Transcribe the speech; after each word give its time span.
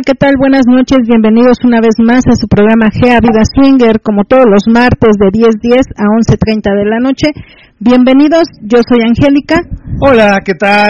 Hola, 0.00 0.16
¿qué 0.16 0.16
tal? 0.16 0.32
Buenas 0.40 0.64
noches, 0.64 0.96
bienvenidos 1.06 1.58
una 1.62 1.76
vez 1.78 1.92
más 2.00 2.24
a 2.24 2.32
su 2.32 2.48
programa 2.48 2.88
Gea 2.88 3.20
Vida 3.20 3.44
Swinger, 3.44 4.00
como 4.00 4.24
todos 4.24 4.46
los 4.48 4.64
martes 4.66 5.12
de 5.20 5.28
10.10 5.28 5.76
a 5.92 6.08
11.30 6.08 6.72
de 6.72 6.84
la 6.88 7.00
noche. 7.04 7.28
Bienvenidos, 7.80 8.44
yo 8.62 8.80
soy 8.88 9.04
Angélica. 9.04 9.60
Hola, 10.00 10.40
¿qué 10.42 10.54
tal? 10.54 10.88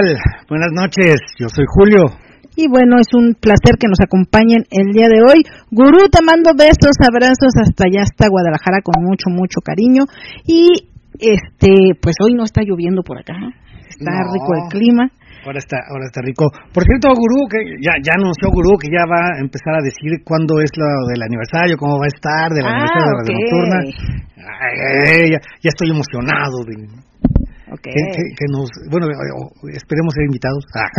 Buenas 0.48 0.70
noches, 0.70 1.18
yo 1.40 1.48
soy 1.50 1.64
Julio. 1.66 2.06
Y 2.54 2.68
bueno, 2.70 3.02
es 3.02 3.10
un 3.12 3.34
placer 3.34 3.82
que 3.82 3.88
nos 3.90 3.98
acompañen 3.98 4.62
el 4.70 4.92
día 4.94 5.08
de 5.10 5.22
hoy. 5.26 5.42
Gurú, 5.72 6.06
te 6.06 6.22
mando 6.22 6.54
besos, 6.54 6.94
abrazos 7.02 7.50
hasta 7.66 7.90
allá, 7.90 8.02
hasta 8.06 8.30
Guadalajara 8.30 8.78
con 8.84 9.02
mucho, 9.02 9.26
mucho 9.30 9.58
cariño. 9.58 10.04
Y 10.46 10.86
este, 11.18 11.98
pues 12.00 12.14
hoy 12.22 12.34
no 12.38 12.44
está 12.44 12.62
lloviendo 12.62 13.02
por 13.02 13.18
acá, 13.18 13.34
está 13.90 14.12
No. 14.22 14.30
rico 14.32 14.54
el 14.54 14.70
clima. 14.70 15.10
Ahora 15.44 15.58
está, 15.58 15.76
ahora 15.88 16.04
está 16.06 16.20
rico. 16.20 16.44
Por 16.72 16.84
cierto, 16.84 17.08
Gurú, 17.16 17.48
que 17.48 17.58
ya, 17.80 17.92
ya 18.04 18.12
anunció 18.20 18.50
Gurú 18.52 18.76
que 18.76 18.88
ya 18.92 19.04
va 19.08 19.36
a 19.36 19.40
empezar 19.40 19.74
a 19.78 19.82
decir 19.82 20.20
cuándo 20.24 20.60
es 20.60 20.70
lo 20.76 20.86
del 21.12 21.22
aniversario, 21.22 21.76
cómo 21.80 21.98
va 21.98 22.06
a 22.06 22.12
estar 22.12 22.48
del 22.52 22.66
Ah, 22.66 22.70
aniversario 22.70 23.06
de 23.08 23.14
Radio 23.16 23.32
ok. 23.32 23.40
Nocturna. 23.40 23.78
Ay, 24.60 25.30
ya, 25.32 25.40
ya 25.64 25.70
estoy 25.72 25.88
emocionado. 25.90 26.56
de- 26.68 27.08
Ok. 27.70 27.86
que, 27.86 27.92
que- 27.94 28.32
que 28.34 28.46
nos, 28.50 28.66
bueno, 28.90 29.06
eh, 29.06 29.30
oh, 29.38 29.46
esperemos 29.70 30.10
ser 30.12 30.24
invitados. 30.26 30.64
Ah. 30.74 30.90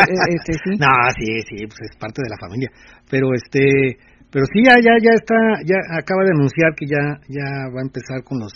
Eh, 0.00 0.34
este, 0.34 0.52
sí. 0.64 0.70
No, 0.80 0.88
sí, 1.12 1.28
sí, 1.44 1.66
pues 1.68 1.78
es 1.92 1.96
parte 2.00 2.22
de 2.24 2.30
la 2.30 2.38
familia. 2.40 2.68
Pero 3.10 3.34
este, 3.34 4.00
pero 4.32 4.46
sí, 4.48 4.64
ya, 4.64 4.76
ya, 4.80 4.96
ya 4.96 5.12
está, 5.12 5.36
ya 5.68 5.76
acaba 5.92 6.24
de 6.24 6.32
anunciar 6.34 6.72
que 6.74 6.86
ya, 6.86 7.20
ya 7.28 7.68
va 7.68 7.80
a 7.80 7.86
empezar 7.86 8.24
con 8.24 8.38
los 8.40 8.52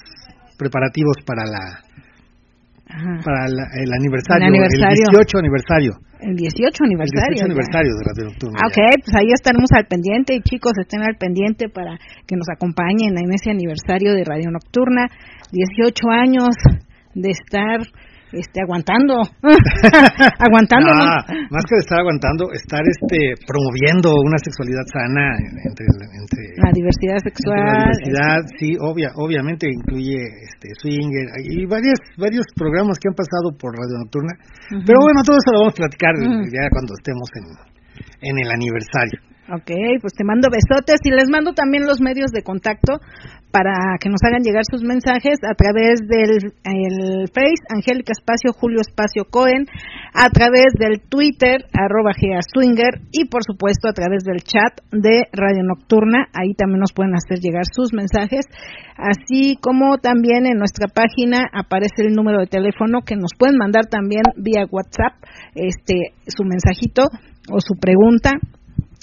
preparativos 0.56 1.16
para 1.26 1.44
la, 1.44 1.84
Ajá. 2.94 3.18
para 3.26 3.42
la- 3.50 3.68
el 3.82 3.90
aniversario, 3.92 4.46
El 4.46 4.54
aniversario. 4.54 4.86
el 4.86 5.10
18 5.18 5.38
aniversario. 5.38 5.92
El 6.22 6.36
18 6.36 6.78
El 6.84 6.86
aniversario. 6.94 7.34
18 7.34 7.42
ya. 7.42 7.44
aniversario 7.50 7.90
de 7.98 8.02
Radio 8.06 8.24
Nocturna. 8.30 8.56
Ah, 8.62 8.66
Ok, 8.70 8.78
pues 9.04 9.12
ahí 9.18 9.28
estaremos 9.34 9.70
al 9.74 9.86
pendiente 9.86 10.34
y 10.34 10.40
chicos 10.46 10.72
estén 10.78 11.02
al 11.02 11.16
pendiente 11.18 11.68
para 11.68 11.98
que 12.26 12.36
nos 12.36 12.46
acompañen 12.48 13.18
en 13.18 13.28
ese 13.34 13.50
aniversario 13.50 14.14
de 14.14 14.22
Radio 14.24 14.48
Nocturna, 14.50 15.10
18 15.50 16.08
años 16.10 16.54
de 17.14 17.30
estar 17.30 17.80
este 18.36 18.60
aguantando, 18.62 19.22
aguantando, 20.46 20.90
¿no? 20.90 21.04
Ah, 21.04 21.24
más 21.50 21.64
que 21.66 21.74
de 21.78 21.82
estar 21.84 21.98
aguantando, 22.00 22.50
estar 22.52 22.82
este 22.82 23.34
promoviendo 23.46 24.10
una 24.14 24.38
sexualidad 24.38 24.84
sana 24.90 25.38
entre, 25.38 25.86
entre 25.86 26.42
la 26.58 26.70
diversidad 26.72 27.18
sexual. 27.22 27.58
La 27.58 27.78
diversidad, 27.86 28.38
sí, 28.58 28.76
obvia, 28.80 29.10
obviamente 29.16 29.66
incluye 29.70 30.18
este 30.18 30.74
swinger 30.80 31.26
y 31.44 31.66
varios 31.66 31.98
varios 32.18 32.46
programas 32.56 32.98
que 32.98 33.08
han 33.08 33.16
pasado 33.16 33.54
por 33.58 33.72
Radio 33.72 33.98
Nocturna. 34.02 34.34
Pero 34.70 34.98
bueno, 35.00 35.22
todo 35.24 35.36
eso 35.36 35.50
lo 35.52 35.58
vamos 35.66 35.74
a 35.74 35.82
platicar 35.86 36.12
ya 36.50 36.68
cuando 36.70 36.94
estemos 36.98 37.28
en, 37.38 37.46
en 38.20 38.34
el 38.38 38.50
aniversario. 38.50 39.33
Ok, 39.44 39.70
pues 40.00 40.14
te 40.16 40.24
mando 40.24 40.48
besotes 40.48 41.00
y 41.04 41.10
les 41.10 41.28
mando 41.28 41.52
también 41.52 41.84
los 41.84 42.00
medios 42.00 42.32
de 42.32 42.42
contacto 42.42 42.96
para 43.52 43.76
que 44.00 44.08
nos 44.08 44.24
hagan 44.24 44.42
llegar 44.42 44.64
sus 44.64 44.82
mensajes 44.82 45.36
a 45.44 45.52
través 45.52 46.00
del 46.08 46.50
el 46.64 47.28
Face, 47.28 47.60
Angélica 47.68 48.16
Espacio, 48.16 48.56
Julio 48.56 48.80
Espacio 48.80 49.26
Cohen, 49.30 49.66
a 50.14 50.30
través 50.30 50.72
del 50.80 51.02
Twitter, 51.08 51.60
arroba 51.76 52.16
Swinger 52.16 53.04
y 53.12 53.28
por 53.28 53.44
supuesto 53.44 53.88
a 53.88 53.92
través 53.92 54.24
del 54.24 54.42
chat 54.42 54.80
de 54.90 55.28
Radio 55.30 55.62
Nocturna, 55.62 56.24
ahí 56.32 56.54
también 56.54 56.80
nos 56.80 56.94
pueden 56.94 57.14
hacer 57.14 57.38
llegar 57.38 57.64
sus 57.70 57.92
mensajes, 57.92 58.46
así 58.96 59.58
como 59.60 59.98
también 59.98 60.46
en 60.46 60.56
nuestra 60.56 60.88
página 60.88 61.44
aparece 61.52 62.08
el 62.08 62.14
número 62.16 62.40
de 62.40 62.46
teléfono 62.46 63.02
que 63.04 63.14
nos 63.14 63.36
pueden 63.38 63.58
mandar 63.58 63.86
también 63.86 64.22
vía 64.36 64.64
WhatsApp, 64.72 65.20
este, 65.54 66.16
su 66.26 66.44
mensajito 66.44 67.12
o 67.52 67.60
su 67.60 67.78
pregunta 67.78 68.32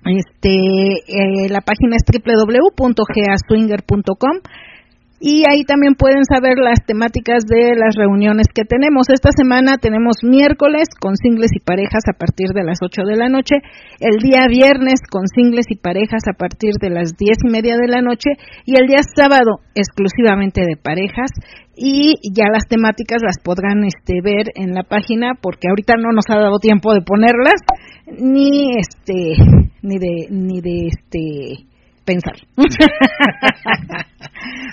este, 0.05 0.49
eh, 0.49 1.47
la 1.49 1.61
página 1.61 1.95
es 1.95 2.03
www.geaswinger.com 2.05 4.41
y 5.23 5.43
ahí 5.47 5.63
también 5.65 5.93
pueden 5.93 6.25
saber 6.25 6.57
las 6.57 6.83
temáticas 6.83 7.45
de 7.45 7.75
las 7.77 7.93
reuniones 7.95 8.47
que 8.51 8.65
tenemos. 8.65 9.05
Esta 9.13 9.29
semana 9.29 9.77
tenemos 9.77 10.23
miércoles 10.23 10.89
con 10.99 11.15
singles 11.15 11.51
y 11.53 11.59
parejas 11.59 12.01
a 12.09 12.17
partir 12.17 12.49
de 12.55 12.63
las 12.63 12.79
8 12.81 13.03
de 13.05 13.15
la 13.17 13.29
noche, 13.29 13.57
el 13.99 14.17
día 14.17 14.47
viernes 14.49 14.99
con 15.07 15.27
singles 15.27 15.67
y 15.69 15.77
parejas 15.77 16.23
a 16.27 16.33
partir 16.33 16.73
de 16.81 16.89
las 16.89 17.15
10 17.15 17.37
y 17.45 17.51
media 17.51 17.77
de 17.77 17.87
la 17.87 18.01
noche. 18.01 18.31
Y 18.65 18.73
el 18.81 18.87
día 18.87 19.05
sábado 19.15 19.61
exclusivamente 19.75 20.61
de 20.61 20.75
parejas. 20.75 21.29
Y 21.75 22.15
ya 22.33 22.45
las 22.51 22.67
temáticas 22.67 23.21
las 23.23 23.37
podrán 23.43 23.85
este, 23.85 24.21
ver 24.23 24.47
en 24.55 24.73
la 24.73 24.83
página 24.83 25.35
porque 25.39 25.69
ahorita 25.69 25.93
no 25.97 26.13
nos 26.13 26.25
ha 26.29 26.39
dado 26.39 26.57
tiempo 26.57 26.95
de 26.95 27.01
ponerlas 27.01 27.61
ni 28.19 28.71
este 28.77 29.35
ni 29.81 29.97
de 29.97 30.27
ni 30.29 30.61
de 30.61 30.87
este 30.87 31.65
pensar 32.05 32.35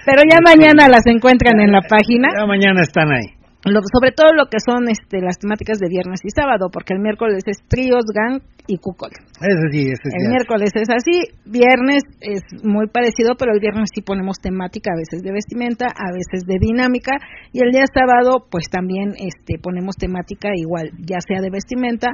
pero 0.07 0.23
ya 0.31 0.39
mañana 0.45 0.89
las 0.89 1.07
encuentran 1.07 1.61
en 1.61 1.73
la 1.73 1.83
página 1.83 2.29
Ya 2.39 2.47
mañana 2.47 2.81
están 2.83 3.11
ahí. 3.13 3.35
lo- 3.65 3.81
sobre 3.93 4.13
todo 4.13 4.33
lo 4.33 4.47
que 4.47 4.59
son 4.65 4.89
este 4.89 5.21
las 5.21 5.39
temáticas 5.39 5.79
de 5.79 5.89
viernes 5.89 6.21
y 6.25 6.31
sábado 6.31 6.69
porque 6.73 6.95
el 6.95 7.01
miércoles 7.01 7.43
es 7.47 7.59
tríos 7.69 8.05
gang 8.15 8.41
y 8.71 8.77
cucol 8.79 9.11
Ese 9.41 9.67
sí, 9.73 9.89
el 9.89 9.97
sí. 9.97 10.29
miércoles 10.29 10.71
es 10.75 10.89
así, 10.91 11.17
viernes 11.47 12.03
es 12.21 12.43
muy 12.63 12.87
parecido, 12.89 13.33
pero 13.39 13.53
el 13.55 13.61
viernes 13.61 13.89
sí 13.95 14.03
ponemos 14.03 14.37
temática, 14.43 14.91
a 14.93 14.99
veces 14.99 15.23
de 15.23 15.33
vestimenta, 15.33 15.87
a 15.87 16.13
veces 16.13 16.45
de 16.47 16.57
dinámica, 16.61 17.13
y 17.53 17.65
el 17.65 17.71
día 17.73 17.85
sábado 17.93 18.45
pues 18.51 18.69
también 18.71 19.15
este 19.17 19.59
ponemos 19.63 19.97
temática 19.97 20.51
igual, 20.55 20.91
ya 21.01 21.17
sea 21.27 21.41
de 21.41 21.49
vestimenta 21.51 22.09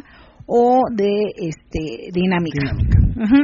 o 0.47 0.83
de 0.93 1.33
este 1.37 2.11
dinámica. 2.13 2.71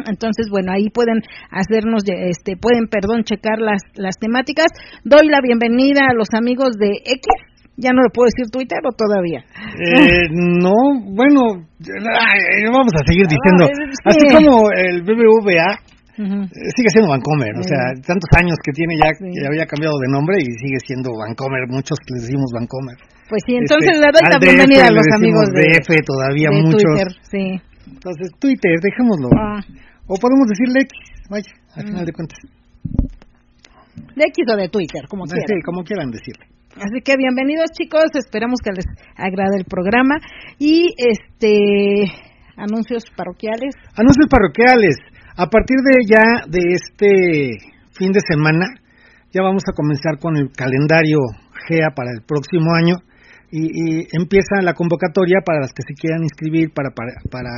Entonces, 0.08 0.48
bueno, 0.50 0.72
ahí 0.72 0.90
pueden 0.90 1.22
hacernos, 1.50 2.02
este, 2.06 2.56
pueden, 2.56 2.88
perdón, 2.88 3.24
checar 3.24 3.58
las, 3.58 3.82
las 3.94 4.16
temáticas. 4.18 4.66
Doy 5.04 5.28
la 5.28 5.40
bienvenida 5.42 6.00
a 6.10 6.14
los 6.14 6.28
amigos 6.36 6.76
de 6.78 6.88
X. 7.04 7.22
Ya 7.76 7.92
no 7.96 8.02
le 8.02 8.10
puedo 8.12 8.26
decir 8.28 8.50
Twitter 8.52 8.78
o 8.84 8.92
todavía. 8.92 9.40
Eh, 9.40 10.28
no, 10.30 10.74
bueno, 11.16 11.64
vamos 12.72 12.92
a 12.92 13.02
seguir 13.06 13.24
diciendo. 13.26 13.64
Ah, 14.04 14.10
sí. 14.12 14.18
Así 14.20 14.44
como 14.44 14.68
el 14.72 15.00
BBVA 15.02 15.80
Ujú. 16.18 16.42
eh, 16.44 16.70
sigue 16.76 16.90
siendo 16.92 17.08
Vancomer, 17.08 17.56
o 17.56 17.62
sea, 17.62 17.80
tantos 18.04 18.28
años 18.36 18.56
que 18.62 18.72
tiene 18.72 18.96
ya, 19.00 19.08
Sí. 19.16 19.24
que 19.32 19.46
había 19.46 19.64
cambiado 19.64 19.96
de 19.98 20.08
nombre 20.12 20.36
y 20.36 20.44
sigue 20.60 20.76
siendo 20.84 21.08
Vancomer, 21.16 21.64
muchos 21.68 21.96
le 22.12 22.20
decimos 22.20 22.50
Vancomer. 22.52 22.96
Pues 23.30 23.42
sí, 23.46 23.54
entonces 23.54 23.94
Este, 23.94 24.02
le 24.02 24.10
doy 24.10 24.24
la 24.26 24.38
bienvenida 24.42 24.86
a 24.88 24.90
los 24.90 25.06
amigos 25.14 25.46
de, 25.54 25.62
DF 25.78 25.88
todavía 26.04 26.50
de 26.50 26.62
muchos. 26.66 26.82
Twitter. 26.82 27.08
Sí. 27.30 27.44
Entonces, 27.86 28.26
Twitter, 28.42 28.74
dejémoslo. 28.82 29.28
Ah, 29.38 29.60
O 30.10 30.18
podemos 30.18 30.48
decirle 30.50 30.80
X, 30.82 30.98
vaya, 31.30 31.52
al 31.76 31.84
Mm. 31.84 31.86
final 31.86 32.04
de 32.06 32.12
cuentas. 32.12 32.38
de 34.16 34.24
X 34.26 34.44
o 34.52 34.56
de 34.56 34.68
Twitter, 34.68 35.02
como 35.08 35.24
quieran. 35.24 35.62
como 35.64 35.84
quieran 35.84 36.10
decirle. 36.10 36.44
Así 36.76 36.98
que 37.04 37.14
bienvenidos 37.16 37.70
chicos, 37.70 38.04
esperamos 38.14 38.58
que 38.64 38.72
les 38.72 38.86
agrade 39.16 39.56
el 39.58 39.64
programa 39.64 40.16
y 40.58 40.90
este 40.98 42.10
anuncios 42.56 43.04
parroquiales. 43.16 43.74
Anuncios 43.96 44.26
parroquiales. 44.28 44.96
A 45.36 45.46
partir 45.46 45.76
de 45.78 46.06
ya 46.06 46.42
de 46.48 46.74
este 46.74 47.58
fin 47.92 48.10
de 48.12 48.20
semana, 48.26 48.66
ya 49.32 49.42
vamos 49.42 49.62
a 49.70 49.72
comenzar 49.74 50.18
con 50.18 50.36
el 50.36 50.50
calendario 50.50 51.18
GEA 51.68 51.90
para 51.94 52.10
el 52.10 52.22
próximo 52.26 52.74
año 52.74 52.96
y, 53.50 53.62
y 53.62 54.06
empieza 54.12 54.62
la 54.62 54.74
convocatoria 54.74 55.40
para 55.44 55.60
las 55.60 55.72
que 55.72 55.82
se 55.82 55.94
quieran 55.94 56.22
inscribir 56.22 56.70
para, 56.72 56.90
para, 56.90 57.12
para 57.30 57.50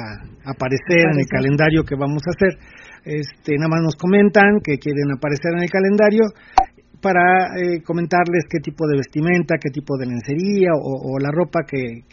aparecer 0.44 1.12
en 1.12 1.20
el 1.20 1.26
calendario 1.26 1.84
que 1.84 1.96
vamos 1.96 2.22
a 2.26 2.32
hacer. 2.32 2.58
Este, 3.04 3.56
nada 3.56 3.68
más 3.68 3.82
nos 3.82 3.96
comentan 3.96 4.60
que 4.62 4.78
quieren 4.78 5.10
aparecer 5.12 5.52
en 5.56 5.62
el 5.64 5.70
calendario 5.70 6.22
para 7.02 7.58
eh, 7.58 7.82
comentarles 7.82 8.44
qué 8.48 8.60
tipo 8.60 8.86
de 8.86 8.96
vestimenta, 8.96 9.56
qué 9.60 9.70
tipo 9.70 9.98
de 9.98 10.06
lencería 10.06 10.70
o, 10.72 11.18
la 11.18 11.30
ropa 11.32 11.66
que, 11.66 12.06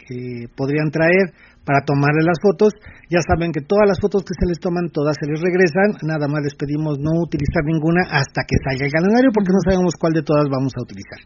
podrían 0.56 0.90
traer 0.90 1.32
para 1.64 1.84
tomarle 1.84 2.22
las 2.24 2.38
fotos. 2.40 2.72
Ya 3.10 3.20
saben 3.20 3.52
que 3.52 3.60
todas 3.60 3.86
las 3.88 3.98
fotos 4.00 4.22
que 4.22 4.34
se 4.38 4.46
les 4.46 4.58
toman, 4.58 4.88
todas 4.90 5.16
se 5.18 5.26
les 5.28 5.40
regresan. 5.40 5.98
Nada 6.02 6.26
más 6.28 6.42
les 6.42 6.54
pedimos 6.54 6.98
no 6.98 7.20
utilizar 7.20 7.62
ninguna 7.64 8.06
hasta 8.10 8.46
que 8.46 8.56
salga 8.62 8.86
el 8.86 8.92
calendario 8.92 9.30
porque 9.34 9.52
no 9.52 9.60
sabemos 9.64 9.94
cuál 9.98 10.12
de 10.14 10.22
todas 10.22 10.46
vamos 10.48 10.72
a 10.76 10.82
utilizar. 10.82 11.20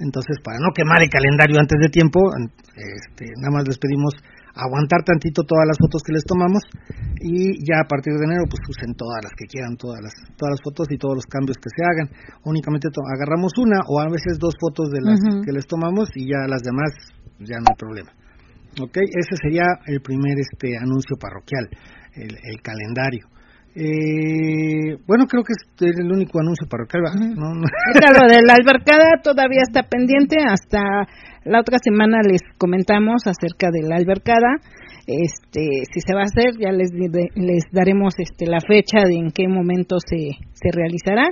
Entonces, 0.00 0.38
para 0.42 0.58
no 0.62 0.72
quemar 0.72 1.02
el 1.02 1.10
calendario 1.10 1.60
antes 1.60 1.78
de 1.80 1.90
tiempo, 1.90 2.20
este, 2.74 3.32
nada 3.42 3.52
más 3.52 3.64
les 3.66 3.78
pedimos 3.78 4.14
aguantar 4.56 5.04
tantito 5.04 5.44
todas 5.44 5.68
las 5.68 5.76
fotos 5.76 6.00
que 6.00 6.16
les 6.16 6.24
tomamos 6.24 6.64
y 7.20 7.60
ya 7.60 7.84
a 7.84 7.88
partir 7.88 8.16
de 8.16 8.24
enero 8.24 8.48
pues 8.48 8.64
usen 8.64 8.96
todas 8.96 9.20
las 9.22 9.32
que 9.36 9.44
quieran, 9.44 9.76
todas 9.76 10.00
las 10.00 10.16
todas 10.36 10.56
las 10.56 10.62
fotos 10.64 10.88
y 10.90 10.96
todos 10.96 11.20
los 11.20 11.26
cambios 11.28 11.60
que 11.60 11.68
se 11.68 11.84
hagan. 11.84 12.08
Únicamente 12.44 12.88
agarramos 12.88 13.52
una 13.60 13.84
o 13.86 14.00
a 14.00 14.08
veces 14.08 14.38
dos 14.40 14.56
fotos 14.58 14.90
de 14.90 15.00
las 15.04 15.20
que 15.44 15.52
les 15.52 15.66
tomamos 15.66 16.08
y 16.16 16.32
ya 16.32 16.48
las 16.48 16.62
demás 16.62 16.88
ya 17.40 17.60
no 17.60 17.68
hay 17.68 17.76
problema. 17.76 18.10
Ok, 18.80 18.96
ese 18.96 19.36
sería 19.42 19.64
el 19.86 20.00
primer 20.00 20.38
este 20.38 20.76
anuncio 20.76 21.16
parroquial, 21.18 21.68
el, 22.14 22.30
el 22.30 22.60
calendario. 22.62 23.26
Eh, 23.76 24.96
bueno, 25.06 25.26
creo 25.28 25.44
que 25.44 25.52
es 25.52 25.98
el 25.98 26.10
único 26.10 26.40
anuncio 26.40 26.66
parroquial. 26.66 27.02
¿no? 27.36 27.52
Claro, 27.92 28.26
de 28.26 28.40
la 28.40 28.54
albercada 28.54 29.20
todavía 29.22 29.60
está 29.68 29.82
pendiente. 29.82 30.36
Hasta 30.48 30.80
la 31.44 31.60
otra 31.60 31.76
semana 31.84 32.18
les 32.24 32.40
comentamos 32.56 33.26
acerca 33.26 33.68
de 33.70 33.86
la 33.86 33.96
albercada. 33.96 34.56
Este, 35.06 35.84
si 35.92 36.00
se 36.00 36.14
va 36.14 36.20
a 36.20 36.24
hacer, 36.24 36.56
ya 36.58 36.72
les, 36.72 36.90
les 36.90 37.64
daremos 37.70 38.14
este, 38.18 38.46
la 38.46 38.60
fecha 38.60 39.04
de 39.06 39.14
en 39.14 39.30
qué 39.30 39.46
momento 39.46 39.96
se, 40.00 40.40
se 40.54 40.68
realizará. 40.72 41.28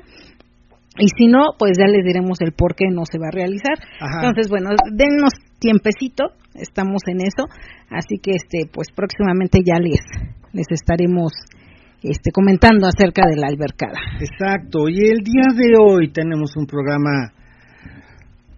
Y 0.99 1.09
si 1.17 1.27
no, 1.27 1.57
pues 1.59 1.73
ya 1.79 1.87
les 1.87 2.05
diremos 2.05 2.39
el 2.41 2.53
por 2.53 2.77
qué 2.77 2.85
no 2.93 3.03
se 3.11 3.19
va 3.19 3.29
a 3.29 3.35
realizar. 3.35 3.75
Entonces, 4.21 4.49
bueno, 4.49 4.71
dennos 4.93 5.33
tiempecito, 5.65 6.37
estamos 6.55 7.01
en 7.09 7.25
eso. 7.25 7.49
Así 7.89 8.21
que, 8.21 8.33
este, 8.37 8.69
pues 8.71 8.89
próximamente 8.95 9.61
ya 9.65 9.81
les, 9.81 10.05
les 10.53 10.67
estaremos 10.71 11.33
este, 12.03 12.31
comentando 12.33 12.87
acerca 12.87 13.25
de 13.27 13.37
la 13.41 13.49
albercada. 13.49 13.97
Exacto, 14.21 14.89
y 14.89 15.01
el 15.09 15.25
día 15.25 15.49
de 15.57 15.73
hoy 15.81 16.13
tenemos 16.13 16.55
un 16.57 16.67
programa 16.67 17.33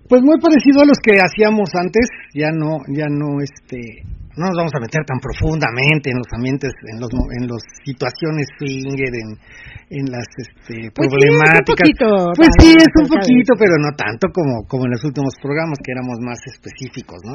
pues 0.08 0.22
muy 0.22 0.38
parecido 0.38 0.82
a 0.82 0.86
los 0.86 0.98
que 1.02 1.18
hacíamos 1.18 1.70
antes, 1.74 2.06
ya 2.32 2.50
no, 2.54 2.78
ya 2.94 3.06
no, 3.10 3.42
este, 3.42 4.06
no 4.38 4.46
nos 4.46 4.56
vamos 4.56 4.74
a 4.74 4.80
meter 4.80 5.02
tan 5.02 5.18
profundamente 5.18 6.10
en 6.10 6.18
los 6.18 6.30
ambientes, 6.30 6.70
en 6.94 7.00
los, 7.00 7.10
en 7.10 7.48
las 7.50 7.62
situaciones 7.82 8.46
swinger, 8.58 9.10
en, 9.14 9.38
en 9.88 10.10
las 10.10 10.26
este, 10.34 10.90
pues 10.90 11.06
problemáticas. 11.06 11.86
pues 12.34 12.50
sí, 12.58 12.74
es 12.74 12.92
un 12.98 13.06
poquito, 13.06 13.54
pero 13.54 13.78
no 13.78 13.94
tanto 13.94 14.26
como, 14.34 14.66
como 14.66 14.86
en 14.86 14.98
los 14.98 15.04
últimos 15.04 15.34
programas 15.40 15.78
que 15.78 15.92
éramos 15.94 16.18
más 16.26 16.38
específicos, 16.50 17.22
¿no? 17.22 17.34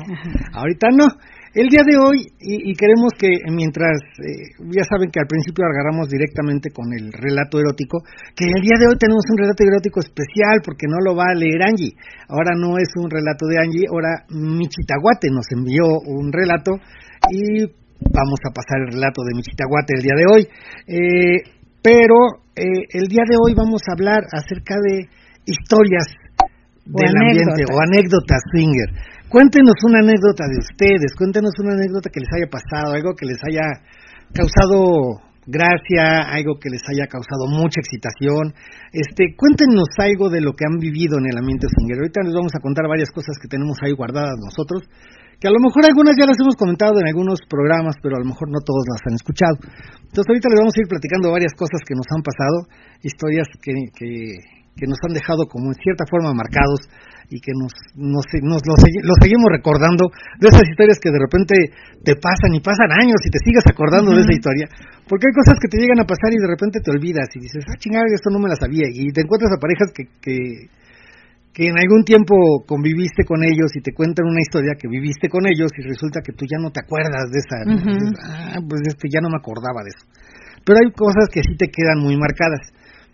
Ahorita 0.59 0.91
no. 0.91 1.07
El 1.53 1.67
día 1.67 1.83
de 1.83 1.99
hoy, 1.99 2.27
y, 2.39 2.71
queremos 2.75 3.11
que 3.19 3.27
mientras, 3.51 3.99
eh, 4.23 4.55
ya 4.71 4.83
saben 4.87 5.11
que 5.11 5.19
al 5.19 5.27
principio 5.27 5.67
agarramos 5.67 6.07
directamente 6.07 6.71
con 6.71 6.91
el 6.95 7.11
relato 7.11 7.59
erótico, 7.59 7.99
que 8.35 8.47
el 8.47 8.61
día 8.63 8.79
de 8.79 8.87
hoy 8.87 8.95
tenemos 8.95 9.23
un 9.31 9.37
relato 9.37 9.63
erótico 9.63 9.99
especial 9.99 10.63
porque 10.63 10.87
no 10.87 10.99
lo 11.03 11.15
va 11.15 11.27
a 11.31 11.35
leer 11.35 11.59
Angie. 11.63 11.91
Ahora 12.27 12.55
no 12.55 12.79
es 12.79 12.87
un 12.95 13.11
relato 13.11 13.47
de 13.47 13.59
Angie, 13.59 13.87
ahora 13.91 14.23
Michitaguate 14.31 15.27
nos 15.31 15.47
envió 15.51 15.83
un 16.07 16.31
relato 16.31 16.79
y 17.31 17.67
vamos 17.99 18.39
a 18.47 18.55
pasar 18.55 18.87
el 18.87 18.95
relato 18.95 19.19
de 19.23 19.35
Michitaguate 19.35 19.93
el 19.95 20.03
día 20.03 20.15
de 20.15 20.25
hoy. 20.31 20.43
Eh, 20.87 21.60
pero 21.81 22.45
eh, 22.55 22.85
el 22.93 23.07
día 23.07 23.23
de 23.27 23.35
hoy 23.41 23.53
vamos 23.55 23.81
a 23.87 23.93
hablar 23.93 24.23
acerca 24.31 24.75
de 24.75 25.09
historias 25.45 26.05
del 26.85 27.13
ambiente 27.15 27.65
o 27.71 27.79
anécdotas 27.81 28.41
swinger. 28.51 28.89
Cuéntenos 29.29 29.75
una 29.87 29.99
anécdota 29.99 30.43
de 30.45 30.59
ustedes, 30.59 31.15
cuéntenos 31.17 31.53
una 31.59 31.73
anécdota 31.73 32.09
que 32.11 32.19
les 32.19 32.29
haya 32.35 32.49
pasado, 32.51 32.93
algo 32.93 33.15
que 33.15 33.25
les 33.25 33.39
haya 33.47 33.63
causado 34.33 35.21
gracia, 35.47 36.29
algo 36.29 36.59
que 36.59 36.69
les 36.69 36.81
haya 36.89 37.07
causado 37.07 37.47
mucha 37.47 37.79
excitación. 37.79 38.53
Este, 38.91 39.33
cuéntenos 39.35 39.89
algo 39.97 40.29
de 40.29 40.41
lo 40.41 40.53
que 40.53 40.65
han 40.65 40.77
vivido 40.77 41.17
en 41.17 41.31
el 41.31 41.37
ambiente 41.37 41.67
swinger. 41.71 41.97
Ahorita 41.97 42.21
les 42.23 42.33
vamos 42.33 42.53
a 42.55 42.59
contar 42.59 42.87
varias 42.87 43.09
cosas 43.11 43.37
que 43.41 43.47
tenemos 43.47 43.77
ahí 43.81 43.93
guardadas 43.93 44.37
nosotros, 44.37 44.83
que 45.41 45.49
a 45.49 45.51
lo 45.51 45.57
mejor 45.57 45.81
algunas 45.89 46.13
ya 46.13 46.29
las 46.29 46.37
hemos 46.37 46.53
comentado 46.53 47.01
en 47.01 47.09
algunos 47.09 47.41
programas, 47.49 47.97
pero 47.97 48.15
a 48.15 48.21
lo 48.21 48.29
mejor 48.29 48.45
no 48.53 48.61
todos 48.61 48.85
las 48.85 49.01
han 49.09 49.17
escuchado. 49.17 49.57
Entonces 50.05 50.29
ahorita 50.29 50.53
les 50.53 50.59
vamos 50.61 50.75
a 50.77 50.81
ir 50.85 50.87
platicando 50.87 51.33
varias 51.33 51.57
cosas 51.57 51.81
que 51.81 51.97
nos 51.97 52.05
han 52.13 52.21
pasado, 52.21 52.69
historias 53.01 53.49
que, 53.57 53.73
que, 53.89 54.37
que 54.77 54.85
nos 54.85 55.01
han 55.01 55.17
dejado 55.17 55.49
como 55.49 55.73
en 55.73 55.77
cierta 55.81 56.05
forma 56.05 56.37
marcados 56.37 56.85
y 57.31 57.39
que 57.39 57.55
nos, 57.55 57.71
nos, 57.95 58.27
nos 58.43 58.61
lo, 58.67 58.75
seguimos 59.17 59.49
recordando 59.49 60.11
de 60.37 60.45
esas 60.51 60.67
historias 60.67 60.99
que 60.99 61.09
de 61.09 61.17
repente 61.17 61.55
te 62.03 62.19
pasan 62.19 62.51
y 62.53 62.59
pasan 62.59 62.91
años 62.91 63.17
y 63.23 63.31
te 63.31 63.39
sigues 63.39 63.63
acordando 63.65 64.11
de 64.11 64.21
esa 64.21 64.35
historia, 64.35 64.67
porque 65.07 65.31
hay 65.31 65.33
cosas 65.33 65.55
que 65.57 65.71
te 65.71 65.79
llegan 65.79 66.03
a 66.03 66.05
pasar 66.05 66.27
y 66.35 66.43
de 66.43 66.51
repente 66.51 66.83
te 66.83 66.91
olvidas 66.91 67.31
y 67.33 67.39
dices, 67.39 67.63
ah, 67.71 67.79
chingada, 67.79 68.03
esto 68.11 68.29
no 68.29 68.39
me 68.39 68.51
la 68.51 68.59
sabía, 68.59 68.91
y 68.91 69.09
te 69.15 69.23
encuentras 69.23 69.49
a 69.55 69.63
parejas 69.63 69.95
que, 69.95 70.03
que, 70.19 70.35
que 71.53 71.67
en 71.67 71.77
algún 71.77 72.03
tiempo 72.03 72.35
conviviste 72.65 73.23
con 73.27 73.43
ellos 73.43 73.75
y 73.75 73.81
te 73.81 73.93
cuentan 73.93 74.27
una 74.27 74.39
historia 74.39 74.73
que 74.79 74.87
viviste 74.87 75.27
con 75.27 75.45
ellos 75.45 75.71
y 75.77 75.81
resulta 75.83 76.21
que 76.23 76.31
tú 76.31 76.45
ya 76.47 76.57
no 76.59 76.71
te 76.71 76.79
acuerdas 76.79 77.27
de 77.31 77.39
esa, 77.39 77.57
ah, 78.23 78.59
pues 78.67 78.81
es 78.87 78.95
que 78.95 79.09
ya 79.11 79.19
no 79.19 79.29
me 79.29 79.37
acordaba 79.37 79.83
de 79.83 79.91
eso. 79.91 80.05
Pero 80.63 80.79
hay 80.79 80.91
cosas 80.93 81.27
que 81.31 81.41
sí 81.43 81.55
te 81.57 81.67
quedan 81.67 81.99
muy 81.99 82.15
marcadas. 82.15 82.71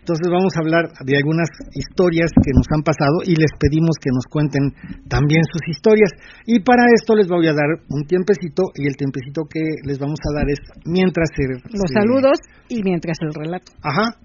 Entonces 0.08 0.32
vamos 0.32 0.56
a 0.56 0.60
hablar 0.60 0.88
de 1.04 1.16
algunas 1.18 1.50
historias 1.74 2.32
que 2.32 2.52
nos 2.56 2.64
han 2.72 2.80
pasado 2.80 3.20
y 3.28 3.36
les 3.36 3.52
pedimos 3.60 3.92
que 4.00 4.08
nos 4.08 4.24
cuenten 4.24 4.72
también 5.06 5.44
sus 5.52 5.60
historias. 5.68 6.08
Y 6.46 6.60
para 6.60 6.88
esto 6.96 7.14
les 7.14 7.28
voy 7.28 7.46
a 7.46 7.52
dar 7.52 7.84
un 7.90 8.06
tiempecito 8.06 8.72
y 8.74 8.86
el 8.86 8.96
tiempecito 8.96 9.42
que 9.44 9.60
les 9.84 9.98
vamos 9.98 10.16
a 10.24 10.32
dar 10.32 10.48
es 10.48 10.60
mientras 10.86 11.28
los 11.36 11.92
saludos 11.92 12.38
y 12.70 12.80
mientras 12.82 13.18
el 13.20 13.34
relato. 13.34 13.72
Ajá. 13.82 14.16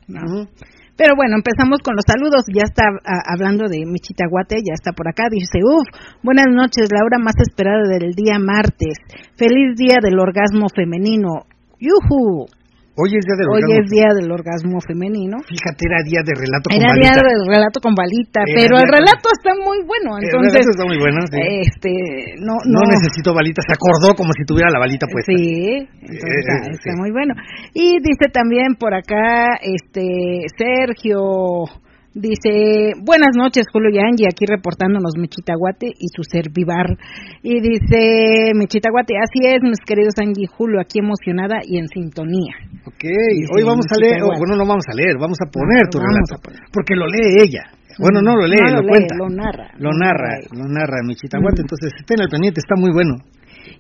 Pero 0.96 1.16
bueno, 1.16 1.38
empezamos 1.38 1.80
con 1.84 1.96
los 1.96 2.06
saludos. 2.06 2.46
Ya 2.54 2.64
está 2.64 2.84
hablando 3.26 3.66
de 3.68 3.86
Michitaguate, 3.86 4.58
ya 4.62 4.74
está 4.74 4.92
por 4.92 5.08
acá. 5.08 5.26
Dice, 5.30 5.60
uff, 5.64 5.88
buenas 6.22 6.48
noches, 6.50 6.90
la 6.92 7.04
hora 7.04 7.18
más 7.18 7.36
esperada 7.42 7.82
del 7.90 8.14
día 8.14 8.38
martes. 8.38 8.98
Feliz 9.36 9.76
día 9.76 9.98
del 10.02 10.20
orgasmo 10.20 10.68
femenino. 10.74 11.46
Yuhu. 11.80 12.46
Hoy 12.94 13.10
es 13.18 13.26
día 13.26 13.38
del 13.42 13.50
orgasmo. 13.50 13.74
Hoy 13.74 13.82
es 13.82 13.90
día 13.90 14.10
del 14.14 14.30
orgasmo 14.30 14.78
femenino. 14.86 15.42
Fíjate, 15.50 15.82
era 15.90 16.06
día 16.06 16.22
de 16.22 16.34
relato 16.38 16.70
con 16.70 16.78
balita. 16.78 16.94
Era 16.94 17.02
día 17.02 17.16
del 17.26 17.42
relato 17.50 17.78
con 17.82 17.94
balita, 17.98 18.40
pero 18.46 18.74
el 18.78 18.86
relato 18.86 19.28
está 19.34 19.52
muy 19.58 19.82
bueno, 19.82 20.22
entonces. 20.22 20.54
El 20.54 20.62
relato 20.62 20.72
está 20.78 20.86
muy 20.86 21.00
bueno, 21.02 21.20
sí. 21.26 21.42
Este, 21.42 21.92
no, 22.38 22.54
no. 22.70 22.86
No 22.86 22.94
necesito 22.94 23.34
balita, 23.34 23.66
se 23.66 23.74
acordó 23.74 24.14
como 24.14 24.30
si 24.38 24.46
tuviera 24.46 24.70
la 24.70 24.78
balita 24.78 25.10
puesta. 25.10 25.34
Sí, 25.34 25.90
entonces 26.06 26.38
está, 26.46 26.70
está 26.70 26.94
muy 27.02 27.10
bueno. 27.10 27.34
Y 27.74 27.98
dice 27.98 28.30
también 28.30 28.78
por 28.78 28.94
acá, 28.94 29.58
este, 29.58 30.46
Sergio 30.54 31.66
Dice, 32.14 32.94
buenas 33.02 33.34
noches 33.34 33.66
Julio 33.74 33.90
y 33.90 33.98
Angie, 33.98 34.30
aquí 34.30 34.46
reportándonos 34.46 35.18
Mechitaguate 35.18 35.90
y 35.98 36.14
su 36.14 36.22
servivar. 36.22 36.94
Y 37.42 37.58
dice, 37.58 38.54
Mechitaguate, 38.54 39.18
así 39.18 39.42
es, 39.50 39.58
mis 39.66 39.82
queridos 39.82 40.14
Angie 40.22 40.46
y 40.46 40.46
Julio, 40.46 40.80
aquí 40.80 41.00
emocionada 41.02 41.66
y 41.66 41.80
en 41.80 41.88
sintonía. 41.90 42.54
Ok, 42.86 43.02
hoy 43.58 43.64
vamos 43.66 43.90
a 43.90 43.98
leer, 43.98 44.22
bueno, 44.22 44.54
no 44.54 44.62
vamos 44.62 44.86
a 44.86 44.94
leer, 44.94 45.18
vamos 45.18 45.42
a 45.42 45.50
poner 45.50 45.90
tu 45.90 45.98
relato, 45.98 46.38
porque 46.72 46.94
lo 46.94 47.08
lee 47.08 47.50
ella. 47.50 47.66
Bueno, 47.98 48.22
no 48.22 48.38
lo 48.38 48.46
lee, 48.46 48.62
lo, 48.62 48.86
cuenta. 48.86 49.16
Lo 49.18 49.30
narra. 49.30 49.74
Lo 49.78 49.90
narra, 49.90 50.38
lo 50.54 50.70
narra 50.70 51.02
Michitaguate, 51.02 51.62
entonces 51.66 51.98
estén 51.98 52.22
al 52.22 52.30
pendiente, 52.30 52.62
está 52.62 52.78
muy 52.78 52.94
bueno. 52.94 53.18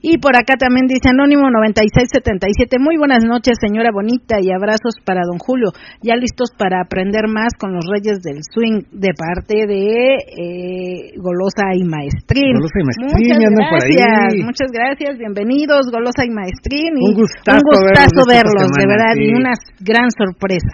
Y 0.01 0.17
por 0.17 0.35
acá 0.35 0.55
también 0.59 0.87
dice 0.87 1.09
Anónimo 1.09 1.49
9677, 1.49 2.79
muy 2.79 2.97
buenas 2.97 3.23
noches 3.23 3.55
señora 3.59 3.89
bonita 3.93 4.37
y 4.41 4.51
abrazos 4.51 4.99
para 5.05 5.21
don 5.23 5.39
Julio, 5.39 5.71
ya 6.01 6.15
listos 6.15 6.51
para 6.57 6.81
aprender 6.81 7.27
más 7.27 7.53
con 7.57 7.73
los 7.73 7.85
reyes 7.87 8.19
del 8.21 8.43
swing 8.43 8.83
de 8.91 9.11
parte 9.15 9.65
de 9.67 10.19
eh, 10.19 11.15
Golosa 11.17 11.71
y 11.75 11.83
Maestrín. 11.83 12.59
Golosa 12.59 12.79
y 12.79 12.85
Maestrín, 12.85 13.37
muchas 13.53 13.79
gracias, 13.79 14.45
muchas 14.45 14.69
gracias, 14.71 15.17
bienvenidos 15.17 15.91
Golosa 15.91 16.25
y 16.25 16.31
Maestrín. 16.31 16.99
un 16.99 17.15
gustazo, 17.15 18.23
verlos, 18.27 18.69
de 18.75 18.85
verdad, 18.87 19.15
y 19.15 19.33
una 19.33 19.53
gran 19.79 20.09
sorpresa 20.11 20.71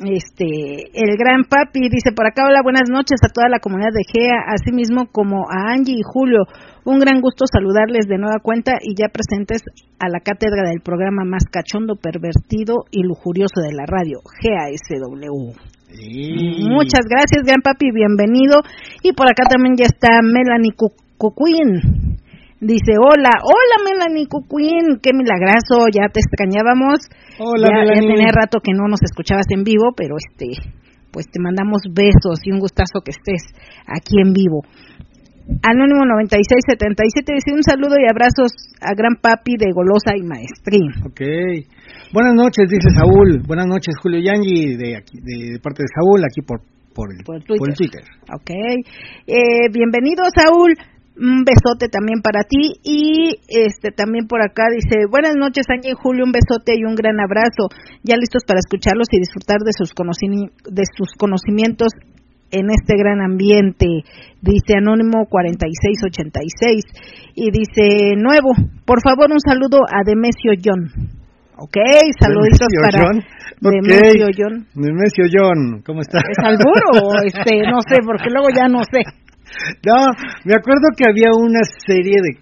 este 0.00 0.90
el 0.92 1.16
gran 1.16 1.44
papi 1.44 1.88
dice 1.88 2.10
por 2.14 2.26
acá 2.26 2.42
hola 2.46 2.60
buenas 2.62 2.90
noches 2.90 3.20
a 3.22 3.32
toda 3.32 3.48
la 3.48 3.60
comunidad 3.60 3.92
de 3.94 4.02
GEA 4.02 4.42
así 4.48 4.72
mismo 4.72 5.06
como 5.12 5.46
a 5.48 5.72
Angie 5.72 5.94
y 5.94 6.02
Julio 6.02 6.42
un 6.84 6.98
gran 6.98 7.20
gusto 7.20 7.44
saludarles 7.50 8.06
de 8.06 8.18
nueva 8.18 8.38
cuenta 8.42 8.72
y 8.80 8.94
ya 8.94 9.08
presentes 9.08 9.62
a 9.98 10.08
la 10.08 10.20
cátedra 10.20 10.68
del 10.68 10.80
programa 10.80 11.24
más 11.24 11.44
cachondo 11.50 11.96
pervertido 11.96 12.84
y 12.90 13.02
lujurioso 13.02 13.60
de 13.60 13.72
la 13.72 13.84
radio 13.86 14.20
GASW 14.42 15.54
muchas 16.68 17.06
gracias 17.08 17.44
gran 17.44 17.62
papi 17.62 17.90
bienvenido. 17.92 18.60
Y 19.02 19.12
por 19.12 19.26
acá 19.30 19.44
también 19.48 19.76
ya 19.76 19.84
está 19.84 20.20
Melanie 20.22 20.74
Cucuín. 21.16 22.18
Dice, 22.60 22.96
hola, 22.98 23.30
hola 23.44 23.76
Melanie 23.84 24.26
Cucuín, 24.26 24.98
qué 25.02 25.10
milagroso, 25.12 25.86
ya 25.92 26.08
te 26.08 26.20
extrañábamos. 26.20 27.06
Hola 27.38 27.68
ya, 27.68 27.94
Ya 27.94 28.00
tenía 28.00 28.32
rato 28.32 28.58
que 28.62 28.72
no 28.72 28.88
nos 28.88 29.02
escuchabas 29.02 29.46
en 29.50 29.64
vivo, 29.64 29.92
pero 29.94 30.16
este, 30.16 30.56
pues 31.12 31.26
te 31.30 31.40
mandamos 31.40 31.82
besos 31.92 32.40
y 32.44 32.52
un 32.52 32.60
gustazo 32.60 33.04
que 33.04 33.10
estés 33.10 33.52
aquí 33.86 34.16
en 34.18 34.32
vivo. 34.32 34.62
Anónimo 35.44 36.08
9677 36.08 37.36
dice 37.36 37.52
un 37.52 37.62
saludo 37.62 38.00
y 38.00 38.08
abrazos 38.08 38.56
a 38.80 38.96
Gran 38.96 39.20
Papi 39.20 39.60
de 39.60 39.76
Golosa 39.76 40.16
y 40.16 40.24
Maestrín. 40.24 40.88
Ok. 41.04 41.20
Buenas 42.16 42.32
noches, 42.32 42.64
dice 42.64 42.88
Saúl. 42.96 43.44
Buenas 43.44 43.66
noches, 43.66 43.92
Julio 44.00 44.24
Yangi, 44.24 44.76
de, 44.76 44.96
aquí, 44.96 45.20
de 45.20 45.60
parte 45.60 45.84
de 45.84 45.92
Saúl, 45.92 46.24
aquí 46.24 46.40
por, 46.40 46.64
por, 46.96 47.12
el, 47.12 47.20
por, 47.28 47.44
Twitter. 47.44 48.00
Ok. 48.32 48.50
Eh, 49.28 49.68
bienvenido, 49.68 50.24
Saúl. 50.32 50.72
Un 51.20 51.44
besote 51.44 51.92
también 51.92 52.24
para 52.24 52.48
ti. 52.48 52.80
Y 52.80 53.36
este 53.46 53.92
también 53.92 54.26
por 54.26 54.40
acá 54.40 54.72
dice, 54.72 55.04
buenas 55.10 55.36
noches, 55.36 55.68
Angie 55.68 55.92
y 55.92 56.00
Julio, 56.00 56.24
un 56.24 56.32
besote 56.32 56.72
y 56.72 56.88
un 56.88 56.96
gran 56.96 57.20
abrazo. 57.20 57.68
Ya 58.02 58.16
listos 58.16 58.48
para 58.48 58.64
escucharlos 58.64 59.12
y 59.12 59.20
disfrutar 59.20 59.60
de 59.60 59.76
sus, 59.76 59.92
de 59.92 60.84
sus 60.96 61.12
conocimientos 61.20 61.92
en 62.54 62.70
este 62.70 62.96
gran 62.96 63.20
ambiente, 63.20 63.86
dice 64.40 64.78
Anónimo 64.78 65.26
4686, 65.28 66.84
y 67.34 67.50
dice 67.50 68.14
Nuevo, 68.16 68.54
por 68.86 69.02
favor 69.02 69.32
un 69.32 69.40
saludo 69.40 69.80
a 69.90 70.06
Demesio 70.06 70.52
John. 70.62 70.86
Ok, 71.56 71.76
saluditos 72.18 72.66
para 72.82 73.10
Demesio 73.60 74.26
John. 74.36 74.66
Demesio 74.74 75.24
John, 75.30 75.82
¿cómo 75.84 76.00
está? 76.00 76.18
¿Es 76.18 76.38
alburo 76.38 76.90
o 77.02 77.22
este, 77.24 77.62
no 77.62 77.80
sé, 77.82 77.98
porque 78.06 78.30
luego 78.30 78.48
ya 78.54 78.68
no 78.68 78.82
sé. 78.84 79.02
No, 79.86 80.06
me 80.44 80.54
acuerdo 80.54 80.88
que 80.96 81.04
había 81.08 81.30
una 81.36 81.60
serie 81.86 82.16
de, 82.22 82.38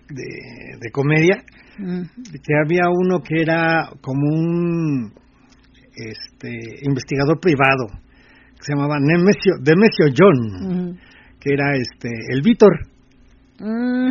de, 0.81 0.90
comedia, 0.90 1.42
mm. 1.78 2.02
que 2.33 2.54
había 2.64 2.88
uno 2.88 3.21
que 3.21 3.42
era 3.42 3.90
como 4.00 4.28
un 4.28 5.12
este 5.95 6.49
investigador 6.83 7.38
privado 7.38 7.87
se 8.62 8.75
llamaba 8.75 8.97
Nemesio, 9.00 9.59
Demesio 9.61 10.07
John, 10.16 10.99
que 11.40 11.52
era 11.52 11.75
este 11.76 12.09
el 12.31 12.42
Víctor. 12.42 12.73
Mm. 13.59 14.11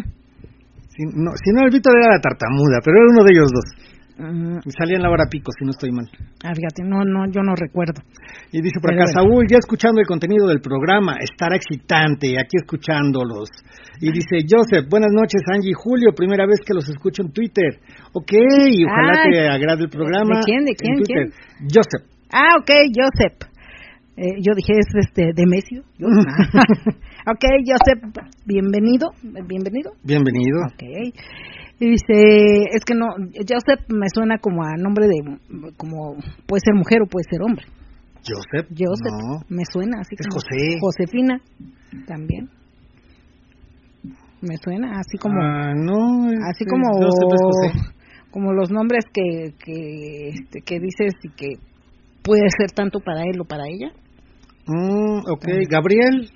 Si, 0.92 1.04
no, 1.16 1.32
si 1.40 1.52
no, 1.56 1.64
el 1.66 1.72
Víctor 1.72 1.96
era 1.98 2.16
la 2.16 2.22
tartamuda, 2.22 2.80
pero 2.84 2.98
era 3.00 3.12
uno 3.16 3.24
de 3.24 3.32
ellos 3.32 3.50
dos. 3.52 3.92
Y 4.22 4.70
salía 4.78 4.98
en 4.98 5.02
la 5.02 5.10
hora 5.10 5.26
pico, 5.26 5.52
si 5.58 5.66
no 5.66 5.72
estoy 5.72 5.92
mal. 5.92 6.06
Ah, 6.44 6.54
fíjate, 6.54 6.84
no, 6.86 7.02
no, 7.04 7.26
yo 7.32 7.42
no 7.42 7.56
recuerdo. 7.56 8.04
Y 8.52 8.62
dice 8.62 8.80
por 8.80 8.94
acá, 8.94 9.08
Saúl, 9.08 9.48
ya 9.50 9.58
escuchando 9.58 10.00
el 10.00 10.06
contenido 10.06 10.48
del 10.48 10.62
programa, 10.62 11.18
estará 11.18 11.56
excitante, 11.56 12.38
aquí 12.38 12.58
escuchándolos. 12.62 13.50
Y 14.00 14.12
dice, 14.12 14.46
Joseph, 14.46 14.86
buenas 14.90 15.10
noches, 15.12 15.42
Angie 15.52 15.72
y 15.72 15.74
Julio, 15.74 16.14
primera 16.14 16.46
vez 16.46 16.60
que 16.64 16.74
los 16.74 16.88
escucho 16.88 17.24
en 17.24 17.32
Twitter. 17.32 17.80
Ok, 18.14 18.32
ojalá 18.86 19.24
te 19.32 19.50
agrade 19.50 19.84
el 19.86 19.90
programa. 19.90 20.38
¿De 20.38 20.46
quién? 20.46 20.66
¿De 20.66 20.76
quién? 20.76 21.02
¿quién? 21.02 21.32
Joseph. 21.66 22.06
Ah, 22.32 22.62
ok, 22.62 22.70
Joseph. 22.94 23.51
Eh, 24.22 24.38
yo 24.38 24.54
dije, 24.56 24.74
es 24.78 24.86
este, 25.04 25.32
Demesio. 25.34 25.82
ok, 25.98 27.44
Joseph, 27.66 28.04
bienvenido. 28.46 29.10
Bienvenido. 29.24 29.94
Bienvenido. 30.04 30.60
Ok. 30.72 30.84
Y 31.80 31.90
dice, 31.90 32.70
es 32.72 32.86
que 32.86 32.94
no, 32.94 33.08
Joseph 33.34 33.82
me 33.90 34.06
suena 34.14 34.38
como 34.38 34.62
a 34.62 34.78
nombre 34.78 35.08
de, 35.08 35.74
como 35.76 36.18
puede 36.46 36.62
ser 36.64 36.76
mujer 36.76 37.02
o 37.02 37.10
puede 37.10 37.24
ser 37.32 37.42
hombre. 37.42 37.66
Joseph. 38.22 38.70
Joseph, 38.70 39.18
no. 39.26 39.42
me 39.50 39.64
suena 39.66 40.02
así 40.02 40.14
es 40.14 40.28
José. 40.32 40.78
Josefina, 40.80 41.42
también. 42.06 42.48
Me 44.40 44.56
suena 44.64 45.00
así 45.00 45.18
como. 45.18 45.42
Ah, 45.42 45.74
no. 45.74 46.30
así 46.48 46.64
como. 46.66 46.92
Como 48.30 48.54
los 48.54 48.70
nombres 48.70 49.06
que, 49.12 49.56
que, 49.58 50.30
este, 50.30 50.62
que 50.62 50.80
dices 50.80 51.16
y 51.24 51.30
que 51.36 51.48
puede 52.24 52.48
ser 52.56 52.70
tanto 52.72 53.00
para 53.00 53.24
él 53.24 53.42
o 53.42 53.46
para 53.46 53.64
ella. 53.68 53.92
Mm, 54.72 55.20
ok, 55.28 55.46
Gabriel. 55.70 56.32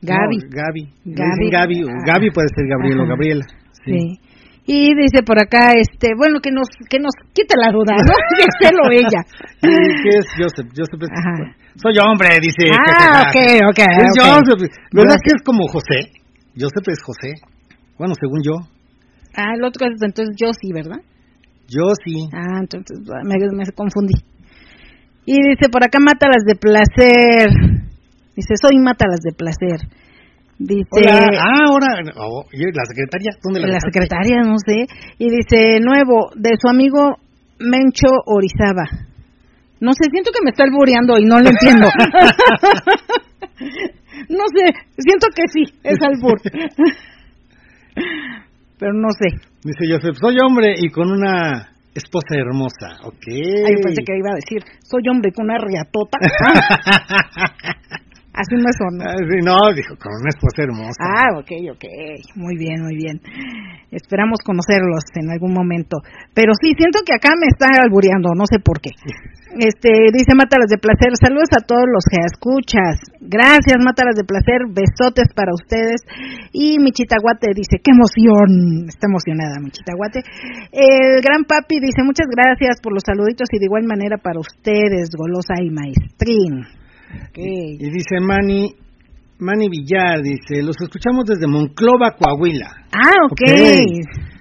Gaby. 0.00 0.38
Gaby. 0.48 0.82
Gaby. 1.04 1.50
Gaby. 1.50 1.78
Ah. 1.84 2.02
Gaby 2.06 2.30
puede 2.30 2.48
ser 2.54 2.66
Gabriel 2.66 3.00
o 3.00 3.06
Gabriela. 3.06 3.44
Sí. 3.84 4.20
Y 4.64 4.94
dice 4.94 5.22
por 5.24 5.40
acá, 5.40 5.72
este, 5.72 6.12
bueno, 6.16 6.40
que 6.40 6.50
nos, 6.50 6.68
que 6.88 6.98
nos 6.98 7.12
quite 7.32 7.56
la 7.56 7.72
duda, 7.72 7.96
¿no? 7.96 8.12
que 8.60 8.68
o 8.68 8.92
ella. 8.92 9.24
¿Y 9.62 10.02
qué 10.02 10.12
es 10.20 10.28
Joseph? 10.36 10.68
Joseph 10.76 11.00
es, 11.02 11.08
soy 11.80 11.94
hombre, 12.04 12.28
dice. 12.40 12.70
Ah, 12.72 13.24
ok, 13.28 13.36
ok. 13.70 13.78
Es 13.78 14.12
Joseph. 14.16 14.68
¿Verdad 14.92 15.16
que 15.24 15.32
es 15.34 15.42
como 15.42 15.66
José? 15.68 16.12
Joseph 16.52 16.88
es 16.88 17.02
José. 17.02 17.32
Bueno, 17.98 18.14
según 18.20 18.42
yo. 18.42 18.56
Ah, 19.34 19.54
el 19.54 19.64
otro 19.64 19.86
es 19.86 20.02
entonces 20.02 20.34
yo 20.36 20.48
sí, 20.52 20.72
¿verdad? 20.72 21.00
Yo 21.68 21.84
sí. 22.04 22.28
Ah, 22.32 22.60
entonces 22.60 22.98
me, 23.24 23.36
me 23.56 23.64
confundí. 23.72 24.14
Y 25.28 25.36
dice, 25.46 25.68
por 25.70 25.84
acá 25.84 25.98
mátalas 26.00 26.42
de 26.46 26.54
placer. 26.54 27.50
Dice, 28.34 28.54
soy 28.56 28.78
mátalas 28.78 29.20
de 29.20 29.32
placer. 29.36 29.86
Dice, 30.58 31.04
ah, 31.06 31.28
ahora, 31.68 32.00
oh, 32.16 32.46
la 32.50 32.84
secretaria? 32.88 33.36
¿Dónde 33.44 33.60
la, 33.60 33.74
la 33.74 33.80
secretaria? 33.80 34.40
No 34.40 34.56
sé. 34.56 34.86
Y 35.18 35.28
dice, 35.28 35.80
nuevo, 35.84 36.30
de 36.34 36.56
su 36.58 36.66
amigo 36.66 37.18
Mencho 37.58 38.08
Orizaba. 38.24 38.88
No 39.80 39.92
sé, 39.92 40.08
siento 40.10 40.30
que 40.32 40.40
me 40.42 40.48
está 40.48 40.64
albureando 40.64 41.18
y 41.18 41.26
no 41.26 41.38
lo 41.40 41.50
entiendo. 41.50 41.88
no 44.30 44.44
sé, 44.48 44.64
siento 44.96 45.26
que 45.36 45.42
sí, 45.52 45.64
es 45.84 45.98
albur. 46.00 46.40
Pero 48.78 48.94
no 48.94 49.10
sé. 49.10 49.28
Dice 49.62 49.84
Joseph, 49.92 50.16
soy 50.18 50.38
hombre 50.40 50.72
y 50.78 50.88
con 50.88 51.10
una 51.12 51.68
esposa 51.98 52.34
hermosa, 52.34 52.98
ok. 53.04 53.26
Ay, 53.28 53.74
pensé 53.82 54.02
que 54.04 54.16
iba 54.16 54.32
a 54.32 54.36
decir, 54.36 54.62
soy 54.82 55.02
hombre 55.10 55.32
con 55.32 55.44
una 55.44 55.58
riatota. 55.58 56.18
Así 58.38 58.54
me 58.54 58.70
sonó. 58.70 59.02
Ah, 59.02 59.18
sí, 59.18 59.42
no, 59.42 59.58
dijo, 59.74 59.98
con 59.98 60.14
una 60.14 60.30
esposa 60.30 60.62
hermosa. 60.62 61.02
Ah, 61.02 61.42
ok, 61.42 61.74
ok. 61.74 61.84
Muy 62.38 62.54
bien, 62.54 62.86
muy 62.86 62.94
bien. 62.94 63.18
Esperamos 63.90 64.38
conocerlos 64.46 65.02
en 65.18 65.26
algún 65.34 65.50
momento. 65.50 65.98
Pero 66.38 66.54
sí, 66.54 66.70
siento 66.78 67.02
que 67.02 67.18
acá 67.18 67.34
me 67.34 67.50
está 67.50 67.82
albureando, 67.82 68.30
no 68.38 68.46
sé 68.46 68.62
por 68.62 68.78
qué. 68.80 68.94
Este, 69.48 70.12
dice 70.12 70.36
Mátalas 70.36 70.68
de 70.68 70.76
Placer, 70.76 71.08
saludos 71.16 71.48
a 71.56 71.64
todos 71.64 71.88
los 71.88 72.04
que 72.04 72.20
escuchas. 72.20 73.00
Gracias, 73.18 73.80
Mátalas 73.80 74.14
de 74.14 74.22
Placer, 74.22 74.68
besotes 74.68 75.32
para 75.34 75.56
ustedes. 75.56 76.04
Y 76.52 76.78
Michitaguate 76.78 77.56
dice, 77.56 77.80
qué 77.82 77.90
emoción. 77.90 78.86
Está 78.86 79.08
emocionada 79.08 79.58
Michitaguate. 79.58 80.20
El 80.70 81.24
gran 81.24 81.48
papi 81.48 81.80
dice, 81.80 82.04
muchas 82.04 82.28
gracias 82.28 82.78
por 82.84 82.92
los 82.92 83.02
saluditos 83.02 83.48
y 83.50 83.58
de 83.58 83.64
igual 83.64 83.84
manera 83.88 84.18
para 84.20 84.38
ustedes, 84.38 85.16
Golosa 85.16 85.56
y 85.64 85.70
Maestrín. 85.72 86.68
Y 87.34 87.90
dice 87.90 88.20
Manny, 88.20 88.74
Manny 89.38 89.68
Villar, 89.68 90.20
dice, 90.22 90.62
los 90.62 90.76
escuchamos 90.80 91.24
desde 91.24 91.46
Monclova, 91.46 92.16
Coahuila. 92.18 92.66
Ah, 92.92 93.26
ok. 93.30 93.40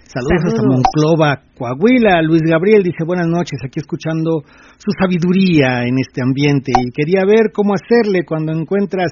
Saludos, 0.07 0.45
hasta 0.45 0.61
Monclova, 0.63 1.43
Coahuila. 1.57 2.21
Luis 2.23 2.41
Gabriel 2.41 2.81
dice, 2.81 3.03
buenas 3.05 3.27
noches, 3.27 3.59
aquí 3.63 3.79
escuchando 3.79 4.41
su 4.77 4.91
sabiduría 4.99 5.85
en 5.85 5.99
este 5.99 6.23
ambiente 6.23 6.71
y 6.75 6.91
quería 6.91 7.21
ver 7.27 7.51
cómo 7.53 7.73
hacerle 7.75 8.25
cuando 8.25 8.53
encuentras 8.53 9.11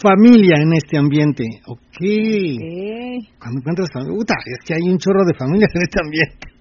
familia 0.00 0.56
en 0.60 0.72
este 0.74 0.98
ambiente. 0.98 1.44
Ok. 1.66 1.78
okay. 1.78 3.18
Cuando 3.38 3.60
encuentras 3.60 3.88
familia, 3.92 4.36
es 4.46 4.66
que 4.66 4.74
hay 4.74 4.90
un 4.90 4.98
chorro 4.98 5.24
de 5.24 5.34
familias 5.38 5.70
en 5.74 5.82
este 5.82 6.00
ambiente. 6.02 6.55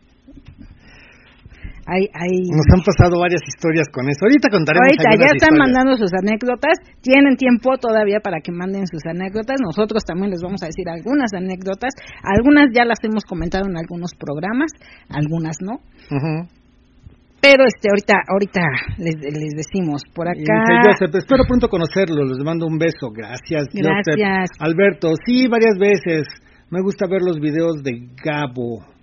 Nos 1.85 2.65
han 2.73 2.81
pasado 2.81 3.21
varias 3.21 3.45
historias 3.45 3.85
con 3.93 4.09
eso. 4.09 4.25
Ahorita 4.25 4.49
contaremos. 4.49 4.89
Ahorita 4.89 5.21
ya 5.21 5.29
están 5.37 5.53
mandando 5.53 5.93
sus 5.97 6.09
anécdotas. 6.17 6.81
Tienen 7.01 7.37
tiempo 7.37 7.77
todavía 7.77 8.19
para 8.19 8.41
que 8.41 8.51
manden 8.51 8.87
sus 8.87 9.05
anécdotas. 9.05 9.61
Nosotros 9.61 10.01
también 10.03 10.31
les 10.31 10.41
vamos 10.41 10.63
a 10.63 10.65
decir 10.65 10.89
algunas 10.89 11.29
anécdotas. 11.33 11.93
Algunas 12.25 12.73
ya 12.73 12.85
las 12.85 12.97
hemos 13.03 13.23
comentado 13.23 13.69
en 13.69 13.77
algunos 13.77 14.17
programas, 14.17 14.73
algunas 15.09 15.57
no. 15.61 15.77
Pero 17.37 17.61
este 17.69 17.93
ahorita 17.93 18.17
ahorita 18.25 18.65
les, 18.97 19.21
les 19.21 19.53
decimos 19.53 20.01
por 20.09 20.27
acá. 20.27 20.41
Joseph, 20.89 21.13
espero 21.13 21.45
pronto 21.45 21.69
conocerlo. 21.69 22.25
Les 22.25 22.41
mando 22.43 22.65
un 22.65 22.79
beso. 22.79 23.13
Gracias. 23.13 23.69
Gracias. 23.69 24.49
Alberto, 24.57 25.13
sí, 25.23 25.45
varias 25.47 25.77
veces. 25.77 26.25
Me 26.71 26.81
gusta 26.81 27.05
ver 27.05 27.21
los 27.21 27.39
videos 27.39 27.83
de 27.83 28.09
Gabo. 28.17 28.94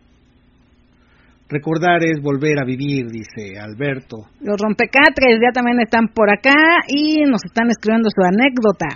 Recordar 1.53 2.03
es 2.03 2.23
volver 2.23 2.57
a 2.59 2.65
vivir, 2.65 3.13
dice 3.13 3.61
Alberto. 3.61 4.25
Los 4.41 4.57
rompecatres 4.57 5.37
ya 5.37 5.53
también 5.53 5.81
están 5.81 6.09
por 6.09 6.33
acá 6.33 6.57
y 6.89 7.29
nos 7.29 7.45
están 7.45 7.69
escribiendo 7.69 8.09
su 8.09 8.25
anécdota. 8.25 8.89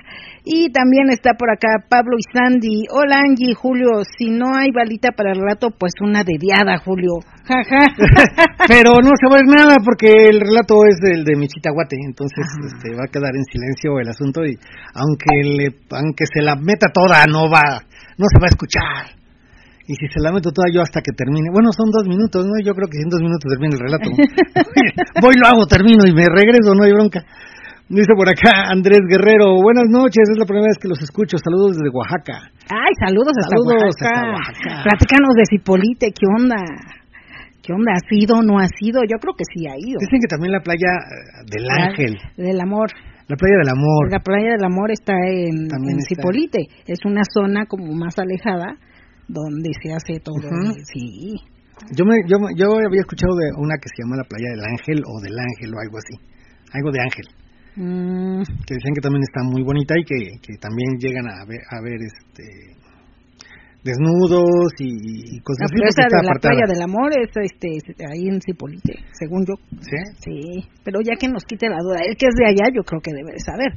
Y 0.42 0.72
también 0.72 1.10
está 1.10 1.34
por 1.36 1.52
acá 1.52 1.84
Pablo 1.86 2.16
y 2.16 2.25
Sandy. 2.32 2.88
Hola 2.88 3.20
Angie, 3.28 3.52
Julio, 3.52 4.00
si 4.16 4.30
no 4.30 4.56
hay 4.56 4.70
balita 4.72 5.10
para 5.12 5.32
el 5.32 5.40
relato, 5.40 5.68
pues 5.68 5.92
una 6.00 6.25
dediada, 6.25 6.78
Julio. 6.78 7.20
Pero 8.68 9.04
no 9.04 9.12
se 9.20 9.28
va 9.28 9.36
a 9.36 9.42
ver 9.44 9.52
nada 9.52 9.76
porque 9.84 10.08
el 10.08 10.40
relato 10.40 10.80
es 10.88 10.96
del 10.96 11.25
de 11.25 11.36
Michitahuate, 11.36 11.96
entonces 12.08 12.46
este, 12.64 12.96
va 12.96 13.04
a 13.04 13.12
quedar 13.12 13.36
en 13.36 13.44
silencio 13.44 14.00
el 14.00 14.08
asunto 14.08 14.46
y 14.46 14.56
aunque, 14.94 15.44
le, 15.44 15.76
aunque 15.92 16.25
se 16.25 16.40
la 16.40 16.56
meta 16.56 16.88
toda, 16.88 17.26
no 17.26 17.50
va, 17.50 17.84
no 18.16 18.25
se 18.32 18.40
va 18.40 18.46
a 18.46 18.54
escuchar. 18.54 19.15
Y 19.87 19.95
si 19.95 20.07
se 20.11 20.19
la 20.19 20.35
meto 20.35 20.50
toda 20.50 20.66
yo 20.75 20.83
hasta 20.83 20.99
que 21.00 21.14
termine. 21.14 21.47
Bueno, 21.55 21.71
son 21.71 21.87
dos 21.95 22.02
minutos, 22.11 22.43
¿no? 22.43 22.59
Yo 22.59 22.75
creo 22.75 22.90
que 22.90 22.99
en 22.99 23.09
dos 23.09 23.23
minutos 23.23 23.47
termina 23.47 23.78
el 23.78 23.83
relato. 23.87 24.11
Voy, 25.23 25.35
lo 25.38 25.47
hago, 25.47 25.62
termino 25.71 26.02
y 26.07 26.12
me 26.12 26.26
regreso, 26.26 26.75
no 26.75 26.83
hay 26.83 26.93
bronca. 26.93 27.23
Dice 27.87 28.19
por 28.19 28.26
acá 28.26 28.66
Andrés 28.66 28.99
Guerrero, 29.07 29.62
buenas 29.62 29.87
noches, 29.87 30.26
es 30.26 30.38
la 30.38 30.45
primera 30.45 30.66
vez 30.66 30.78
que 30.83 30.90
los 30.90 30.99
escucho, 30.99 31.38
saludos 31.38 31.78
desde 31.78 31.95
Oaxaca. 31.95 32.50
Ay, 32.66 32.93
saludos, 32.99 33.31
saludos 33.47 33.78
Oaxaca. 33.78 34.83
Platícanos 34.83 35.38
de 35.38 35.45
Cipolite, 35.47 36.11
¿qué 36.11 36.26
onda? 36.26 36.59
¿Qué 37.62 37.71
onda? 37.71 37.95
¿Ha 37.95 38.02
sido 38.11 38.38
o 38.38 38.43
no 38.43 38.59
ha 38.59 38.66
sido? 38.66 39.07
Yo 39.07 39.23
creo 39.23 39.38
que 39.38 39.47
sí 39.47 39.71
ha 39.71 39.78
ido. 39.78 40.02
Dicen 40.02 40.19
que 40.19 40.26
también 40.26 40.50
la 40.50 40.66
playa 40.66 40.99
eh, 40.99 41.47
del 41.47 41.66
Ángel. 41.71 42.19
Del 42.37 42.59
Amor. 42.59 42.90
La 43.31 43.37
playa 43.38 43.59
del 43.62 43.71
Amor. 43.71 44.11
La 44.11 44.19
playa 44.19 44.50
del 44.59 44.64
Amor 44.66 44.90
está 44.90 45.14
en, 45.14 45.71
en 45.71 45.99
Cipolite. 46.02 46.66
Es 46.87 46.99
una 47.07 47.23
zona 47.23 47.66
como 47.66 47.95
más 47.95 48.19
alejada 48.19 48.78
donde 49.28 49.71
se 49.83 49.92
hace 49.92 50.21
todo. 50.21 50.37
Sí. 50.92 51.37
Yo, 51.92 52.04
me, 52.04 52.16
yo, 52.26 52.37
yo 52.56 52.73
había 52.73 53.00
escuchado 53.00 53.37
de 53.37 53.50
una 53.59 53.76
que 53.76 53.88
se 53.88 54.02
llama 54.02 54.16
la 54.16 54.25
playa 54.25 54.49
del 54.50 54.64
Ángel 54.64 55.02
o 55.04 55.21
del 55.21 55.38
Ángel 55.38 55.75
o 55.75 55.78
algo 55.78 55.99
así. 55.99 56.14
Algo 56.73 56.90
de 56.90 57.00
Ángel. 57.00 57.26
Mm. 57.76 58.42
Que 58.66 58.75
dicen 58.75 58.95
que 58.95 59.02
también 59.02 59.23
está 59.23 59.42
muy 59.45 59.62
bonita 59.62 59.95
y 59.99 60.04
que, 60.04 60.38
que 60.40 60.56
también 60.59 60.97
llegan 60.99 61.28
a 61.28 61.45
ver, 61.45 61.61
a 61.71 61.80
ver 61.83 62.00
este 62.00 62.75
desnudos 63.87 64.75
y, 64.83 65.38
cosas 65.47 65.71
así. 65.71 65.78
La 65.78 66.11
de 66.11 66.26
la 66.26 66.35
playa 66.43 66.66
del 66.66 66.83
amor 66.83 67.14
es 67.14 67.31
este, 67.31 67.78
ahí 68.02 68.26
en 68.26 68.43
Cipolite, 68.43 68.99
según 69.14 69.47
yo. 69.47 69.55
¿Sí? 69.78 69.97
Sí, 70.19 70.66
pero 70.83 70.99
ya 71.00 71.14
que 71.14 71.31
nos 71.31 71.47
quite 71.47 71.71
la 71.71 71.78
duda, 71.78 72.02
él 72.02 72.19
que 72.19 72.26
es 72.26 72.35
de 72.35 72.50
allá, 72.50 72.66
yo 72.75 72.83
creo 72.83 73.00
que 73.00 73.14
debe 73.14 73.31
de 73.31 73.40
saber. 73.40 73.71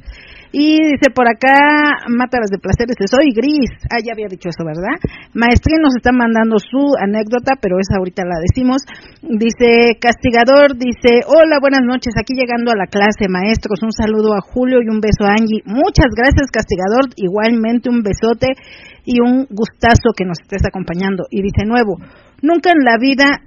Y 0.50 0.82
dice 0.82 1.14
por 1.14 1.30
acá, 1.30 2.10
Mátalas 2.10 2.50
de 2.50 2.58
Placeres, 2.58 2.98
soy 3.06 3.30
gris. 3.30 3.70
Ah, 3.86 4.02
ya 4.02 4.10
había 4.12 4.26
dicho 4.26 4.50
eso, 4.50 4.66
¿verdad? 4.66 4.98
Maestría 5.30 5.78
nos 5.78 5.94
está 5.94 6.10
mandando 6.10 6.58
su 6.58 6.90
anécdota, 6.98 7.54
pero 7.62 7.78
esa 7.78 8.02
ahorita 8.02 8.26
la 8.26 8.42
decimos. 8.42 8.82
Dice, 9.22 9.94
Castigador, 10.02 10.74
dice, 10.74 11.22
hola, 11.30 11.62
buenas 11.62 11.86
noches, 11.86 12.18
aquí 12.18 12.34
llegando 12.34 12.74
a 12.74 12.76
la 12.76 12.90
clase, 12.90 13.30
maestros, 13.30 13.78
un 13.86 13.94
saludo 13.94 14.34
a 14.34 14.42
Julio 14.42 14.82
y 14.82 14.90
un 14.90 14.98
beso 14.98 15.22
a 15.22 15.38
Angie. 15.38 15.62
Muchas 15.70 16.10
gracias, 16.18 16.50
Castigador, 16.50 17.14
igualmente 17.14 17.86
un 17.86 18.02
besote 18.02 18.58
y 19.04 19.20
un 19.20 19.46
gustazo 19.50 20.12
que 20.16 20.24
nos 20.24 20.38
estés 20.40 20.62
acompañando. 20.66 21.24
Y 21.30 21.42
dice 21.42 21.64
nuevo, 21.64 21.96
nunca 22.42 22.70
en 22.70 22.84
la 22.84 22.96
vida 22.98 23.42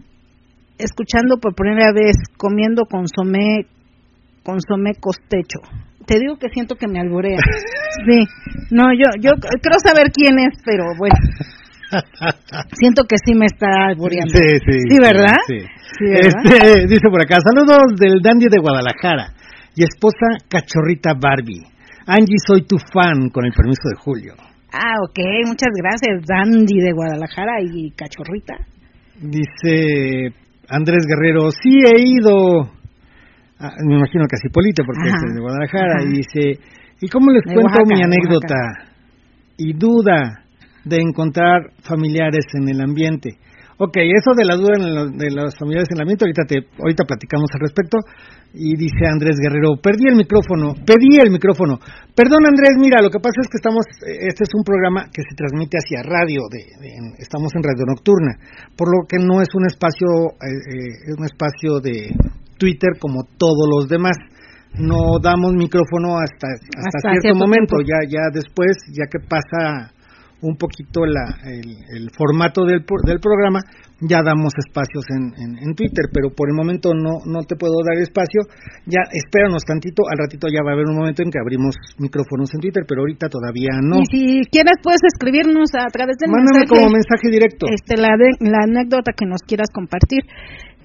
escuchando 0.78 1.38
por 1.38 1.56
primera 1.56 1.92
vez 1.94 2.16
comiendo 2.38 2.84
consomé 2.90 3.68
consomé 4.44 4.96
costecho. 5.00 5.60
Te 6.06 6.20
digo 6.20 6.38
que 6.38 6.50
siento 6.50 6.76
que 6.76 6.88
me 6.88 7.00
alborea. 7.00 7.40
Sí. 8.10 8.26
No, 8.72 8.92
yo 8.92 9.06
yo 9.22 9.32
creo 9.38 9.80
saber 9.86 10.08
quién 10.12 10.40
es, 10.40 10.60
pero 10.66 10.84
bueno. 10.98 11.14
Siento 12.74 13.04
que 13.04 13.18
sí 13.24 13.36
me 13.36 13.46
está 13.46 13.68
alboreando. 13.88 14.34
Sí, 14.34 14.58
sí. 14.66 14.80
Sí, 14.90 15.00
¿verdad? 15.00 15.38
Sí. 15.46 15.60
Este, 16.10 16.88
dice 16.88 17.08
por 17.10 17.22
acá, 17.22 17.38
saludos 17.40 17.94
del 18.00 18.20
Dandy 18.20 18.48
de 18.50 18.60
Guadalajara 18.60 19.32
y 19.76 19.84
esposa 19.84 20.42
cachorrita 20.50 21.14
Barbie. 21.14 21.62
Angie, 22.08 22.38
soy 22.46 22.66
tu 22.66 22.78
fan, 22.78 23.30
con 23.30 23.46
el 23.46 23.54
permiso 23.54 23.88
de 23.90 23.96
Julio. 23.96 24.34
Ah, 24.74 24.96
ok, 25.08 25.20
muchas 25.46 25.70
gracias, 25.78 26.26
Dandy 26.26 26.80
de 26.82 26.94
Guadalajara 26.94 27.62
y 27.62 27.92
Cachorrita. 27.92 28.56
Dice 29.22 30.34
Andrés 30.68 31.06
Guerrero, 31.08 31.52
sí 31.52 31.78
he 31.86 32.02
ido, 32.02 32.72
me 33.86 33.96
imagino 33.96 34.26
que 34.26 34.36
a 34.36 34.42
Cipolite 34.42 34.84
porque 34.84 35.10
es 35.10 35.34
de 35.36 35.40
Guadalajara, 35.40 36.04
y 36.04 36.18
dice, 36.18 36.60
¿y 37.00 37.08
cómo 37.08 37.32
les 37.32 37.44
cuento 37.44 37.86
mi 37.86 38.02
anécdota? 38.02 38.90
Y 39.58 39.74
duda 39.74 40.44
de 40.84 40.98
encontrar 41.02 41.70
familiares 41.84 42.46
en 42.56 42.68
el 42.68 42.82
ambiente. 42.82 43.38
Ok, 43.78 43.98
eso 43.98 44.38
de 44.38 44.46
la 44.46 44.56
duda 44.56 44.78
de 44.78 45.32
las 45.34 45.58
familiares 45.58 45.90
en 45.90 45.98
el 45.98 46.02
ambiente, 46.06 46.26
ahorita, 46.26 46.46
te, 46.46 46.58
ahorita 46.78 47.06
platicamos 47.06 47.50
al 47.54 47.62
respecto. 47.62 47.98
Y 48.54 48.78
dice 48.78 49.10
Andrés 49.10 49.42
Guerrero, 49.42 49.82
perdí 49.82 50.06
el 50.08 50.16
micrófono, 50.16 50.78
pedí 50.86 51.18
el 51.18 51.32
micrófono. 51.32 51.80
Perdón 52.14 52.46
Andrés, 52.46 52.78
mira, 52.78 53.02
lo 53.02 53.10
que 53.10 53.18
pasa 53.18 53.42
es 53.42 53.50
que 53.50 53.58
estamos, 53.58 53.82
este 54.06 54.46
es 54.46 54.54
un 54.54 54.64
programa 54.64 55.10
que 55.10 55.26
se 55.26 55.34
transmite 55.36 55.82
hacia 55.82 56.06
radio, 56.06 56.46
de, 56.54 56.62
estamos 57.18 57.50
en 57.56 57.64
radio 57.64 57.86
nocturna, 57.90 58.38
por 58.78 58.94
lo 58.94 59.08
que 59.10 59.18
no 59.18 59.42
es 59.42 59.50
un 59.56 59.66
espacio, 59.66 60.38
eh, 60.38 60.54
eh, 60.54 61.10
es 61.10 61.16
un 61.18 61.26
espacio 61.26 61.82
de 61.82 62.14
Twitter 62.60 62.94
como 63.00 63.26
todos 63.38 63.66
los 63.74 63.90
demás. 63.90 64.18
No 64.78 65.18
damos 65.22 65.54
micrófono 65.54 66.18
hasta, 66.18 66.50
hasta, 66.50 67.22
cierto, 67.22 67.38
momento, 67.38 67.78
ya, 67.86 68.10
ya 68.10 68.30
después, 68.34 68.74
ya 68.90 69.06
que 69.06 69.20
pasa 69.22 69.93
un 70.44 70.58
poquito 70.58 71.06
la, 71.08 71.40
el, 71.48 72.12
formato 72.12 72.66
del, 72.66 72.84
del 72.84 73.20
programa, 73.20 73.60
ya 74.04 74.20
damos 74.20 74.52
espacios 74.60 75.08
en, 75.16 75.32
en, 75.40 75.72
Twitter, 75.76 76.12
pero 76.12 76.36
por 76.36 76.52
el 76.52 76.56
momento 76.56 76.92
no, 76.94 77.24
no 77.24 77.48
te 77.48 77.56
puedo 77.56 77.80
dar 77.88 77.96
espacio. 78.04 78.44
Ya 78.86 79.00
espéranos 79.08 79.64
tantito, 79.64 80.04
al 80.12 80.20
ratito 80.20 80.52
ya 80.52 80.60
va 80.60 80.72
a 80.72 80.76
haber 80.76 80.92
un 80.92 81.00
momento 81.00 81.24
en 81.24 81.32
que 81.32 81.40
abrimos 81.40 81.76
micrófonos 81.98 82.52
en 82.54 82.60
Twitter, 82.60 82.84
pero 82.88 83.02
ahorita 83.02 83.32
todavía 83.32 83.80
no. 83.80 84.04
Y 84.04 84.08
si 84.12 84.22
quieres 84.52 84.76
puedes 84.84 85.02
escribirnos 85.08 85.72
a 85.80 85.88
través 85.88 86.20
del 86.20 86.30
Mándame 86.30 86.68
como 86.68 86.92
mensaje 86.92 87.32
directo. 87.32 87.66
Este, 87.72 87.96
la, 87.96 88.12
la 88.44 88.68
anécdota 88.68 89.16
que 89.16 89.26
nos 89.26 89.42
quieras 89.48 89.72
compartir. 89.72 90.28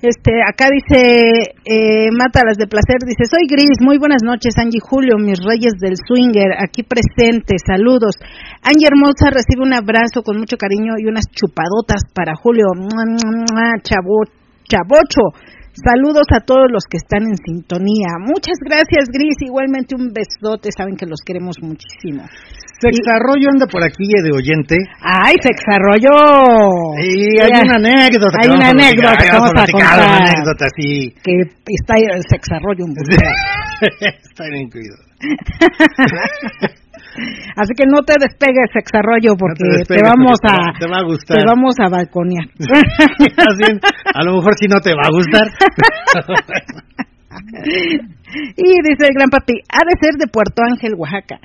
Este, 0.00 0.30
acá 0.46 0.70
dice, 0.70 1.58
eh, 1.66 2.06
Mátalas 2.14 2.54
de 2.54 2.70
Placer, 2.70 3.02
dice, 3.02 3.26
soy 3.26 3.50
Gris, 3.50 3.82
muy 3.82 3.98
buenas 3.98 4.22
noches, 4.22 4.54
Angie 4.56 4.78
Julio, 4.78 5.18
mis 5.18 5.42
reyes 5.42 5.74
del 5.80 5.98
swinger, 5.98 6.54
aquí 6.54 6.84
presentes, 6.86 7.62
saludos. 7.66 8.14
Angie 8.62 8.86
Hermosa 8.86 9.34
recibe 9.34 9.66
un 9.66 9.74
abrazo 9.74 10.22
con 10.22 10.38
mucho 10.38 10.56
cariño 10.56 10.94
y 11.02 11.10
unas 11.10 11.26
chupadotas 11.34 12.06
para 12.14 12.38
Julio, 12.38 12.66
chavo, 13.82 14.22
chavocho. 14.62 15.34
Saludos 15.74 16.26
a 16.30 16.46
todos 16.46 16.70
los 16.70 16.84
que 16.88 16.98
están 16.98 17.22
en 17.26 17.36
sintonía. 17.36 18.18
Muchas 18.18 18.58
gracias, 18.62 19.10
Gris. 19.12 19.42
Igualmente 19.46 19.94
un 19.94 20.10
besote. 20.10 20.70
Saben 20.76 20.96
que 20.96 21.06
los 21.06 21.20
queremos 21.24 21.56
muchísimo. 21.62 22.22
Sexarrollo 22.78 23.50
anda 23.50 23.66
por 23.66 23.82
aquí 23.82 24.06
de 24.06 24.30
oyente. 24.30 24.76
¡Ay, 25.02 25.34
Sexarrollo! 25.42 26.14
Sí, 27.02 27.34
hay 27.42 27.50
una 27.50 27.74
anécdota. 27.74 28.38
Hay 28.38 28.50
una 28.54 28.70
anécdota 28.70 29.16
que 29.18 29.30
vamos 29.34 29.50
a 29.50 29.66
contar. 29.66 29.98
Una 29.98 30.16
anécdota, 30.22 30.66
sí. 30.76 31.12
Que 31.22 31.32
está 31.66 31.94
el 31.98 32.22
Sexarrollo 32.22 32.84
un 32.84 32.94
Está 33.02 34.44
bien 34.50 34.66
incluido. 34.66 34.94
Así 37.56 37.74
que 37.74 37.84
no 37.90 38.02
te 38.04 38.14
despegues, 38.20 38.70
Sexarrollo, 38.72 39.34
porque 39.34 39.82
te, 39.82 39.98
vamos 40.00 40.38
a, 40.46 40.78
te 40.78 40.86
va 40.86 40.98
a 40.98 41.04
gustar. 41.04 41.36
Te 41.36 41.44
vamos 41.44 41.74
a 41.82 41.88
balconear. 41.90 42.46
a 44.14 44.22
lo 44.22 44.36
mejor 44.36 44.54
si 44.56 44.68
no 44.68 44.78
te 44.78 44.94
va 44.94 45.02
a 45.02 45.10
gustar. 45.10 45.48
y 48.56 48.82
dice 48.86 49.08
el 49.08 49.14
gran 49.14 49.30
papi, 49.30 49.54
ha 49.68 49.82
de 49.82 49.98
ser 50.00 50.14
de 50.14 50.28
Puerto 50.28 50.62
Ángel, 50.62 50.94
Oaxaca 50.96 51.40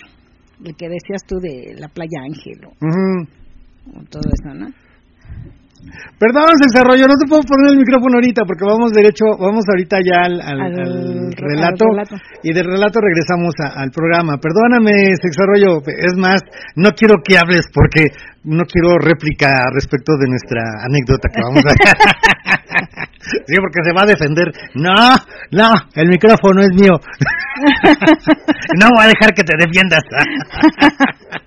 el 0.64 0.76
que 0.76 0.90
decías 0.90 1.24
tú 1.28 1.40
de 1.40 1.76
la 1.78 1.88
playa 1.88 2.22
Ángelo. 2.24 2.72
todo 4.10 4.24
eso, 4.32 4.54
¿no? 4.54 4.68
Perdón, 6.18 6.46
se 6.56 6.72
desarrolló, 6.72 7.08
no 7.08 7.16
te 7.20 7.28
puedo 7.28 7.44
poner 7.44 7.72
el 7.74 7.80
micrófono 7.80 8.16
ahorita 8.16 8.44
porque 8.48 8.64
vamos 8.64 8.92
derecho, 8.94 9.26
vamos 9.38 9.66
ahorita 9.68 9.98
ya 10.00 10.24
al, 10.24 10.40
relato, 11.36 11.86
y 12.44 12.54
del 12.54 12.66
relato 12.66 13.00
regresamos 13.02 13.54
al 13.60 13.92
programa. 13.92 14.38
Perdóname, 14.38 15.16
Sexarrollo, 15.20 15.82
es 15.86 16.16
más, 16.18 16.42
no 16.76 16.92
quiero 16.92 17.18
que 17.24 17.38
hables 17.38 17.68
porque 17.74 18.08
no 18.44 18.64
quiero 18.64 18.98
réplica 19.00 19.50
respecto 19.74 20.14
de 20.18 20.30
nuestra 20.30 20.62
anécdota 20.84 21.28
que 21.28 21.42
vamos 21.42 21.64
a... 21.66 21.74
sí, 23.20 23.56
porque 23.60 23.84
se 23.84 23.94
va 23.94 24.04
a 24.04 24.08
defender. 24.08 24.52
No, 24.76 24.96
no, 25.52 25.70
el 25.96 26.08
micrófono 26.08 26.62
es 26.62 26.72
mío. 26.72 26.94
no 28.80 28.90
voy 28.96 29.06
a 29.06 29.08
dejar 29.08 29.34
que 29.36 29.44
te 29.44 29.56
defiendas. 29.58 30.04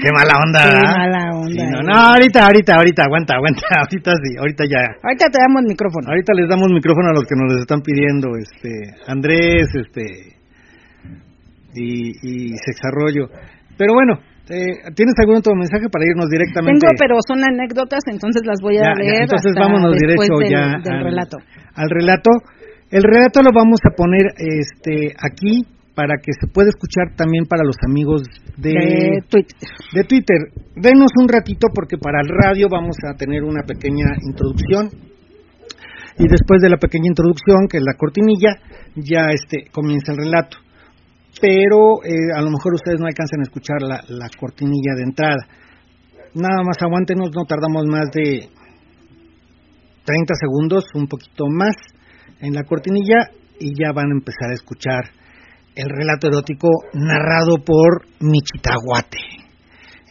Qué 0.00 0.10
mala 0.12 0.34
onda. 0.40 0.62
Qué 0.64 0.86
mala 0.86 1.22
onda. 1.36 1.64
no, 1.70 1.82
no, 1.82 1.94
ahorita, 2.14 2.46
ahorita, 2.46 2.76
ahorita, 2.76 3.02
aguanta, 3.04 3.34
aguanta. 3.36 3.62
Ahorita 3.82 4.12
sí, 4.22 4.30
ahorita 4.38 4.64
ya. 4.64 4.82
Ahorita 5.02 5.26
te 5.28 5.38
damos 5.42 5.62
micrófono. 5.68 6.08
Ahorita 6.08 6.32
les 6.34 6.48
damos 6.48 6.68
micrófono 6.72 7.08
a 7.10 7.14
los 7.14 7.24
que 7.24 7.36
nos 7.36 7.60
están 7.60 7.80
pidiendo, 7.82 8.28
este, 8.38 8.70
Andrés, 9.06 9.68
este, 9.74 10.38
y, 11.74 12.12
y 12.22 12.56
Sexarrollo. 12.56 13.28
Pero 13.76 13.94
bueno, 13.94 14.20
eh, 14.50 14.90
¿Tienes 14.96 15.14
algún 15.22 15.36
otro 15.36 15.54
mensaje 15.54 15.88
para 15.88 16.04
irnos 16.04 16.28
directamente? 16.28 16.82
Tengo, 16.82 16.98
pero 16.98 17.14
son 17.26 17.44
anécdotas, 17.44 18.02
entonces 18.10 18.42
las 18.44 18.58
voy 18.60 18.76
a 18.76 18.92
leer. 18.92 19.22
entonces 19.22 19.54
vámonos 19.54 19.94
derecho 19.94 20.42
ya 20.50 20.82
al, 20.82 21.04
relato. 21.04 21.38
Al 21.74 21.88
relato. 21.88 22.30
El 22.90 23.02
relato 23.02 23.40
lo 23.40 23.50
vamos 23.54 23.78
a 23.86 23.94
poner 23.96 24.34
este 24.36 25.14
aquí 25.16 25.64
para 25.94 26.16
que 26.22 26.32
se 26.32 26.46
pueda 26.46 26.70
escuchar 26.70 27.14
también 27.16 27.44
para 27.46 27.64
los 27.64 27.76
amigos 27.86 28.22
de, 28.56 29.22
Twitter. 29.28 29.58
de 29.92 30.04
Twitter. 30.04 30.38
Denos 30.74 31.12
un 31.20 31.28
ratito 31.28 31.68
porque 31.74 31.98
para 31.98 32.20
el 32.20 32.28
radio 32.28 32.68
vamos 32.70 32.96
a 33.04 33.14
tener 33.14 33.42
una 33.42 33.62
pequeña 33.62 34.06
introducción 34.26 34.88
y 36.18 36.28
después 36.28 36.60
de 36.60 36.70
la 36.70 36.76
pequeña 36.76 37.08
introducción, 37.08 37.68
que 37.68 37.78
es 37.78 37.84
la 37.84 37.96
cortinilla, 37.96 38.56
ya 38.96 39.30
este 39.32 39.70
comienza 39.70 40.12
el 40.12 40.18
relato. 40.18 40.58
Pero 41.40 42.04
eh, 42.04 42.32
a 42.36 42.42
lo 42.42 42.50
mejor 42.50 42.74
ustedes 42.74 43.00
no 43.00 43.06
alcanzan 43.06 43.40
a 43.40 43.44
escuchar 43.44 43.80
la, 43.80 44.04
la 44.08 44.28
cortinilla 44.38 44.94
de 44.96 45.02
entrada. 45.02 45.46
Nada 46.34 46.62
más 46.64 46.76
aguántenos, 46.80 47.30
no 47.34 47.44
tardamos 47.44 47.84
más 47.86 48.10
de 48.12 48.48
30 50.04 50.34
segundos, 50.34 50.84
un 50.94 51.06
poquito 51.06 51.44
más 51.48 51.74
en 52.40 52.54
la 52.54 52.64
cortinilla 52.64 53.30
y 53.58 53.72
ya 53.78 53.92
van 53.92 54.10
a 54.10 54.14
empezar 54.14 54.50
a 54.50 54.54
escuchar 54.54 55.21
el 55.74 55.88
relato 55.88 56.28
erótico 56.28 56.68
narrado 56.94 57.56
por 57.64 58.06
Michitahuate. 58.20 59.18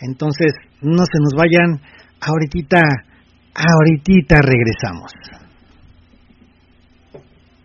Entonces, 0.02 0.54
no 0.82 1.04
se 1.06 1.19
nos 1.19 1.34
vayan, 1.38 1.80
ahorita, 2.19 2.82
ahorita 3.54 4.41
regresamos. 4.41 5.12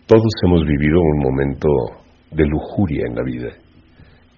Todos 0.06 0.32
hemos 0.44 0.64
vivido 0.66 1.00
un 1.00 1.18
momento 1.18 1.68
de 2.30 2.44
lujuria 2.46 3.06
en 3.08 3.14
la 3.14 3.22
vida. 3.24 3.48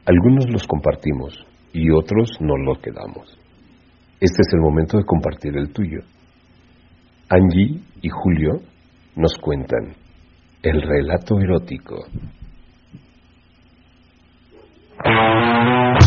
Algunos 0.06 0.48
los 0.48 0.66
compartimos 0.66 1.34
y 1.72 1.90
otros 1.90 2.30
no 2.40 2.56
lo 2.56 2.80
quedamos. 2.80 3.38
Este 4.20 4.42
es 4.42 4.54
el 4.54 4.60
momento 4.60 4.96
de 4.96 5.04
compartir 5.04 5.56
el 5.56 5.72
tuyo. 5.72 6.00
Angie 7.28 7.80
y 8.00 8.08
Julio 8.08 8.62
nos 9.16 9.36
cuentan 9.38 9.94
el 10.62 10.80
relato 10.80 11.38
erótico. 11.38 11.96
Thank 15.04 15.96
you. 15.96 15.97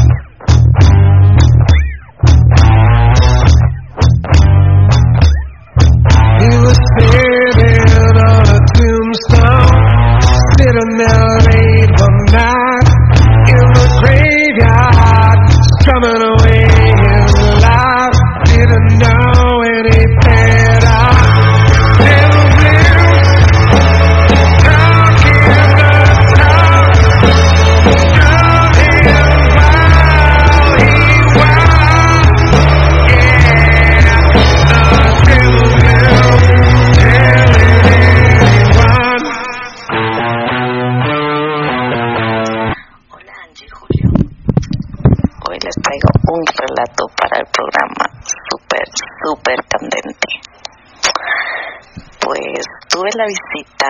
La 53.16 53.26
visita 53.26 53.90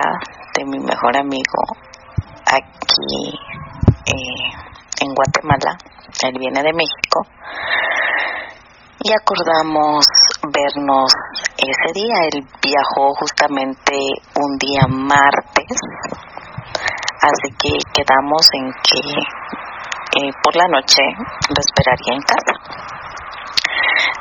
de 0.54 0.64
mi 0.64 0.78
mejor 0.78 1.16
amigo 1.16 1.62
aquí 2.46 3.32
eh, 4.06 4.50
en 5.00 5.14
Guatemala. 5.14 5.76
Él 6.24 6.34
viene 6.38 6.62
de 6.62 6.72
México 6.72 7.26
y 9.00 9.12
acordamos 9.12 10.06
vernos 10.52 11.12
ese 11.56 11.92
día. 11.94 12.14
Él 12.32 12.46
viajó 12.62 13.14
justamente 13.18 13.96
un 14.36 14.56
día 14.58 14.86
martes, 14.88 15.78
así 17.20 17.54
que 17.58 17.78
quedamos 17.94 18.48
en 18.54 18.72
que 18.82 20.20
eh, 20.20 20.30
por 20.42 20.56
la 20.56 20.68
noche 20.68 21.02
lo 21.48 21.60
esperaría 21.60 22.14
en 22.14 22.22
casa. 22.22 23.01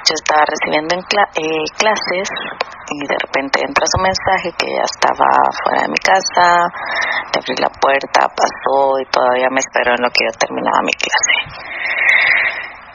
Yo 0.07 0.13
estaba 0.15 0.43
recibiendo 0.45 0.95
en 0.95 1.01
eh, 1.01 1.63
clases 1.77 2.27
y 2.91 3.07
de 3.07 3.15
repente 3.15 3.61
entra 3.63 3.85
su 3.87 4.01
mensaje 4.01 4.51
que 4.57 4.67
ya 4.67 4.83
estaba 4.83 5.29
fuera 5.63 5.83
de 5.83 5.89
mi 5.89 6.01
casa, 6.03 6.67
te 7.31 7.39
abrí 7.39 7.55
la 7.55 7.69
puerta, 7.69 8.27
pasó 8.35 8.99
y 8.99 9.05
todavía 9.07 9.47
me 9.49 9.59
esperó 9.59 9.95
en 9.95 10.03
lo 10.03 10.09
que 10.11 10.25
yo 10.27 10.33
terminaba 10.37 10.81
mi 10.83 10.95
clase. 10.99 11.35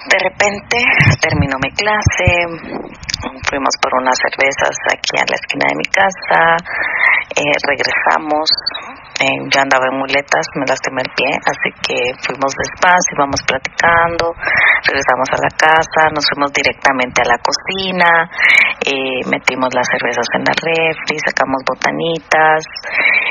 De 0.06 0.18
repente 0.18 0.78
terminó 1.20 1.56
mi 1.58 1.72
clase, 1.72 2.28
fuimos 3.48 3.74
por 3.80 3.90
unas 4.00 4.16
cervezas 4.18 4.76
aquí 4.92 5.18
en 5.18 5.26
la 5.26 5.34
esquina 5.34 5.66
de 5.66 5.76
mi 5.76 5.88
casa, 5.90 6.40
eh, 7.34 7.56
regresamos, 7.66 8.46
yo 9.24 9.60
andaba 9.64 9.88
en 9.88 9.96
muletas, 9.96 10.44
me 10.60 10.68
lastimé 10.68 11.00
el 11.00 11.12
pie, 11.16 11.30
así 11.40 11.68
que 11.80 11.96
fuimos 12.20 12.52
despacio, 12.52 13.16
íbamos 13.16 13.40
platicando, 13.48 14.36
regresamos 14.84 15.28
a 15.32 15.40
la 15.40 15.52
casa, 15.56 16.12
nos 16.12 16.28
fuimos 16.28 16.52
directamente 16.52 17.24
a 17.24 17.32
la 17.32 17.40
cocina, 17.40 18.28
eh, 18.84 19.24
metimos 19.24 19.72
las 19.72 19.88
cervezas 19.88 20.28
en 20.36 20.44
la 20.44 20.52
refri, 20.52 21.16
sacamos 21.24 21.64
botanitas, 21.64 22.60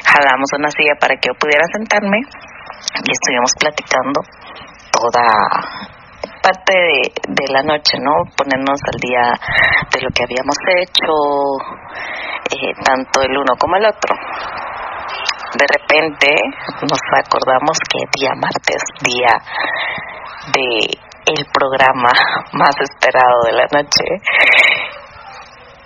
jalamos 0.09 0.49
una 0.57 0.73
silla 0.73 0.97
para 0.97 1.13
que 1.21 1.29
yo 1.29 1.37
pudiera 1.37 1.65
sentarme 1.69 2.17
y 2.17 3.09
estuvimos 3.13 3.53
platicando 3.59 4.25
toda 4.89 5.21
parte 6.41 6.73
de, 7.29 7.45
la 7.53 7.61
noche, 7.61 7.97
¿no? 8.01 8.25
Ponernos 8.37 8.79
al 8.89 8.99
día 9.01 9.33
de 9.93 10.01
lo 10.01 10.09
que 10.09 10.23
habíamos 10.25 10.57
hecho, 10.81 11.13
eh, 12.53 12.73
tanto 12.83 13.21
el 13.21 13.37
uno 13.37 13.53
como 13.57 13.77
el 13.77 13.85
otro 13.85 14.13
de 15.57 15.65
repente 15.67 16.27
nos 16.81 16.99
acordamos 17.23 17.77
que 17.89 17.99
día 18.19 18.31
martes, 18.35 18.81
día 19.01 19.33
de 20.53 20.99
el 21.25 21.45
programa 21.51 22.11
más 22.53 22.75
esperado 22.79 23.43
de 23.45 23.53
la 23.53 23.65
noche, 23.71 24.05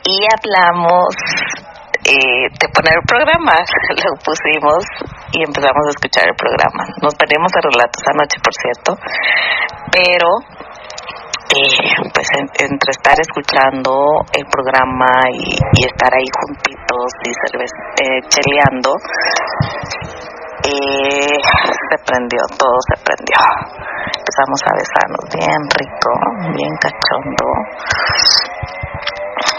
y 0.03 0.25
hablamos 0.25 1.15
eh, 2.05 2.47
de 2.49 2.67
poner 2.73 2.93
el 2.97 3.05
programa, 3.05 3.53
lo 4.03 4.15
pusimos 4.23 4.84
y 5.32 5.43
empezamos 5.43 5.86
a 5.86 5.93
escuchar 5.93 6.25
el 6.27 6.36
programa. 6.36 6.84
Nos 7.01 7.15
perdimos 7.15 7.51
de 7.51 7.62
relatos 7.62 8.03
anoche, 8.08 8.38
por 8.41 8.53
cierto, 8.55 8.97
pero 9.91 10.27
eh, 11.49 11.65
pues 12.13 12.29
entre 12.38 12.91
estar 12.91 13.17
escuchando 13.17 14.21
el 14.33 14.45
programa 14.53 15.09
y, 15.33 15.57
estar 15.83 16.13
ahí 16.13 16.29
juntitos 16.29 17.09
y 17.25 17.31
eh, 17.31 18.21
cheleando, 18.29 18.93
eh, 20.69 21.39
se 21.41 21.97
prendió, 22.05 22.39
todo 22.53 22.77
se 22.93 23.01
prendió. 23.01 23.41
Empezamos 24.13 24.62
a 24.62 24.77
besarnos 24.77 25.25
bien 25.33 25.62
rico, 25.73 26.12
bien 26.53 26.73
cachondo. 26.77 27.45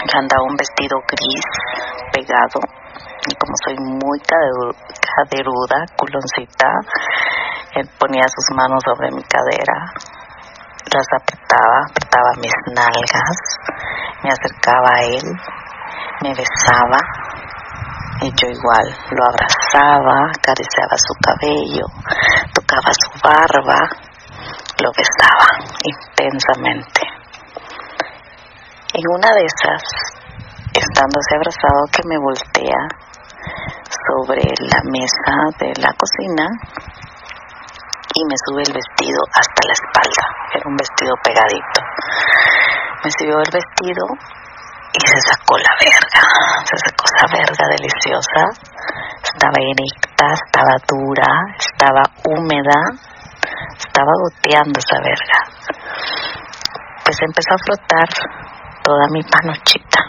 Yo 0.07 0.19
andaba 0.19 0.43
un 0.47 0.55
vestido 0.55 0.95
gris 1.11 1.45
pegado 2.13 2.59
y 3.27 3.35
como 3.35 3.53
soy 3.65 3.75
muy 3.79 4.19
caderuda, 4.21 5.85
culoncita, 5.97 6.67
él 7.75 7.89
ponía 7.99 8.23
sus 8.27 8.55
manos 8.55 8.81
sobre 8.85 9.11
mi 9.11 9.23
cadera 9.23 9.91
las 10.93 11.07
apretaba, 11.13 11.85
apretaba 11.89 12.31
mis 12.41 12.53
nalgas, 12.73 13.37
me 14.23 14.31
acercaba 14.31 14.89
a 14.95 15.03
él, 15.03 15.25
me 16.23 16.33
besaba 16.33 16.99
y 18.21 18.29
yo 18.29 18.47
igual 18.49 18.85
lo 19.11 19.25
abrazaba, 19.25 20.31
acariciaba 20.37 20.95
su 20.97 21.13
cabello, 21.21 21.85
tocaba 22.53 22.91
su 22.93 23.09
barba, 23.23 23.89
lo 24.81 24.91
besaba 24.95 25.47
intensamente. 25.83 27.01
En 28.93 29.03
una 29.15 29.31
de 29.33 29.45
esas, 29.45 29.81
estándose 30.73 31.35
abrazado, 31.35 31.85
que 31.91 32.03
me 32.07 32.17
voltea 32.17 32.87
sobre 34.05 34.43
la 34.59 34.81
mesa 34.83 35.57
de 35.59 35.73
la 35.81 35.93
cocina 35.93 36.47
y 38.13 38.21
me 38.25 38.35
sube 38.45 38.63
el 38.63 38.73
vestido 38.73 39.19
hasta 39.33 39.61
la 39.67 39.73
espalda. 39.73 40.25
Era 40.53 40.65
un 40.67 40.75
vestido 40.75 41.13
pegadito. 41.23 41.79
Me 43.03 43.09
subió 43.11 43.37
el 43.39 43.51
vestido 43.51 44.05
y 44.93 44.99
se 45.07 45.19
sacó 45.21 45.57
la 45.57 45.73
verga. 45.79 46.21
Se 46.67 46.77
sacó 46.77 47.03
esa 47.07 47.25
verga 47.31 47.65
deliciosa. 47.71 48.41
Estaba 49.23 49.57
erecta, 49.57 50.25
estaba 50.33 50.75
dura, 50.87 51.31
estaba 51.57 52.03
húmeda, 52.27 52.79
estaba 53.77 54.11
goteando 54.23 54.79
esa 54.79 54.99
verga. 54.99 55.39
Pues 57.03 57.17
empezó 57.21 57.55
a 57.55 57.63
flotar 57.65 58.09
toda 58.83 59.07
mi 59.11 59.21
panochita, 59.23 59.99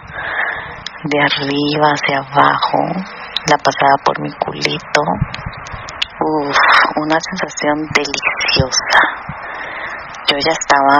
de 1.05 1.19
arriba 1.21 1.93
hacia 1.93 2.19
abajo, 2.19 2.79
la 3.49 3.57
pasaba 3.59 3.97
por 4.05 4.21
mi 4.21 4.33
culito, 4.33 5.03
Uf, 6.25 6.57
una 7.03 7.19
sensación 7.19 7.83
deliciosa. 7.91 9.01
Yo 10.31 10.37
ya 10.39 10.53
estaba 10.53 10.99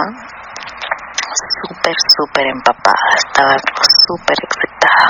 súper, 1.63 1.95
súper 2.17 2.47
empapada, 2.47 3.07
estaba 3.15 3.55
súper 4.05 4.35
excitada. 4.43 5.07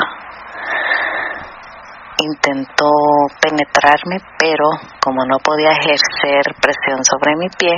Intentó 2.22 2.92
penetrarme, 3.42 4.22
pero 4.38 4.70
como 5.02 5.26
no 5.26 5.40
podía 5.40 5.72
ejercer 5.72 6.44
presión 6.62 7.04
sobre 7.04 7.36
mi 7.36 7.50
pie, 7.50 7.74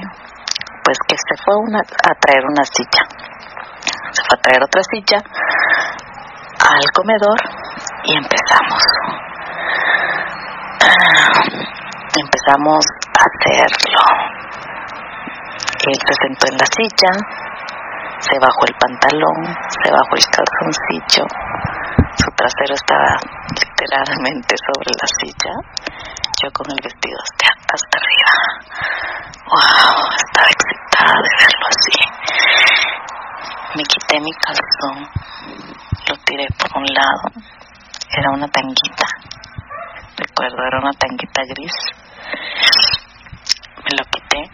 pues 0.83 0.97
que 1.07 1.15
se 1.15 1.41
fue 1.41 1.55
a 1.55 2.13
traer 2.19 2.43
una 2.49 2.65
silla. 2.65 3.03
Se 4.11 4.21
fue 4.27 4.37
a 4.37 4.41
traer 4.41 4.61
otra 4.61 4.81
silla 4.83 5.23
al 6.59 6.83
comedor 6.91 7.39
y 8.03 8.17
empezamos. 8.17 8.83
Empezamos 12.17 12.85
a 13.11 13.23
hacerlo. 13.27 13.99
Él 15.85 15.97
se 15.99 16.13
sentó 16.23 16.47
en 16.47 16.57
la 16.57 16.65
silla, 16.65 17.11
se 18.19 18.39
bajó 18.39 18.65
el 18.65 18.75
pantalón, 18.79 19.43
se 19.83 19.91
bajó 19.91 20.15
el 20.15 20.25
calzoncillo, 20.31 21.25
su 22.15 22.31
trasero 22.31 22.73
estaba 22.73 23.19
literalmente 23.51 24.55
sobre 24.55 24.91
la 24.95 25.07
silla, 25.19 25.53
yo 26.41 26.49
con 26.53 26.71
el 26.71 26.79
vestido 26.81 27.19
hasta 27.19 27.97
arriba. 27.99 28.33
¡Wow! 29.51 30.09
Estaba 30.15 30.49
excitada 30.49 31.19
de 31.21 31.31
verlo 31.35 31.65
así. 31.67 31.97
Me 33.75 33.83
quité 33.83 34.19
mi 34.21 34.31
calzón, 34.39 35.03
lo 36.07 36.15
tiré 36.23 36.47
por 36.57 36.79
un 36.79 36.85
lado, 36.85 37.27
era 38.17 38.31
una 38.31 38.47
tanguita, 38.47 39.05
recuerdo, 40.17 40.57
era 40.67 40.79
una 40.79 40.91
tanguita 40.93 41.41
gris. 41.49 41.73
Me 43.83 43.97
lo 43.97 44.03
quité 44.05 44.49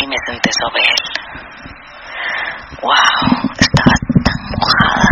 y 0.00 0.06
me 0.06 0.16
senté 0.26 0.50
sobre 0.52 0.82
él. 0.82 1.02
¡Wow! 2.82 2.94
Estaba 3.58 3.94
tan 4.24 4.40
mojada, 4.54 5.08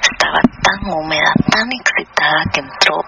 estaba 0.00 0.40
tan 0.62 0.80
húmeda, 0.92 1.32
tan 1.50 1.68
excitada 1.72 2.44
que 2.52 2.60
entró 2.60 3.02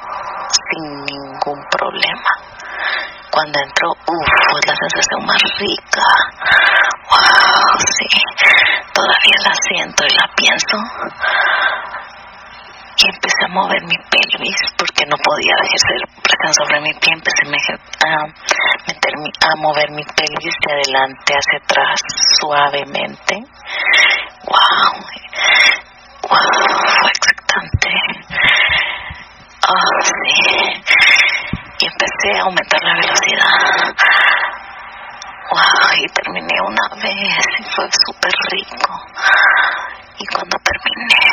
sin 0.70 1.04
ningún 1.04 1.64
problema. 1.70 2.32
Cuando 3.30 3.58
entró, 3.60 3.88
uff, 3.90 4.28
fue 4.50 4.60
la 4.66 4.74
sensación 4.76 5.24
más 5.24 5.42
rica. 5.58 6.02
¡Wow! 7.10 7.78
Sí, 7.98 8.08
todavía 8.92 9.38
la 9.44 9.54
siento 9.68 10.04
y 10.04 10.14
la 10.14 10.28
pienso. 10.36 10.76
Y 12.96 13.08
empecé 13.08 13.44
a 13.44 13.48
mover 13.48 13.82
mi 13.82 13.96
pelvis 14.10 14.60
porque 14.76 15.04
no 15.06 15.16
podía 15.16 15.54
ejercer 15.64 15.96
presión 16.22 16.54
sobre 16.54 16.80
mi 16.80 16.92
pie. 17.00 17.12
Empecé 17.12 17.42
a, 18.04 18.26
meter 18.86 19.12
a 19.40 19.56
mover 19.56 19.90
mi 19.90 20.04
pelvis 20.04 20.54
de 20.66 20.72
adelante 20.72 21.34
hacia 21.34 21.58
atrás 21.64 22.00
suavemente. 22.40 23.34
¡Wow! 24.44 24.92
¡Wow! 26.28 26.38
Fue 27.00 27.10
excitante. 27.10 27.90
Oh, 29.68 30.00
sí. 30.02 30.12
Y 31.80 31.86
empecé 31.86 32.38
a 32.38 32.42
aumentar 32.42 32.82
la 32.82 32.94
velocidad. 32.94 33.94
Y 35.96 36.06
terminé 36.08 36.54
una 36.66 36.88
vez 37.02 37.44
y 37.58 37.64
fue 37.74 37.88
súper 38.06 38.32
rico. 38.50 38.92
Y 40.18 40.26
cuando 40.26 40.56
terminé, 40.58 41.24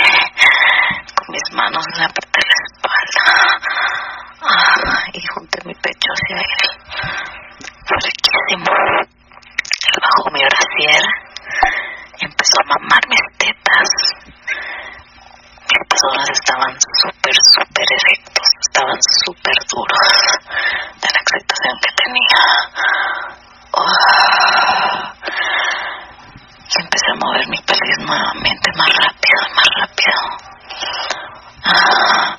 con 1.15 1.27
mis 1.31 1.53
manos 1.53 1.85
le 1.97 2.03
apreté 2.05 2.41
la 2.47 2.55
espalda 2.67 3.79
y 5.13 5.21
junté 5.27 5.59
mi 5.65 5.73
pecho 5.75 6.11
hacia 6.11 6.37
él. 6.37 6.69
Fue 7.87 7.97
riquísimo. 8.03 8.71
Él 9.87 9.97
bajó 10.03 10.31
mi 10.31 10.41
brasier 10.41 11.03
empezó 12.21 12.59
a 12.59 12.79
mamar 12.79 13.03
mis 13.07 13.25
tetas. 13.37 13.89
Mis 15.69 15.81
pezones 15.87 16.29
estaban 16.31 16.75
súper, 17.01 17.35
súper 17.53 17.87
erectos, 17.89 18.47
estaban 18.67 18.99
súper 19.23 19.55
duros 19.71 20.09
de 21.01 21.07
la 21.13 21.19
excitación 21.21 21.75
que 21.81 21.91
tenía. 21.95 22.41
Oh 23.71 24.09
y 26.71 26.81
empecé 26.81 27.11
a 27.11 27.15
mover 27.15 27.47
mi 27.47 27.57
pelvis 27.65 27.99
nuevamente 28.05 28.71
más 28.77 28.89
rápido, 28.93 29.39
más 29.55 29.69
rápido. 29.79 30.17
Ah, 31.65 32.37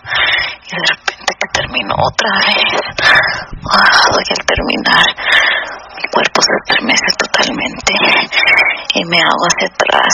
y 0.67 0.77
de 0.77 0.87
repente 0.87 1.35
que 1.35 1.49
terminó 1.53 1.97
otra 2.21 2.37
vez. 2.47 2.65
Ah, 3.73 3.89
y 4.13 4.33
al 4.33 4.47
terminar, 4.47 5.07
mi 5.97 6.05
cuerpo 6.13 6.43
se 6.43 6.53
estremece 6.61 7.11
totalmente 7.19 7.93
y 8.95 9.05
me 9.07 9.19
hago 9.19 9.45
hacia 9.49 9.69
atrás. 9.69 10.13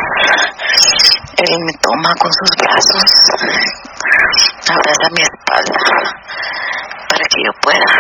Él 1.37 1.59
me 1.65 1.73
toma 1.83 2.11
con 2.19 2.33
sus 2.33 2.51
brazos, 2.57 3.05
abraza 4.69 5.09
mi 5.15 5.23
espalda 5.23 5.81
para 7.09 7.25
que 7.29 7.39
yo 7.45 7.53
pueda 7.61 7.91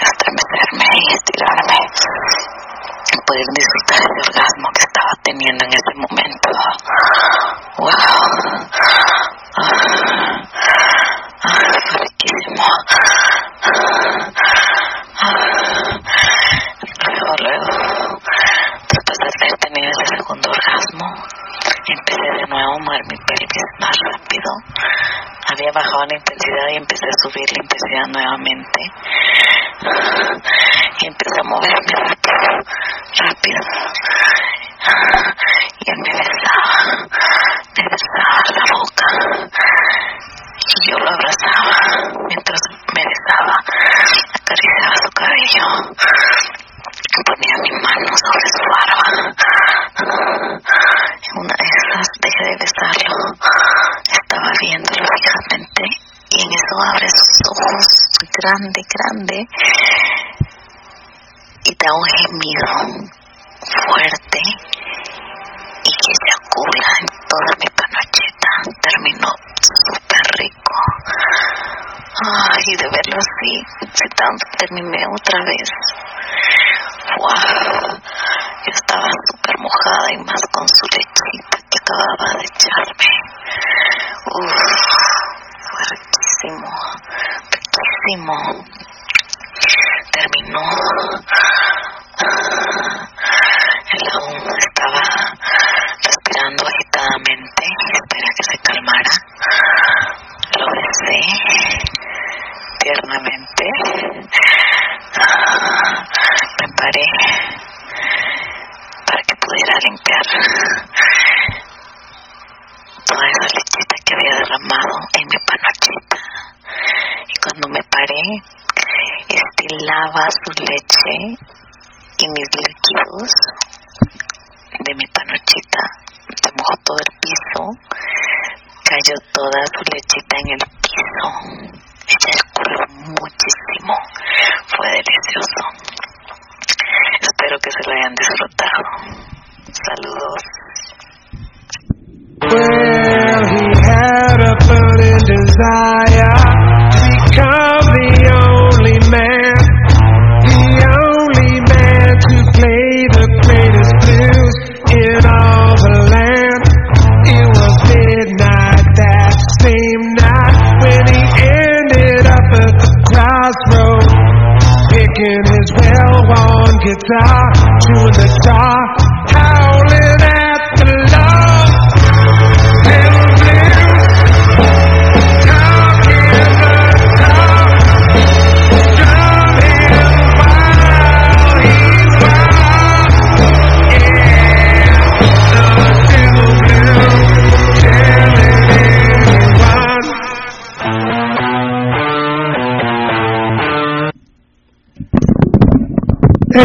estremecerme 0.00 0.86
y 0.94 1.12
estirarme 1.12 1.78
poder 3.26 3.46
disfrutar 3.54 3.98
ese 4.00 4.20
orgasmo 4.28 4.68
que 4.74 4.82
estaba 4.82 5.12
teniendo 5.22 5.64
en 5.64 5.72
ese 5.72 5.92
momento. 5.96 6.48
¡Wow! 7.78 7.92
Ah, 9.54 9.72
ah, 11.44 11.58
riquísimo. 11.98 12.66
Luego, 17.04 17.34
luego, 17.42 17.66
después 18.88 19.16
de 19.18 19.26
haber 19.28 19.58
tenido 19.58 19.90
ese 19.90 20.16
segundo 20.16 20.50
orgasmo, 20.50 21.06
empecé 21.86 22.28
de 22.38 22.46
nuevo 22.48 22.72
a 22.72 22.78
mover 22.84 23.02
mi 23.10 23.16
pelvis 23.26 23.68
más 23.80 23.96
rápido. 24.12 24.50
Había 25.52 25.72
bajado 25.72 26.06
la 26.06 26.16
intensidad 26.16 26.68
y 26.72 26.76
empecé 26.76 27.06
a 27.06 27.16
subir 27.22 27.46
la 27.52 27.62
intensidad 27.62 28.06
nuevamente. 28.08 28.80
Y 31.00 31.06
empecé 31.08 31.40
a 31.40 31.48
moverme 31.48 31.92
rápido, 31.98 32.48
rápido. 33.18 33.60
Y 35.78 35.90
él 35.90 35.98
me 35.98 36.12
besaba, 36.12 36.72
me 37.76 37.84
besaba 37.90 38.38
la 38.54 38.64
boca. 38.72 39.06
Y 40.62 40.90
yo 40.90 40.96
lo 40.98 41.10
abrazaba 41.10 41.74
mientras 42.28 42.60
me 42.94 43.02
besaba, 43.04 43.56
acariciaba 44.40 44.96
su 44.96 45.10
cabello, 45.10 45.66
ponía 47.26 47.56
mi 47.62 47.72
mano 47.82 48.08
sobre 48.16 48.46
su 48.54 48.62
barba. 48.72 49.06
En 51.22 51.38
una 51.38 51.54
de 51.58 51.64
esas 51.64 52.06
dejé 52.20 52.44
de 52.44 52.56
besarlo, 52.62 53.16
estaba 54.10 54.50
viéndolo 54.60 55.06
fijamente 55.16 55.82
y 56.30 56.42
en 56.42 56.48
eso 56.52 56.74
abre 56.80 57.08
sus 57.08 57.30
ojos 57.50 57.86
grande, 58.42 58.82
grande. 58.92 59.48
Y 61.64 61.74
da 61.78 61.94
un 61.94 62.02
gemido 62.18 62.71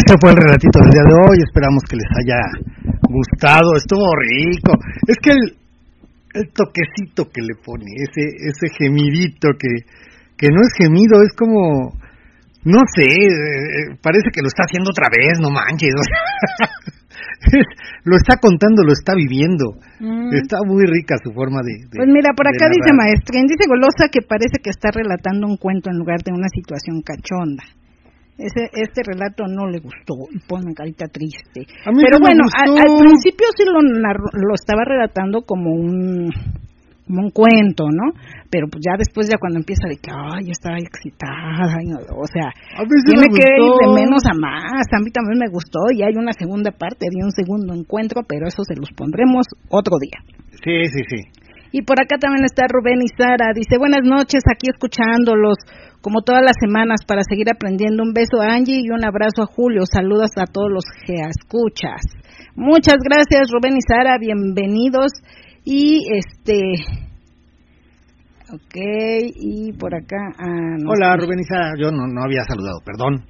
Este 0.08 0.24
fue 0.24 0.32
el 0.32 0.40
relatito 0.40 0.80
del 0.80 0.92
día 0.96 1.04
de 1.04 1.16
hoy. 1.20 1.38
Esperamos 1.44 1.84
que 1.84 2.00
les 2.00 2.08
haya 2.16 2.40
gustado. 3.12 3.76
Estuvo 3.76 4.08
rico. 4.16 4.72
Es 5.04 5.20
que 5.20 5.36
el, 5.36 5.44
el 6.32 6.48
toquecito 6.56 7.28
que 7.28 7.44
le 7.44 7.60
pone, 7.60 7.92
ese 8.00 8.24
ese 8.48 8.72
gemidito 8.80 9.52
que, 9.60 9.84
que 10.40 10.48
no 10.48 10.64
es 10.64 10.72
gemido, 10.80 11.20
es 11.28 11.36
como, 11.36 11.92
no 12.64 12.80
sé, 12.96 13.04
eh, 13.04 14.00
parece 14.00 14.32
que 14.32 14.40
lo 14.40 14.48
está 14.48 14.64
haciendo 14.64 14.96
otra 14.96 15.12
vez, 15.12 15.44
no 15.44 15.52
manches. 15.52 15.92
lo 18.08 18.16
está 18.16 18.40
contando, 18.40 18.88
lo 18.88 18.94
está 18.94 19.12
viviendo. 19.14 19.76
Mm. 20.00 20.32
Está 20.40 20.64
muy 20.64 20.88
rica 20.88 21.20
su 21.22 21.34
forma 21.36 21.60
de. 21.68 21.84
de- 21.84 22.00
Pues 22.00 22.08
mira, 22.08 22.32
por 22.32 22.48
acá 22.48 22.72
dice. 22.72 22.96
Maestrín, 22.96 23.44
dice 23.44 23.68
Golosa 23.68 24.08
que 24.08 24.24
parece 24.24 24.64
que 24.64 24.70
está 24.70 24.88
relatando 24.88 25.48
un 25.48 25.58
cuento 25.58 25.92
en 25.92 26.00
lugar 26.00 26.24
de 26.24 26.32
una 26.32 26.48
situación 26.48 27.04
cachonda. 27.04 27.68
Ese, 28.38 28.70
este 28.74 29.02
relato 29.04 29.46
no 29.48 29.66
le 29.68 29.80
gustó 29.80 30.14
y 30.32 30.38
pone 30.48 30.74
carita 30.74 31.06
triste. 31.08 31.66
A 31.86 31.92
mí 31.92 32.04
Pero 32.06 32.20
bueno, 32.22 32.44
gustó. 32.46 32.78
a- 32.78 32.82
al 32.86 33.00
principio 33.02 33.48
sí 33.58 33.64
lo, 33.66 33.82
narró- 33.82 34.30
lo 34.34 34.54
estaba 34.54 34.84
relatando 34.86 35.42
como 35.42 35.72
un 35.74 36.30
como 37.08 37.22
un 37.24 37.32
cuento, 37.32 37.86
¿no? 37.88 38.12
Pero 38.52 38.68
pues 38.68 38.84
ya 38.84 38.98
después, 39.00 39.30
ya 39.32 39.38
cuando 39.40 39.60
empieza 39.64 39.88
de 39.88 39.96
que, 39.96 40.12
ay, 40.12 40.52
está 40.52 40.76
excitada, 40.76 41.80
y 41.82 41.88
no- 41.88 42.04
o 42.04 42.28
sea, 42.28 42.52
sí 42.52 42.84
tiene 43.08 43.32
me 43.32 43.34
que 43.34 43.48
ir 43.48 43.74
de 43.80 43.88
menos 43.96 44.28
a 44.28 44.36
más. 44.36 44.84
A 44.92 45.00
mí 45.00 45.10
también 45.16 45.40
me 45.40 45.48
gustó 45.48 45.80
y 45.96 46.04
hay 46.04 46.14
una 46.20 46.34
segunda 46.34 46.70
parte 46.72 47.08
de 47.10 47.24
un 47.24 47.32
segundo 47.32 47.74
encuentro, 47.74 48.24
pero 48.28 48.46
eso 48.46 48.62
se 48.68 48.76
los 48.76 48.92
pondremos 48.92 49.48
otro 49.70 49.96
día. 50.04 50.20
Sí, 50.62 50.84
sí, 50.92 51.02
sí. 51.08 51.22
Y 51.72 51.82
por 51.84 51.96
acá 52.02 52.18
también 52.20 52.44
está 52.44 52.68
Rubén 52.68 53.00
y 53.02 53.08
Sara. 53.16 53.52
Dice, 53.56 53.78
buenas 53.80 54.04
noches, 54.04 54.44
aquí 54.52 54.68
escuchándolos 54.68 55.56
como 56.02 56.22
todas 56.22 56.42
las 56.42 56.56
semanas 56.60 57.02
para 57.08 57.22
seguir 57.28 57.50
aprendiendo. 57.50 58.04
Un 58.04 58.14
beso 58.14 58.42
a 58.42 58.54
Angie 58.56 58.82
y 58.84 58.90
un 58.90 59.04
abrazo 59.04 59.44
a 59.44 59.46
Julio. 59.46 59.84
Saludos 59.92 60.32
a 60.38 60.46
todos 60.46 60.70
los 60.72 60.84
que 61.06 61.16
escuchas. 61.16 62.02
Muchas 62.56 62.98
gracias 63.04 63.52
Rubén 63.52 63.76
y 63.78 63.82
Sara, 63.88 64.18
bienvenidos. 64.18 65.12
Y 65.64 66.08
este... 66.16 66.62
Ok, 68.50 68.76
y 69.36 69.74
por 69.74 69.94
acá... 69.94 70.16
ah, 70.40 70.78
no 70.80 70.92
Hola, 70.92 71.14
sé. 71.14 71.26
Rubén 71.26 71.40
Isa. 71.40 71.74
Yo 71.78 71.92
no, 71.92 72.08
no 72.08 72.24
había 72.24 72.44
saludado, 72.48 72.80
perdón. 72.86 73.26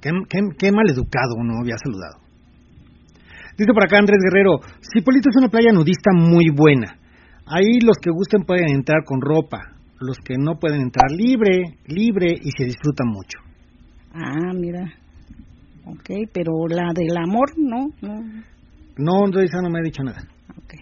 Qué, 0.00 0.10
qué, 0.30 0.38
qué 0.56 0.70
mal 0.70 0.88
educado 0.88 1.34
no 1.42 1.58
había 1.60 1.76
saludado. 1.82 2.22
Dice 3.58 3.72
por 3.74 3.84
acá 3.84 3.98
Andrés 3.98 4.20
Guerrero, 4.22 4.60
Cipolito 4.80 5.28
es 5.28 5.36
una 5.36 5.48
playa 5.48 5.72
nudista 5.72 6.10
muy 6.14 6.50
buena. 6.50 6.96
Ahí 7.46 7.80
los 7.84 7.98
que 8.00 8.10
gusten 8.10 8.44
pueden 8.44 8.68
entrar 8.68 9.04
con 9.04 9.20
ropa, 9.20 9.58
los 10.02 10.18
que 10.18 10.34
no 10.38 10.58
pueden 10.58 10.80
entrar 10.82 11.10
libre, 11.10 11.78
libre 11.86 12.32
y 12.40 12.50
se 12.56 12.64
disfruta 12.64 13.04
mucho. 13.04 13.38
Ah, 14.14 14.52
mira. 14.54 14.84
Ok, 15.84 16.28
pero 16.32 16.52
la 16.68 16.92
del 16.94 17.16
amor, 17.16 17.50
no, 17.56 17.88
no. 18.02 18.22
No, 18.98 19.24
Andrés 19.24 19.46
Isa 19.46 19.62
no 19.62 19.70
me 19.70 19.80
ha 19.80 19.82
dicho 19.82 20.02
nada. 20.02 20.20
Ok. 20.50 20.74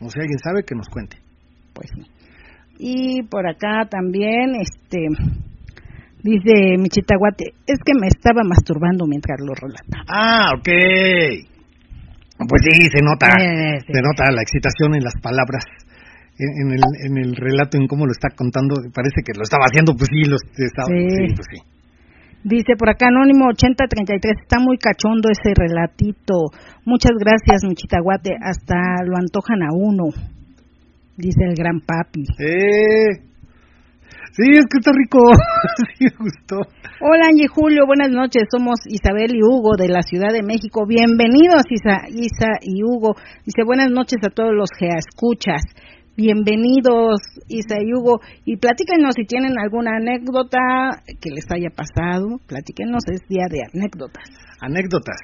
O 0.00 0.10
sea, 0.10 0.22
alguien 0.22 0.38
sabe 0.42 0.64
que 0.66 0.74
nos 0.74 0.88
cuente. 0.88 1.16
pues 1.72 1.88
sí. 1.94 2.10
Y 2.78 3.22
por 3.22 3.48
acá 3.48 3.88
también, 3.88 4.56
este, 4.60 5.06
dice 6.22 6.76
Michitaguate, 6.76 7.54
es 7.66 7.78
que 7.84 7.92
me 7.98 8.08
estaba 8.08 8.42
masturbando 8.44 9.06
mientras 9.06 9.38
lo 9.40 9.54
relataba. 9.54 10.04
Ah, 10.08 10.50
ok. 10.58 10.68
Pues 12.48 12.62
sí, 12.68 12.88
se 12.90 13.00
nota. 13.00 13.28
Eh, 13.40 13.78
sí. 13.86 13.92
Se 13.92 14.02
nota 14.02 14.32
la 14.32 14.42
excitación 14.42 14.96
en 14.96 15.04
las 15.04 15.14
palabras, 15.22 15.64
en, 16.38 16.50
en 16.66 16.72
el, 16.72 16.82
en 17.06 17.18
el 17.18 17.36
relato, 17.36 17.76
en 17.76 17.86
cómo 17.86 18.06
lo 18.06 18.12
está 18.12 18.28
contando. 18.34 18.76
Parece 18.94 19.22
que 19.24 19.36
lo 19.36 19.42
estaba 19.42 19.66
haciendo, 19.66 19.94
pues 19.94 20.08
sí, 20.10 20.28
lo 20.28 20.36
estaba. 20.36 20.88
Sí. 20.88 21.08
sí, 21.08 21.34
pues 21.34 21.46
sí. 21.50 21.74
Dice 22.44 22.76
por 22.78 22.90
acá 22.90 23.08
Anónimo 23.08 23.48
8033, 23.48 24.36
está 24.42 24.60
muy 24.60 24.76
cachondo 24.76 25.30
ese 25.30 25.54
relatito. 25.56 26.52
Muchas 26.84 27.12
gracias, 27.18 27.64
Michitaguate, 27.64 28.36
hasta 28.38 28.76
lo 29.06 29.16
antojan 29.16 29.62
a 29.62 29.72
uno, 29.72 30.12
dice 31.16 31.40
el 31.48 31.54
gran 31.54 31.80
papi. 31.80 32.24
Eh. 32.38 33.32
Sí, 34.36 34.50
es 34.50 34.66
que 34.66 34.78
está 34.78 34.90
rico. 34.92 35.18
sí, 35.96 36.04
me 36.04 36.10
gustó. 36.18 36.56
Hola 37.00 37.28
Angie 37.30 37.46
Julio, 37.46 37.86
buenas 37.86 38.10
noches. 38.10 38.44
Somos 38.50 38.80
Isabel 38.88 39.30
y 39.32 39.40
Hugo 39.40 39.76
de 39.78 39.88
la 39.88 40.02
Ciudad 40.02 40.32
de 40.32 40.42
México. 40.42 40.84
Bienvenidos 40.86 41.62
Isa, 41.70 42.02
Isa 42.08 42.58
y 42.60 42.82
Hugo. 42.82 43.14
Dice 43.46 43.62
buenas 43.64 43.90
noches 43.90 44.18
a 44.26 44.30
todos 44.30 44.52
los 44.52 44.70
que 44.76 44.88
escuchas. 44.88 45.62
Bienvenidos 46.16 47.18
Isa 47.48 47.74
y 47.82 47.92
Hugo. 47.92 48.20
Y 48.44 48.56
platíquenos 48.58 49.14
si 49.16 49.24
tienen 49.26 49.58
alguna 49.58 49.96
anécdota 49.96 51.02
que 51.20 51.30
les 51.30 51.44
haya 51.50 51.70
pasado. 51.74 52.38
Platíquenos, 52.46 53.02
es 53.12 53.26
día 53.28 53.46
de 53.50 53.62
anécdotas. 53.74 54.22
Anécdotas. 54.60 55.18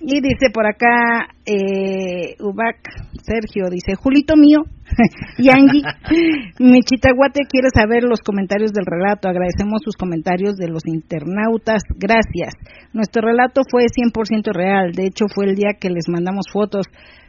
Y 0.00 0.22
dice 0.22 0.48
por 0.50 0.66
acá, 0.66 1.28
eh, 1.44 2.36
Ubac, 2.40 2.78
Sergio, 3.22 3.68
dice, 3.70 3.96
Julito 3.96 4.34
mío, 4.34 4.60
y 5.36 5.50
Angie, 5.50 5.82
mi 6.58 6.80
chitaguate 6.80 7.40
quiere 7.46 7.68
saber 7.74 8.04
los 8.04 8.20
comentarios 8.20 8.72
del 8.72 8.86
relato. 8.86 9.28
Agradecemos 9.28 9.82
sus 9.84 9.94
comentarios 9.94 10.56
de 10.56 10.68
los 10.68 10.86
internautas. 10.86 11.82
Gracias. 11.96 12.54
Nuestro 12.94 13.20
relato 13.20 13.60
fue 13.70 13.84
100% 13.88 14.54
real. 14.54 14.92
De 14.92 15.04
hecho, 15.04 15.26
fue 15.28 15.50
el 15.50 15.54
día 15.54 15.76
que 15.78 15.90
les 15.90 16.08
mandamos 16.08 16.46
fotos 16.50 16.86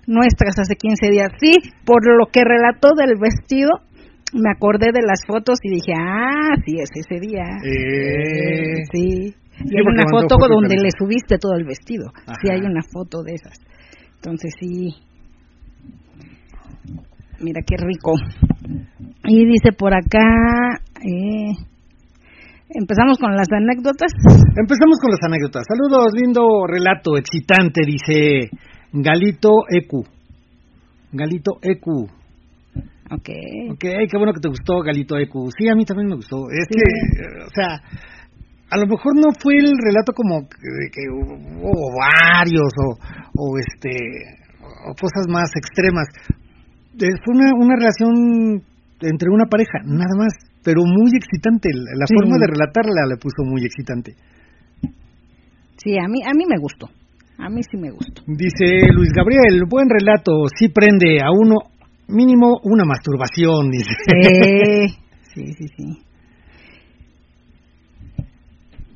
nuestras 0.07 0.57
hace 0.59 0.75
15 0.75 1.09
días. 1.09 1.29
Sí, 1.39 1.53
por 1.85 2.05
lo 2.05 2.27
que 2.31 2.41
relató 2.43 2.89
del 2.95 3.17
vestido, 3.19 3.69
me 4.33 4.51
acordé 4.51 4.91
de 4.93 5.01
las 5.01 5.25
fotos 5.25 5.59
y 5.63 5.69
dije, 5.69 5.93
ah, 5.97 6.55
sí, 6.65 6.75
es 6.79 6.89
ese 6.93 7.19
día. 7.19 7.43
Eh. 7.63 8.83
Sí. 8.91 9.35
Y 9.63 9.67
Sí, 9.67 9.75
hay 9.77 9.85
una 9.85 10.05
foto 10.09 10.37
donde 10.49 10.75
le 10.75 10.89
subiste 10.97 11.37
todo 11.37 11.53
el 11.55 11.65
vestido. 11.65 12.11
Sí, 12.41 12.49
hay 12.49 12.61
una 12.61 12.81
foto 12.81 13.21
de 13.21 13.33
esas. 13.33 13.59
Entonces 14.15 14.51
sí. 14.59 14.95
Mira 17.39 17.61
qué 17.65 17.75
rico. 17.77 18.13
Y 19.25 19.45
dice 19.45 19.71
por 19.77 19.93
acá, 19.93 20.81
eh, 21.01 21.53
empezamos 22.69 23.17
con 23.19 23.35
las 23.35 23.47
anécdotas. 23.51 24.11
Empezamos 24.57 24.99
con 24.99 25.11
las 25.11 25.21
anécdotas. 25.23 25.63
Saludos, 25.67 26.11
lindo 26.13 26.65
relato, 26.67 27.17
excitante, 27.17 27.81
dice 27.85 28.49
Galito 28.93 29.51
Ecu. 29.69 30.03
Galito 31.13 31.51
Ecu. 31.61 32.03
Ok. 33.11 33.29
Ok, 33.71 33.79
qué 34.09 34.17
bueno 34.17 34.33
que 34.33 34.39
te 34.41 34.49
gustó, 34.49 34.79
Galito 34.81 35.17
Ecu. 35.17 35.49
Sí, 35.57 35.67
a 35.67 35.75
mí 35.75 35.83
también 35.85 36.07
me 36.09 36.15
gustó. 36.15 36.37
Es 36.49 36.67
Sí. 36.69 36.75
que, 36.79 37.23
eh, 37.23 37.43
o 37.45 37.49
sea, 37.53 37.81
a 38.69 38.77
lo 38.77 38.87
mejor 38.87 39.15
no 39.15 39.29
fue 39.41 39.55
el 39.57 39.71
relato 39.83 40.13
como 40.13 40.47
que, 40.47 40.57
que 40.93 41.01
hubo 41.11 41.91
varios 41.99 42.71
o, 42.87 42.97
o 43.35 43.57
este 43.59 43.91
o 44.87 44.93
cosas 44.95 45.27
más 45.27 45.49
extremas. 45.55 46.07
Fue 46.97 47.35
una, 47.35 47.51
una 47.55 47.75
relación 47.75 48.63
entre 49.01 49.29
una 49.29 49.45
pareja, 49.45 49.79
nada 49.85 50.15
más, 50.17 50.33
pero 50.63 50.81
muy 50.85 51.11
excitante. 51.15 51.69
La 51.73 51.99
la 51.99 52.05
Sí. 52.07 52.13
forma 52.15 52.37
de 52.37 52.47
relatarla 52.47 53.07
le 53.09 53.17
puso 53.17 53.43
muy 53.43 53.63
excitante. 53.65 54.13
Sí, 55.83 55.97
a 55.97 56.07
mí, 56.07 56.19
a 56.23 56.33
mí 56.33 56.43
me 56.47 56.57
gustó. 56.59 56.87
A 57.41 57.49
mí 57.49 57.61
sí 57.63 57.75
me 57.75 57.89
gustó. 57.89 58.21
Dice 58.27 58.85
Luis 58.93 59.09
Gabriel, 59.17 59.65
buen 59.67 59.89
relato, 59.89 60.45
sí 60.55 60.69
prende 60.69 61.17
a 61.25 61.33
uno 61.33 61.73
mínimo 62.07 62.61
una 62.63 62.85
masturbación, 62.85 63.71
dice. 63.71 63.97
Eh, 64.13 64.87
sí, 65.33 65.53
sí, 65.57 65.65
sí. 65.75 65.85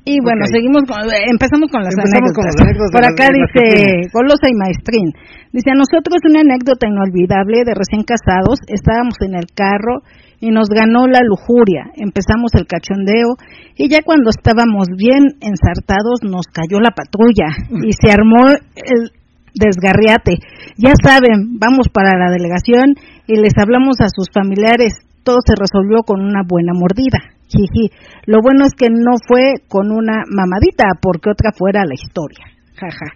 Y 0.06 0.22
bueno, 0.22 0.46
seguimos 0.46 0.86
con, 0.86 1.02
eh, 1.10 1.26
empezamos 1.26 1.66
con 1.66 1.82
las 1.82 1.90
Empezamos 1.90 2.30
anécdotas. 2.30 2.94
Por 2.94 3.02
acá 3.02 3.26
dice. 3.34 4.06
Golosa 4.14 4.46
y 4.46 4.54
Maestrín. 4.54 5.10
Dice, 5.50 5.74
a 5.74 5.74
nosotros 5.74 6.22
una 6.30 6.46
anécdota 6.46 6.86
inolvidable 6.86 7.66
de 7.66 7.74
recién 7.74 8.06
casados. 8.06 8.62
Estábamos 8.70 9.18
en 9.26 9.34
el 9.34 9.50
carro 9.50 10.06
y 10.40 10.50
nos 10.50 10.68
ganó 10.68 11.06
la 11.06 11.20
lujuria. 11.24 11.92
Empezamos 11.96 12.52
el 12.54 12.66
cachondeo 12.66 13.36
y 13.76 13.88
ya 13.88 14.02
cuando 14.02 14.30
estábamos 14.30 14.88
bien 14.96 15.36
ensartados 15.40 16.20
nos 16.22 16.46
cayó 16.46 16.80
la 16.80 16.90
patrulla 16.90 17.48
y 17.70 17.92
se 17.92 18.12
armó 18.12 18.48
el 18.50 19.12
desgarriate. 19.54 20.38
Ya 20.76 20.92
saben, 21.02 21.58
vamos 21.58 21.88
para 21.92 22.18
la 22.18 22.30
delegación 22.30 22.94
y 23.26 23.36
les 23.40 23.56
hablamos 23.58 23.96
a 24.00 24.08
sus 24.08 24.28
familiares. 24.32 24.94
Todo 25.22 25.38
se 25.44 25.54
resolvió 25.58 26.02
con 26.02 26.20
una 26.20 26.42
buena 26.46 26.72
mordida. 26.74 27.18
Jiji. 27.48 27.90
Lo 28.26 28.38
bueno 28.42 28.64
es 28.64 28.72
que 28.76 28.88
no 28.90 29.16
fue 29.26 29.54
con 29.68 29.92
una 29.92 30.22
mamadita, 30.28 30.98
porque 31.00 31.30
otra 31.30 31.50
fuera 31.56 31.84
la 31.84 31.94
historia. 31.94 32.46
jaja. 32.74 33.06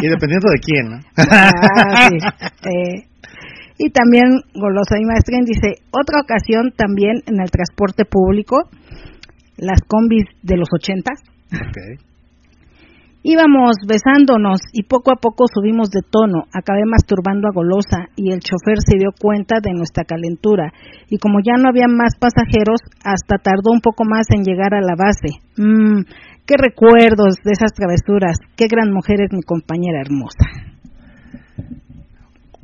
Y 0.00 0.08
dependiendo 0.08 0.48
de 0.50 0.58
quién, 0.58 0.90
¿no? 0.90 0.98
Ah, 1.30 2.08
sí. 2.10 2.18
Eh, 2.68 3.06
y 3.78 3.90
también 3.90 4.42
Golosa 4.54 4.98
y 5.00 5.04
Maestrín 5.04 5.44
dice, 5.44 5.82
otra 5.90 6.20
ocasión 6.22 6.72
también 6.76 7.22
en 7.26 7.40
el 7.40 7.50
transporte 7.50 8.04
público, 8.04 8.68
las 9.56 9.80
combis 9.86 10.24
de 10.42 10.56
los 10.56 10.68
ochentas, 10.72 11.20
íbamos 13.24 13.76
besándonos 13.88 14.60
y 14.72 14.84
poco 14.84 15.10
a 15.10 15.16
poco 15.16 15.46
subimos 15.52 15.90
de 15.90 16.02
tono, 16.08 16.44
acabé 16.52 16.84
masturbando 16.86 17.48
a 17.48 17.54
Golosa 17.54 18.12
y 18.14 18.32
el 18.32 18.40
chofer 18.40 18.78
se 18.78 18.98
dio 18.98 19.10
cuenta 19.18 19.56
de 19.62 19.72
nuestra 19.72 20.04
calentura. 20.04 20.72
Y 21.08 21.18
como 21.18 21.40
ya 21.42 21.54
no 21.58 21.68
había 21.68 21.88
más 21.88 22.14
pasajeros, 22.20 22.80
hasta 23.02 23.38
tardó 23.38 23.72
un 23.72 23.80
poco 23.80 24.04
más 24.04 24.26
en 24.30 24.44
llegar 24.44 24.74
a 24.74 24.82
la 24.82 24.94
base. 24.94 25.40
Mmm, 25.56 26.04
qué 26.46 26.54
recuerdos 26.58 27.42
de 27.42 27.52
esas 27.52 27.72
travesuras, 27.72 28.36
qué 28.56 28.66
gran 28.68 28.92
mujer 28.92 29.22
es 29.22 29.32
mi 29.32 29.42
compañera 29.42 30.00
hermosa. 30.00 30.73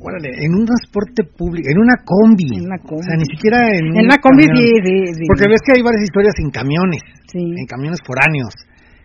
Órale, 0.01 0.29
en 0.33 0.51
un 0.57 0.65
transporte 0.65 1.21
público, 1.29 1.69
en 1.69 1.77
una 1.77 1.93
combi. 2.01 2.57
En 2.57 2.65
una 2.65 2.81
combi. 2.81 3.01
O 3.01 3.07
sea, 3.07 3.17
ni 3.21 3.25
siquiera 3.29 3.69
en 3.69 3.85
En 3.93 4.01
un 4.01 4.07
la 4.09 4.17
combi 4.17 4.43
sí, 4.49 4.65
sí, 4.81 4.95
sí. 5.13 5.23
Porque 5.29 5.45
ves 5.47 5.61
que 5.61 5.77
hay 5.77 5.81
varias 5.85 6.03
historias 6.09 6.33
en 6.41 6.49
camiones, 6.49 7.01
Sí. 7.29 7.37
en 7.37 7.65
camiones 7.69 8.01
foráneos, 8.01 8.49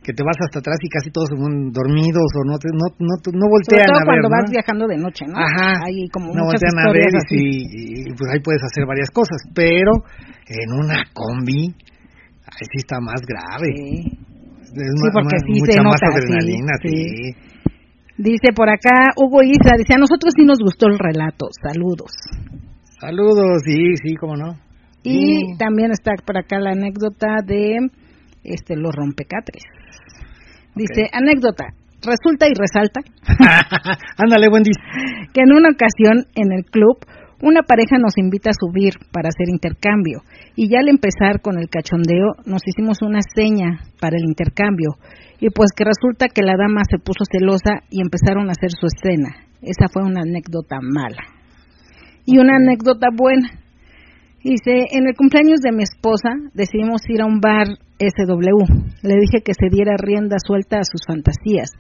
que 0.01 0.15
te 0.17 0.23
vas 0.25 0.39
hasta 0.41 0.61
atrás 0.65 0.79
y 0.81 0.89
casi 0.89 1.11
todos 1.13 1.29
son 1.29 1.69
dormidos 1.75 2.25
o 2.33 2.41
no 2.49 2.57
te, 2.57 2.73
no, 2.73 2.87
no, 2.97 3.13
no 3.13 3.21
Sobre 3.21 3.51
voltean 3.53 3.87
todo 3.93 3.99
a 3.99 4.01
ver, 4.01 4.09
cuando 4.09 4.29
¿no? 4.31 4.35
vas 4.41 4.47
viajando 4.49 4.85
de 4.89 4.97
noche, 4.97 5.23
¿no? 5.29 5.37
Ajá. 5.37 5.69
Hay 5.85 6.09
como 6.09 6.33
no 6.33 6.49
muchas 6.49 6.63
voltean 6.65 6.79
a 6.81 6.93
ver 6.97 7.13
y, 7.13 7.45
y, 7.45 8.15
pues 8.17 8.27
ahí 8.33 8.41
puedes 8.41 8.63
hacer 8.65 8.87
varias 8.89 9.11
cosas, 9.13 9.37
pero 9.53 9.93
en 10.49 10.69
una 10.81 11.03
combi, 11.13 11.77
ahí 12.49 12.65
sí 12.73 12.79
está 12.81 13.01
más 13.05 13.21
grave. 13.21 13.69
Sí. 13.77 14.17
Es 14.65 14.73
Sí, 14.73 15.07
ma- 15.07 15.13
porque 15.13 15.37
sí 15.45 15.61
mucha 15.61 15.73
se 15.73 15.83
más 15.83 15.93
nota, 15.93 16.07
sí, 16.07 16.15
adrenalina, 16.17 16.73
sí. 16.83 16.89
sí. 16.89 17.56
Dice 18.19 18.53
por 18.55 18.69
acá 18.71 19.13
Hugo 19.17 19.43
Isa, 19.43 19.77
dice, 19.77 19.95
a 19.95 19.99
nosotros 19.99 20.33
sí 20.37 20.45
nos 20.45 20.59
gustó 20.59 20.87
el 20.89 20.99
relato, 20.99 21.47
saludos. 21.63 22.13
Saludos, 23.01 23.63
sí, 23.65 23.95
sí, 24.03 24.15
cómo 24.17 24.37
no. 24.37 24.55
Y 25.03 25.37
Sí. 25.37 25.59
también 25.59 25.91
está 25.93 26.13
por 26.25 26.39
acá 26.39 26.59
la 26.59 26.71
anécdota 26.71 27.27
de 27.45 27.77
este 28.43 28.75
los 28.77 28.95
rompecatres. 28.95 29.63
Dice, 30.75 31.09
anécdota, 31.13 31.67
resulta 32.03 32.47
y 32.47 32.53
resalta 32.55 33.01
Ándale, 34.17 34.49
Wendy. 34.49 34.71
que 35.33 35.41
en 35.43 35.53
una 35.53 35.69
ocasión 35.71 36.27
en 36.35 36.53
el 36.53 36.65
club 36.65 36.99
una 37.43 37.63
pareja 37.63 37.99
nos 37.99 38.17
invita 38.17 38.51
a 38.51 38.59
subir 38.59 38.95
para 39.13 39.29
hacer 39.29 39.49
intercambio 39.51 40.23
y 40.55 40.71
ya 40.71 40.81
al 40.81 40.89
empezar 40.89 41.43
con 41.43 41.59
el 41.59 41.69
cachondeo 41.69 42.33
nos 42.47 42.63
hicimos 42.67 43.03
una 43.03 43.21
seña 43.35 43.81
para 44.01 44.17
el 44.17 44.25
intercambio 44.25 44.97
y 45.41 45.51
pues 45.51 45.71
que 45.77 45.85
resulta 45.85 46.29
que 46.29 46.43
la 46.43 46.57
dama 46.57 46.83
se 46.89 46.99
puso 46.99 47.25
celosa 47.31 47.85
y 47.91 48.01
empezaron 48.01 48.49
a 48.49 48.53
hacer 48.53 48.71
su 48.71 48.87
escena. 48.87 49.37
Esa 49.61 49.89
fue 49.93 50.03
una 50.03 50.23
anécdota 50.23 50.79
mala. 50.81 51.23
Y 52.25 52.39
una 52.39 52.57
anécdota 52.57 53.09
buena. 53.15 53.49
Dice, 54.43 54.87
en 54.93 55.09
el 55.09 55.17
cumpleaños 55.17 55.61
de 55.61 55.73
mi 55.73 55.83
esposa 55.83 56.31
decidimos 56.55 57.03
ir 57.09 57.21
a 57.21 57.27
un 57.27 57.41
bar 57.41 57.67
SW. 57.99 58.65
Le 59.03 59.15
dije 59.17 59.43
que 59.45 59.55
se 59.55 59.69
diera 59.71 59.97
rienda 59.99 60.37
suelta 60.39 60.79
a 60.79 60.85
sus 60.85 61.03
fantasías. 61.07 61.71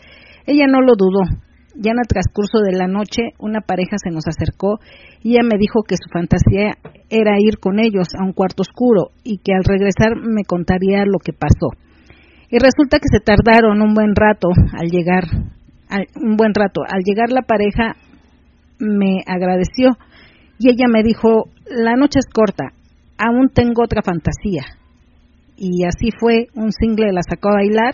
Ella 0.46 0.66
no 0.66 0.80
lo 0.80 0.94
dudó. 0.96 1.45
Ya 1.78 1.92
en 1.92 1.98
el 1.98 2.08
transcurso 2.08 2.60
de 2.60 2.72
la 2.76 2.86
noche, 2.86 3.32
una 3.38 3.60
pareja 3.60 3.96
se 4.02 4.10
nos 4.10 4.26
acercó 4.26 4.78
y 5.22 5.32
ella 5.32 5.42
me 5.44 5.58
dijo 5.58 5.82
que 5.82 5.96
su 5.96 6.08
fantasía 6.10 6.72
era 7.10 7.36
ir 7.38 7.58
con 7.58 7.78
ellos 7.78 8.08
a 8.18 8.24
un 8.24 8.32
cuarto 8.32 8.62
oscuro 8.62 9.10
y 9.24 9.38
que 9.38 9.52
al 9.52 9.64
regresar 9.64 10.16
me 10.16 10.44
contaría 10.44 11.04
lo 11.04 11.18
que 11.18 11.32
pasó. 11.32 11.68
Y 12.50 12.58
resulta 12.58 12.98
que 12.98 13.08
se 13.12 13.20
tardaron 13.20 13.82
un 13.82 13.92
buen 13.92 14.14
rato 14.14 14.48
al 14.72 14.88
llegar, 14.88 15.24
al- 15.90 16.06
un 16.22 16.36
buen 16.36 16.54
rato. 16.54 16.80
Al 16.88 17.02
llegar 17.04 17.30
la 17.30 17.42
pareja 17.42 17.96
me 18.78 19.20
agradeció 19.26 19.90
y 20.58 20.70
ella 20.70 20.86
me 20.88 21.02
dijo, 21.02 21.44
la 21.68 21.94
noche 21.96 22.20
es 22.20 22.26
corta, 22.32 22.72
aún 23.18 23.48
tengo 23.52 23.82
otra 23.84 24.00
fantasía. 24.02 24.62
Y 25.58 25.84
así 25.84 26.10
fue, 26.18 26.46
un 26.54 26.70
single 26.72 27.12
la 27.12 27.22
sacó 27.22 27.48
a 27.50 27.54
bailar 27.56 27.92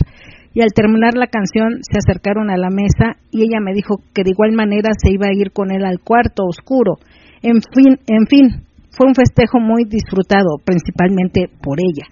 y 0.54 0.60
al 0.60 0.72
terminar 0.74 1.14
la 1.14 1.26
canción 1.26 1.78
se 1.82 1.98
acercaron 1.98 2.50
a 2.50 2.56
la 2.56 2.68
mesa 2.68 3.18
y 3.30 3.42
ella 3.42 3.60
me 3.60 3.72
dijo 3.72 3.96
que 4.14 4.22
de 4.22 4.30
igual 4.30 4.52
manera 4.52 4.90
se 4.96 5.12
iba 5.12 5.26
a 5.26 5.34
ir 5.34 5.52
con 5.52 5.70
él 5.70 5.84
al 5.84 6.00
cuarto 6.00 6.44
oscuro. 6.44 6.98
En 7.42 7.60
fin, 7.74 7.98
en 8.06 8.26
fin, 8.26 8.64
fue 8.90 9.06
un 9.06 9.14
festejo 9.14 9.58
muy 9.58 9.84
disfrutado, 9.84 10.58
principalmente 10.64 11.48
por 11.62 11.78
ella, 11.80 12.06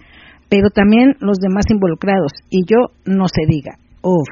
pero 0.49 0.69
también 0.69 1.15
los 1.19 1.37
demás 1.37 1.65
involucrados 1.69 2.31
y 2.49 2.65
yo 2.65 2.93
no 3.05 3.27
se 3.27 3.45
diga. 3.47 3.77
Uf. 4.01 4.27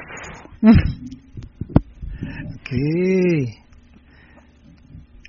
¿Qué? 2.68 3.60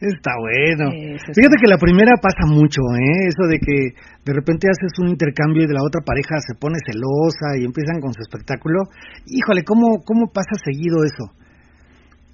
Está 0.02 0.32
bueno. 0.40 0.92
Fíjate 0.92 1.58
que 1.62 1.70
la 1.70 1.78
primera 1.78 2.14
pasa 2.20 2.48
mucho, 2.48 2.82
¿eh? 2.98 3.28
Eso 3.28 3.48
de 3.48 3.60
que 3.60 3.94
de 4.26 4.34
repente 4.34 4.70
haces 4.70 4.94
un 5.00 5.10
intercambio 5.10 5.64
y 5.64 5.68
de 5.68 5.74
la 5.74 5.84
otra 5.84 6.02
pareja 6.06 6.38
se 6.46 6.54
pone 6.56 6.78
celosa 6.86 7.58
y 7.58 7.66
empiezan 7.66 8.00
con 8.02 8.14
su 8.14 8.22
espectáculo. 8.22 8.86
Híjole, 9.26 9.64
¿cómo, 9.64 10.02
cómo 10.06 10.30
pasa 10.32 10.54
seguido 10.64 11.04
eso? 11.04 11.34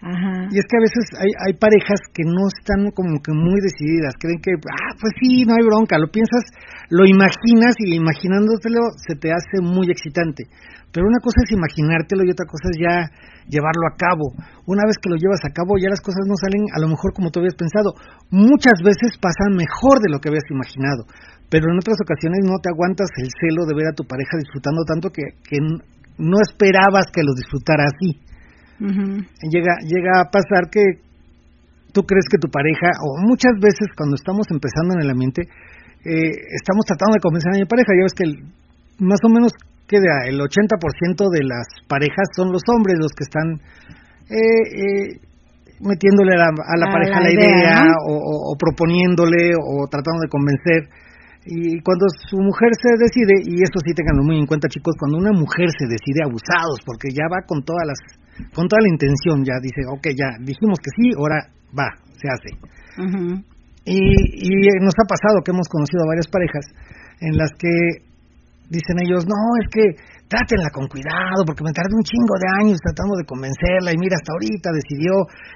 Ajá. 0.02 0.46
Y 0.52 0.60
es 0.60 0.66
que 0.70 0.78
a 0.78 0.86
veces 0.86 1.06
hay, 1.18 1.32
hay 1.48 1.54
parejas 1.58 1.98
que 2.14 2.22
no 2.22 2.46
están 2.54 2.92
como 2.94 3.18
que 3.18 3.34
muy 3.34 3.58
decididas, 3.66 4.14
creen 4.20 4.38
que, 4.38 4.54
ah, 4.54 4.94
pues 5.02 5.14
sí, 5.18 5.42
no 5.42 5.58
hay 5.58 5.66
bronca, 5.66 5.98
lo 5.98 6.12
piensas, 6.14 6.46
lo 6.90 7.02
imaginas 7.08 7.74
y 7.82 7.96
imaginándotelo 7.96 8.94
se 8.94 9.16
te 9.18 9.34
hace 9.34 9.58
muy 9.64 9.90
excitante. 9.90 10.46
Pero 10.94 11.08
una 11.08 11.20
cosa 11.20 11.42
es 11.44 11.52
imaginártelo 11.52 12.24
y 12.24 12.32
otra 12.32 12.46
cosa 12.46 12.70
es 12.72 12.78
ya 12.80 12.96
llevarlo 13.50 13.86
a 13.90 13.98
cabo. 13.98 14.32
Una 14.66 14.86
vez 14.88 14.98
que 15.02 15.10
lo 15.10 15.18
llevas 15.18 15.44
a 15.44 15.54
cabo 15.54 15.78
ya 15.78 15.90
las 15.90 16.02
cosas 16.02 16.24
no 16.26 16.36
salen 16.38 16.64
a 16.74 16.80
lo 16.80 16.88
mejor 16.88 17.14
como 17.14 17.30
tú 17.30 17.40
habías 17.40 17.56
pensado. 17.56 17.94
Muchas 18.30 18.80
veces 18.84 19.18
pasan 19.20 19.58
mejor 19.58 20.00
de 20.00 20.10
lo 20.10 20.20
que 20.20 20.30
habías 20.30 20.48
imaginado, 20.50 21.06
pero 21.50 21.72
en 21.72 21.78
otras 21.80 21.98
ocasiones 22.04 22.44
no 22.44 22.60
te 22.62 22.70
aguantas 22.70 23.08
el 23.18 23.30
celo 23.40 23.66
de 23.66 23.74
ver 23.76 23.88
a 23.88 23.96
tu 23.96 24.04
pareja 24.04 24.36
disfrutando 24.38 24.84
tanto 24.84 25.10
que, 25.10 25.24
que 25.48 25.58
no 26.20 26.38
esperabas 26.42 27.06
que 27.14 27.24
lo 27.24 27.34
disfrutara 27.34 27.86
así. 27.88 28.20
Llega 29.50 29.74
llega 29.88 30.22
a 30.22 30.30
pasar 30.30 30.70
que 30.70 30.82
tú 31.94 32.04
crees 32.04 32.26
que 32.30 32.38
tu 32.38 32.50
pareja 32.52 32.92
o 33.02 33.22
muchas 33.26 33.54
veces 33.60 33.88
cuando 33.98 34.16
estamos 34.16 34.46
empezando 34.52 34.94
en 34.96 35.02
el 35.02 35.10
ambiente 35.10 35.42
eh, 36.06 36.32
estamos 36.54 36.86
tratando 36.86 37.16
de 37.18 37.24
convencer 37.26 37.52
a 37.56 37.58
mi 37.58 37.66
pareja. 37.66 37.90
Ya 37.98 38.06
ves 38.06 38.14
que 38.14 38.24
el- 38.30 38.44
más 39.00 39.20
o 39.26 39.30
menos 39.30 39.52
queda 39.88 40.28
el 40.28 40.38
80% 40.40 41.30
de 41.32 41.44
las 41.48 41.66
parejas 41.88 42.28
son 42.36 42.52
los 42.52 42.62
hombres 42.76 42.98
los 43.00 43.12
que 43.14 43.24
están 43.24 43.48
eh, 44.30 44.36
eh, 44.36 45.08
metiéndole 45.80 46.34
a 46.36 46.38
la, 46.38 46.50
a 46.52 46.76
la 46.78 46.86
A 46.90 46.92
pareja 46.92 47.20
la 47.22 47.28
la 47.28 47.34
idea, 47.34 47.80
o 48.52 48.56
proponiéndole 48.60 49.54
o 49.56 49.88
tratando 49.90 50.22
de 50.22 50.30
convencer 50.30 50.90
y 51.48 51.80
cuando 51.82 52.06
su 52.28 52.38
mujer 52.38 52.76
se 52.76 52.92
decide, 53.00 53.40
y 53.48 53.64
esto 53.64 53.80
sí 53.80 53.96
tenganlo 53.96 54.24
muy 54.24 54.38
en 54.38 54.46
cuenta 54.46 54.68
chicos, 54.68 54.96
cuando 55.00 55.18
una 55.18 55.32
mujer 55.32 55.72
se 55.72 55.88
decide 55.88 56.28
abusados, 56.28 56.84
porque 56.86 57.08
ya 57.16 57.24
va 57.32 57.48
con 57.48 57.64
todas 57.64 57.88
las, 57.88 58.00
con 58.52 58.68
toda 58.68 58.84
la 58.84 58.92
intención, 58.92 59.48
ya 59.48 59.56
dice, 59.64 59.88
ok, 59.88 60.12
ya 60.12 60.36
dijimos 60.44 60.78
que 60.84 60.92
sí, 60.92 61.16
ahora 61.16 61.40
va, 61.72 61.88
se 62.20 62.28
hace. 62.28 62.52
Y, 63.88 63.96
y 63.96 64.52
nos 64.84 64.96
ha 65.00 65.08
pasado 65.08 65.40
que 65.40 65.52
hemos 65.56 65.70
conocido 65.72 66.04
a 66.04 66.12
varias 66.12 66.28
parejas 66.28 66.66
en 67.22 67.38
las 67.38 67.52
que 67.56 68.04
dicen 68.70 69.00
ellos, 69.00 69.24
no, 69.24 69.40
es 69.64 69.68
que 69.72 69.86
trátenla 70.28 70.70
con 70.76 70.88
cuidado, 70.88 71.48
porque 71.48 71.64
me 71.64 71.72
tardé 71.72 71.96
un 71.96 72.04
chingo 72.04 72.36
de 72.36 72.48
años 72.64 72.80
tratando 72.84 73.16
de 73.16 73.26
convencerla 73.26 73.96
y 73.96 73.98
mira, 73.98 74.20
hasta 74.20 74.36
ahorita 74.36 74.70
decidió 74.76 75.12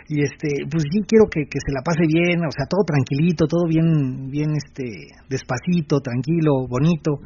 y 0.08 0.24
este, 0.24 0.64
pues 0.72 0.88
sí 0.88 1.04
quiero 1.04 1.28
que, 1.28 1.44
que 1.46 1.60
se 1.60 1.76
la 1.76 1.84
pase 1.84 2.08
bien, 2.08 2.40
o 2.40 2.52
sea, 2.52 2.66
todo 2.72 2.88
tranquilito, 2.88 3.48
todo 3.48 3.68
bien, 3.68 4.32
bien 4.32 4.56
este, 4.56 5.12
despacito, 5.28 6.00
tranquilo, 6.00 6.68
bonito. 6.68 7.20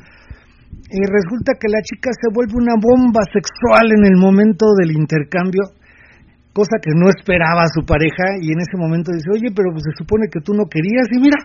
Y 0.89 1.01
resulta 1.05 1.53
que 1.55 1.69
la 1.69 1.81
chica 1.85 2.09
se 2.11 2.33
vuelve 2.33 2.57
una 2.57 2.75
bomba 2.75 3.21
sexual 3.31 3.93
en 3.93 4.03
el 4.05 4.17
momento 4.17 4.73
del 4.75 4.91
intercambio, 4.91 5.69
cosa 6.51 6.81
que 6.81 6.91
no 6.97 7.09
esperaba 7.13 7.69
su 7.69 7.85
pareja 7.85 8.41
y 8.41 8.51
en 8.51 8.59
ese 8.59 8.75
momento 8.75 9.13
dice, 9.13 9.29
oye, 9.31 9.53
pero 9.53 9.69
pues 9.71 9.85
se 9.85 9.95
supone 9.97 10.27
que 10.31 10.41
tú 10.41 10.53
no 10.53 10.65
querías 10.65 11.07
y 11.13 11.21
mira, 11.21 11.37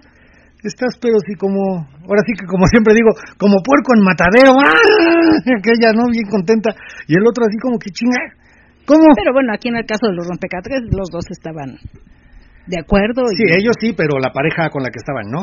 estás 0.68 0.98
pero 1.00 1.16
sí 1.26 1.34
como, 1.34 1.86
ahora 2.04 2.22
sí 2.26 2.32
que 2.38 2.46
como 2.46 2.66
siempre 2.66 2.94
digo, 2.94 3.11
como 3.38 3.56
puerco 3.62 3.94
en 3.96 4.02
matadero, 4.04 4.52
¡ah! 4.61 5.56
aquella 5.56 5.92
no 5.92 6.11
bien 6.11 6.26
contenta 6.28 6.70
y 7.08 7.14
el 7.16 7.26
otro 7.26 7.44
así 7.46 7.56
como 7.58 7.78
que 7.78 7.90
chinga, 7.90 8.20
¿cómo? 8.86 9.06
Pero 9.16 9.32
bueno, 9.32 9.52
aquí 9.54 9.68
en 9.68 9.76
el 9.76 9.86
caso 9.86 10.06
de 10.08 10.14
los 10.14 10.26
rompecatres, 10.26 10.82
los 10.92 11.08
dos 11.11 11.24
estaban 11.30 11.78
de 12.66 12.78
acuerdo. 12.78 13.26
Sí, 13.36 13.44
ellos 13.48 13.74
sí, 13.80 13.92
pero 13.96 14.18
la 14.18 14.32
pareja 14.32 14.68
con 14.70 14.82
la 14.82 14.90
que 14.90 14.98
estaban, 15.00 15.30
¿no? 15.30 15.42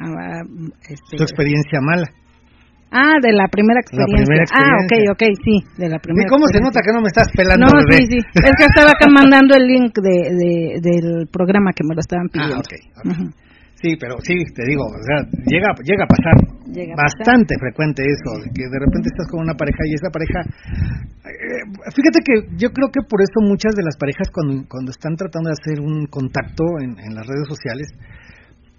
Ah, 0.00 0.42
este- 0.88 1.16
Su 1.18 1.22
experiencia 1.22 1.80
mala. 1.80 2.10
Ah, 2.94 3.18
de 3.20 3.32
la 3.34 3.50
primera 3.50 3.82
La 3.82 4.06
experiencia. 4.06 4.54
Ah, 4.54 4.78
ok, 4.86 4.92
ok, 5.18 5.22
sí, 5.42 5.56
de 5.82 5.88
la 5.90 5.98
primera 5.98 6.22
¿Y 6.22 6.30
cómo 6.30 6.46
se 6.46 6.62
nota 6.62 6.78
que 6.78 6.94
no 6.94 7.02
me 7.02 7.10
estás 7.10 7.26
pelando? 7.34 7.66
No, 7.66 7.74
bebé? 7.90 8.06
sí, 8.06 8.06
sí. 8.14 8.18
Es 8.38 8.54
que 8.54 8.64
estaba 8.70 8.94
acá 8.94 9.10
mandando 9.10 9.58
el 9.58 9.66
link 9.66 9.90
de, 9.98 10.16
de- 10.30 10.74
del 10.78 11.26
programa 11.26 11.74
que 11.74 11.82
me 11.82 11.94
lo 11.94 12.00
estaban 12.00 12.30
Ah, 12.30 12.32
pidiendo. 12.32 12.62
ok, 12.62 12.72
ok. 13.02 13.06
Ujú. 13.10 13.24
Sí, 13.82 13.98
pero 14.00 14.16
sí, 14.22 14.32
te 14.54 14.64
digo, 14.64 14.80
o 14.86 15.02
sea, 15.04 15.26
llega, 15.44 15.68
llega 15.84 16.04
a 16.04 16.08
pasar 16.08 16.36
Llega 16.72 16.94
a 16.96 17.02
bastante 17.04 17.52
frecuente 17.60 18.00
eso, 18.06 18.30
de 18.40 18.48
que 18.54 18.64
de 18.64 18.78
repente 18.80 19.10
estás 19.12 19.28
con 19.28 19.42
una 19.44 19.52
pareja 19.52 19.82
y 19.84 19.92
esa 19.92 20.08
pareja, 20.08 20.40
eh, 21.28 21.62
fíjate 21.92 22.20
que 22.24 22.34
yo 22.56 22.70
creo 22.72 22.88
que 22.88 23.04
por 23.04 23.20
eso 23.20 23.44
muchas 23.44 23.74
de 23.76 23.82
las 23.84 23.96
parejas 23.98 24.30
cuando, 24.32 24.64
cuando 24.68 24.90
están 24.90 25.16
tratando 25.16 25.50
de 25.50 25.56
hacer 25.60 25.84
un 25.84 26.06
contacto 26.06 26.64
en, 26.80 26.96
en 26.96 27.12
las 27.14 27.26
redes 27.26 27.44
sociales, 27.48 27.88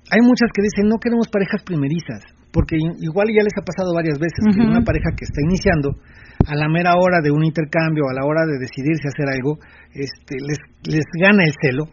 hay 0.10 0.22
muchas 0.26 0.50
que 0.54 0.62
dicen 0.64 0.88
no 0.90 0.98
queremos 0.98 1.28
parejas 1.30 1.62
primerizas, 1.62 2.26
porque 2.56 2.80
igual 2.80 3.28
ya 3.36 3.44
les 3.44 3.52
ha 3.60 3.68
pasado 3.68 3.92
varias 3.94 4.18
veces 4.18 4.40
que 4.40 4.64
Ujú. 4.64 4.72
una 4.72 4.80
pareja 4.80 5.12
que 5.12 5.28
está 5.28 5.44
iniciando 5.44 6.00
a 6.48 6.56
la 6.56 6.70
mera 6.70 6.96
hora 6.96 7.20
de 7.20 7.30
un 7.30 7.44
intercambio, 7.44 8.08
a 8.08 8.16
la 8.16 8.24
hora 8.24 8.48
de 8.48 8.56
decidirse 8.64 9.12
hacer 9.12 9.28
algo, 9.28 9.60
este, 9.92 10.40
les, 10.40 10.60
les 10.88 11.04
gana 11.20 11.44
el 11.44 11.52
celo 11.60 11.92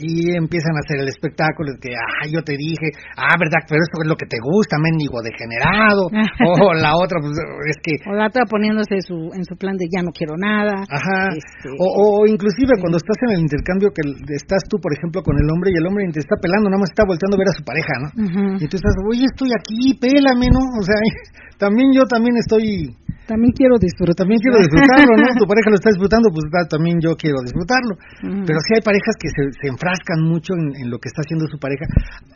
y 0.00 0.34
empiezan 0.36 0.72
a 0.76 0.80
hacer 0.80 0.98
el 1.04 1.08
espectáculo 1.08 1.72
de 1.76 1.78
que, 1.78 1.92
ah, 1.94 2.24
yo 2.32 2.40
te 2.42 2.56
dije, 2.56 2.88
ah, 3.16 3.36
verdad, 3.38 3.60
pero 3.68 3.80
esto 3.84 4.00
es 4.02 4.08
lo 4.08 4.16
que 4.16 4.26
te 4.26 4.40
gusta, 4.40 4.80
mendigo 4.80 5.20
degenerado, 5.22 6.08
o 6.48 6.74
la 6.74 6.96
otra, 6.96 7.20
pues 7.20 7.36
es 7.68 7.78
que, 7.84 7.92
O 8.08 8.14
la 8.16 8.26
otra 8.32 8.44
poniéndose 8.48 9.00
su, 9.04 9.30
en 9.36 9.44
su 9.44 9.54
plan 9.56 9.76
de 9.76 9.86
ya 9.92 10.02
no 10.02 10.10
quiero 10.10 10.34
nada. 10.36 10.82
ajá, 10.88 11.28
Este, 11.36 11.68
o, 11.78 11.86
o 11.86 12.26
inclusive 12.26 12.72
sí. 12.74 12.80
cuando 12.80 12.96
estás 12.96 13.16
en 13.28 13.30
el 13.36 13.40
intercambio 13.44 13.90
que 13.92 14.02
estás 14.34 14.64
tú, 14.68 14.78
por 14.80 14.92
ejemplo, 14.96 15.22
con 15.22 15.36
el 15.36 15.46
hombre 15.52 15.70
y 15.70 15.78
el 15.78 15.86
hombre 15.86 16.08
te 16.12 16.20
está 16.20 16.36
pelando, 16.40 16.70
nada 16.70 16.80
más 16.80 16.90
está 16.90 17.04
volteando 17.06 17.36
a 17.36 17.40
ver 17.44 17.48
a 17.52 17.58
su 17.58 17.64
pareja, 17.64 17.94
¿no? 18.00 18.08
Ujú. 18.24 18.44
Y 18.64 18.66
tú 18.68 18.76
estás, 18.80 18.94
oye, 19.06 19.24
estoy 19.28 19.50
aquí, 19.52 19.94
pélame, 20.00 20.48
¿no? 20.48 20.62
O 20.80 20.82
sea, 20.82 20.96
también 21.58 21.92
yo 21.92 22.04
también 22.06 22.36
estoy, 22.38 22.96
También 23.30 23.54
quiero 23.54 23.78
disfrutar. 23.78 24.18
también 24.18 24.42
quiero 24.42 24.58
disfrutarlo, 24.58 25.14
¿no? 25.22 25.28
Tu 25.38 25.46
pareja 25.46 25.70
lo 25.70 25.78
está 25.78 25.90
disfrutando, 25.94 26.26
pues 26.34 26.44
ta- 26.50 26.66
también 26.66 26.98
yo 26.98 27.14
quiero 27.14 27.38
disfrutarlo. 27.46 27.94
Pero 28.42 28.58
sí 28.66 28.70
hay 28.74 28.82
parejas 28.82 29.14
que 29.22 29.30
se, 29.30 29.42
se 29.54 29.66
enfrascan 29.70 30.18
mucho 30.26 30.58
en, 30.58 30.74
en 30.82 30.86
lo 30.90 30.98
que 30.98 31.06
está 31.06 31.22
haciendo 31.22 31.46
su 31.46 31.58
pareja. 31.62 31.86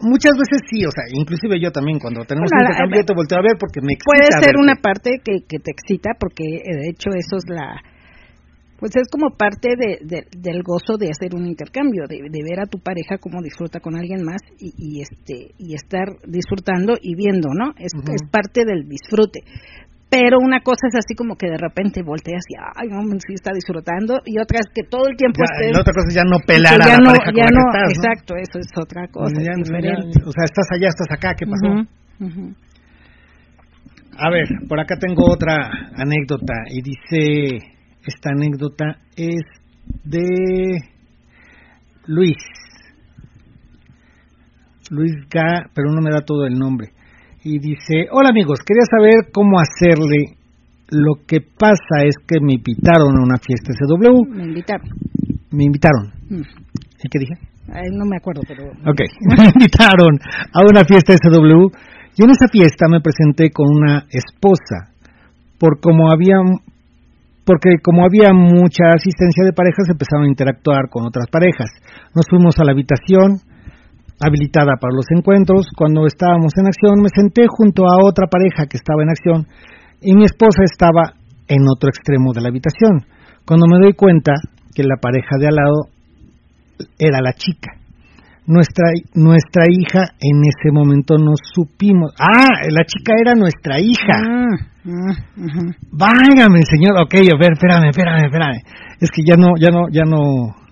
Muchas 0.06 0.38
veces 0.38 0.62
sí, 0.70 0.86
o 0.86 0.92
sea, 0.94 1.02
inclusive 1.10 1.58
yo 1.58 1.74
también, 1.74 1.98
cuando 1.98 2.22
tenemos 2.22 2.46
Bueno, 2.46 2.62
un 2.62 2.70
intercambio, 2.70 3.00
yo 3.02 3.06
te 3.10 3.14
volteo 3.18 3.38
a 3.38 3.42
ver 3.42 3.56
porque 3.58 3.82
me 3.82 3.92
excita 3.98 4.06
Puede 4.14 4.28
ser 4.38 4.54
verte. 4.54 4.62
una 4.62 4.76
parte 4.78 5.08
que, 5.18 5.34
que 5.50 5.58
te 5.58 5.70
excita 5.74 6.14
porque 6.14 6.46
eh, 6.62 6.74
de 6.78 6.86
hecho 6.94 7.10
eso 7.10 7.42
es 7.42 7.46
la 7.50 7.82
pues 8.78 8.90
es 8.96 9.08
como 9.08 9.30
parte 9.36 9.70
de, 9.78 9.98
de- 10.04 10.26
del 10.36 10.62
gozo 10.62 10.98
de 10.98 11.08
hacer 11.08 11.34
un 11.34 11.46
intercambio 11.46 12.04
de, 12.08 12.18
de 12.28 12.40
ver 12.42 12.60
a 12.60 12.66
tu 12.66 12.80
pareja 12.80 13.16
cómo 13.18 13.40
disfruta 13.40 13.80
con 13.80 13.94
alguien 13.96 14.22
más 14.24 14.42
y, 14.58 14.74
y 14.76 15.00
este 15.00 15.54
y 15.58 15.74
estar 15.74 16.06
disfrutando 16.26 16.94
y 17.00 17.14
viendo 17.14 17.48
no 17.54 17.70
es, 17.78 17.92
es 17.94 18.28
parte 18.30 18.64
del 18.66 18.84
disfrute 18.88 19.40
pero 20.10 20.38
una 20.38 20.60
cosa 20.60 20.86
es 20.88 20.94
así 20.94 21.14
como 21.14 21.34
que 21.36 21.48
de 21.50 21.58
repente 21.58 22.02
volteas 22.02 22.44
y 22.48 22.54
ay 22.76 22.88
no 22.88 23.02
sí 23.26 23.34
está 23.34 23.50
disfrutando 23.52 24.20
y 24.24 24.38
otra 24.38 24.60
es 24.60 24.66
que 24.74 24.84
todo 24.88 25.08
el 25.08 25.16
tiempo 25.16 25.40
Ya, 25.42 25.54
estés 25.54 25.72
la 25.74 25.80
otra 25.80 25.92
cosa 25.92 26.06
es 26.08 26.14
ya 26.14 26.24
no 26.24 26.38
pelar 26.46 26.74
a 26.74 26.86
la 26.86 26.98
no, 26.98 27.04
pareja 27.10 27.24
con 27.26 27.34
ya 27.36 27.44
la 27.44 27.50
que 27.50 27.54
no, 27.54 27.60
estás, 27.66 27.82
¿no? 27.82 27.90
exacto, 27.90 28.34
eso 28.36 28.58
es 28.60 28.68
otra 28.78 29.08
cosa, 29.08 29.34
Ya- 29.34 29.40
es 29.40 29.46
ya- 29.46 29.54
diferente. 29.62 30.18
o 30.24 30.30
sea, 30.30 30.44
estás 30.44 30.66
allá, 30.72 30.88
estás 30.88 31.10
acá, 31.10 31.34
¿qué 31.34 31.46
pasó? 31.46 31.68
Ujú. 32.20 32.54
A 34.16 34.30
ver, 34.30 34.46
por 34.68 34.78
acá 34.78 34.94
tengo 35.00 35.24
otra 35.28 35.70
anécdota 35.96 36.54
y 36.70 36.80
dice, 36.82 37.66
esta 38.06 38.30
anécdota 38.30 38.98
es 39.16 39.42
de 40.04 40.78
Luis. 42.06 42.36
Luis 44.90 45.14
Ga, 45.30 45.68
pero 45.74 45.90
no 45.90 46.00
me 46.00 46.10
da 46.10 46.20
todo 46.20 46.46
el 46.46 46.54
nombre. 46.58 46.90
Y 47.44 47.58
dice, 47.58 48.08
hola 48.10 48.30
amigos, 48.30 48.60
quería 48.64 48.88
saber 48.88 49.30
cómo 49.30 49.60
hacerle. 49.60 50.40
Lo 50.88 51.26
que 51.26 51.40
pasa 51.42 52.00
es 52.04 52.16
que 52.26 52.40
me 52.40 52.54
invitaron 52.54 53.18
a 53.18 53.22
una 53.22 53.36
fiesta 53.36 53.72
SW. 53.72 54.32
Me 54.32 54.44
invitaron. 54.44 54.88
Me 55.52 55.64
invitaron. 55.64 56.08
Mm. 56.30 56.40
¿Y 57.04 57.08
qué 57.10 57.18
dije? 57.18 57.34
Ay, 57.68 57.92
no 57.92 58.06
me 58.06 58.16
acuerdo, 58.16 58.40
pero 58.48 58.64
Ok, 58.88 59.00
me 59.36 59.44
invitaron 59.44 60.16
a 60.52 60.60
una 60.64 60.84
fiesta 60.84 61.12
SW 61.12 61.68
y 62.16 62.24
en 62.24 62.30
esa 62.30 62.48
fiesta 62.48 62.88
me 62.88 63.00
presenté 63.00 63.50
con 63.50 63.66
una 63.68 64.06
esposa 64.08 64.94
por 65.58 65.80
como 65.80 66.10
había 66.10 66.36
porque 67.44 67.76
como 67.82 68.04
había 68.04 68.32
mucha 68.32 68.88
asistencia 68.96 69.44
de 69.44 69.52
parejas 69.52 69.88
empezaron 69.90 70.24
a 70.24 70.28
interactuar 70.30 70.88
con 70.88 71.04
otras 71.04 71.26
parejas. 71.30 71.68
Nos 72.14 72.24
fuimos 72.28 72.58
a 72.58 72.64
la 72.64 72.72
habitación 72.72 73.40
habilitada 74.20 74.76
para 74.80 74.94
los 74.94 75.06
encuentros. 75.10 75.66
Cuando 75.76 76.06
estábamos 76.06 76.52
en 76.56 76.66
acción 76.66 77.00
me 77.02 77.08
senté 77.14 77.46
junto 77.48 77.84
a 77.84 78.02
otra 78.02 78.26
pareja 78.26 78.66
que 78.66 78.76
estaba 78.76 79.02
en 79.02 79.10
acción 79.10 79.46
y 80.00 80.14
mi 80.14 80.24
esposa 80.24 80.62
estaba 80.64 81.14
en 81.48 81.62
otro 81.68 81.88
extremo 81.88 82.32
de 82.32 82.40
la 82.40 82.48
habitación. 82.48 83.06
Cuando 83.46 83.66
me 83.66 83.78
doy 83.78 83.94
cuenta 83.94 84.32
que 84.74 84.82
la 84.82 84.96
pareja 85.00 85.36
de 85.38 85.48
al 85.48 85.54
lado 85.54 85.88
era 86.98 87.20
la 87.22 87.32
chica. 87.32 87.72
Nuestra, 88.46 88.84
nuestra 89.14 89.64
hija 89.70 90.04
en 90.20 90.42
ese 90.44 90.70
momento 90.70 91.16
no 91.16 91.32
supimos. 91.36 92.12
Ah, 92.18 92.60
la 92.68 92.84
chica 92.84 93.14
era 93.18 93.34
nuestra 93.34 93.80
hija. 93.80 94.20
Ah, 94.20 94.56
ah. 94.84 95.16
Váyame, 95.90 96.60
señor. 96.68 97.00
Ok, 97.02 97.14
a 97.14 97.38
ver, 97.38 97.52
espérame, 97.52 97.88
espérame, 97.88 98.26
espérame. 98.26 98.60
Es 99.00 99.10
que 99.10 99.22
ya 99.26 99.36
no, 99.36 99.52
ya 99.58 99.70
no, 99.70 99.88
ya 99.90 100.02
no. 100.04 100.63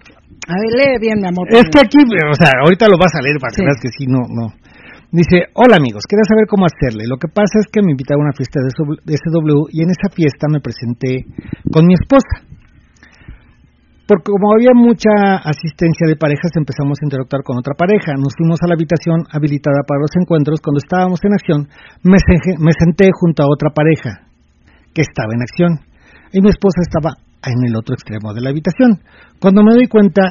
A 0.48 0.54
ver, 0.58 0.70
lee 0.74 0.98
bien, 0.98 1.18
mi 1.22 1.28
amor. 1.28 1.46
Es 1.50 1.66
que 1.70 1.80
aquí, 1.80 2.02
o 2.02 2.34
sea, 2.34 2.50
ahorita 2.66 2.88
lo 2.90 2.98
vas 2.98 3.14
a 3.14 3.22
leer 3.22 3.38
para 3.38 3.54
que 3.54 3.62
Sí. 3.62 3.66
veas 3.66 3.80
que 3.80 3.90
sí, 3.94 4.04
no, 4.10 4.26
no. 4.26 4.50
Dice, 5.12 5.52
hola 5.54 5.76
amigos, 5.76 6.02
quería 6.08 6.24
saber 6.24 6.48
cómo 6.48 6.64
hacerle. 6.64 7.04
Lo 7.06 7.20
que 7.20 7.28
pasa 7.28 7.60
es 7.60 7.68
que 7.70 7.84
me 7.84 7.92
invitaron 7.92 8.24
a 8.24 8.32
una 8.32 8.38
fiesta 8.38 8.58
de 8.64 9.14
SW 9.14 9.68
y 9.70 9.84
en 9.84 9.90
esa 9.92 10.08
fiesta 10.08 10.48
me 10.48 10.60
presenté 10.64 11.28
con 11.70 11.84
mi 11.86 11.94
esposa. 11.94 12.48
Porque 14.08 14.32
como 14.32 14.52
había 14.56 14.72
mucha 14.74 15.12
asistencia 15.44 16.08
de 16.08 16.16
parejas, 16.16 16.50
empezamos 16.56 16.98
a 17.00 17.06
interactuar 17.06 17.44
con 17.44 17.56
otra 17.60 17.76
pareja. 17.76 18.16
Nos 18.18 18.34
fuimos 18.36 18.58
a 18.64 18.66
la 18.66 18.74
habitación 18.74 19.22
habilitada 19.30 19.84
para 19.86 20.00
los 20.00 20.10
encuentros. 20.16 20.60
Cuando 20.64 20.80
estábamos 20.80 21.20
en 21.22 21.32
acción, 21.32 21.60
me 22.02 22.72
senté 22.72 23.08
junto 23.12 23.44
a 23.44 23.52
otra 23.52 23.70
pareja 23.70 24.26
que 24.92 25.02
estaba 25.02 25.32
en 25.36 25.42
acción 25.44 25.72
y 26.32 26.40
mi 26.40 26.48
esposa 26.48 26.80
estaba 26.82 27.14
en 27.44 27.66
el 27.66 27.76
otro 27.76 27.94
extremo 27.94 28.32
de 28.34 28.40
la 28.40 28.50
habitación. 28.50 29.00
Cuando 29.40 29.62
me 29.62 29.74
doy 29.74 29.86
cuenta 29.88 30.22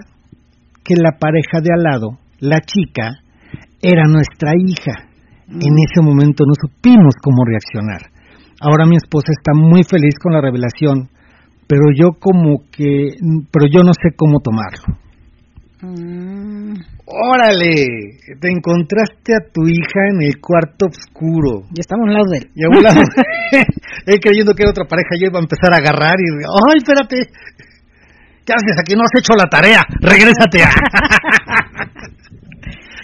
que 0.84 0.96
la 0.96 1.18
pareja 1.20 1.60
de 1.62 1.74
al 1.74 1.84
lado, 1.84 2.20
la 2.40 2.60
chica, 2.62 3.12
era 3.82 4.06
nuestra 4.08 4.52
hija. 4.56 5.10
En 5.48 5.74
ese 5.84 6.02
momento 6.02 6.44
no 6.46 6.54
supimos 6.56 7.16
cómo 7.22 7.44
reaccionar. 7.46 8.12
Ahora 8.62 8.86
mi 8.86 8.96
esposa 8.96 9.32
está 9.32 9.54
muy 9.54 9.84
feliz 9.84 10.16
con 10.22 10.34
la 10.34 10.42
revelación, 10.42 11.10
pero 11.68 11.92
yo 11.96 12.20
como 12.20 12.64
que, 12.72 13.16
pero 13.52 13.66
yo 13.68 13.82
no 13.84 13.92
sé 13.94 14.16
cómo 14.16 14.40
tomarlo. 14.40 15.00
Mm, 15.82 16.74
Órale, 17.06 17.86
te 18.40 18.48
encontraste 18.50 19.34
a 19.34 19.40
tu 19.52 19.68
hija 19.68 20.00
en 20.14 20.22
el 20.22 20.40
cuarto 20.40 20.86
oscuro. 20.86 21.64
ya 21.74 21.82
estamos 21.82 22.08
al 22.08 22.14
lado 22.14 22.30
de 22.32 22.38
él. 22.38 22.50
Y 22.56 22.64
a 22.64 22.70
un 22.70 22.84
lado, 22.84 23.02
él 24.06 24.20
creyendo 24.22 24.54
que 24.54 24.64
era 24.64 24.72
otra 24.72 24.86
pareja, 24.86 25.10
yo 25.20 25.28
iba 25.28 25.40
a 25.40 25.42
empezar 25.42 25.74
a 25.74 25.78
agarrar 25.78 26.16
y, 26.22 26.30
ay, 26.70 26.78
espérate, 26.78 27.18
¿qué 28.46 28.54
haces 28.54 28.78
aquí? 28.80 28.94
No 28.96 29.04
has 29.04 29.12
hecho 29.18 29.34
la 29.36 29.50
tarea, 29.50 29.82
regrésate. 30.02 30.60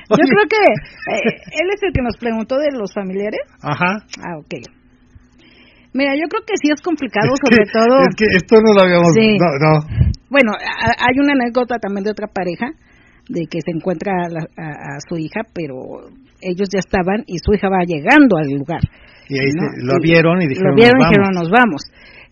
Yo 0.10 0.16
creo 0.24 0.48
que 0.48 0.64
eh, 1.12 1.36
él 1.60 1.68
es 1.76 1.84
el 1.84 1.92
que 1.92 2.02
nos 2.02 2.16
preguntó 2.16 2.56
de 2.58 2.72
los 2.72 2.94
familiares. 2.94 3.42
Ajá. 3.62 3.98
Ah, 4.24 4.38
ok. 4.40 4.54
Mira, 5.92 6.14
yo 6.16 6.30
creo 6.30 6.44
que 6.48 6.54
sí 6.62 6.70
es 6.74 6.80
complicado, 6.82 7.28
Es 7.34 7.40
sobre 7.44 7.66
que- 7.66 7.72
todo. 7.74 8.00
Es 8.08 8.16
que 8.16 8.26
esto 8.38 8.56
no 8.62 8.72
lo 8.74 8.84
habíamos... 8.84 9.12
Sí. 9.14 9.36
No, 9.38 9.50
no. 9.60 9.74
Bueno, 10.30 10.52
a- 10.54 10.98
hay 11.08 11.20
una 11.20 11.34
anécdota 11.34 11.78
también 11.80 12.04
de 12.04 12.12
otra 12.12 12.28
pareja 12.28 12.68
de 13.30 13.46
que 13.50 13.60
se 13.62 13.72
encuentra 13.76 14.12
a, 14.26 14.30
la- 14.30 14.48
a- 14.58 14.96
a 14.96 15.00
su 15.08 15.18
hija, 15.18 15.42
pero 15.54 16.08
ellos 16.42 16.68
ya 16.72 16.80
estaban 16.80 17.24
y 17.28 17.38
su 17.40 17.54
hija 17.54 17.68
va 17.70 17.84
llegando 17.86 18.38
al 18.38 18.48
lugar. 18.52 18.82
Y 19.30 19.36
ahí 19.40 19.52
¿no? 19.56 19.64
se- 19.68 19.86
lo 19.86 19.94
vieron 20.02 20.42
y 20.42 20.48
dijeron, 20.48 20.72
Lo 20.72 20.76
vieron 20.76 21.00
y 21.00 21.04
"Nos 21.04 21.10
dijeron, 21.10 21.30
vamos". 21.34 21.50
nos 21.50 21.52
vamos. 21.52 21.82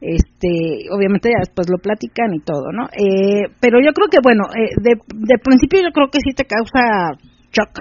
Este, 0.02 0.86
obviamente 0.92 1.30
ya 1.32 1.40
después 1.40 1.68
lo 1.72 1.78
platican 1.80 2.34
y 2.36 2.40
todo, 2.44 2.72
¿no? 2.72 2.86
Eh, 2.94 3.48
pero 3.60 3.80
yo 3.80 3.92
creo 3.96 4.08
que, 4.12 4.20
bueno, 4.22 4.44
eh, 4.54 4.70
de, 4.84 4.94
de 5.00 5.38
principio 5.40 5.80
yo 5.82 5.92
creo 5.92 6.08
que 6.12 6.20
sí 6.24 6.32
te 6.36 6.44
causa 6.46 7.16
shock. 7.52 7.74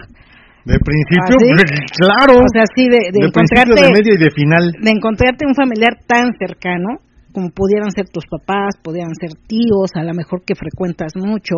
De 0.64 0.78
principio, 0.80 1.36
¿Ah, 1.36 1.52
pues, 1.52 1.92
claro. 2.00 2.40
O 2.40 2.48
sea, 2.48 2.64
sí, 2.74 2.88
de, 2.88 3.12
de 3.12 3.28
de 3.28 3.28
principio, 3.28 3.28
encontrarte 3.28 3.82
de 3.84 3.92
medio 3.92 4.14
y 4.14 4.18
de 4.24 4.30
final. 4.30 4.64
de 4.80 4.90
encontrarte 4.90 5.44
un 5.46 5.54
familiar 5.54 5.92
tan 6.06 6.32
cercano 6.38 7.02
como 7.34 7.50
pudieran 7.50 7.90
ser 7.90 8.06
tus 8.08 8.24
papás, 8.30 8.78
pudieran 8.82 9.12
ser 9.20 9.36
tíos, 9.46 9.90
a 9.94 10.04
lo 10.04 10.14
mejor 10.14 10.44
que 10.46 10.54
frecuentas 10.54 11.12
mucho, 11.16 11.54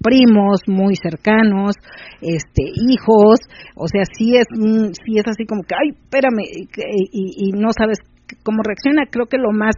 primos 0.00 0.60
muy 0.68 0.94
cercanos, 0.94 1.74
este 2.20 2.62
hijos, 2.62 3.40
o 3.74 3.88
sea, 3.88 4.04
sí 4.16 4.36
es 4.36 4.46
mm, 4.52 4.92
sí 4.92 5.18
es 5.18 5.26
así 5.26 5.46
como 5.46 5.62
que 5.62 5.74
ay, 5.74 5.96
espérame 5.96 6.44
y, 6.44 6.68
y, 7.10 7.48
y 7.48 7.52
no 7.52 7.70
sabes 7.76 7.98
cómo 8.44 8.62
reacciona, 8.62 9.06
creo 9.10 9.26
que 9.26 9.38
lo 9.38 9.50
más 9.52 9.74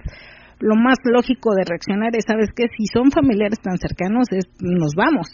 lo 0.60 0.74
más 0.74 0.96
lógico 1.04 1.54
de 1.54 1.64
reaccionar 1.68 2.10
es, 2.16 2.24
sabes 2.26 2.48
que 2.56 2.64
si 2.76 2.86
son 2.92 3.10
familiares 3.10 3.60
tan 3.60 3.76
cercanos 3.76 4.26
es 4.30 4.44
nos 4.60 4.94
vamos. 4.96 5.28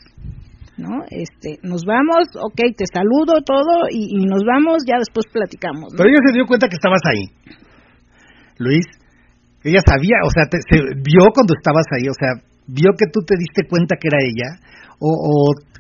¿No? 0.79 1.05
Este, 1.11 1.61
nos 1.63 1.85
vamos, 1.85 2.33
ok, 2.35 2.75
te 2.75 2.87
saludo 2.91 3.45
todo 3.45 3.87
y, 3.91 4.25
nos 4.25 4.43
vamos, 4.43 4.83
ya 4.89 4.97
después 4.99 5.27
platicamos. 5.31 5.93
Pero 5.95 6.09
ella 6.09 6.19
se 6.27 6.33
dio 6.33 6.47
cuenta 6.47 6.67
que 6.67 6.75
estabas 6.75 7.03
ahí. 7.05 7.29
Luis, 8.57 8.87
ella 9.65 9.81
sabía, 9.87 10.19
o 10.27 10.31
sea, 10.31 10.45
te- 10.51 10.63
se 10.63 10.77
vio 11.03 11.31
cuando 11.35 11.55
estabas 11.55 11.87
ahí, 11.95 12.09
o 12.09 12.17
sea, 12.19 12.35
vio 12.67 12.91
que 12.99 13.07
tú 13.13 13.21
te 13.27 13.35
diste 13.39 13.67
cuenta 13.69 13.97
que 14.01 14.09
era 14.09 14.19
ella, 14.23 14.59
o, 14.99 15.11
o 15.11 15.33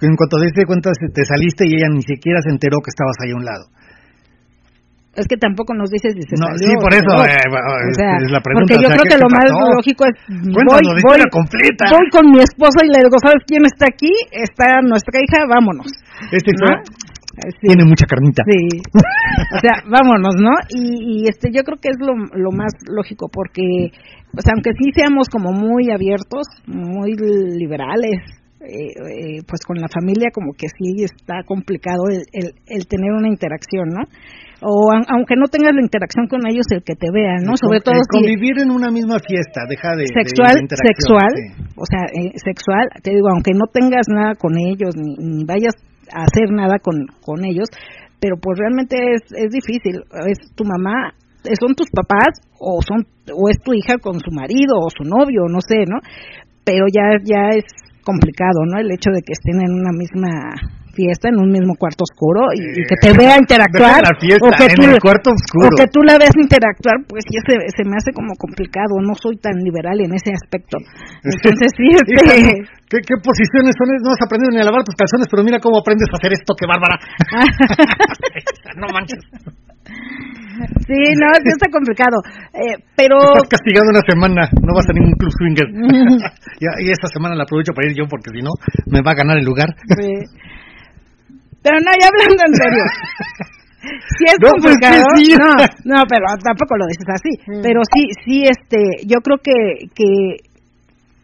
en 0.03 0.15
cuanto 0.17 0.39
te 0.39 0.47
diste 0.51 0.67
cuenta 0.67 0.91
se- 0.95 1.13
te 1.15 1.25
saliste 1.25 1.65
y 1.67 1.75
ella 1.79 1.89
ni 1.91 2.03
siquiera 2.03 2.41
se 2.43 2.51
enteró 2.51 2.79
que 2.83 2.91
estabas 2.91 3.17
ahí 3.23 3.33
a 3.33 3.37
un 3.39 3.45
lado. 3.45 3.65
Es 5.13 5.29
que 5.29 5.37
tampoco 5.37 5.75
nos 5.77 5.93
dices 5.93 6.17
si 6.17 6.25
se 6.25 6.41
No, 6.41 6.49
salió 6.49 6.73
sí, 6.73 6.73
por 6.81 6.89
eso, 6.89 7.13
eh, 7.29 7.37
O 7.45 7.89
es- 7.93 8.01
sea, 8.01 8.17
es 8.17 8.33
la 8.33 8.41
pregunta, 8.41 8.65
porque 8.65 8.81
yo 8.81 8.89
o 8.89 8.89
sea, 8.89 8.97
creo 8.97 9.05
¿qué- 9.05 9.13
que 9.13 9.21
lo 9.21 9.29
más 9.29 9.45
lógico 9.77 10.03
es 10.09 10.15
voy, 10.57 10.85
voy, 11.05 11.21
completa. 11.29 11.85
voy 11.93 12.07
con 12.09 12.25
mi 12.33 12.41
esposo 12.41 12.81
y 12.81 12.89
le 12.89 13.05
digo, 13.05 13.21
¿sabes 13.21 13.45
quién 13.45 13.61
está 13.69 13.93
aquí? 13.93 14.09
Está 14.33 14.81
nuestra 14.81 15.21
hija, 15.21 15.45
vámonos. 15.45 15.85
Esta 16.33 16.49
historia 16.49 16.81
Eh, 16.81 17.12
sí. 17.41 17.67
tiene 17.69 17.85
mucha 17.85 18.07
carnita. 18.07 18.43
Sí. 18.45 18.81
O 19.55 19.59
sea, 19.61 19.83
vámonos, 19.91 20.37
¿no? 20.37 20.51
Y, 20.69 21.23
y 21.23 21.29
este, 21.29 21.51
yo 21.53 21.63
creo 21.63 21.79
que 21.79 21.89
es 21.91 21.99
lo, 21.99 22.15
lo 22.15 22.51
más 22.53 22.73
lógico 22.89 23.29
porque, 23.33 23.93
o 24.37 24.41
sea, 24.41 24.53
aunque 24.55 24.73
sí 24.73 24.91
seamos 24.95 25.29
como 25.29 25.53
muy 25.53 25.91
abiertos, 25.91 26.47
muy 26.67 27.13
liberales, 27.15 28.21
eh, 28.63 28.95
eh, 28.95 29.43
pues 29.43 29.67
con 29.67 29.75
la 29.83 29.89
familia 29.91 30.31
como 30.33 30.55
que 30.55 30.69
sí 30.71 31.03
está 31.03 31.43
complicado 31.43 32.07
el, 32.07 32.23
el, 32.31 32.55
el 32.67 32.87
tener 32.87 33.11
una 33.11 33.27
interacción, 33.27 33.91
¿no? 33.91 34.07
O 34.63 34.95
aunque 34.95 35.35
no 35.35 35.51
tengas 35.51 35.75
la 35.75 35.83
interacción 35.83 36.29
con 36.29 36.47
ellos, 36.47 36.63
el 36.71 36.85
que 36.87 36.95
te 36.95 37.11
vean, 37.11 37.43
¿no? 37.43 37.59
Sobre 37.59 37.81
todo 37.83 37.99
el 37.99 38.07
si 38.07 38.23
convivir 38.23 38.63
en 38.63 38.71
una 38.71 38.95
misma 38.95 39.19
fiesta, 39.19 39.67
deja 39.67 39.99
de... 39.99 40.07
sexual, 40.07 40.55
de 40.63 40.77
sexual, 40.79 41.35
sí. 41.35 41.75
o 41.75 41.83
sea, 41.83 42.07
eh, 42.15 42.31
sexual, 42.39 42.87
te 43.03 43.11
digo, 43.11 43.27
aunque 43.35 43.51
no 43.51 43.67
tengas 43.67 44.07
nada 44.07 44.39
con 44.39 44.55
ellos, 44.55 44.95
ni, 44.95 45.19
ni 45.19 45.43
vayas 45.43 45.75
hacer 46.11 46.51
nada 46.51 46.79
con, 46.79 47.07
con 47.23 47.45
ellos, 47.45 47.69
pero 48.21 48.37
pues 48.41 48.59
realmente 48.59 48.97
es, 49.15 49.23
es 49.33 49.51
difícil, 49.51 50.03
es 50.27 50.55
tu 50.55 50.65
mamá, 50.65 51.15
eh, 51.45 51.55
son 51.59 51.75
tus 51.75 51.91
papás, 51.91 52.39
o 52.59 52.81
son, 52.83 53.07
o 53.35 53.49
es 53.51 53.59
tu 53.63 53.75
hija 53.75 53.99
con 53.99 54.21
su 54.21 54.31
marido, 54.31 54.79
o 54.79 54.91
su 54.91 55.03
novio, 55.05 55.43
no 55.49 55.61
sé, 55.61 55.85
¿no? 55.89 55.99
Pero 56.65 56.87
ya, 56.87 57.19
ya 57.25 57.51
es 57.51 57.65
complicado, 58.05 58.65
¿no? 58.67 58.79
El 58.79 58.93
hecho 58.93 59.11
de 59.11 59.23
que 59.23 59.33
estén 59.33 59.61
en 59.61 59.73
una 59.75 59.91
misma 59.91 60.55
fiesta, 60.93 61.29
en 61.29 61.41
un 61.41 61.51
mismo 61.51 61.75
cuarto 61.77 62.05
oscuro, 62.05 62.53
y, 62.55 62.61
y 62.61 62.85
que 62.85 62.97
te 63.01 63.11
vea 63.17 63.37
interactuar, 63.37 64.05
la 64.05 64.17
fiesta, 64.21 64.47
o 64.47 64.51
que 64.53 64.65
en 64.69 64.77
tú, 64.77 64.83
el 64.85 65.01
cuarto 65.01 65.33
oscuro. 65.33 65.69
o 65.69 65.77
que 65.77 65.89
tú 65.89 66.01
la 66.05 66.17
ves 66.17 66.33
interactuar, 66.37 67.03
pues 67.09 67.25
ya 67.33 67.41
se, 67.49 67.57
se 67.73 67.83
me 67.89 67.97
hace 67.97 68.13
como 68.13 68.37
complicado, 68.37 69.01
no 69.01 69.15
soy 69.15 69.37
tan 69.37 69.57
liberal 69.65 69.99
en 70.01 70.15
ese 70.15 70.31
aspecto. 70.33 70.79
Entonces 71.25 71.69
sí, 71.75 71.89
este, 71.97 72.83
¿Qué, 72.93 73.01
¿Qué 73.01 73.17
posiciones 73.25 73.73
son? 73.73 73.89
No 74.05 74.13
has 74.13 74.21
aprendido 74.21 74.53
ni 74.53 74.61
a 74.61 74.69
lavar 74.69 74.85
tus 74.85 74.93
calzones, 74.93 75.25
pero 75.31 75.41
mira 75.41 75.57
cómo 75.57 75.81
aprendes 75.81 76.13
a 76.13 76.21
hacer 76.21 76.37
esto, 76.37 76.53
qué 76.53 76.69
bárbara. 76.69 77.01
no 78.77 78.87
manches. 78.93 79.25
sí, 80.85 81.01
no, 81.17 81.27
sí 81.41 81.49
está 81.49 81.73
complicado, 81.73 82.21
eh, 82.53 82.77
pero 82.93 83.17
Estás 83.17 83.57
castigado 83.57 83.89
una 83.89 84.05
semana, 84.05 84.45
no 84.61 84.77
vas 84.77 84.85
a 84.85 84.93
ningún 84.93 85.17
club 85.17 85.33
swinger. 85.33 85.69
y, 86.61 86.65
y 86.85 86.93
esta 86.93 87.09
semana 87.09 87.35
la 87.35 87.45
aprovecho 87.45 87.73
para 87.73 87.89
ir 87.89 87.97
yo 87.97 88.05
porque 88.05 88.29
si 88.29 88.45
no, 88.45 88.53
me 88.93 89.01
va 89.01 89.13
a 89.13 89.21
ganar 89.25 89.39
el 89.39 89.45
lugar. 89.49 89.73
sí. 89.97 90.52
Pero 91.63 91.79
no, 91.81 91.91
ya 92.01 92.09
hablando 92.09 92.43
en 92.47 92.55
serio. 92.55 92.85
Sí 93.83 94.25
es 94.31 94.37
No, 94.41 94.53
pues, 94.63 94.77
complicado. 94.79 95.03
sí. 95.17 95.35
No, 95.35 95.51
no, 95.97 96.03
pero 96.09 96.25
tampoco 96.45 96.77
lo 96.77 96.87
dices 96.87 97.09
así. 97.11 97.63
Pero 97.63 97.81
sí, 97.93 98.07
sí, 98.25 98.43
este, 98.45 98.79
yo 99.09 99.19
creo 99.19 99.39
que 99.43 99.89
que 99.93 100.37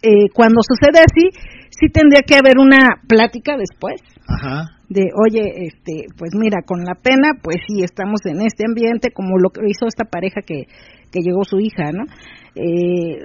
eh, 0.03 0.29
cuando 0.35 0.59
sucede 0.67 0.99
así, 0.99 1.31
sí 1.71 1.87
tendría 1.93 2.23
que 2.27 2.35
haber 2.35 2.59
una 2.59 2.79
plática 3.09 3.57
después 3.57 4.01
Ajá. 4.27 4.67
de, 4.89 5.11
oye, 5.15 5.67
este, 5.71 6.07
pues 6.19 6.33
mira, 6.35 6.59
con 6.67 6.83
la 6.85 6.95
pena, 7.01 7.31
pues 7.41 7.59
sí, 7.69 7.85
estamos 7.85 8.21
en 8.27 8.43
este 8.43 8.65
ambiente, 8.67 9.13
como 9.13 9.39
lo 9.39 9.51
que 9.51 9.61
hizo 9.69 9.87
esta 9.87 10.05
pareja 10.05 10.41
que, 10.43 10.65
que 11.13 11.21
llegó 11.21 11.45
su 11.45 11.61
hija, 11.61 11.93
¿no? 11.93 12.05
Eh, 12.57 13.19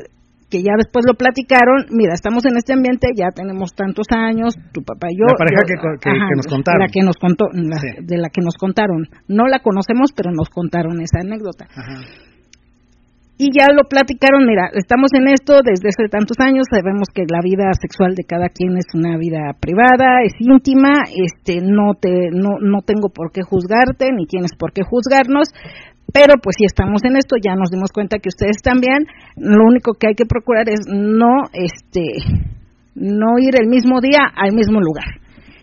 que 0.53 0.61
ya 0.61 0.77
después 0.77 1.01
lo 1.09 1.17
platicaron, 1.17 1.89
mira, 1.89 2.13
estamos 2.13 2.45
en 2.45 2.57
este 2.61 2.73
ambiente, 2.77 3.09
ya 3.17 3.33
tenemos 3.33 3.73
tantos 3.73 4.05
años, 4.13 4.53
tu 4.71 4.83
papá 4.85 5.07
y 5.09 5.17
yo. 5.17 5.25
La 5.25 5.33
pareja 5.41 5.65
yo- 5.65 5.69
que 5.73 5.77
co- 5.81 5.97
que- 5.97 6.13
que 6.29 6.35
nos 6.37 6.45
contaron. 6.45 6.79
La 6.85 6.87
que 6.93 7.01
nos 7.01 7.17
contó, 7.17 7.45
la- 7.57 7.81
Sí. 7.81 7.89
de 8.05 8.17
la 8.21 8.29
que 8.29 8.41
nos 8.45 8.53
contaron. 8.61 9.09
No 9.27 9.47
la 9.49 9.65
conocemos, 9.65 10.13
pero 10.15 10.29
nos 10.29 10.49
contaron 10.53 11.01
esa 11.01 11.25
anécdota. 11.25 11.65
Ajá. 11.73 12.05
Y 13.35 13.49
ya 13.49 13.65
lo 13.73 13.83
platicaron, 13.89 14.45
mira, 14.45 14.69
estamos 14.77 15.09
en 15.17 15.27
esto 15.27 15.59
desde 15.65 15.89
hace 15.89 16.07
tantos 16.07 16.37
años, 16.39 16.65
sabemos 16.69 17.09
que 17.11 17.23
la 17.27 17.39
vida 17.43 17.73
sexual 17.81 18.13
de 18.13 18.23
cada 18.29 18.47
quien 18.49 18.77
es 18.77 18.85
una 18.93 19.17
vida 19.17 19.57
privada, 19.59 20.21
es 20.23 20.33
íntima, 20.39 21.01
este 21.09 21.59
no 21.59 21.95
te 21.99 22.29
no 22.31 22.61
no 22.61 22.81
tengo 22.85 23.09
por 23.09 23.31
qué 23.33 23.41
juzgarte 23.41 24.13
ni 24.15 24.27
tienes 24.27 24.51
por 24.57 24.71
qué 24.71 24.83
juzgarnos, 24.85 25.49
pero 26.11 26.35
pues 26.41 26.55
si 26.57 26.65
estamos 26.65 27.03
en 27.05 27.17
esto 27.17 27.35
ya 27.41 27.55
nos 27.55 27.69
dimos 27.71 27.91
cuenta 27.93 28.17
que 28.19 28.29
ustedes 28.29 28.57
también, 28.63 29.05
lo 29.37 29.63
único 29.65 29.93
que 29.93 30.07
hay 30.07 30.15
que 30.15 30.25
procurar 30.25 30.67
es 30.69 30.81
no 30.87 31.43
este 31.53 32.03
no 32.95 33.39
ir 33.39 33.55
el 33.59 33.67
mismo 33.67 33.99
día 34.01 34.19
al 34.35 34.53
mismo 34.53 34.79
lugar 34.79 35.05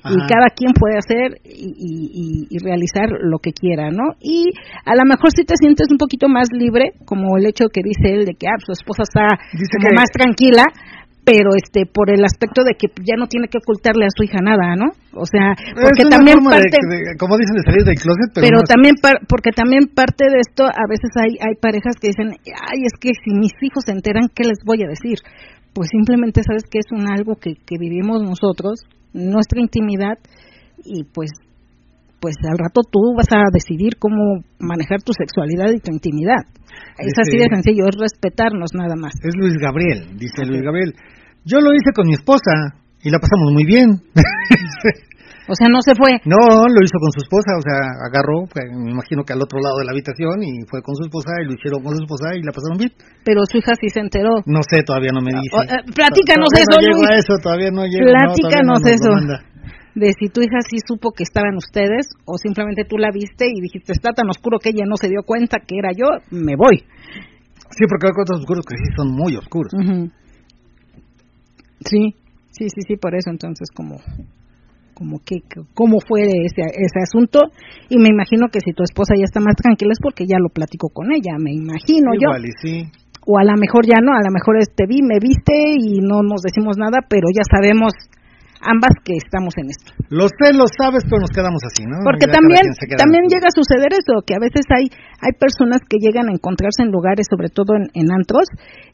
y 0.03 0.17
cada 0.27 0.49
quien 0.57 0.73
puede 0.73 0.97
hacer 0.97 1.37
y, 1.45 1.69
y- 1.77 2.11
y- 2.17 2.47
y 2.49 2.59
realizar 2.65 3.11
lo 3.21 3.37
que 3.39 3.53
quiera, 3.53 3.91
¿no? 3.91 4.17
Y 4.19 4.47
a 4.87 4.95
lo 4.97 5.05
mejor 5.05 5.29
si 5.31 5.45
te 5.45 5.55
sientes 5.61 5.89
un 5.93 5.99
poquito 5.99 6.27
más 6.27 6.49
libre, 6.53 6.93
como 7.05 7.37
el 7.37 7.45
hecho 7.47 7.67
que 7.71 7.83
dice 7.85 8.09
él 8.17 8.25
de 8.25 8.33
que 8.33 8.49
ah, 8.49 8.57
su 8.65 8.73
esposa 8.73 9.03
está 9.03 9.29
Dice 9.53 9.77
como 9.77 9.91
que- 9.91 9.95
más 9.95 10.09
tranquila, 10.11 10.65
pero 11.25 11.51
este 11.55 11.85
por 11.87 12.11
el 12.11 12.25
aspecto 12.25 12.65
de 12.65 12.75
que 12.75 12.89
ya 13.05 13.15
no 13.19 13.27
tiene 13.29 13.47
que 13.49 13.59
ocultarle 13.59 14.07
a 14.07 14.15
su 14.15 14.25
hija 14.25 14.41
nada, 14.43 14.75
¿no? 14.75 14.89
O 15.15 15.27
sea, 15.27 15.55
porque 15.77 16.09
también 16.11 16.39
de- 16.43 16.51
parte 16.51 16.79
de- 16.91 17.17
como 17.21 17.37
dicen, 17.37 17.57
de 17.61 17.63
salir 17.69 17.85
del 17.85 18.01
closet, 18.01 18.29
pero, 18.35 18.45
pero 18.49 18.57
no 18.59 18.65
es- 18.65 18.71
también 18.73 18.95
par- 19.01 19.21
porque 19.29 19.51
también 19.53 19.83
parte 19.95 20.25
de 20.33 20.41
esto 20.41 20.65
a 20.65 20.85
veces 20.89 21.11
hay 21.21 21.37
hay 21.45 21.55
parejas 21.61 21.95
que 22.01 22.09
dicen 22.15 22.33
ay 22.35 22.79
es 22.89 22.95
que 22.99 23.11
si 23.15 23.31
mis 23.37 23.53
hijos 23.63 23.85
se 23.85 23.93
enteran 23.93 24.29
qué 24.35 24.45
les 24.45 24.59
voy 24.65 24.83
a 24.83 24.89
decir 24.89 25.19
pues 25.73 25.89
simplemente 25.93 26.43
sabes 26.43 26.65
que 26.67 26.79
es 26.83 26.91
un 26.91 27.07
algo 27.07 27.37
que, 27.37 27.55
que 27.55 27.77
vivimos 27.79 28.23
nosotros 28.23 28.81
nuestra 29.13 29.61
intimidad 29.61 30.19
y 30.85 31.05
pues 31.05 31.31
pues 32.21 32.35
al 32.51 32.59
rato 32.59 32.83
tú 32.91 33.01
vas 33.17 33.29
a 33.33 33.45
decidir 33.53 33.97
cómo 33.99 34.43
manejar 34.59 35.01
tu 35.03 35.13
sexualidad 35.13 35.71
y 35.73 35.81
tu 35.81 35.93
intimidad 35.93 36.43
es 36.99 37.15
así 37.19 37.37
de 37.37 37.45
Dice- 37.45 37.55
sencillo 37.57 37.85
es 37.89 37.97
respetarnos 38.01 38.71
nada 38.75 38.95
más 38.97 39.13
Es 39.23 39.35
Luis 39.37 39.55
Gabriel, 39.59 40.17
dice 40.17 40.45
Luis 40.47 40.63
Gabriel. 40.63 40.95
Yo 41.45 41.59
lo 41.61 41.73
hice 41.73 41.93
con 41.95 42.07
mi 42.07 42.15
esposa 42.15 42.53
y 43.03 43.11
la 43.11 43.19
pasamos 43.19 43.53
muy 43.53 43.65
bien. 43.65 43.89
o 45.49 45.55
sea 45.57 45.67
no 45.73 45.81
se 45.83 45.95
fue 45.97 46.13
no, 46.29 46.37
lo 46.69 46.79
hizo 46.85 46.99
con 47.01 47.11
su 47.11 47.21
esposa, 47.25 47.51
o 47.59 47.63
sea, 47.65 47.79
agarró, 48.07 48.47
fue, 48.53 48.63
me 48.71 48.93
imagino 48.93 49.25
que 49.25 49.33
al 49.33 49.43
otro 49.43 49.59
lado 49.59 49.79
de 49.81 49.85
la 49.89 49.93
habitación 49.93 50.43
y 50.43 50.63
fue 50.71 50.83
con 50.83 50.95
su 50.95 51.05
esposa 51.09 51.33
y 51.43 51.47
lo 51.49 51.55
hicieron 51.55 51.83
con 51.83 51.97
su 51.97 52.03
esposa 52.05 52.37
y 52.37 52.43
la 52.45 52.53
pasaron 52.53 52.79
bien. 52.79 52.93
pero 53.25 53.41
su 53.51 53.59
hija 53.59 53.73
sí 53.81 53.89
se 53.89 54.01
enteró 54.01 54.31
No 54.47 54.61
sé, 54.63 54.83
todavía 54.85 55.11
no 55.13 55.21
me 55.25 55.33
dice. 55.33 55.51
O- 55.57 55.63
eh, 55.65 55.81
platícanos 55.97 56.49
Todavía 56.53 56.69
eso, 56.69 56.77
no 56.79 57.09
Luis. 57.09 57.19
eso, 57.25 57.35
todavía 57.43 57.71
no 57.73 57.83
no, 57.83 57.89
todavía 57.89 58.15
Platícanos 58.15 58.79
no 58.79 58.87
lo 58.87 58.95
eso. 58.95 59.11
De 59.95 60.13
si 60.19 60.29
tu 60.29 60.41
hija 60.41 60.59
sí 60.69 60.79
supo 60.87 61.13
que 61.13 61.25
estaban 61.25 61.57
ustedes 61.57 62.09
o 62.25 62.37
simplemente 62.39 62.85
tú 62.85 62.97
la 62.97 63.11
viste 63.11 63.47
y 63.47 63.61
dijiste 63.61 63.93
está 63.93 64.13
tan 64.13 64.29
oscuro 64.29 64.59
que 64.59 64.71
ella 64.71 64.85
no 64.87 64.97
se 64.97 65.09
dio 65.09 65.23
cuenta 65.25 65.59
que 65.67 65.79
era 65.79 65.91
yo, 65.93 66.07
me 66.31 66.55
voy. 66.57 66.85
Sí, 67.71 67.85
porque 67.89 68.09
hay 68.09 68.13
cuartos 68.15 68.41
oscuros 68.41 68.65
que 68.67 68.77
sí 68.77 68.91
son 68.97 69.15
muy 69.15 69.37
oscuros. 69.37 69.73
Ujú. 69.75 70.11
Sí, 71.81 72.15
sí, 72.51 72.69
sí, 72.69 72.81
sí, 72.87 72.97
por 72.97 73.15
eso 73.15 73.31
entonces 73.31 73.71
como 73.75 73.97
como 74.95 75.19
que 75.25 75.41
cómo 75.73 75.97
fue 76.07 76.29
ese 76.45 76.61
ese 76.61 77.01
asunto 77.03 77.41
y 77.89 77.97
me 77.97 78.09
imagino 78.13 78.49
que 78.53 78.61
si 78.61 78.73
tu 78.73 78.83
esposa 78.83 79.15
ya 79.17 79.25
está 79.25 79.41
más 79.41 79.57
tranquila 79.57 79.93
es 79.93 79.99
porque 80.03 80.27
ya 80.27 80.37
lo 80.39 80.51
platicó 80.51 80.91
con 80.91 81.11
ella, 81.11 81.39
me 81.39 81.53
imagino 81.53 82.13
yo. 82.15 82.29
Igual 82.29 82.45
y 82.45 82.53
sí. 82.61 82.85
O 83.27 83.39
a 83.39 83.45
lo 83.45 83.57
mejor 83.57 83.87
ya 83.87 84.01
no, 84.03 84.13
a 84.13 84.21
lo 84.21 84.33
mejor 84.33 84.57
te 84.75 84.85
vi, 84.87 85.01
me 85.03 85.19
viste 85.21 85.55
y 85.79 86.01
no 86.01 86.23
nos 86.23 86.43
decimos 86.43 86.77
nada, 86.77 87.01
pero 87.09 87.29
ya 87.33 87.43
sabemos 87.49 87.93
ambas 88.61 88.93
que 89.05 89.17
estamos 89.17 89.57
en 89.57 89.73
esto. 89.73 89.93
Lo 90.09 90.29
sé, 90.29 90.53
lo 90.53 90.69
sabes, 90.69 91.05
pero 91.09 91.21
nos 91.21 91.33
quedamos 91.33 91.61
así, 91.65 91.85
¿no? 91.89 92.05
Porque 92.05 92.29
Ya 92.29 92.37
también 92.37 92.65
también 92.97 93.25
llega 93.29 93.49
a 93.49 93.57
suceder 93.57 93.93
eso, 93.93 94.21
que 94.25 94.37
a 94.37 94.43
veces 94.43 94.65
hay 94.69 94.93
hay 95.21 95.33
personas 95.37 95.81
que 95.89 95.99
llegan 96.01 96.29
a 96.29 96.37
encontrarse 96.37 96.83
en 96.85 96.93
lugares, 96.93 97.27
sobre 97.29 97.49
todo 97.49 97.77
en, 97.77 97.89
en 97.95 98.13
antros, 98.13 98.49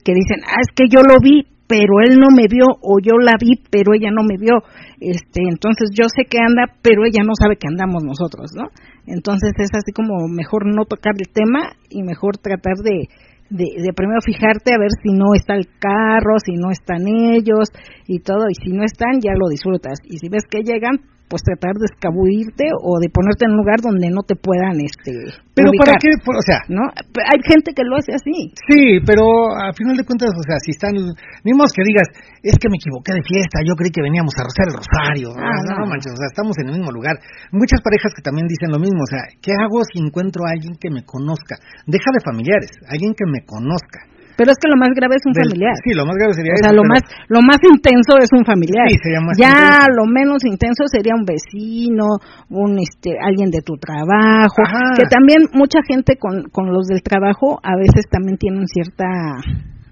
que 0.05 0.15
dicen, 0.15 0.43
ah, 0.47 0.63
es 0.63 0.71
que 0.75 0.87
yo 0.89 1.03
lo 1.03 1.19
vi, 1.19 1.47
pero 1.67 1.99
él 2.03 2.19
no 2.19 2.31
me 2.31 2.47
vio, 2.49 2.67
o 2.81 2.99
yo 3.03 3.19
la 3.19 3.35
vi, 3.41 3.59
pero 3.71 3.95
ella 3.95 4.11
no 4.11 4.23
me 4.23 4.39
vio. 4.39 4.63
este 5.01 5.43
Entonces 5.43 5.91
yo 5.91 6.07
sé 6.09 6.25
que 6.31 6.39
anda, 6.39 6.71
pero 6.83 7.05
ella 7.05 7.27
no 7.27 7.35
sabe 7.35 7.57
que 7.57 7.69
andamos 7.69 8.05
nosotros, 8.05 8.51
¿no? 8.55 8.71
Entonces 9.07 9.53
es 9.59 9.71
así 9.75 9.93
como 9.93 10.29
mejor 10.29 10.67
no 10.67 10.85
tocar 10.85 11.15
el 11.19 11.29
tema 11.33 11.75
y 11.91 12.03
mejor 12.03 12.39
tratar 12.39 12.77
de, 12.83 13.09
de, 13.51 13.65
de 13.83 13.93
primero 13.95 14.21
fijarte 14.25 14.75
a 14.75 14.79
ver 14.79 14.91
si 15.03 15.13
no 15.13 15.35
está 15.35 15.55
el 15.55 15.69
carro, 15.79 16.39
si 16.45 16.53
no 16.57 16.71
están 16.71 17.07
ellos 17.09 17.71
y 18.07 18.21
todo, 18.21 18.49
y 18.51 18.55
si 18.55 18.71
no 18.71 18.85
están 18.85 19.21
ya 19.21 19.33
lo 19.35 19.49
disfrutas. 19.49 19.99
Y 20.05 20.19
si 20.19 20.29
ves 20.29 20.45
que 20.51 20.63
llegan, 20.63 21.01
pues 21.29 21.43
tratar 21.43 21.75
de 21.75 21.91
escabullirte 21.91 22.71
o 22.71 23.03
de 23.03 23.11
ponerte 23.11 23.47
en 23.47 23.59
un 23.59 23.67
lugar 23.67 23.83
donde 23.83 24.11
no 24.11 24.23
te 24.23 24.39
puedan 24.39 24.79
este 24.79 25.11
Pero 25.55 25.75
ubicar, 25.75 25.99
para 25.99 25.99
qué, 25.99 26.15
o 26.15 26.45
sea, 26.47 26.63
¿no? 26.71 26.87
Hay 26.95 27.41
gente 27.43 27.75
que 27.75 27.83
lo 27.83 27.99
hace 27.99 28.15
así. 28.15 28.55
Sí, 28.55 29.03
pero 29.03 29.51
a 29.51 29.75
final 29.75 29.99
de 29.99 30.07
cuentas, 30.07 30.31
o 30.31 30.45
sea, 30.47 30.59
si 30.63 30.71
están, 30.71 30.95
modo 30.95 31.67
que 31.75 31.83
digas, 31.83 32.07
es 32.43 32.55
que 32.63 32.71
me 32.71 32.79
equivoqué 32.79 33.11
de 33.11 33.27
fiesta, 33.27 33.59
yo 33.67 33.75
creí 33.75 33.91
que 33.91 34.03
veníamos 34.03 34.35
a 34.39 34.47
rezar 34.47 34.71
el 34.71 34.79
rosario. 34.79 35.35
Ah, 35.35 35.63
no, 35.67 35.83
no 35.83 35.85
no. 35.85 35.91
manches, 35.91 36.15
o 36.15 36.19
sea, 36.19 36.31
estamos 36.31 36.55
en 36.63 36.71
el 36.71 36.79
mismo 36.79 36.95
lugar. 36.95 37.19
Muchas 37.51 37.83
parejas 37.83 38.15
que 38.15 38.23
también 38.23 38.47
dicen 38.47 38.71
lo 38.71 38.79
mismo, 38.79 39.03
o 39.03 39.11
sea, 39.11 39.27
¿qué 39.43 39.51
hago 39.59 39.83
si 39.83 39.99
encuentro 39.99 40.47
a 40.47 40.55
alguien 40.55 40.79
que 40.79 40.91
me 40.95 41.03
conozca? 41.03 41.59
Deja 41.91 42.11
de 42.15 42.23
familiares, 42.23 42.71
alguien 42.87 43.15
que 43.19 43.27
me 43.27 43.43
conozca. 43.43 44.16
Pero 44.37 44.53
es 44.53 44.59
que 44.61 44.69
lo 44.69 44.77
más 44.77 44.91
grave 44.95 45.17
es 45.17 45.25
un 45.25 45.33
del- 45.33 45.49
familiar. 45.49 45.73
Sí, 45.83 45.95
lo 45.97 46.05
más 46.05 46.17
grave 46.17 46.35
sería 46.35 46.53
O 46.53 46.61
sea, 46.61 46.69
eso, 46.71 46.77
lo 46.77 46.83
pero- 46.85 46.93
más 46.93 47.03
lo 47.29 47.41
más 47.41 47.61
intenso 47.65 48.13
es 48.21 48.29
un 48.37 48.45
familiar. 48.45 48.87
Sí, 48.89 48.99
sería 49.03 49.21
más 49.25 49.37
ya 49.41 49.49
intenso. 49.49 49.97
lo 49.97 50.05
menos 50.13 50.45
intenso 50.45 50.83
sería 50.93 51.15
un 51.17 51.25
vecino, 51.25 52.05
un 52.51 52.79
este 52.79 53.17
alguien 53.21 53.51
de 53.51 53.63
tu 53.65 53.75
trabajo, 53.81 54.61
Ajá. 54.61 54.93
que 54.97 55.05
también 55.09 55.49
mucha 55.57 55.81
gente 55.89 56.17
con, 56.21 56.49
con 56.53 56.69
los 56.73 56.87
del 56.87 57.03
trabajo 57.03 57.59
a 57.63 57.77
veces 57.77 58.05
también 58.11 58.37
tienen 58.37 58.67
cierta 58.69 59.09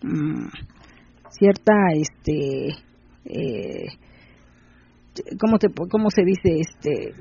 mm, 0.03 0.49
cierta 1.31 1.73
este 1.97 2.77
eh, 3.25 3.87
cómo 5.41 5.59
te 5.59 5.69
cómo 5.91 6.11
se 6.11 6.23
dice 6.25 6.61
este 6.61 7.15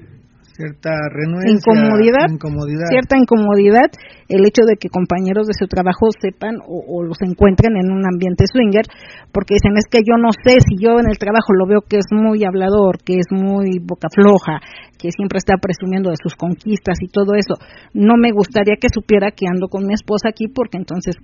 cierta 0.53 0.93
renuencia, 1.09 1.51
incomodidad, 1.51 2.29
incomodidad. 2.29 2.87
cierta 2.89 3.17
incomodidad 3.17 3.89
el 4.29 4.45
hecho 4.45 4.63
de 4.65 4.77
que 4.77 4.89
compañeros 4.89 5.47
de 5.47 5.53
su 5.53 5.67
trabajo 5.67 6.07
sepan 6.21 6.57
o, 6.65 6.81
o 6.87 7.03
los 7.03 7.17
encuentren 7.21 7.75
en 7.77 7.91
un 7.91 8.05
ambiente 8.05 8.45
swinger, 8.45 8.85
porque 9.31 9.55
dicen 9.55 9.77
es 9.77 9.85
que 9.89 10.05
yo 10.05 10.15
no 10.17 10.29
sé 10.31 10.61
si 10.61 10.77
yo 10.77 10.99
en 10.99 11.09
el 11.09 11.17
trabajo 11.17 11.53
lo 11.53 11.67
veo 11.67 11.81
que 11.81 11.97
es 11.97 12.07
muy 12.11 12.45
hablador, 12.45 13.01
que 13.03 13.17
es 13.17 13.27
muy 13.31 13.79
boca 13.81 14.07
floja, 14.13 14.61
que 14.97 15.11
siempre 15.11 15.37
está 15.37 15.57
presumiendo 15.57 16.09
de 16.09 16.21
sus 16.21 16.35
conquistas 16.35 16.97
y 17.01 17.09
todo 17.09 17.35
eso. 17.35 17.55
No 17.93 18.15
me 18.17 18.31
gustaría 18.31 18.75
que 18.79 18.87
supiera 18.93 19.31
que 19.31 19.45
ando 19.49 19.67
con 19.67 19.85
mi 19.85 19.93
esposa 19.93 20.29
aquí 20.29 20.47
porque 20.47 20.77
entonces 20.77 21.15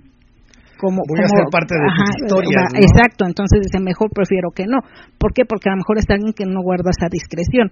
como, 0.80 1.04
Voy 1.04 1.20
a 1.20 1.28
ser 1.28 1.44
parte 1.52 1.76
de 1.76 1.84
tus 1.92 2.08
historias, 2.24 2.72
¿no? 2.72 2.80
Exacto, 2.80 3.28
entonces 3.28 3.60
dice 3.60 3.84
mejor 3.84 4.08
prefiero 4.16 4.48
que 4.48 4.64
no. 4.64 4.80
¿Por 5.18 5.36
qué? 5.36 5.44
Porque 5.44 5.68
a 5.68 5.76
lo 5.76 5.84
mejor 5.84 5.98
es 5.98 6.08
alguien 6.08 6.32
que 6.32 6.48
no 6.48 6.64
guarda 6.64 6.88
esa 6.88 7.12
discreción. 7.12 7.68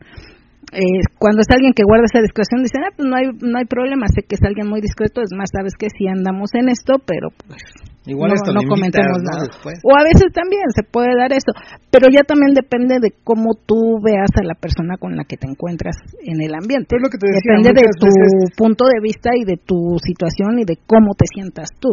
Eh, 0.73 1.01
cuando 1.19 1.41
es 1.41 1.49
alguien 1.51 1.73
que 1.73 1.83
guarda 1.87 2.05
esa 2.05 2.21
discreción, 2.21 2.63
dicen, 2.63 2.85
ah, 2.85 2.93
pues 2.95 3.09
no 3.09 3.17
hay, 3.17 3.27
no 3.41 3.57
hay 3.59 3.65
problema, 3.65 4.07
sé 4.09 4.23
que 4.23 4.37
es 4.37 4.43
alguien 4.45 4.69
muy 4.69 4.81
discreto, 4.81 5.23
es 5.23 5.33
más, 5.37 5.49
sabes 5.53 5.73
que 5.79 5.89
sí 5.89 6.07
andamos 6.07 6.53
en 6.55 6.69
esto, 6.69 7.01
pero 7.01 7.29
pues 7.47 7.63
Igual 8.09 8.33
no, 8.33 8.37
esto 8.41 8.53
no 8.57 8.65
comentemos 8.65 9.21
nada. 9.21 9.45
Después. 9.49 9.77
O 9.85 9.93
a 9.93 10.05
veces 10.05 10.33
también 10.33 10.65
se 10.73 10.81
puede 10.83 11.13
dar 11.13 11.29
eso, 11.33 11.53
pero 11.93 12.09
ya 12.09 12.25
también 12.25 12.57
depende 12.57 13.01
de 13.05 13.13
cómo 13.25 13.53
tú 13.69 14.01
veas 14.01 14.33
a 14.41 14.45
la 14.45 14.55
persona 14.57 14.97
con 14.97 15.13
la 15.17 15.25
que 15.25 15.37
te 15.37 15.45
encuentras 15.49 15.97
en 16.25 16.41
el 16.41 16.57
ambiente. 16.57 16.89
Pero 16.89 17.05
es 17.05 17.07
lo 17.09 17.13
que 17.13 17.21
te 17.21 17.29
decía, 17.29 17.61
depende 17.61 17.85
de 17.85 17.93
tu 18.01 18.09
veces- 18.09 18.57
punto 18.57 18.85
de 18.89 19.01
vista 19.05 19.31
y 19.37 19.45
de 19.45 19.61
tu 19.61 20.01
situación 20.01 20.57
y 20.59 20.65
de 20.65 20.81
cómo 20.89 21.13
te 21.13 21.29
sientas 21.29 21.69
tú. 21.81 21.93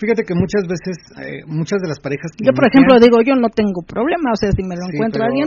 Fíjate 0.00 0.24
que 0.24 0.32
muchas 0.34 0.64
veces, 0.64 0.96
eh, 1.20 1.44
muchas 1.46 1.76
de 1.84 1.88
las 1.92 2.00
parejas 2.00 2.32
que 2.32 2.48
Yo, 2.48 2.52
por 2.56 2.64
inician- 2.64 2.88
ejemplo, 2.88 2.92
digo, 3.04 3.18
yo 3.20 3.34
no 3.36 3.48
tengo 3.52 3.84
problema, 3.84 4.32
o 4.32 4.36
sea, 4.40 4.48
si 4.50 4.64
me 4.64 4.74
lo 4.74 4.88
Sí, 4.88 4.96
encuentro 4.96 5.20
alguien, 5.28 5.46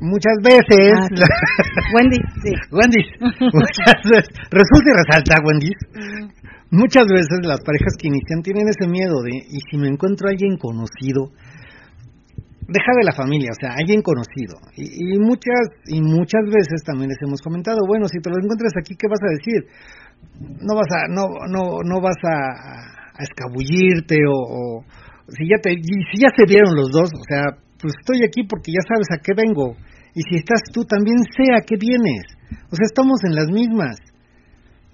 muchas 0.00 0.36
veces, 0.40 0.88
Ah, 0.96 1.06
sí. 1.12 1.20
Wendy, 1.94 2.18
sí. 2.42 2.52
Wendy, 2.72 3.02
muchas 3.52 4.00
veces, 4.08 4.32
resulta 4.48 4.86
y 4.88 4.94
resalta, 5.04 5.36
Wendy, 5.44 5.70
muchas 6.72 7.04
veces 7.12 7.44
las 7.44 7.60
parejas 7.60 7.92
que 8.00 8.08
inician 8.08 8.40
tienen 8.42 8.64
ese 8.72 8.88
miedo 8.88 9.20
de, 9.22 9.36
y 9.36 9.60
si 9.70 9.76
me 9.76 9.88
encuentro 9.88 10.28
a 10.28 10.30
alguien 10.32 10.56
conocido, 10.56 11.28
deja 12.68 12.92
de 12.96 13.04
la 13.04 13.12
familia, 13.12 13.50
o 13.52 13.58
sea, 13.60 13.76
alguien 13.76 14.02
conocido. 14.02 14.56
Y, 14.76 15.14
y 15.14 15.18
muchas 15.18 15.60
y 15.86 16.00
muchas 16.02 16.44
veces 16.48 16.82
también 16.84 17.08
les 17.08 17.20
hemos 17.22 17.40
comentado, 17.40 17.78
bueno, 17.86 18.08
si 18.08 18.18
te 18.20 18.28
lo 18.30 18.36
encuentras 18.36 18.72
aquí, 18.80 18.94
¿qué 18.96 19.08
vas 19.08 19.20
a 19.24 19.32
decir? 19.36 19.60
No 20.60 20.74
vas 20.76 20.88
a 20.92 21.08
no 21.08 21.24
no 21.48 21.80
no 21.84 22.00
vas 22.00 22.16
a, 22.24 22.97
a 23.18 23.22
escabullirte 23.22 24.16
o, 24.30 24.38
o 24.38 24.84
si 25.28 25.44
ya 25.44 25.60
te 25.60 25.72
y 25.74 25.98
si 26.08 26.22
ya 26.22 26.30
se 26.32 26.46
vieron 26.46 26.74
los 26.74 26.90
dos, 26.90 27.10
o 27.10 27.24
sea, 27.28 27.58
pues 27.80 27.94
estoy 28.00 28.24
aquí 28.24 28.46
porque 28.48 28.72
ya 28.72 28.82
sabes 28.86 29.10
a 29.12 29.20
qué 29.20 29.34
vengo. 29.36 29.76
Y 30.14 30.22
si 30.22 30.36
estás 30.40 30.62
tú 30.72 30.84
también 30.84 31.18
sé 31.36 31.52
a 31.54 31.62
qué 31.62 31.76
vienes. 31.76 32.26
O 32.72 32.74
sea, 32.74 32.86
estamos 32.86 33.22
en 33.24 33.34
las 33.34 33.46
mismas. 33.48 33.98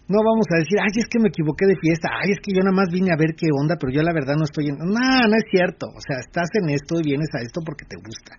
No 0.04 0.20
vamos 0.20 0.44
a 0.52 0.60
decir, 0.60 0.76
ay, 0.76 0.92
es 1.00 1.08
que 1.08 1.18
me 1.18 1.32
equivoqué 1.32 1.64
de 1.64 1.80
fiesta, 1.80 2.12
ay, 2.12 2.36
es 2.36 2.40
que 2.44 2.52
yo 2.52 2.60
nada 2.60 2.76
más 2.76 2.92
vine 2.92 3.08
a 3.08 3.16
ver 3.16 3.32
qué 3.32 3.48
onda, 3.48 3.80
pero 3.80 3.88
yo 3.88 4.02
la 4.02 4.12
verdad 4.12 4.36
no 4.36 4.44
estoy 4.44 4.68
en... 4.68 4.76
No, 4.76 4.84
no 4.84 5.36
es 5.36 5.48
cierto. 5.48 5.86
O 5.88 6.00
sea, 6.04 6.20
estás 6.20 6.52
en 6.60 6.68
esto 6.68 7.00
y 7.00 7.08
vienes 7.08 7.32
a 7.32 7.40
esto 7.40 7.64
porque 7.64 7.88
te 7.88 7.96
gusta. 7.96 8.36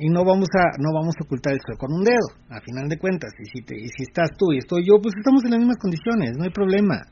Y 0.00 0.08
no 0.08 0.24
vamos 0.24 0.48
a 0.56 0.80
no 0.80 0.96
vamos 0.96 1.12
a 1.20 1.24
ocultar 1.28 1.52
el 1.52 1.60
sol 1.60 1.76
con 1.76 1.92
un 1.92 2.04
dedo, 2.04 2.24
a 2.48 2.64
final 2.64 2.88
de 2.88 2.96
cuentas. 2.96 3.36
Y 3.36 3.44
si, 3.52 3.60
te, 3.60 3.76
y 3.76 3.88
si 3.92 4.08
estás 4.08 4.30
tú 4.38 4.52
y 4.52 4.64
estoy 4.64 4.80
yo, 4.88 4.96
pues 4.96 5.12
estamos 5.12 5.44
en 5.44 5.50
las 5.50 5.60
mismas 5.60 5.76
condiciones, 5.76 6.38
no 6.38 6.44
hay 6.44 6.50
problema. 6.56 7.04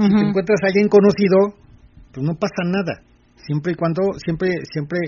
Si 0.00 0.08
te 0.08 0.28
encuentras 0.28 0.60
a 0.62 0.66
alguien 0.68 0.88
conocido, 0.88 1.36
pues 2.12 2.24
no 2.26 2.34
pasa 2.34 2.62
nada. 2.64 3.02
Siempre 3.36 3.72
y 3.72 3.74
cuando, 3.74 4.02
siempre, 4.24 4.50
siempre. 4.70 4.98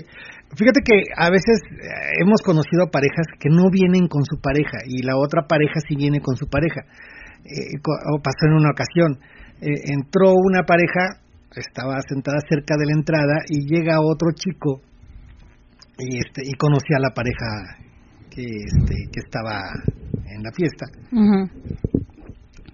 Fíjate 0.57 0.81
que 0.83 0.95
a 1.15 1.29
veces 1.29 1.61
eh, 1.71 2.21
hemos 2.21 2.41
conocido 2.41 2.83
a 2.83 2.91
parejas 2.91 3.25
que 3.39 3.49
no 3.49 3.69
vienen 3.71 4.07
con 4.07 4.23
su 4.25 4.39
pareja 4.41 4.79
y 4.87 5.03
la 5.03 5.17
otra 5.17 5.47
pareja 5.47 5.79
sí 5.87 5.95
viene 5.95 6.19
con 6.19 6.35
su 6.35 6.47
pareja. 6.47 6.81
Eh, 7.45 7.77
o 8.13 8.21
pasó 8.21 8.45
en 8.47 8.53
una 8.53 8.69
ocasión. 8.71 9.19
eh, 9.61 9.93
entró 9.93 10.33
una 10.33 10.63
pareja, 10.63 11.21
estaba 11.55 11.99
sentada 12.07 12.37
cerca 12.49 12.75
de 12.77 12.85
la 12.85 12.93
entrada 12.93 13.35
y 13.47 13.65
llega 13.67 14.01
otro 14.01 14.29
chico 14.33 14.81
y 15.99 16.17
este 16.17 16.41
y 16.43 16.53
conocía 16.53 16.97
a 16.97 17.01
la 17.07 17.13
pareja 17.13 17.45
que 18.31 18.41
este 18.41 18.95
que 19.11 19.19
estaba 19.19 19.61
en 20.25 20.41
la 20.41 20.51
fiesta 20.51 20.85
Ujú. 21.11 22.02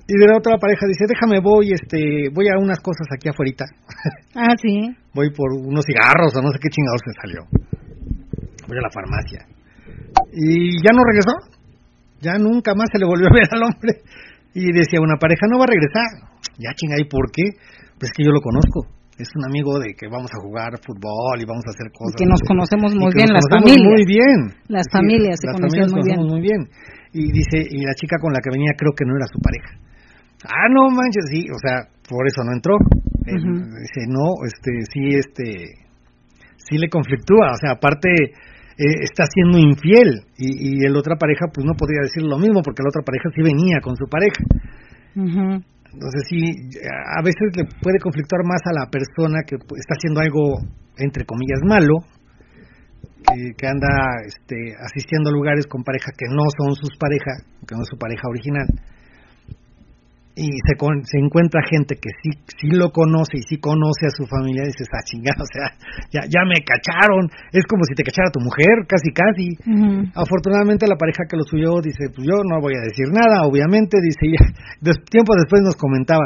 Y 0.09 0.17
de 0.17 0.25
la 0.25 0.37
otra 0.41 0.57
pareja 0.57 0.89
dice 0.89 1.05
déjame 1.05 1.37
voy 1.39 1.69
este 1.69 2.33
voy 2.33 2.49
a 2.49 2.57
unas 2.57 2.81
cosas 2.81 3.05
aquí 3.13 3.29
afuera 3.29 3.69
Ah, 4.35 4.57
sí. 4.57 4.89
voy 5.13 5.29
por 5.29 5.53
unos 5.53 5.85
cigarros 5.85 6.33
o 6.33 6.41
no 6.41 6.49
sé 6.49 6.57
qué 6.57 6.69
chingados 6.69 7.01
se 7.05 7.13
salió. 7.21 7.41
Voy 8.67 8.77
a 8.77 8.81
la 8.81 8.93
farmacia. 8.93 9.45
Y 10.33 10.81
ya 10.81 10.93
no 10.93 11.01
regresó. 11.05 11.33
Ya 12.21 12.37
nunca 12.37 12.73
más 12.73 12.89
se 12.91 12.99
le 12.99 13.05
volvió 13.05 13.25
a 13.29 13.33
ver 13.33 13.47
al 13.49 13.63
hombre. 13.63 14.01
Y 14.53 14.73
decía 14.73 15.01
una 15.01 15.17
pareja 15.17 15.45
no 15.49 15.57
va 15.57 15.65
a 15.65 15.73
regresar 15.73 16.09
ya 16.57 16.73
chinga 16.75 16.97
y 16.99 17.05
por 17.05 17.31
qué 17.31 17.45
pues 17.97 18.09
es 18.09 18.17
que 18.17 18.23
yo 18.25 18.31
lo 18.31 18.41
conozco. 18.41 18.89
Es 19.17 19.29
un 19.35 19.43
amigo 19.45 19.77
de 19.77 19.93
que 19.93 20.07
vamos 20.07 20.31
a 20.31 20.39
jugar 20.41 20.71
fútbol 20.79 21.37
y 21.37 21.45
vamos 21.45 21.65
a 21.67 21.71
hacer 21.75 21.91
cosas. 21.91 22.15
Que 22.15 22.25
nos 22.25 22.41
conocemos 22.41 22.95
y 22.95 22.97
muy 22.97 23.11
bien, 23.13 23.29
las 23.29 23.45
familias. 23.51 23.83
muy 23.83 24.03
bien. 24.07 24.39
Las 24.71 24.87
familias 24.89 25.35
se 25.37 25.47
las 25.51 25.59
conocen 25.59 26.01
bien. 26.01 26.23
muy 26.23 26.41
bien. 26.41 26.61
Y 27.11 27.29
dice 27.29 27.59
y 27.61 27.83
la 27.83 27.93
chica 27.93 28.15
con 28.17 28.31
la 28.31 28.39
que 28.39 28.49
venía 28.49 28.71
creo 28.77 28.95
que 28.95 29.03
no 29.05 29.13
era 29.19 29.27
su 29.27 29.37
pareja 29.43 29.88
ah 30.45 30.67
no 30.69 30.89
manches 30.89 31.25
sí 31.29 31.47
o 31.49 31.57
sea 31.59 31.87
por 32.07 32.27
eso 32.27 32.43
no 32.43 32.53
entró 32.53 32.75
dice 33.25 34.07
no 34.07 34.41
este 34.45 34.71
sí 34.91 35.15
este 35.15 35.43
sí 36.57 36.77
le 36.77 36.89
conflictúa 36.89 37.51
o 37.51 37.57
sea 37.57 37.71
aparte 37.71 38.09
eh, 38.09 39.03
está 39.03 39.25
siendo 39.27 39.57
infiel 39.57 40.23
y, 40.37 40.79
y 40.79 40.85
el 40.85 40.95
otra 40.95 41.15
pareja 41.15 41.47
pues 41.53 41.65
no 41.65 41.73
podría 41.73 42.01
decir 42.03 42.23
lo 42.23 42.37
mismo 42.37 42.61
porque 42.63 42.83
la 42.83 42.89
otra 42.89 43.03
pareja 43.03 43.29
sí 43.35 43.41
venía 43.41 43.81
con 43.81 43.95
su 43.95 44.05
pareja 44.07 44.43
Ujú. 45.15 45.59
entonces 45.93 46.21
sí, 46.29 46.41
a 46.85 47.21
veces 47.23 47.49
le 47.57 47.65
puede 47.81 47.99
conflictuar 47.99 48.45
más 48.45 48.61
a 48.65 48.73
la 48.73 48.85
persona 48.89 49.41
que 49.45 49.55
está 49.55 49.95
haciendo 49.97 50.21
algo, 50.21 50.61
entre 50.97 51.25
comillas, 51.25 51.59
malo, 51.65 52.05
que, 53.25 53.51
que 53.57 53.67
anda 53.67 53.89
este, 54.25 54.75
asistiendo 54.79 55.29
a 55.29 55.33
lugares 55.33 55.65
con 55.67 55.83
pareja 55.83 56.11
que 56.15 56.27
no 56.29 56.43
son 56.57 56.75
sus 56.75 56.95
parejas, 56.97 57.43
que 57.67 57.75
no 57.75 57.81
es 57.81 57.89
su 57.89 57.97
pareja 57.97 58.23
original. 58.29 58.67
Y 60.39 60.47
se, 60.63 60.75
con- 60.79 61.03
se 61.03 61.19
encuentra 61.19 61.59
gente 61.69 61.95
que 61.99 62.07
sí, 62.23 62.31
sí 62.47 62.67
lo 62.71 62.91
conoce 62.95 63.35
y 63.35 63.43
sí 63.43 63.59
conoce 63.59 64.07
a 64.07 64.15
su 64.15 64.23
familia 64.25 64.63
y 64.63 64.71
dices, 64.71 64.87
ah, 64.95 65.03
chingada, 65.03 65.43
o 65.43 65.51
sea, 65.51 65.67
ya, 66.15 66.21
ya 66.31 66.47
me 66.47 66.63
cacharon. 66.63 67.27
Es 67.51 67.67
como 67.67 67.83
si 67.83 67.93
te 67.93 68.03
cachara 68.07 68.31
tu 68.31 68.39
mujer, 68.39 68.87
casi, 68.87 69.11
casi. 69.11 69.51
Afortunadamente 70.15 70.87
la 70.87 70.95
pareja 70.95 71.27
que 71.29 71.35
lo 71.35 71.43
subió 71.43 71.81
dice, 71.83 72.07
pues 72.15 72.23
yo 72.25 72.39
no 72.47 72.61
voy 72.61 72.73
a 72.79 72.87
decir 72.87 73.11
nada, 73.11 73.43
obviamente, 73.43 73.97
dice, 73.99 74.31
ya, 74.31 74.45
des- 74.81 75.03
tiempo 75.11 75.35
después 75.35 75.61
nos 75.61 75.75
comentaba, 75.75 76.23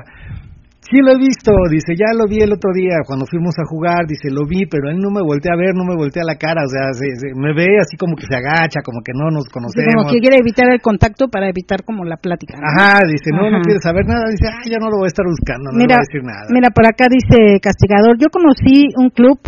sí 0.90 1.00
lo 1.00 1.12
he 1.16 1.20
visto, 1.20 1.52
dice, 1.72 1.96
ya 1.96 2.12
lo 2.14 2.28
vi 2.28 2.44
el 2.44 2.52
otro 2.52 2.72
día 2.76 3.00
cuando 3.08 3.26
fuimos 3.26 3.56
a 3.58 3.66
jugar, 3.66 4.06
dice, 4.08 4.30
lo 4.30 4.46
vi, 4.46 4.66
pero 4.68 4.90
él 4.92 5.00
no 5.00 5.10
me 5.10 5.24
voltea 5.24 5.54
a 5.54 5.60
ver, 5.60 5.74
no 5.76 5.84
me 5.88 5.96
voltea 5.96 6.24
la 6.28 6.36
cara, 6.36 6.62
o 6.66 6.70
sea, 6.70 6.92
se- 6.94 7.16
se- 7.20 7.34
me 7.36 7.56
ve 7.56 7.80
así 7.80 7.96
como 7.98 8.16
que 8.16 8.28
se 8.28 8.36
agacha, 8.36 8.84
como 8.84 9.00
que 9.02 9.14
no 9.16 9.32
nos 9.32 9.48
conocemos. 9.50 9.94
como 9.96 10.12
que 10.12 10.20
quiere 10.20 10.38
evitar 10.44 10.68
el 10.70 10.82
contacto 10.82 11.28
para 11.32 11.48
evitar 11.50 11.84
como 11.84 12.04
la 12.04 12.18
plática. 12.18 12.60
¿no? 12.60 12.68
Ajá, 12.68 13.02
dice, 13.08 13.32
no, 13.32 13.50
no 13.50 13.62
quiere 13.64 13.80
saber 13.80 14.06
nada, 14.06 14.28
dice, 14.30 14.48
ah, 14.52 14.64
ya 14.68 14.78
no 14.78 14.92
lo 14.92 14.98
voy 15.00 15.08
a 15.08 15.14
estar 15.16 15.26
buscando, 15.26 15.72
no 15.72 15.78
mira, 15.80 15.98
le 15.98 16.02
voy 16.02 16.04
a 16.04 16.10
decir 16.12 16.24
nada. 16.24 16.46
mira, 16.52 16.70
por 16.76 16.86
acá 16.86 17.06
dice 17.10 17.58
Castigador, 17.64 18.20
yo 18.20 18.28
conocí 18.30 18.92
un 19.00 19.10
club 19.10 19.40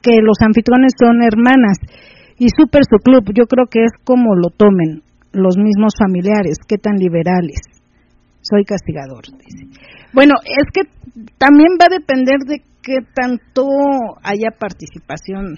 que 0.00 0.16
los 0.24 0.40
anfitriones 0.40 0.92
son 0.96 1.20
hermanas 1.22 1.76
y 2.40 2.48
súper 2.56 2.88
su 2.88 2.96
club, 3.04 3.24
yo 3.36 3.44
creo 3.44 3.66
que 3.68 3.84
es 3.84 3.92
como 4.02 4.34
lo 4.34 4.48
tomen 4.48 5.02
los 5.32 5.58
mismos 5.58 5.92
familiares, 6.00 6.56
qué 6.66 6.78
tan 6.78 6.96
liberales. 6.96 7.60
Soy 8.42 8.64
castigador, 8.64 9.22
dice. 9.36 9.68
Bueno, 10.12 10.34
es 10.44 10.66
que 10.72 10.82
también 11.38 11.70
va 11.80 11.86
a 11.90 11.98
depender 11.98 12.38
de 12.46 12.62
qué 12.82 12.98
tanto 13.14 13.66
haya 14.22 14.50
participación 14.58 15.56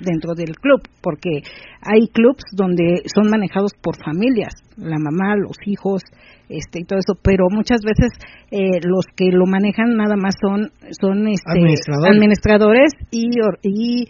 dentro 0.00 0.34
del 0.34 0.54
club, 0.56 0.80
porque 1.02 1.42
hay 1.82 2.08
clubs 2.08 2.42
donde 2.52 3.02
son 3.14 3.28
manejados 3.30 3.72
por 3.82 3.96
familias, 4.02 4.54
la 4.76 4.96
mamá, 4.98 5.36
los 5.36 5.56
hijos, 5.66 6.02
este 6.48 6.80
y 6.80 6.84
todo 6.84 6.98
eso, 6.98 7.18
pero 7.22 7.46
muchas 7.50 7.80
veces 7.84 8.08
eh, 8.50 8.80
los 8.82 9.04
que 9.14 9.26
lo 9.30 9.46
manejan 9.46 9.96
nada 9.96 10.16
más 10.16 10.34
son 10.40 10.70
son 11.00 11.28
este, 11.28 11.50
Administradores. 11.50 12.16
administradores 12.16 12.90
y 13.10 13.28
or- 13.40 13.58
y 13.62 14.06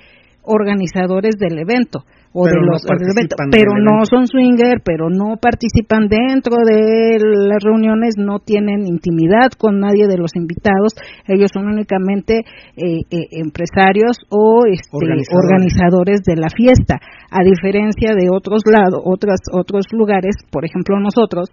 organizadores 0.51 1.39
del 1.39 1.59
evento 1.59 2.03
o 2.33 2.45
Pero 2.45 2.63
de 2.63 2.67
no 2.67 2.73
los 2.75 2.83
del 2.83 3.11
evento, 3.11 3.35
pero 3.51 3.73
del 3.75 3.83
no 3.83 3.95
evento. 4.03 4.11
son 4.11 4.27
swinger, 4.27 4.83
pero 4.85 5.11
no 5.11 5.39
participan 5.39 6.07
dentro 6.07 6.55
de 6.63 7.19
las 7.19 7.63
reuniones, 7.63 8.15
no 8.19 8.39
tienen 8.39 8.87
intimidad 8.87 9.51
con 9.59 9.81
nadie 9.81 10.07
de 10.07 10.19
los 10.19 10.35
invitados, 10.35 10.95
ellos 11.27 11.51
son 11.53 11.67
únicamente 11.67 12.47
eh, 12.77 13.03
eh, 13.11 13.27
empresarios 13.43 14.19
o 14.31 14.63
este, 14.67 14.91
Organizadores. 14.95 15.27
organizadores 15.31 16.19
de 16.23 16.37
la 16.37 16.51
fiesta, 16.51 16.99
a 17.31 17.43
diferencia 17.43 18.15
de 18.15 18.31
otros 18.31 18.63
lados, 18.67 19.03
otros 19.05 19.39
otros 19.53 19.87
lugares, 19.93 20.37
por 20.51 20.65
ejemplo 20.65 20.99
nosotros 21.01 21.51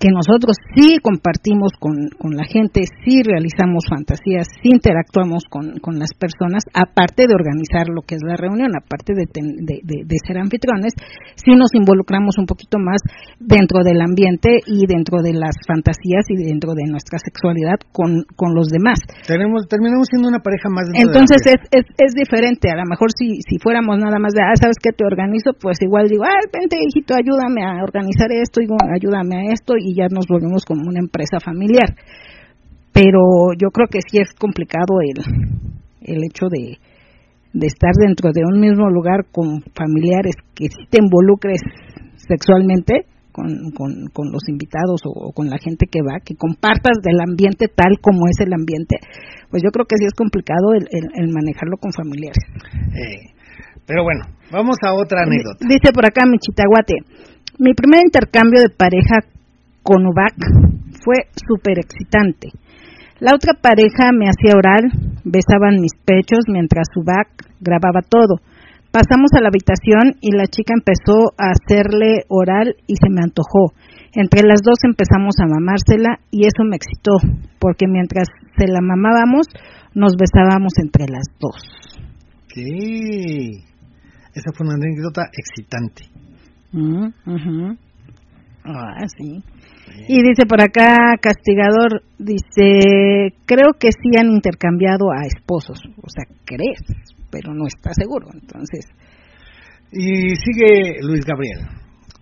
que 0.00 0.08
nosotros 0.10 0.56
sí 0.74 0.96
compartimos 1.02 1.72
con, 1.78 2.08
con 2.18 2.32
la 2.34 2.44
gente, 2.44 2.82
sí 3.04 3.22
realizamos 3.22 3.84
fantasías, 3.88 4.48
sí 4.62 4.70
interactuamos 4.72 5.44
con, 5.50 5.78
con 5.78 5.98
las 5.98 6.10
personas, 6.16 6.64
aparte 6.72 7.26
de 7.28 7.34
organizar 7.34 7.88
lo 7.92 8.02
que 8.02 8.16
es 8.16 8.22
la 8.24 8.36
reunión, 8.36 8.72
aparte 8.74 9.12
de, 9.14 9.26
ten- 9.26 9.60
de, 9.64 9.80
de- 9.84 10.04
de 10.08 10.16
ser 10.26 10.38
anfitriones, 10.38 10.94
sí 11.36 11.52
nos 11.54 11.74
involucramos 11.74 12.38
un 12.38 12.46
poquito 12.46 12.78
más 12.78 13.00
dentro 13.38 13.84
del 13.84 14.00
ambiente 14.00 14.60
y 14.66 14.86
dentro 14.86 15.20
de 15.22 15.34
las 15.34 15.54
fantasías 15.66 16.24
y 16.28 16.36
dentro 16.40 16.72
de 16.74 16.88
nuestra 16.88 17.18
sexualidad 17.20 17.76
con, 17.92 18.24
con 18.36 18.54
los 18.54 18.68
demás. 18.68 18.98
Tenemos, 19.26 19.68
terminamos 19.68 20.08
siendo 20.08 20.28
una 20.28 20.40
pareja 20.40 20.68
más 20.72 20.88
Entonces 20.94 21.42
es, 21.46 21.60
es, 21.70 21.84
es 21.98 22.12
diferente, 22.14 22.70
a 22.70 22.76
lo 22.80 22.86
mejor 22.88 23.10
si, 23.12 23.40
si 23.44 23.58
fuéramos 23.60 23.98
nada 23.98 24.18
más 24.18 24.32
de, 24.32 24.42
ah, 24.42 24.56
¿sabes 24.56 24.76
qué 24.82 24.90
te 24.96 25.04
organizo? 25.04 25.52
Pues 25.60 25.76
igual 25.82 26.08
digo, 26.08 26.24
ah, 26.24 26.40
vente 26.52 26.80
hijito, 26.80 27.14
ayúdame 27.14 27.62
a 27.64 27.82
organizar 27.84 28.32
esto, 28.32 28.60
digo, 28.60 28.76
ayúdame 28.88 29.36
a 29.36 29.52
esto 29.52 29.74
y 29.82 29.94
ya 29.94 30.06
nos 30.10 30.26
volvemos 30.28 30.64
como 30.64 30.82
una 30.88 31.00
empresa 31.00 31.38
familiar. 31.40 31.94
Pero 32.92 33.52
yo 33.58 33.68
creo 33.72 33.88
que 33.90 34.00
sí 34.06 34.18
es 34.18 34.28
complicado 34.38 35.00
el, 35.00 35.16
el 36.02 36.24
hecho 36.24 36.46
de, 36.50 36.76
de 37.52 37.66
estar 37.66 37.92
dentro 37.98 38.30
de 38.32 38.42
un 38.44 38.60
mismo 38.60 38.88
lugar 38.90 39.26
con 39.32 39.62
familiares 39.74 40.34
que 40.54 40.66
sí 40.68 40.84
te 40.90 40.98
involucres 41.02 41.60
sexualmente 42.16 43.06
con, 43.32 43.48
con, 43.72 44.12
con 44.12 44.30
los 44.30 44.44
invitados 44.48 45.00
o, 45.06 45.28
o 45.28 45.32
con 45.32 45.48
la 45.48 45.56
gente 45.56 45.86
que 45.90 46.00
va, 46.02 46.20
que 46.22 46.36
compartas 46.36 47.00
del 47.02 47.16
ambiente 47.26 47.66
tal 47.74 47.96
como 48.02 48.28
es 48.28 48.36
el 48.44 48.52
ambiente, 48.52 48.96
pues 49.50 49.62
yo 49.64 49.70
creo 49.72 49.86
que 49.88 49.96
sí 49.96 50.04
es 50.04 50.12
complicado 50.12 50.74
el, 50.76 50.84
el- 50.92 51.12
el 51.16 51.32
manejarlo 51.32 51.78
con 51.80 51.92
familiares. 51.96 52.44
Eh, 52.92 53.32
pero 53.86 54.04
bueno, 54.04 54.26
vamos 54.52 54.76
a 54.84 54.92
otra 54.92 55.22
anécdota. 55.24 55.64
Dice 55.66 55.92
por 55.94 56.04
acá 56.04 56.26
mi 56.28 56.36
chitaguate, 56.36 57.00
mi 57.58 57.72
primer 57.72 58.04
intercambio 58.04 58.60
de 58.60 58.68
pareja 58.68 59.24
con 59.82 60.06
Ubac 60.06 60.36
fue 61.04 61.28
súper 61.34 61.78
excitante. 61.78 62.48
La 63.20 63.34
otra 63.34 63.54
pareja 63.54 64.10
me 64.12 64.26
hacía 64.26 64.56
oral, 64.56 64.90
besaban 65.24 65.80
mis 65.80 65.94
pechos 66.04 66.44
mientras 66.48 66.88
Ubac 66.96 67.28
grababa 67.60 68.02
todo. 68.02 68.40
Pasamos 68.90 69.30
a 69.32 69.40
la 69.40 69.48
habitación 69.48 70.18
y 70.20 70.36
la 70.36 70.46
chica 70.46 70.74
empezó 70.76 71.32
a 71.38 71.52
hacerle 71.52 72.24
oral 72.28 72.76
y 72.86 72.94
se 72.96 73.08
me 73.10 73.22
antojó. 73.22 73.72
Entre 74.12 74.42
las 74.42 74.60
dos 74.62 74.78
empezamos 74.84 75.36
a 75.40 75.46
mamársela 75.46 76.20
y 76.30 76.46
eso 76.46 76.64
me 76.68 76.76
excitó, 76.76 77.16
porque 77.58 77.86
mientras 77.88 78.28
se 78.58 78.66
la 78.68 78.80
mamábamos, 78.82 79.46
nos 79.94 80.12
besábamos 80.16 80.74
entre 80.82 81.06
las 81.08 81.24
dos. 81.40 81.56
Sí. 82.48 83.64
Esa 84.34 84.50
fue 84.54 84.66
una 84.66 84.74
anécdota 84.74 85.22
excitante. 85.32 86.04
Mm. 86.72 87.76
Ah, 88.64 89.06
sí. 89.16 89.42
Y 90.08 90.22
dice 90.22 90.46
por 90.48 90.60
acá, 90.60 91.16
Castigador, 91.20 92.02
dice, 92.18 93.34
creo 93.46 93.72
que 93.78 93.88
sí 93.92 94.18
han 94.18 94.30
intercambiado 94.30 95.10
a 95.12 95.26
esposos. 95.26 95.78
O 96.02 96.08
sea, 96.08 96.24
crees, 96.44 96.80
pero 97.30 97.54
no 97.54 97.66
está 97.66 97.92
seguro. 97.94 98.28
Entonces, 98.34 98.86
Y 99.92 100.34
sigue 100.36 101.02
Luis 101.02 101.24
Gabriel. 101.24 101.68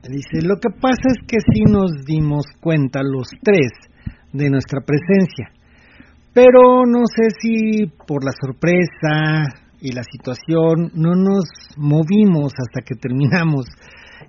Dice, 0.08 0.46
lo 0.46 0.56
que 0.56 0.70
pasa 0.70 1.08
es 1.08 1.26
que 1.26 1.38
sí 1.40 1.62
nos 1.70 1.92
dimos 2.06 2.46
cuenta 2.60 3.00
los 3.02 3.28
tres 3.42 3.70
de 4.32 4.48
nuestra 4.48 4.80
presencia, 4.80 5.50
pero 6.32 6.86
no 6.86 7.02
sé 7.04 7.28
si 7.38 7.86
por 8.06 8.24
la 8.24 8.32
sorpresa 8.40 9.44
y 9.80 9.92
la 9.92 10.02
situación 10.02 10.90
no 10.94 11.14
nos 11.14 11.44
movimos 11.76 12.52
hasta 12.56 12.80
que 12.84 12.94
terminamos 12.94 13.66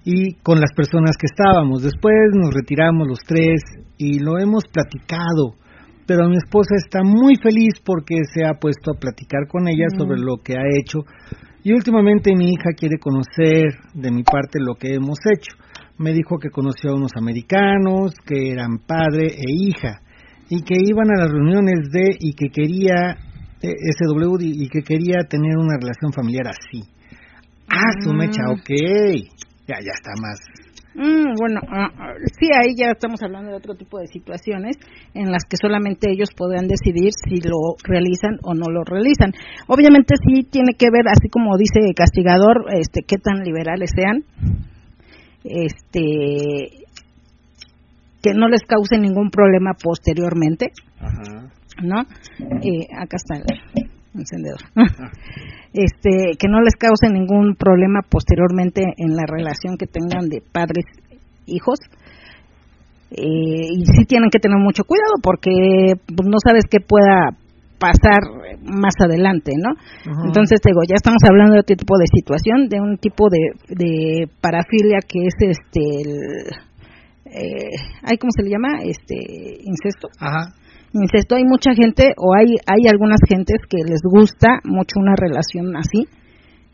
y 0.04 0.34
con 0.44 0.60
las 0.60 0.72
personas 0.76 1.16
que 1.18 1.28
estábamos. 1.28 1.84
Después 1.84 2.16
nos 2.34 2.54
retiramos 2.54 3.08
los 3.08 3.20
tres 3.20 3.62
y 3.98 4.20
lo 4.20 4.40
hemos 4.40 4.64
platicado, 4.72 5.56
pero 6.06 6.28
mi 6.28 6.38
esposa 6.38 6.76
está 6.76 7.04
muy 7.04 7.36
feliz 7.36 7.80
porque 7.86 8.16
se 8.34 8.46
ha 8.46 8.56
puesto 8.56 8.92
a 8.92 9.00
platicar 9.00 9.48
con 9.48 9.68
ella 9.68 9.86
sobre 9.98 10.20
lo 10.20 10.38
que 10.38 10.58
ha 10.58 10.64
hecho 10.80 11.00
y 11.64 11.74
últimamente 11.74 12.36
mi 12.36 12.50
hija 12.50 12.72
quiere 12.76 12.98
conocer 12.98 13.76
de 13.94 14.12
mi 14.12 14.24
parte 14.24 14.60
lo 14.60 14.76
que 14.76 14.96
hemos 14.96 15.20
hecho. 15.32 15.56
Me 15.98 16.12
dijo 16.12 16.40
que 16.40 16.50
conoció 16.50 16.92
a 16.92 16.96
unos 16.96 17.12
americanos, 17.16 18.16
que 18.26 18.52
eran 18.52 18.80
padre 18.80 19.28
e 19.28 19.46
hija, 19.48 20.02
y 20.50 20.64
que 20.64 20.76
iban 20.84 21.08
a 21.12 21.22
las 21.22 21.32
reuniones 21.32 21.92
de 21.92 22.16
y 22.20 22.34
que 22.34 22.50
quería 22.50 23.16
eh, 23.62 23.74
SW 23.96 24.38
y 24.42 24.68
que 24.70 24.82
quería 24.82 25.24
tener 25.30 25.56
una 25.58 25.78
relación 25.80 26.12
familiar 26.12 26.48
así. 26.48 26.82
Ah, 27.70 27.94
su 28.04 28.12
mecha, 28.12 28.42
ok. 28.50 28.70
Ya, 29.68 29.78
ya 29.80 29.92
está 29.94 30.12
más. 30.22 30.40
mm, 30.96 31.36
bueno, 31.40 31.62
ah, 31.70 31.90
sí, 32.40 32.50
ahí 32.54 32.76
ya 32.76 32.92
estamos 32.92 33.22
hablando 33.24 33.52
de 33.52 33.58
otro 33.58 33.76
tipo 33.76 34.00
de 34.00 34.08
situaciones 34.08 34.78
en 35.14 35.32
las 35.32 35.44
que 35.46 35.58
solamente 35.58 36.12
ellos 36.12 36.30
podrán 36.36 36.68
decidir 36.68 37.12
si 37.14 37.40
lo 37.42 37.76
realizan 37.84 38.40
o 38.44 38.54
no 38.54 38.70
lo 38.70 38.84
realizan. 38.84 39.32
Obviamente 39.68 40.16
sí 40.28 40.44
tiene 40.44 40.74
que 40.78 40.90
ver, 40.92 41.08
así 41.08 41.30
como 41.30 41.58
dice 41.58 41.94
Castigador, 41.96 42.66
este, 42.74 43.02
qué 43.08 43.18
tan 43.18 43.44
liberales 43.44 43.92
sean, 43.96 44.24
este, 45.44 46.86
que 48.22 48.34
no 48.34 48.48
les 48.48 48.62
cause 48.64 48.98
ningún 49.00 49.30
problema 49.30 49.74
posteriormente. 49.82 50.72
Ajá. 51.00 51.52
¿no? 51.82 52.02
Eh, 52.62 52.88
acá 52.98 53.18
está 53.18 53.38
el 53.38 53.91
encendedor. 54.14 54.60
este, 55.74 56.38
que 56.38 56.48
no 56.48 56.62
les 56.62 56.76
cause 56.76 57.10
ningún 57.12 57.56
problema 57.56 58.02
posteriormente 58.08 58.82
en 58.98 59.16
la 59.16 59.24
relación 59.28 59.78
que 59.78 59.88
tengan 59.88 60.30
de 60.30 60.42
padres 60.42 60.86
hijos. 61.46 61.80
Eh, 63.12 63.68
y 63.76 63.86
sí 63.86 64.06
tienen 64.06 64.30
que 64.32 64.40
tener 64.40 64.58
mucho 64.58 64.86
cuidado 64.86 65.16
porque 65.22 65.52
pues, 66.08 66.28
no 66.30 66.38
sabes 66.44 66.64
qué 66.70 66.80
pueda 66.80 67.36
pasar 67.78 68.22
más 68.64 68.94
adelante, 69.04 69.52
¿no? 69.58 69.74
Entonces, 70.24 70.62
te 70.62 70.70
digo, 70.70 70.82
ya 70.88 70.96
estamos 70.96 71.22
hablando 71.28 71.56
de 71.56 71.62
otro 71.62 71.76
tipo 71.76 71.98
de 71.98 72.06
situación, 72.14 72.70
de 72.70 72.80
un 72.80 72.98
tipo 72.98 73.28
de, 73.28 73.76
de 73.76 74.28
parafilia 74.40 75.00
que 75.02 75.26
es 75.26 75.34
este, 75.40 75.82
el, 75.82 76.12
eh, 77.26 77.74
¿ay, 78.04 78.18
¿cómo 78.18 78.30
se 78.36 78.44
le 78.44 78.52
llama? 78.52 78.84
Este, 78.84 79.16
incesto 79.64 80.10
Ajá. 80.20 80.54
Incesto 80.94 81.36
hay 81.36 81.44
mucha 81.46 81.72
gente 81.74 82.14
o 82.18 82.36
hay 82.36 82.56
hay 82.68 82.88
algunas 82.92 83.20
gentes 83.28 83.58
que 83.70 83.78
les 83.88 84.02
gusta 84.04 84.60
mucho 84.66 85.00
una 85.00 85.16
relación 85.16 85.76
así 85.78 86.08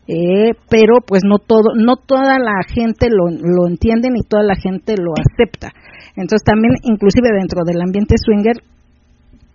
eh, 0.07 0.53
pero 0.69 1.01
pues 1.05 1.21
no 1.25 1.37
todo 1.39 1.75
no 1.75 1.97
toda 1.97 2.39
la 2.39 2.63
gente 2.67 3.09
lo, 3.09 3.29
lo 3.29 3.67
entiende 3.67 4.09
ni 4.09 4.21
toda 4.21 4.43
la 4.43 4.55
gente 4.55 4.95
lo 4.97 5.11
acepta 5.13 5.71
entonces 6.15 6.43
también 6.45 6.73
inclusive 6.83 7.29
dentro 7.37 7.63
del 7.65 7.81
ambiente 7.81 8.15
swinger 8.17 8.57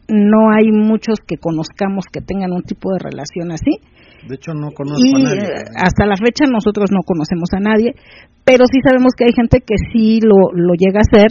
no 0.09 0.51
hay 0.55 0.71
muchos 0.73 1.19
que 1.27 1.37
conozcamos 1.39 2.05
que 2.13 2.21
tengan 2.21 2.53
un 2.53 2.63
tipo 2.63 2.93
de 2.93 2.99
relación 2.99 3.51
así 3.53 3.81
De 4.29 4.35
hecho, 4.37 4.53
no 4.53 4.71
conozco 4.73 5.03
y 5.03 5.15
a 5.15 5.25
nadie. 5.25 5.41
eh, 5.43 5.65
hasta 5.75 6.07
la 6.07 6.17
fecha 6.17 6.45
nosotros 6.47 6.91
no 6.93 7.01
conocemos 7.05 7.49
a 7.57 7.61
nadie, 7.61 7.95
pero 8.45 8.65
sí 8.71 8.79
sabemos 8.85 9.13
que 9.17 9.25
hay 9.25 9.33
gente 9.33 9.59
que 9.61 9.75
sí 9.93 10.21
lo, 10.23 10.53
lo 10.55 10.75
llega 10.75 11.01
a 11.01 11.07
hacer, 11.09 11.31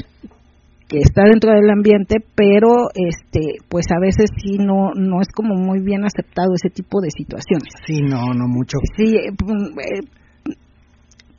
que 0.92 1.00
está 1.00 1.24
dentro 1.24 1.56
del 1.56 1.70
ambiente, 1.72 2.18
pero 2.36 2.92
este 2.92 3.64
pues 3.70 3.86
a 3.96 4.00
veces 4.00 4.28
sí 4.36 4.60
no 4.60 4.92
no 4.94 5.22
es 5.22 5.32
como 5.34 5.56
muy 5.56 5.80
bien 5.80 6.04
aceptado 6.04 6.52
ese 6.54 6.68
tipo 6.68 7.00
de 7.00 7.10
situaciones. 7.16 7.72
Sí, 7.88 8.02
no, 8.04 8.36
no 8.36 8.52
mucho. 8.52 8.78
Sí, 8.98 9.16
eh, 9.16 9.32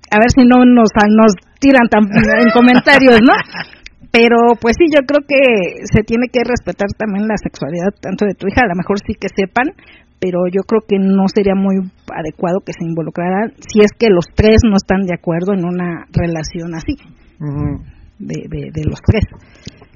a 0.09 0.17
ver 0.17 0.31
si 0.33 0.49
no 0.49 0.65
nos 0.65 0.89
nos 0.97 1.33
tiran 1.61 1.87
tan 1.93 2.09
en 2.09 2.51
comentarios, 2.57 3.21
¿no? 3.21 3.37
Pero 4.11 4.37
pues 4.61 4.77
sí, 4.79 4.87
yo 4.93 5.05
creo 5.07 5.21
que 5.27 5.85
se 5.85 6.03
tiene 6.03 6.29
que 6.33 6.41
respetar 6.45 6.89
también 6.99 7.29
la 7.29 7.37
sexualidad 7.37 7.93
tanto 8.01 8.27
de 8.27 8.35
tu 8.35 8.47
hija, 8.47 8.61
a 8.65 8.69
lo 8.69 8.77
mejor 8.77 8.99
sí 9.01 9.15
que 9.19 9.29
sepan, 9.35 9.73
pero 10.21 10.45
yo 10.53 10.63
creo 10.69 10.85
que 10.87 10.99
no 11.01 11.25
sería 11.33 11.55
muy 11.55 11.77
adecuado 12.13 12.61
que 12.61 12.75
se 12.77 12.85
involucraran 12.85 13.55
si 13.57 13.81
es 13.81 13.89
que 13.99 14.09
los 14.11 14.27
tres 14.37 14.59
no 14.69 14.77
están 14.77 15.09
de 15.09 15.15
acuerdo 15.15 15.55
en 15.55 15.65
una 15.65 16.05
relación 16.13 16.75
así, 16.75 16.93
Ujú. 17.41 17.81
De, 18.23 18.47
de, 18.49 18.70
de 18.73 18.85
los 18.87 19.01
tres. 19.03 19.25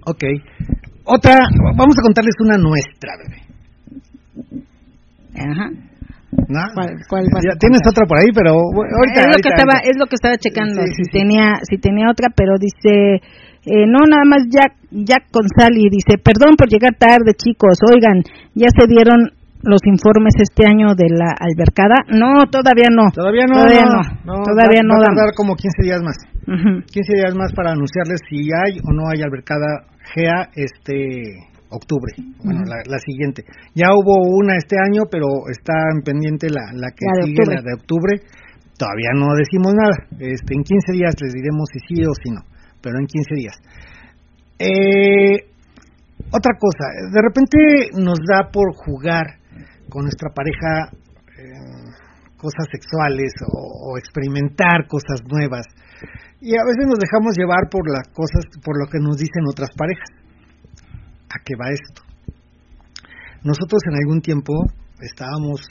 Ok. 0.06 0.22
Otra, 1.04 1.46
vamos 1.76 1.94
a 1.98 2.02
contarles 2.02 2.34
una 2.40 2.58
nuestra, 2.58 3.12
bebé. 3.22 3.40
Ajá. 5.38 5.70
¿No? 6.48 6.60
¿Cuál, 6.74 6.90
cuál 7.08 7.24
Ya 7.46 7.56
tienes 7.58 7.80
otra 7.88 8.04
por 8.06 8.18
ahí, 8.18 8.28
pero 8.34 8.52
bueno, 8.74 8.92
ahorita, 8.98 9.20
es 9.20 9.26
lo 9.30 9.38
que 9.40 9.48
ahorita, 9.48 9.56
estaba 9.56 9.74
ahorita. 9.78 9.90
es 9.90 9.96
lo 9.96 10.06
que 10.06 10.16
estaba 10.16 10.36
checando 10.36 10.82
Sí, 10.82 10.92
si 10.96 11.04
sí, 11.04 11.10
tenía 11.12 11.46
si 11.62 11.78
tenía 11.78 12.10
otra 12.10 12.28
pero 12.34 12.58
dice 12.58 13.22
eh, 13.64 13.86
no 13.86 14.04
nada 14.04 14.26
más 14.26 14.42
Jack 14.50 14.74
Jack 14.90 15.30
González 15.32 15.88
dice 15.90 16.18
perdón 16.22 16.56
por 16.58 16.68
llegar 16.68 16.94
tarde 16.98 17.32
chicos 17.38 17.78
oigan 17.88 18.20
ya 18.54 18.68
se 18.68 18.86
dieron 18.86 19.32
los 19.66 19.82
informes 19.84 20.34
este 20.38 20.66
año 20.66 20.94
de 20.94 21.10
la 21.10 21.34
albercada. 21.34 22.00
No, 22.08 22.46
todavía 22.50 22.88
no. 22.90 23.10
Todavía 23.12 23.44
no, 23.46 23.66
Todavía 23.66 23.84
no, 23.84 24.00
no. 24.24 24.34
Todavía 24.46 24.82
va, 24.82 24.88
no 24.88 24.94
va 24.96 25.04
a 25.04 25.14
tardar 25.14 25.30
como 25.36 25.54
15 25.54 25.82
días 25.82 26.00
más. 26.02 26.16
Ujú. 26.46 26.86
15 26.86 27.14
días 27.14 27.34
más 27.34 27.52
para 27.52 27.72
anunciarles 27.72 28.20
si 28.30 28.46
hay 28.54 28.78
o 28.80 28.92
no 28.94 29.10
hay 29.10 29.22
albercada 29.22 29.90
GEA 30.14 30.48
este 30.54 31.50
octubre, 31.68 32.14
bueno, 32.44 32.62
la, 32.64 32.78
la 32.86 32.98
siguiente. 33.02 33.42
Ya 33.74 33.90
hubo 33.90 34.22
una 34.38 34.56
este 34.56 34.76
año, 34.78 35.02
pero 35.10 35.26
está 35.50 35.74
en 35.92 36.00
pendiente 36.02 36.46
la, 36.48 36.70
la 36.72 36.88
que 36.94 37.04
La 37.04 37.26
sigue, 37.26 37.34
octubre. 37.42 37.56
la 37.56 37.62
de 37.62 37.74
octubre. 37.74 38.12
Todavía 38.78 39.10
no 39.18 39.34
decimos 39.34 39.74
nada. 39.74 39.96
Este, 40.20 40.54
en 40.54 40.62
15 40.62 40.92
días 40.92 41.14
les 41.20 41.32
diremos 41.34 41.66
si 41.72 41.80
sí 41.90 42.04
o 42.06 42.14
si 42.14 42.30
no, 42.30 42.40
pero 42.80 42.98
en 43.00 43.06
15 43.06 43.34
días. 43.34 43.56
Eh, 44.58 45.50
otra 46.32 46.52
cosa, 46.58 46.86
de 47.12 47.20
repente 47.20 47.90
nos 48.00 48.18
da 48.24 48.48
por 48.52 48.72
jugar 48.74 49.26
con 49.88 50.02
nuestra 50.02 50.30
pareja 50.34 50.90
eh, 51.38 52.06
cosas 52.36 52.66
sexuales 52.70 53.32
o, 53.52 53.96
experimentar 53.98 54.86
cosas 54.88 55.22
nuevas 55.26 55.64
y 56.40 56.52
a 56.52 56.64
veces 56.64 56.86
nos 56.86 56.98
dejamos 56.98 57.36
llevar 57.36 57.68
por 57.70 57.88
las 57.90 58.08
cosas, 58.12 58.44
por 58.62 58.78
lo 58.78 58.86
que 58.90 58.98
nos 59.00 59.16
dicen 59.16 59.42
otras 59.48 59.70
parejas. 59.74 60.10
¿A 61.32 61.42
qué 61.42 61.54
va 61.56 61.72
esto? 61.72 62.02
Nosotros 63.42 63.80
en 63.88 63.96
algún 63.96 64.20
tiempo 64.20 64.52
estábamos 65.00 65.64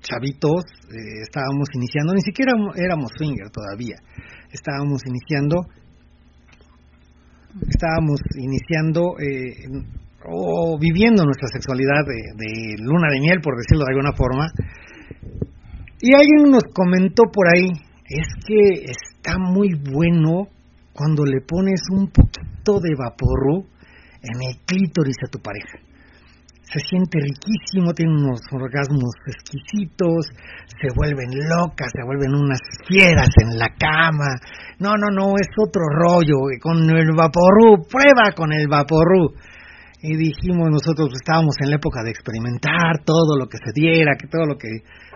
chavitos, 0.00 0.64
eh, 0.92 1.22
estábamos 1.22 1.68
iniciando, 1.74 2.12
ni 2.12 2.20
siquiera 2.20 2.52
éramos 2.76 3.12
swinger 3.16 3.48
todavía, 3.50 3.96
estábamos 4.52 5.00
iniciando 5.06 5.64
estábamos 7.68 8.20
iniciando 8.36 9.14
eh, 9.20 9.54
o 10.26 10.78
viviendo 10.78 11.24
nuestra 11.24 11.48
sexualidad 11.48 12.04
de, 12.06 12.76
luna 12.78 13.08
de 13.12 13.20
miel, 13.20 13.40
por 13.40 13.56
decirlo 13.56 13.84
de 13.84 13.92
alguna 13.92 14.12
forma. 14.16 14.46
Y 16.00 16.14
alguien 16.14 16.50
nos 16.50 16.64
comentó 16.74 17.24
por 17.32 17.46
ahí, 17.48 17.68
es 18.08 18.28
que 18.46 18.90
está 18.90 19.38
muy 19.38 19.74
bueno 19.74 20.48
cuando 20.92 21.24
le 21.24 21.40
pones 21.40 21.80
un 21.90 22.08
poquito 22.08 22.80
de 22.80 22.94
vaporru 22.96 23.66
en 24.22 24.48
el 24.48 24.56
clítoris 24.64 25.16
a 25.26 25.30
tu 25.30 25.38
pareja. 25.40 25.78
Se 26.64 26.80
siente 26.80 27.18
riquísimo, 27.20 27.92
tiene 27.92 28.12
unos 28.12 28.40
orgasmos 28.50 29.12
exquisitos, 29.26 30.26
se 30.80 30.88
vuelven 30.96 31.30
locas, 31.48 31.92
se 31.92 32.02
vuelven 32.04 32.34
unas 32.34 32.58
fieras 32.88 33.28
en 33.42 33.58
la 33.58 33.68
cama. 33.78 34.40
No, 34.80 34.96
no, 34.96 35.06
no, 35.12 35.34
es 35.38 35.48
otro 35.56 35.82
rollo. 35.86 36.36
Con 36.60 36.78
el 36.90 37.14
vaporru, 37.14 37.86
prueba 37.86 38.32
con 38.34 38.52
el 38.52 38.66
vaporru. 38.66 39.34
Y 40.04 40.16
dijimos 40.20 40.68
nosotros, 40.68 41.08
pues, 41.08 41.24
estábamos 41.24 41.56
en 41.64 41.70
la 41.70 41.76
época 41.76 42.04
de 42.04 42.10
experimentar 42.10 43.00
todo 43.08 43.40
lo 43.40 43.48
que 43.48 43.56
se 43.56 43.72
diera, 43.72 44.12
que 44.20 44.28
todo 44.28 44.44
lo 44.44 44.58
que 44.60 44.68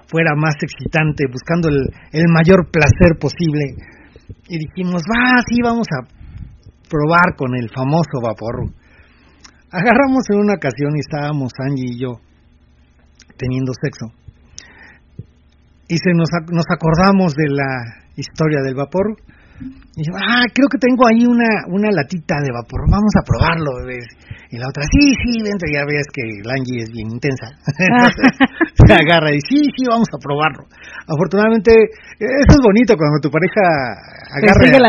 fuera 0.09 0.32
más 0.34 0.57
excitante, 0.64 1.28
buscando 1.30 1.68
el, 1.68 1.93
el 2.11 2.24
mayor 2.32 2.72
placer 2.72 3.20
posible. 3.20 3.76
Y 4.49 4.57
dijimos, 4.57 5.05
va, 5.05 5.45
sí, 5.45 5.61
vamos 5.62 5.86
a 5.93 6.09
probar 6.89 7.36
con 7.36 7.55
el 7.55 7.68
famoso 7.68 8.16
vaporru. 8.24 8.72
Agarramos 9.70 10.24
en 10.32 10.41
una 10.41 10.55
ocasión 10.55 10.97
y 10.97 11.01
estábamos 11.01 11.53
Angie 11.61 11.93
y 11.93 12.01
yo 12.01 12.16
teniendo 13.36 13.72
sexo. 13.76 14.09
Y 15.86 15.99
se 16.01 16.16
nos, 16.16 16.32
nos 16.51 16.64
acordamos 16.72 17.34
de 17.34 17.49
la 17.53 18.09
historia 18.16 18.62
del 18.64 18.74
vapor. 18.74 19.20
Y 19.61 20.01
yo, 20.01 20.16
ah, 20.16 20.49
creo 20.49 20.68
que 20.72 20.80
tengo 20.80 21.07
ahí 21.07 21.28
una, 21.28 21.68
una 21.68 21.91
latita 21.93 22.41
de 22.41 22.53
vapor, 22.57 22.89
vamos 22.89 23.12
a 23.20 23.24
probarlo. 23.28 23.84
bebé". 23.84 24.01
Y 24.51 24.57
la 24.57 24.68
otra, 24.68 24.82
sí, 24.88 25.12
sí, 25.20 25.42
vente, 25.44 25.68
ya 25.68 25.84
ves 25.84 26.09
que 26.09 26.24
la 26.40 26.55
Angie 26.57 26.80
es 26.80 26.90
bien 26.90 27.12
intensa. 27.12 27.53
Entonces, 27.68 28.32
se 28.86 28.92
agarra 28.94 29.28
y 29.28 29.40
sí, 29.44 29.68
sí, 29.76 29.84
vamos 29.84 30.09
a 30.09 30.16
probarlo. 30.16 30.64
Afortunadamente, 31.05 31.72
eso 32.16 32.53
es 32.57 32.62
bonito 32.64 32.96
cuando 32.96 33.20
tu 33.20 33.30
pareja 33.30 33.61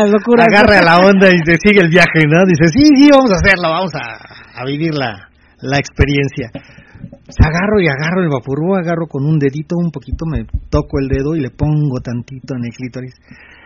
locuras. 0.08 0.46
agarre 0.48 0.78
a 0.80 0.84
la 0.84 0.96
onda 1.04 1.28
y 1.28 1.40
te 1.44 1.60
sigue 1.60 1.80
el 1.80 1.90
viaje, 1.90 2.24
¿no? 2.24 2.40
Dice, 2.48 2.72
sí, 2.72 2.88
sí, 2.96 3.08
vamos 3.12 3.30
a 3.32 3.36
hacerlo, 3.36 3.68
vamos 3.68 3.92
a, 3.94 4.60
a 4.60 4.64
vivir 4.64 4.94
la, 4.94 5.28
la 5.60 5.76
experiencia. 5.76 6.48
Agarro 7.38 7.78
y 7.80 7.86
agarro 7.86 8.22
el 8.22 8.28
vaporú, 8.28 8.74
agarro 8.74 9.06
con 9.06 9.24
un 9.24 9.38
dedito 9.38 9.76
un 9.78 9.90
poquito, 9.90 10.26
me 10.26 10.44
toco 10.68 10.98
el 10.98 11.08
dedo 11.08 11.36
y 11.36 11.40
le 11.40 11.50
pongo 11.50 12.00
tantito 12.02 12.54
en 12.56 12.64
el 12.64 12.72
clítoris. 12.72 13.14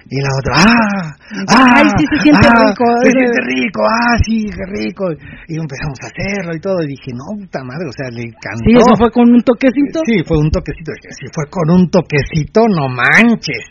Y 0.04 0.20
la 0.20 0.28
otra, 0.36 0.52
¡ah! 0.60 1.16
¡ah! 1.48 1.80
Ay, 1.80 1.88
sí 1.96 2.04
se 2.12 2.18
siente 2.28 2.44
ah, 2.44 2.60
rico. 2.60 2.84
Se 3.00 3.10
siente 3.10 3.40
rico, 3.40 3.80
¡ah, 3.88 4.16
sí, 4.20 4.36
qué 4.52 4.64
rico! 4.68 5.04
Y 5.48 5.56
empezamos 5.56 5.96
a 6.04 6.12
hacerlo 6.12 6.52
y 6.52 6.60
todo. 6.60 6.76
Y 6.84 6.88
dije, 6.92 7.10
no, 7.16 7.24
puta 7.40 7.64
madre, 7.64 7.88
o 7.88 7.94
sea, 7.96 8.12
le 8.12 8.28
encantó. 8.28 8.68
Sí, 8.68 8.76
eso 8.76 8.92
fue 9.00 9.10
con 9.10 9.32
un 9.32 9.40
toquecito. 9.40 10.04
Sí, 10.04 10.20
fue 10.28 10.36
un 10.36 10.50
toquecito. 10.50 10.92
Dije, 10.92 11.08
Si 11.16 11.26
fue 11.32 11.48
con 11.48 11.66
un 11.72 11.88
toquecito, 11.88 12.68
no 12.68 12.92
manches. 12.92 13.64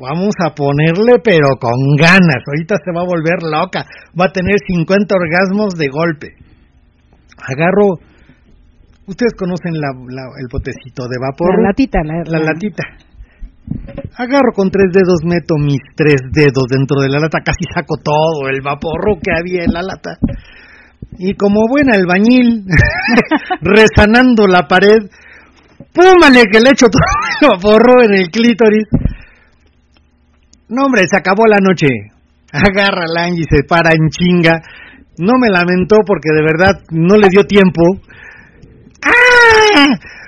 Vamos 0.00 0.32
a 0.44 0.54
ponerle, 0.56 1.20
pero 1.24 1.56
con 1.60 1.76
ganas. 2.00 2.40
Ahorita 2.40 2.76
se 2.80 2.92
va 2.92 3.04
a 3.04 3.08
volver 3.08 3.44
loca. 3.44 3.84
Va 4.16 4.26
a 4.26 4.32
tener 4.32 4.56
50 4.66 5.12
orgasmos 5.12 5.76
de 5.76 5.88
golpe. 5.88 6.28
Agarro. 7.36 8.00
Ustedes 9.06 9.34
conocen 9.38 9.74
la, 9.80 9.88
la- 10.08 10.34
el 10.40 10.48
potecito 10.50 11.06
de 11.08 11.16
vapor. 11.20 11.62
La 11.62 11.68
latita, 11.68 11.98
la, 12.04 12.22
La 12.38 12.44
latita. 12.52 12.82
Agarro 14.18 14.52
con 14.54 14.70
tres 14.70 14.86
dedos, 14.92 15.20
meto 15.24 15.54
mis 15.58 15.80
tres 15.96 16.20
dedos 16.32 16.64
dentro 16.70 17.00
de 17.00 17.08
la 17.08 17.18
lata, 17.20 17.38
casi 17.44 17.64
saco 17.74 17.96
todo 18.02 18.48
el 18.48 18.60
vaporro 18.62 19.18
que 19.22 19.30
había 19.36 19.64
en 19.64 19.72
la 19.72 19.82
lata. 19.82 20.18
Y 21.18 21.34
como 21.34 21.66
buena 21.68 21.94
albañil, 21.96 22.64
resanando 23.60 24.46
la 24.46 24.66
pared, 24.68 25.08
¡púmale 25.92 26.44
que 26.50 26.60
le 26.60 26.70
echo 26.70 26.86
todo 26.86 27.02
el 27.42 27.48
vaporro 27.56 28.02
en 28.04 28.14
el 28.14 28.28
clítoris! 28.30 28.86
No, 30.68 30.86
hombre, 30.86 31.02
se 31.08 31.16
acabó 31.16 31.46
la 31.46 31.58
noche. 31.60 31.86
Agarra 32.52 33.04
la 33.12 33.24
Angie, 33.24 33.44
se 33.48 33.62
para 33.68 33.90
en 33.94 34.08
chinga. 34.10 34.60
No 35.18 35.34
me 35.40 35.48
lamentó 35.48 35.96
porque 36.06 36.30
de 36.34 36.42
verdad 36.42 36.80
no 36.90 37.16
le 37.16 37.28
dio 37.28 37.44
tiempo. 37.44 37.82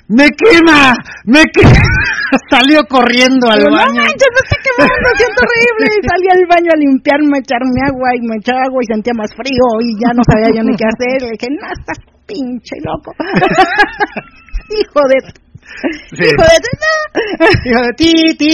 ¡Me 0.08 0.24
quema! 0.32 0.96
¡Me 1.24 1.42
quema! 1.52 1.84
Salió 2.50 2.80
corriendo 2.88 3.48
al 3.48 3.60
Digo, 3.60 3.70
no 3.70 3.76
baño. 3.76 4.00
manches, 4.04 4.30
me 4.32 4.40
está 4.44 4.56
quemando, 4.64 5.08
siento 5.16 5.40
horrible. 5.44 5.86
Y 5.92 6.00
salí 6.08 6.26
al 6.32 6.44
baño 6.48 6.70
a 6.72 6.78
limpiarme, 6.80 7.34
a 7.36 7.40
echarme 7.44 7.80
agua 7.88 8.08
y 8.16 8.20
me 8.24 8.36
echaba 8.40 8.60
agua 8.68 8.80
y 8.82 8.86
sentía 8.92 9.12
más 9.16 9.30
frío 9.36 9.64
y 9.84 9.88
ya 10.00 10.10
no 10.16 10.22
sabía 10.24 10.48
yo 10.56 10.62
ni 10.64 10.76
qué 10.76 10.84
hacer. 10.88 11.16
Le 11.28 11.32
dije, 11.36 11.48
no, 11.52 11.66
estás 11.68 11.98
pinche 12.24 12.76
loco. 12.84 13.12
Hijo 14.80 15.00
de... 15.08 15.16
Sí. 16.16 16.24
Hijo 16.24 16.44
de... 16.48 16.56
No. 16.80 16.96
Hijo 17.68 17.80
de 17.84 17.92
ti, 17.96 18.12
ti, 18.36 18.52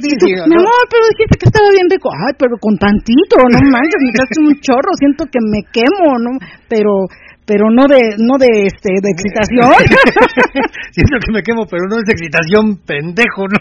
ti, 0.00 0.10
ti. 0.16 0.28
Mi 0.48 0.56
amor, 0.56 0.82
pero 0.88 1.04
dijiste 1.12 1.36
que 1.36 1.48
estaba 1.52 1.68
bien 1.72 1.88
rico. 1.88 2.08
Ay, 2.12 2.32
pero 2.38 2.56
con 2.60 2.76
tantito, 2.76 3.36
no 3.36 3.60
manches, 3.68 4.00
me 4.00 4.10
echaste 4.12 4.40
un 4.40 4.52
chorro, 4.60 4.92
siento 4.96 5.24
que 5.28 5.40
me 5.44 5.60
quemo, 5.68 6.16
¿no? 6.16 6.32
Pero 6.68 7.08
pero 7.48 7.72
no 7.72 7.88
de 7.88 8.20
no 8.20 8.36
de 8.36 8.68
este 8.68 8.92
de 9.00 9.08
excitación. 9.08 9.72
Siento 10.92 11.16
que 11.24 11.32
me 11.32 11.42
quemo, 11.42 11.64
pero 11.64 11.88
no 11.88 11.96
es 11.96 12.08
excitación, 12.12 12.76
pendejo. 12.84 13.48
No, 13.48 13.56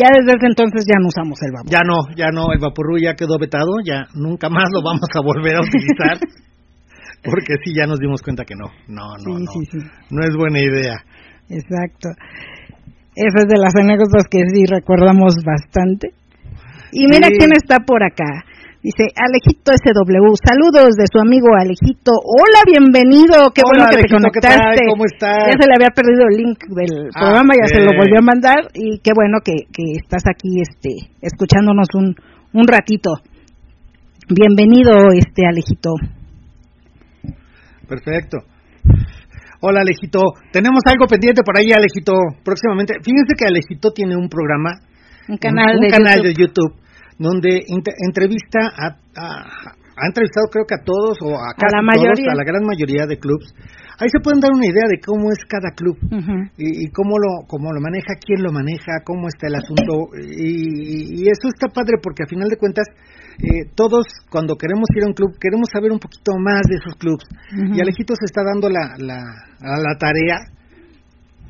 ya 0.00 0.08
desde 0.16 0.32
ese 0.32 0.48
entonces 0.48 0.88
ya 0.88 0.96
no 0.96 1.12
usamos 1.12 1.36
el 1.44 1.52
vapor. 1.52 1.68
Ya 1.68 1.84
no, 1.84 2.08
ya 2.16 2.32
no, 2.32 2.52
el 2.56 2.58
vaporru 2.58 2.96
ya 2.96 3.12
quedó 3.12 3.36
vetado, 3.38 3.84
ya 3.84 4.08
nunca 4.16 4.48
más 4.48 4.64
lo 4.72 4.80
vamos 4.80 5.04
a 5.12 5.20
volver 5.20 5.56
a 5.56 5.60
utilizar. 5.60 6.16
Porque 7.22 7.60
sí, 7.62 7.76
ya 7.76 7.84
nos 7.84 8.00
dimos 8.00 8.22
cuenta 8.22 8.46
que 8.48 8.56
no, 8.56 8.72
no, 8.88 9.12
no, 9.20 9.36
Sí, 9.36 9.44
no, 9.44 9.52
sí, 9.52 9.60
sí. 9.72 9.78
no 10.08 10.24
es 10.24 10.34
buena 10.34 10.58
idea. 10.58 10.96
Exacto. 11.50 12.08
Esa 13.14 13.38
es 13.44 13.48
de 13.48 13.60
las 13.60 13.76
anécdotas 13.76 14.24
que 14.30 14.40
sí 14.48 14.64
recordamos 14.64 15.34
bastante. 15.44 16.14
Y 16.92 17.04
mira 17.12 17.28
quién 17.28 17.52
está 17.52 17.80
por 17.84 18.02
acá. 18.02 18.44
Dice 18.82 19.04
Alejito 19.12 19.72
SW. 19.76 20.24
Saludos 20.40 20.96
de 20.96 21.04
su 21.12 21.20
amigo 21.20 21.52
Alejito. 21.52 22.12
Hola, 22.16 22.64
bienvenido. 22.64 23.52
Qué 23.52 23.60
Hola, 23.60 23.84
bueno 23.84 23.92
que 23.92 23.96
Alejito, 24.00 24.16
te 24.16 24.40
conectaste. 24.40 24.82
¿Cómo 24.88 25.04
estás? 25.04 25.52
Ya 25.52 25.56
se 25.60 25.66
le 25.68 25.74
había 25.76 25.92
perdido 25.92 26.24
el 26.32 26.36
link 26.40 26.58
del 26.72 27.12
Ah, 27.12 27.20
programa, 27.20 27.52
ya 27.60 27.66
se 27.68 27.80
lo 27.84 27.92
volvió 27.92 28.18
a 28.18 28.24
mandar. 28.24 28.60
Y 28.72 29.00
qué 29.04 29.12
bueno 29.14 29.44
que, 29.44 29.68
que 29.68 30.00
estás 30.00 30.24
aquí 30.24 30.64
este, 30.64 31.12
escuchándonos 31.20 31.88
un, 31.92 32.16
un 32.56 32.66
ratito. 32.66 33.20
Bienvenido, 34.32 35.12
este 35.12 35.44
Alejito. 35.44 35.92
Perfecto. 37.86 38.38
Hola 39.60 39.82
Alejito, 39.82 40.20
tenemos 40.52 40.80
algo 40.86 41.04
pendiente 41.06 41.42
por 41.44 41.58
ahí 41.58 41.68
Alejito, 41.76 42.14
próximamente. 42.42 42.94
Fíjense 43.04 43.34
que 43.36 43.44
Alejito 43.44 43.92
tiene 43.92 44.16
un 44.16 44.30
programa, 44.30 44.70
Un 45.28 45.36
canal, 45.36 45.76
un 45.76 45.80
de, 45.82 45.88
canal 45.88 46.16
YouTube. 46.16 46.24
de 46.24 46.32
YouTube 46.40 46.79
donde 47.20 47.60
entrevista 47.68 48.60
a, 48.72 48.96
a- 49.14 49.76
ha 50.00 50.06
entrevistado 50.08 50.48
creo 50.48 50.64
que 50.64 50.76
a 50.80 50.82
todos 50.82 51.18
o 51.20 51.36
a, 51.36 51.52
casi 51.60 51.76
la 51.76 51.84
todos, 51.84 52.00
mayoría. 52.16 52.32
a 52.32 52.34
la 52.40 52.44
gran 52.48 52.64
mayoría 52.64 53.04
de 53.04 53.18
clubs. 53.20 53.52
Ahí 54.00 54.08
se 54.08 54.16
pueden 54.24 54.40
dar 54.40 54.48
una 54.48 54.64
idea 54.64 54.88
de 54.88 54.96
cómo 55.04 55.28
es 55.28 55.44
cada 55.44 55.76
club 55.76 55.92
y, 56.56 56.88
y 56.88 56.90
cómo 56.90 57.20
lo 57.20 57.44
cómo 57.46 57.68
lo 57.68 57.80
maneja, 57.84 58.16
quién 58.16 58.40
lo 58.42 58.48
maneja, 58.50 59.04
cómo 59.04 59.28
está 59.28 59.48
el 59.52 59.56
asunto 59.60 60.08
y, 60.16 61.20
y 61.20 61.28
eso 61.28 61.52
está 61.52 61.68
padre 61.68 62.00
porque 62.02 62.24
a 62.24 62.30
final 62.32 62.48
de 62.48 62.56
cuentas 62.56 62.88
eh, 63.44 63.68
todos 63.76 64.08
cuando 64.32 64.56
queremos 64.56 64.88
ir 64.96 65.04
a 65.04 65.08
un 65.08 65.12
club 65.12 65.36
queremos 65.38 65.68
saber 65.70 65.92
un 65.92 66.00
poquito 66.00 66.32
más 66.40 66.62
de 66.64 66.76
esos 66.80 66.96
clubs 66.96 67.24
y 67.76 67.80
Alejito 67.80 68.14
se 68.16 68.24
está 68.24 68.40
dando 68.40 68.70
la, 68.72 68.96
la, 68.96 69.20
a 69.20 69.76
la 69.84 69.92
tarea 70.00 70.48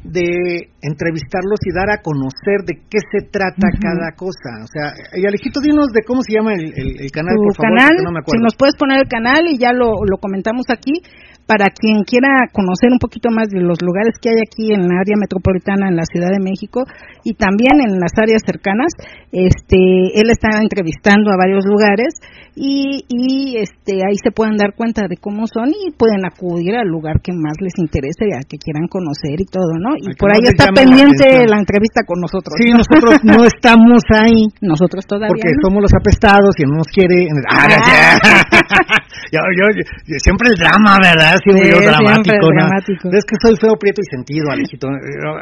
de 0.03 0.73
entrevistarlos 0.81 1.61
y 1.65 1.75
dar 1.77 1.91
a 1.93 2.01
conocer 2.01 2.65
de 2.65 2.81
qué 2.89 2.99
se 3.13 3.29
trata 3.29 3.69
cada 3.81 4.13
cosa. 4.17 4.65
O 4.65 4.69
sea, 4.71 4.97
y 5.19 5.27
Alejito, 5.27 5.61
dinos 5.61 5.93
de 5.93 6.03
cómo 6.07 6.23
se 6.23 6.33
llama 6.35 6.55
el, 6.55 6.73
el- 6.73 6.97
el 7.05 7.11
canal, 7.13 7.37
tu 7.37 7.43
por 7.53 7.57
favor, 7.57 7.77
canal, 7.79 7.93
porque 8.01 8.05
no 8.09 8.13
me 8.13 8.21
si 8.25 8.39
nos 8.41 8.57
puedes 8.57 8.77
poner 8.77 8.99
el 9.05 9.09
canal 9.09 9.45
y 9.49 9.59
ya 9.59 9.73
lo, 9.73 10.01
lo 10.09 10.17
comentamos 10.17 10.67
aquí, 10.73 11.05
para 11.47 11.67
quien 11.75 12.05
quiera 12.07 12.47
conocer 12.53 12.89
un 12.95 12.99
poquito 13.03 13.29
más 13.35 13.49
de 13.51 13.61
los 13.61 13.83
lugares 13.83 14.15
que 14.23 14.31
hay 14.31 14.39
aquí 14.39 14.73
en 14.73 14.87
la 14.87 15.03
área 15.03 15.19
metropolitana, 15.19 15.89
en 15.91 15.97
la 15.97 16.05
Ciudad 16.07 16.31
de 16.31 16.39
México 16.39 16.85
y 17.25 17.35
también 17.35 17.83
en 17.83 17.99
las 17.99 18.15
áreas 18.17 18.41
cercanas, 18.47 18.95
este, 19.33 19.77
él 20.15 20.31
está 20.31 20.63
entrevistando 20.63 21.31
a 21.33 21.37
varios 21.37 21.65
lugares 21.67 22.15
y, 22.55 23.05
y 23.09 23.57
este, 23.59 24.03
ahí 24.07 24.17
se 24.23 24.31
pueden 24.31 24.57
dar 24.57 24.75
cuenta 24.75 25.07
de 25.09 25.17
cómo 25.17 25.47
son 25.47 25.71
y 25.71 25.91
pueden 25.93 26.25
acudir 26.27 26.75
al 26.77 26.89
lugar 26.89 27.21
que 27.23 27.33
más 27.33 27.55
les 27.61 27.73
interese, 27.79 28.33
a 28.37 28.41
que 28.43 28.59
quieran 28.59 28.89
conocer 28.89 29.39
y 29.41 29.47
todo, 29.47 29.77
¿no? 29.79 29.95
Y 29.97 30.15
por 30.17 30.33
ahí 30.33 30.41
está 30.45 30.67
la 30.67 30.73
pendiente 30.73 31.47
la 31.47 31.59
entrevista 31.59 32.03
con 32.07 32.21
nosotros. 32.21 32.55
Sí, 32.59 32.71
nosotros 32.73 33.21
no 33.25 33.45
estamos 33.45 34.03
ahí 34.15 34.49
Nosotros 34.61 35.07
todavía 35.07 35.29
porque 35.29 35.53
no. 35.55 35.61
somos 35.69 35.83
los 35.83 35.95
apestados 35.95 36.53
y 36.59 36.63
no 36.65 36.79
nos 36.83 36.89
quiere. 36.89 37.29
Ah, 37.51 37.69
no, 37.69 37.77
yo, 39.33 39.41
yo- 39.57 39.75
yo- 40.07 40.19
siempre 40.19 40.51
el 40.51 40.57
drama, 40.57 40.99
¿verdad? 41.01 41.39
Siempre 41.45 41.71
Sí, 41.71 41.73
yo 41.73 41.81
dramático, 41.81 42.47
¿no? 42.51 42.67
dramático. 42.67 43.09
Es 43.13 43.25
que 43.25 43.37
soy 43.41 43.57
feo, 43.57 43.75
prieto 43.79 44.01
y 44.03 44.09
sentido, 44.11 44.51
Alejito. 44.51 44.89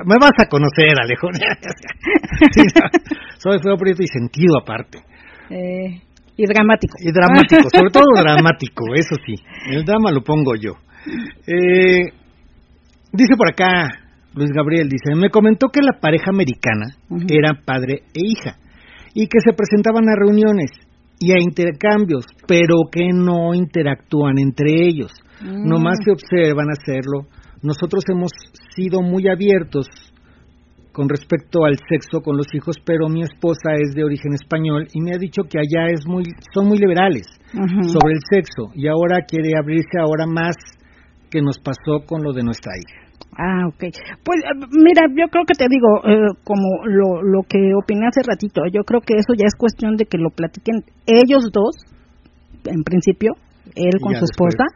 Me 0.05 0.17
vas 0.21 0.37
a 0.39 0.47
conocer, 0.49 0.93
Alejo. 1.01 1.29
Sí, 2.53 2.63
soy 3.39 3.59
feo, 3.63 3.77
prieto 3.77 4.03
y 4.03 4.07
sentido 4.07 4.59
aparte. 4.61 4.99
Eh, 5.51 6.03
y 6.39 6.47
dramático. 6.47 6.97
Y 7.01 7.11
dramático, 7.11 7.69
sobre 7.69 7.91
todo 7.91 8.05
dramático, 8.17 8.85
eso 8.95 9.17
sí. 9.27 9.35
El 9.71 9.85
drama 9.85 10.13
lo 10.13 10.23
pongo 10.23 10.55
yo. 10.55 10.73
Eh, 11.47 12.13
dice 13.13 13.35
por 13.37 13.51
acá 13.51 13.89
Luis 14.35 14.51
Gabriel, 14.55 14.89
dice, 14.89 15.17
me 15.17 15.31
comentó 15.31 15.67
que 15.69 15.81
la 15.83 15.99
pareja 16.01 16.31
americana 16.31 16.95
era 17.29 17.61
padre 17.65 18.05
e 18.15 18.21
hija 18.23 18.57
y 19.15 19.27
que 19.27 19.41
se 19.41 19.53
presentaban 19.53 20.09
a 20.09 20.15
reuniones 20.15 20.71
y 21.19 21.33
a 21.33 21.41
intercambios, 21.41 22.25
pero 22.47 22.77
que 22.91 23.09
no 23.13 23.53
interactúan 23.53 24.39
entre 24.39 24.87
ellos. 24.87 25.11
Mm. 25.43 25.69
Nomás 25.69 25.99
se 26.05 26.13
observan 26.13 26.69
hacerlo. 26.71 27.27
Nosotros 27.63 28.05
hemos 28.09 28.31
sido 28.77 29.03
muy 29.03 29.27
abiertos 29.27 29.89
con 30.99 31.09
respecto 31.09 31.65
al 31.65 31.79
sexo 31.89 32.23
con 32.23 32.37
los 32.37 32.53
hijos, 32.53 32.75
pero 32.85 33.09
mi 33.09 33.23
esposa 33.23 33.79
es 33.79 33.95
de 33.95 34.03
origen 34.03 34.35
español 34.35 34.89
y 34.93 35.01
me 35.01 35.15
ha 35.15 35.17
dicho 35.17 35.45
que 35.45 35.57
allá 35.57 35.95
es 35.95 36.03
muy, 36.09 36.25
son 36.53 36.67
muy 36.67 36.77
liberales 36.77 37.23
sobre 37.55 38.19
el 38.19 38.23
sexo 38.29 38.75
y 38.75 38.89
ahora 38.89 39.23
quiere 39.23 39.55
abrirse 39.57 39.95
ahora 40.03 40.27
más 40.27 40.57
que 41.31 41.41
nos 41.41 41.61
pasó 41.61 42.03
con 42.05 42.25
lo 42.25 42.33
de 42.33 42.43
nuestra 42.43 42.73
hija. 42.75 43.07
Ah, 43.39 43.69
ok. 43.69 43.95
Pues 44.25 44.43
eh, 44.43 44.59
mira, 44.75 45.07
yo 45.15 45.31
creo 45.31 45.45
que 45.47 45.55
te 45.55 45.71
digo, 45.71 46.03
eh, 46.03 46.35
como 46.43 46.83
lo, 46.83 47.23
lo 47.23 47.47
que 47.49 47.71
opiné 47.81 48.09
hace 48.09 48.27
ratito, 48.27 48.63
yo 48.67 48.83
creo 48.83 49.01
que 49.01 49.15
eso 49.15 49.39
ya 49.39 49.47
es 49.47 49.55
cuestión 49.55 49.95
de 49.95 50.05
que 50.05 50.19
lo 50.19 50.31
platiquen 50.31 50.83
ellos 51.07 51.47
dos, 51.53 51.79
en 52.67 52.83
principio, 52.83 53.35
él 53.77 54.03
con 54.03 54.19
su 54.19 54.27
después. 54.27 54.51
esposa, 54.51 54.67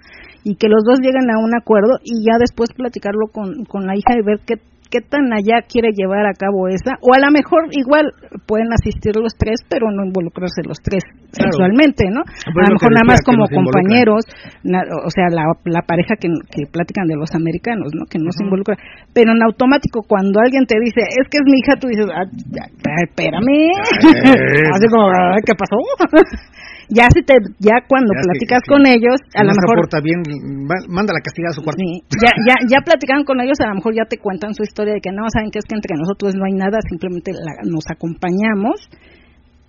y 0.44 0.54
que 0.54 0.68
los 0.68 0.84
dos 0.86 1.00
lleguen 1.00 1.26
a 1.34 1.42
un 1.42 1.50
acuerdo 1.58 1.98
y 2.04 2.22
ya 2.22 2.38
después 2.38 2.70
platicarlo 2.76 3.26
con, 3.32 3.64
con 3.64 3.86
la 3.86 3.96
hija 3.96 4.14
y 4.14 4.22
ver 4.22 4.38
qué, 4.46 4.62
qué 4.92 5.00
tan 5.00 5.32
allá 5.32 5.64
quiere 5.64 5.88
llevar 5.96 6.28
a 6.28 6.36
cabo 6.36 6.68
esa, 6.68 7.00
o 7.00 7.16
a 7.16 7.18
lo 7.24 7.32
mejor 7.32 7.72
igual 7.72 8.12
pueden 8.46 8.68
asistir 8.76 9.16
los 9.16 9.32
tres, 9.40 9.64
pero 9.72 9.88
no 9.90 10.04
involucrarse 10.04 10.60
los 10.68 10.76
tres 10.84 11.00
Claro. 11.32 11.48
sexualmente, 11.56 12.04
¿no? 12.12 12.20
Pues 12.52 12.68
a 12.68 12.68
lo 12.68 12.76
mejor 12.76 12.92
nada 12.92 13.08
más 13.08 13.20
como 13.24 13.48
compañeros, 13.48 14.20
na- 14.68 14.84
o 14.84 15.08
sea, 15.08 15.32
la, 15.32 15.48
la 15.64 15.80
pareja 15.88 16.14
que, 16.20 16.28
que 16.52 16.68
platican 16.68 17.08
de 17.08 17.16
los 17.16 17.32
americanos, 17.34 17.88
¿no? 17.96 18.04
Que 18.04 18.20
no 18.20 18.28
se 18.36 18.44
involucra. 18.44 18.76
Pero 19.16 19.32
en 19.32 19.40
automático, 19.42 20.04
cuando 20.04 20.40
alguien 20.44 20.66
te 20.68 20.76
dice, 20.76 21.00
es 21.08 21.24
que 21.32 21.40
es 21.40 21.46
mi 21.48 21.56
hija, 21.56 21.80
tú 21.80 21.88
dices, 21.88 22.04
ah, 22.12 22.28
ya, 22.52 22.68
espérame. 23.08 23.72
Así 24.76 24.86
como, 24.92 25.08
"Ay, 25.08 25.40
¿qué 25.46 25.54
pasó? 25.56 25.80
ya 26.92 27.08
si 27.08 27.24
te, 27.24 27.34
ya 27.58 27.80
cuando 27.88 28.12
Ya 28.12 28.20
que- 28.20 28.26
platicas 28.28 28.60
sí. 28.64 28.68
con 28.68 28.82
ellos, 28.86 29.16
a 29.34 29.42
lo 29.42 29.52
mejor 29.56 29.76
porta 29.88 29.98
bien, 30.04 30.20
va- 30.68 30.84
manda 30.92 31.16
la 31.16 31.24
castigar 31.24 31.50
a 31.50 31.56
su 31.56 31.62
cuarto. 31.64 31.80
Sí, 31.80 32.04
ya, 32.20 32.30
ya, 32.46 32.54
ya 32.68 32.78
platicaron 32.84 33.24
con 33.24 33.40
ellos, 33.40 33.56
a 33.64 33.68
lo 33.72 33.76
mejor 33.80 33.96
ya 33.96 34.04
te 34.04 34.18
cuentan 34.20 34.52
su 34.54 34.62
historia 34.62 34.94
de 34.94 35.00
que 35.00 35.10
no, 35.12 35.24
saben 35.32 35.50
que 35.50 35.58
es 35.58 35.66
que 35.66 35.74
entre 35.74 35.96
nosotros 35.96 36.36
no 36.36 36.44
hay 36.44 36.54
nada, 36.54 36.78
simplemente 36.88 37.32
la- 37.32 37.64
nos 37.64 37.84
acompañamos 37.88 38.88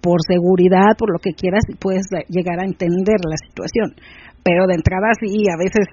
por 0.04 0.20
seguridad, 0.28 1.00
por 1.00 1.12
lo 1.16 1.20
que 1.24 1.32
quieras, 1.32 1.64
y 1.72 1.76
puedes 1.80 2.04
eh, 2.12 2.28
llegar 2.28 2.60
a 2.60 2.68
entender 2.68 3.24
la 3.24 3.40
situación. 3.40 3.96
Pero 4.44 4.68
de 4.68 4.76
entrada 4.76 5.16
sí, 5.20 5.32
a 5.48 5.56
veces 5.56 5.88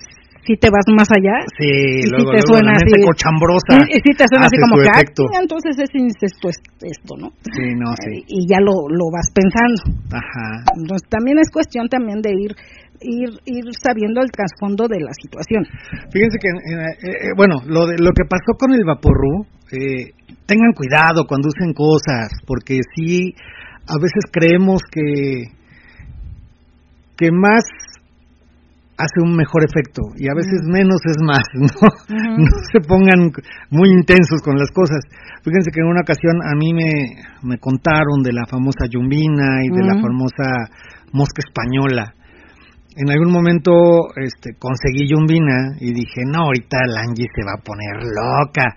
sí 0.46 0.56
te 0.56 0.68
vas 0.70 0.84
más 0.94 1.08
allá. 1.10 1.36
Sí, 1.58 1.66
y 1.66 2.10
luego, 2.10 2.30
te 2.32 2.40
luego 2.40 2.48
suena 2.48 2.72
así. 2.76 2.92
cochambrosa. 3.04 3.74
Y, 3.90 3.96
y 3.96 4.00
sí 4.04 4.10
te 4.16 4.24
suena 4.28 4.46
así 4.46 4.56
como 4.60 4.76
que, 4.82 4.88
"Ah, 4.88 5.02
entonces 5.42 5.78
es 5.78 5.90
incesto 5.94 6.48
es- 6.48 6.62
esto, 6.82 7.16
¿no? 7.16 7.30
Sí, 7.52 7.74
no, 7.76 7.92
sí. 8.04 8.24
Y 8.28 8.48
ya 8.48 8.58
lo, 8.60 8.72
lo 8.88 9.10
vas 9.12 9.28
pensando. 9.34 9.80
Ajá. 10.12 10.64
Entonces 10.76 11.08
también 11.08 11.38
es 11.38 11.50
cuestión 11.50 11.88
también 11.88 12.20
de 12.22 12.30
ir 12.30 12.52
ir 13.02 13.30
ir 13.46 13.64
sabiendo 13.80 14.20
el 14.20 14.30
trasfondo 14.30 14.86
de 14.86 15.00
la 15.00 15.12
situación. 15.16 15.64
Fíjense 16.12 16.36
que, 16.36 16.48
eh, 16.48 16.92
eh, 17.00 17.32
bueno, 17.34 17.56
lo, 17.66 17.86
de, 17.86 17.96
lo 17.96 18.12
que 18.12 18.28
pasó 18.28 18.52
con 18.58 18.74
el 18.74 18.84
vaporru, 18.84 19.46
eh, 19.72 20.12
tengan 20.44 20.72
cuidado 20.76 21.24
cuando 21.26 21.48
usen 21.48 21.72
cosas, 21.72 22.28
porque 22.46 22.80
sí, 22.94 23.34
a 23.88 23.96
veces 23.96 24.24
creemos 24.30 24.82
que, 24.90 25.44
que 27.16 27.30
más 27.32 27.64
hace 29.00 29.24
un 29.24 29.34
mejor 29.34 29.64
efecto 29.64 30.02
y 30.16 30.28
a 30.28 30.34
veces 30.34 30.60
menos 30.68 31.00
es 31.08 31.16
más, 31.24 31.44
¿no? 31.54 31.88
No 32.36 32.50
se 32.70 32.80
pongan 32.86 33.32
muy 33.70 33.88
intensos 33.88 34.40
con 34.44 34.56
las 34.56 34.70
cosas. 34.70 35.00
Fíjense 35.42 35.70
que 35.72 35.80
en 35.80 35.88
una 35.88 36.02
ocasión 36.04 36.36
a 36.44 36.54
mí 36.54 36.74
me, 36.74 36.92
me 37.42 37.58
contaron 37.58 38.22
de 38.22 38.32
la 38.32 38.44
famosa 38.46 38.84
yumbina 38.90 39.64
y 39.64 39.68
de 39.70 39.82
la 39.82 39.96
famosa 40.00 40.68
mosca 41.12 41.40
española. 41.40 42.14
En 42.96 43.08
algún 43.08 43.32
momento 43.32 43.72
este, 44.16 44.58
conseguí 44.58 45.08
yumbina 45.08 45.76
y 45.80 45.94
dije, 45.94 46.22
no, 46.26 46.44
ahorita 46.44 46.76
la 46.86 47.00
Angie 47.02 47.26
se 47.34 47.44
va 47.44 47.54
a 47.56 47.62
poner 47.62 48.04
loca. 48.04 48.76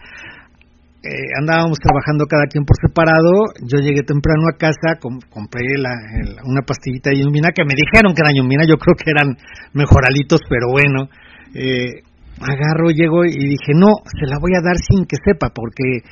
Eh, 1.04 1.36
andábamos 1.38 1.80
trabajando 1.84 2.24
cada 2.32 2.47
quien 2.47 2.64
por 2.64 2.78
separado, 2.80 3.51
yo 3.60 3.80
llegué 3.84 4.04
temprano 4.08 4.47
a 4.47 4.56
casa, 4.58 4.95
com- 5.01 5.20
compré 5.30 5.76
la, 5.78 5.91
el- 6.16 6.38
una 6.47 6.62
pastillita 6.66 7.10
de 7.12 7.20
yumbina 7.20 7.49
que 7.54 7.66
me 7.66 7.76
dijeron 7.76 8.16
que 8.16 8.22
era 8.24 8.32
yumbina, 8.34 8.64
yo 8.64 8.78
creo 8.80 8.95
que 8.95 9.12
eran 9.12 9.36
mejoralitos, 9.74 10.39
pero 10.47 10.72
bueno. 10.72 11.10
Eh, 11.54 12.08
agarro, 12.39 12.89
llego 12.89 13.26
y 13.26 13.36
dije, 13.36 13.76
no, 13.76 13.91
se 14.08 14.26
la 14.28 14.39
voy 14.39 14.51
a 14.56 14.64
dar 14.64 14.78
sin 14.78 15.06
que 15.06 15.18
sepa, 15.24 15.51
porque 15.54 16.08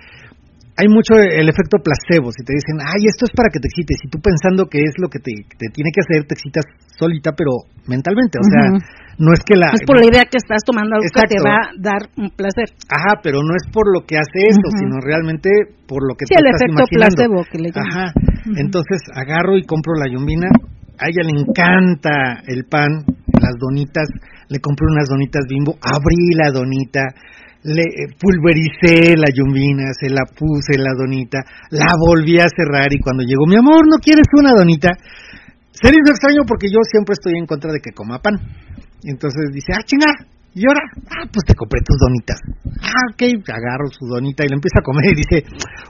hay 0.78 0.88
mucho 0.88 1.16
el 1.20 1.48
efecto 1.50 1.78
placebo. 1.84 2.32
Si 2.32 2.44
te 2.44 2.54
dicen, 2.54 2.80
ay, 2.82 3.04
esto 3.08 3.26
es 3.28 3.34
para 3.36 3.50
que 3.52 3.60
te 3.60 3.68
excites, 3.68 3.98
y 4.04 4.10
tú 4.10 4.20
pensando 4.20 4.66
que 4.72 4.80
es 4.80 4.96
lo 4.98 5.10
que 5.10 5.20
te, 5.20 5.32
te 5.58 5.68
tiene 5.74 5.92
que 5.94 6.02
hacer, 6.02 6.26
te 6.26 6.34
excitas 6.36 6.66
solita, 6.98 7.34
pero 7.36 7.68
mentalmente. 7.88 8.40
O 8.40 8.46
sea, 8.48 8.64
Ujú. 8.72 8.80
no 9.20 9.34
es 9.34 9.42
que 9.44 9.56
la. 9.58 9.74
Es 9.74 9.84
por 9.86 10.00
la 10.00 10.06
idea 10.08 10.24
que 10.26 10.38
estás 10.38 10.64
tomando 10.66 10.96
algo 10.96 11.06
que 11.06 11.18
te 11.28 11.38
Exacto. 11.38 11.44
va 11.44 11.58
a 11.60 11.70
dar 11.76 12.02
un 12.18 12.30
placer. 12.32 12.72
Ajá, 12.88 13.20
pero 13.22 13.44
no 13.44 13.54
es 13.58 13.66
por 13.74 13.90
lo 13.92 14.06
que 14.06 14.16
hace 14.18 14.48
eso, 14.48 14.64
Ujú. 14.70 14.78
sino 14.80 14.96
realmente 15.02 15.50
por 15.90 16.02
lo 16.08 16.16
que 16.16 16.26
Sí, 16.30 16.34
tú 16.34 16.40
el 16.40 16.48
estás 16.50 16.62
efecto 16.66 16.84
imaginando. 16.88 17.16
placebo 17.20 17.40
que 17.52 17.58
le 17.60 17.70
llaman. 17.72 17.92
Ajá. 17.92 18.06
Entonces 18.58 19.00
agarro 19.14 19.58
y 19.58 19.64
compro 19.66 19.94
la 20.00 20.08
yumbina. 20.12 20.48
A 21.02 21.10
ella 21.10 21.26
le 21.26 21.34
encanta 21.34 22.46
el 22.46 22.66
pan, 22.70 23.02
las 23.42 23.56
donitas. 23.58 24.06
Le 24.50 24.60
compré 24.60 24.86
unas 24.86 25.10
donitas 25.10 25.42
bimbo. 25.50 25.74
Abrí 25.82 26.34
la 26.38 26.52
donita. 26.52 27.02
Le 27.64 27.84
eh, 27.84 28.16
pulvericé 28.18 29.16
la 29.16 29.30
yumbina, 29.34 29.94
se 29.94 30.10
la 30.10 30.26
puse 30.26 30.78
la 30.78 30.94
donita, 30.98 31.40
la 31.70 31.94
volví 31.98 32.40
a 32.40 32.50
cerrar 32.50 32.92
y 32.92 33.00
cuando 33.00 33.24
llegó, 33.24 33.46
mi 33.46 33.56
amor, 33.56 33.86
¿no 33.88 33.98
quieres 33.98 34.26
una 34.34 34.54
donita? 34.54 34.90
Se 35.72 35.90
extraño 35.90 36.42
porque 36.48 36.68
yo 36.68 36.80
siempre 36.84 37.14
estoy 37.14 37.38
en 37.38 37.46
contra 37.46 37.72
de 37.72 37.80
que 37.80 37.92
coma 37.92 38.20
pan. 38.20 38.36
Entonces 39.04 39.50
dice, 39.54 39.74
ah, 39.74 39.84
chinga, 39.86 40.08
¿y 40.54 40.68
ahora? 40.68 40.84
Ah, 41.10 41.26
pues 41.32 41.44
te 41.48 41.56
compré 41.56 41.80
tus 41.84 41.98
donitas. 41.98 42.40
Ah, 42.84 43.06
ok, 43.14 43.22
agarro 43.48 43.88
su 43.88 44.06
donita 44.08 44.44
y 44.44 44.50
la 44.50 44.58
empieza 44.60 44.80
a 44.80 44.88
comer 44.88 45.06
y 45.12 45.16
dice, 45.22 45.38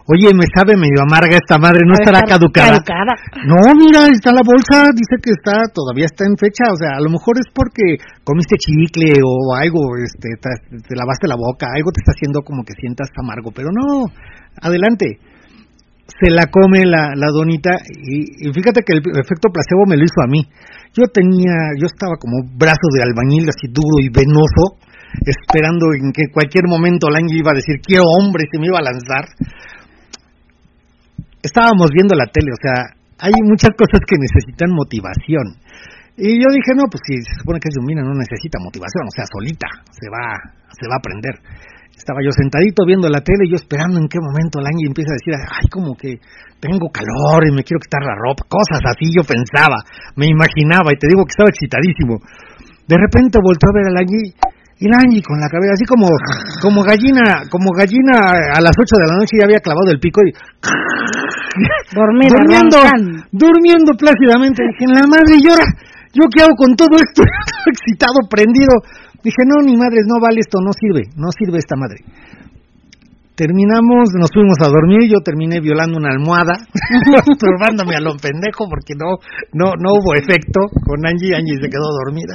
oye, 0.06 0.30
me 0.38 0.46
sabe 0.54 0.78
medio 0.78 1.02
amarga 1.02 1.38
esta 1.38 1.58
madre, 1.58 1.82
¿no 1.86 1.94
estará 1.94 2.22
estar 2.22 2.38
caducada? 2.38 2.84
caducada. 2.84 3.14
No, 3.48 3.58
mira, 3.74 4.06
está 4.12 4.30
la 4.32 4.46
bolsa, 4.46 4.94
dice 4.94 5.18
que 5.18 5.34
está, 5.34 5.66
todavía 5.74 6.06
está 6.06 6.26
en 6.26 6.38
fecha, 6.38 6.70
o 6.70 6.78
sea, 6.78 7.00
a 7.00 7.04
lo 7.04 7.10
mejor 7.10 7.40
es 7.42 7.50
porque 7.50 7.98
comiste 8.24 8.58
chicle 8.62 9.18
o 9.24 9.56
algo, 9.56 9.98
este, 9.98 10.38
te, 10.38 10.50
te 10.78 10.94
lavaste 10.96 11.26
la 11.26 11.40
boca, 11.40 11.74
algo 11.74 11.90
te 11.90 12.02
está 12.04 12.14
haciendo 12.14 12.42
como 12.46 12.62
que 12.64 12.78
sientas 12.78 13.10
amargo, 13.18 13.50
pero 13.50 13.70
no, 13.74 14.06
adelante. 14.62 15.31
Se 16.20 16.30
la 16.30 16.48
come 16.48 16.86
la, 16.86 17.14
la 17.16 17.28
donita 17.32 17.72
y, 17.88 18.52
fíjate 18.52 18.82
que 18.84 18.94
el 18.94 19.00
efecto 19.00 19.50
placebo 19.50 19.86
me 19.88 19.98
lo 19.98 20.04
hizo 20.04 20.22
a 20.24 20.28
mí. 20.28 20.44
Yo 20.94 21.08
tenía, 21.08 21.72
yo 21.80 21.88
estaba 21.88 22.16
como 22.20 22.44
brazo 22.58 22.88
de 22.94 23.04
albañil 23.04 23.48
así 23.48 23.72
duro 23.72 24.02
y 24.04 24.10
venoso, 24.10 24.78
esperando 25.26 25.94
en 25.94 26.12
que 26.12 26.32
cualquier 26.34 26.68
momento 26.68 27.10
la 27.10 27.20
Angie 27.20 27.40
iba 27.40 27.52
a 27.52 27.56
decir 27.56 27.80
quiero 27.82 28.04
hombre 28.06 28.44
y 28.44 28.52
se 28.52 28.60
me 28.60 28.68
iba 28.68 28.80
a 28.80 28.84
lanzar 28.84 29.26
estábamos 31.44 31.90
viendo 31.94 32.16
la 32.16 32.26
tele, 32.30 32.54
o 32.54 32.62
sea, 32.62 32.94
hay 33.20 33.34
muchas 33.44 33.74
cosas 33.78 34.02
que 34.06 34.18
necesitan 34.18 34.70
motivación. 34.72 35.58
Y 36.18 36.38
yo 36.38 36.48
dije, 36.54 36.74
no, 36.76 36.86
pues 36.90 37.02
si 37.06 37.18
se 37.22 37.34
supone 37.42 37.60
que 37.60 37.70
es 37.70 37.76
Yumina 37.76 38.02
no 38.04 38.14
necesita 38.14 38.62
motivación, 38.62 39.10
o 39.10 39.14
sea, 39.14 39.26
solita 39.26 39.68
se 39.90 40.08
va, 40.10 40.38
se 40.70 40.86
va 40.86 40.96
a 40.96 41.02
aprender. 41.02 41.36
Estaba 42.02 42.18
yo 42.26 42.34
sentadito 42.34 42.82
viendo 42.82 43.06
la 43.14 43.22
tele, 43.22 43.46
yo 43.46 43.62
esperando 43.62 44.02
en 44.02 44.10
qué 44.10 44.18
momento 44.18 44.58
la 44.58 44.74
Angie 44.74 44.90
empieza 44.90 45.14
a 45.14 45.22
decir, 45.22 45.38
ay, 45.38 45.70
como 45.70 45.94
que 45.94 46.18
tengo 46.58 46.90
calor 46.90 47.46
y 47.46 47.54
me 47.54 47.62
quiero 47.62 47.78
quitar 47.78 48.02
la 48.02 48.18
ropa, 48.18 48.42
cosas 48.50 48.82
así 48.90 49.14
yo 49.14 49.22
pensaba, 49.22 49.78
me 50.18 50.26
imaginaba 50.26 50.90
y 50.90 50.98
te 50.98 51.06
digo 51.06 51.22
que 51.30 51.38
estaba 51.38 51.54
excitadísimo. 51.54 52.18
De 52.90 52.98
repente 52.98 53.38
volteó 53.38 53.70
a 53.70 53.78
ver 53.78 53.86
a 53.86 53.94
la 53.94 54.02
Angie 54.02 54.34
y 54.82 54.90
Angie 54.90 55.22
con 55.22 55.38
la 55.38 55.46
cabeza 55.46 55.78
así 55.78 55.86
como 55.86 56.10
como 56.58 56.82
gallina, 56.82 57.46
como 57.54 57.70
gallina 57.70 58.50
a 58.50 58.60
las 58.66 58.74
8 58.74 58.98
de 58.98 59.06
la 59.06 59.18
noche 59.22 59.38
ya 59.38 59.46
había 59.46 59.62
clavado 59.62 59.94
el 59.94 60.02
pico 60.02 60.26
y 60.26 60.34
Dormida, 61.94 62.34
durmiendo, 62.34 62.78
durmiendo 63.30 63.94
plácidamente. 63.94 64.64
Dije, 64.64 64.90
en 64.90 64.94
la 64.98 65.06
madre 65.06 65.38
llora. 65.38 65.68
¿Yo 66.14 66.28
qué 66.28 66.44
hago 66.44 66.56
con 66.56 66.76
todo 66.76 66.96
esto? 66.96 67.24
Excitado, 67.68 68.20
prendido. 68.30 68.74
Dije, 69.24 69.42
no, 69.46 69.62
ni 69.62 69.78
madres, 69.78 70.06
no 70.08 70.20
vale 70.20 70.40
esto, 70.42 70.60
no 70.62 70.74
sirve, 70.74 71.10
no 71.16 71.30
sirve 71.32 71.60
esta 71.60 71.76
madre. 71.78 72.02
Terminamos, 73.36 74.14
nos 74.18 74.30
fuimos 74.34 74.58
a 74.62 74.70
dormir, 74.70 75.10
yo 75.10 75.22
terminé 75.24 75.62
violando 75.62 75.98
una 75.98 76.10
almohada, 76.14 76.68
turbándome 77.40 77.96
a 77.96 78.02
lo 78.02 78.18
pendejo 78.18 78.70
porque 78.70 78.94
no, 78.94 79.18
no, 79.54 79.74
no 79.80 79.98
hubo 79.98 80.14
efecto 80.14 80.70
con 80.86 81.06
Angie, 81.06 81.34
Angie 81.34 81.58
se 81.58 81.70
quedó 81.70 81.90
dormida. 82.06 82.34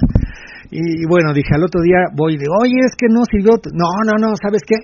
Y, 0.70 1.02
y 1.02 1.04
bueno, 1.06 1.32
dije, 1.32 1.54
al 1.54 1.64
otro 1.64 1.80
día 1.82 2.10
voy 2.14 2.38
digo, 2.38 2.54
oye, 2.58 2.80
es 2.82 2.94
que 2.98 3.06
no 3.06 3.22
sirvió. 3.30 3.58
tu-". 3.58 3.70
No, 3.70 3.86
no, 4.02 4.18
no, 4.18 4.34
¿sabes 4.34 4.62
qué? 4.66 4.76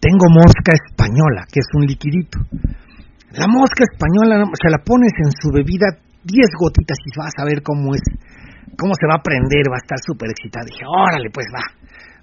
Tengo 0.00 0.24
mosca 0.32 0.72
española, 0.72 1.44
que 1.52 1.60
es 1.60 1.68
un 1.74 1.84
liquidito. 1.84 2.38
La 3.32 3.48
mosca 3.48 3.84
española, 3.84 4.44
se 4.56 4.70
la 4.70 4.78
pones 4.84 5.12
en 5.20 5.32
su 5.32 5.50
bebida 5.52 6.00
10 6.24 6.46
gotitas 6.60 6.96
y 7.04 7.18
vas 7.18 7.32
a 7.36 7.44
ver 7.44 7.62
cómo 7.62 7.94
es, 7.94 8.00
cómo 8.76 8.92
se 8.94 9.06
va 9.06 9.16
a 9.18 9.22
prender, 9.22 9.66
va 9.70 9.76
a 9.76 9.84
estar 9.84 9.98
súper 10.00 10.30
excitada. 10.30 10.64
Dije, 10.66 10.84
órale, 10.86 11.30
pues 11.32 11.46
va, 11.54 11.62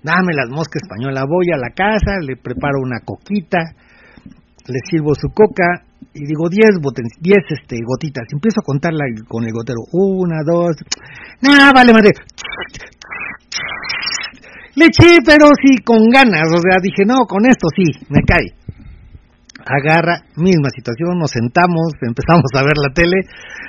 dame 0.03 0.33
las 0.33 0.49
moscas 0.49 0.81
española. 0.83 1.25
Voy 1.27 1.47
a 1.53 1.57
la 1.57 1.69
casa, 1.73 2.19
le 2.21 2.35
preparo 2.37 2.79
una 2.81 2.99
coquita, 3.03 3.59
le 4.67 4.79
sirvo 4.89 5.15
su 5.15 5.29
coca 5.29 5.83
y 6.13 6.25
digo 6.25 6.49
10 6.49 6.81
boten- 6.81 7.15
10 7.19 7.43
este, 7.49 7.77
gotitas. 7.85 8.25
Empiezo 8.31 8.59
a 8.61 8.65
contarla 8.65 9.05
con 9.27 9.43
el 9.45 9.53
gotero. 9.53 9.79
Una, 9.93 10.43
dos. 10.45 10.75
Nah, 11.41 11.71
vale, 11.73 11.93
madre. 11.93 12.11
Le 14.75 14.85
eché, 14.85 15.17
pero 15.25 15.47
sí, 15.59 15.83
con 15.83 16.09
ganas. 16.09 16.47
O 16.47 16.59
sea, 16.61 16.79
dije, 16.81 17.03
no, 17.05 17.25
con 17.27 17.45
esto 17.45 17.67
sí, 17.75 17.85
me 18.09 18.21
cae 18.23 18.61
agarra, 19.65 20.23
misma 20.37 20.69
situación, 20.69 21.17
nos 21.19 21.31
sentamos, 21.31 21.93
empezamos 22.01 22.49
a 22.55 22.63
ver 22.63 22.77
la 22.77 22.93
tele, 22.93 23.27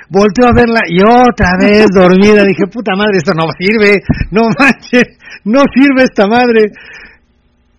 volteo 0.09 0.47
a 0.47 0.55
verla 0.55 0.81
y 0.87 1.01
otra 1.01 1.57
vez 1.59 1.87
dormida, 1.93 2.43
dije, 2.43 2.67
puta 2.67 2.95
madre, 2.95 3.17
esto 3.17 3.33
no 3.33 3.47
sirve, 3.57 4.01
no 4.31 4.49
manches, 4.57 5.17
no 5.45 5.61
sirve 5.73 6.03
esta 6.03 6.27
madre. 6.27 6.71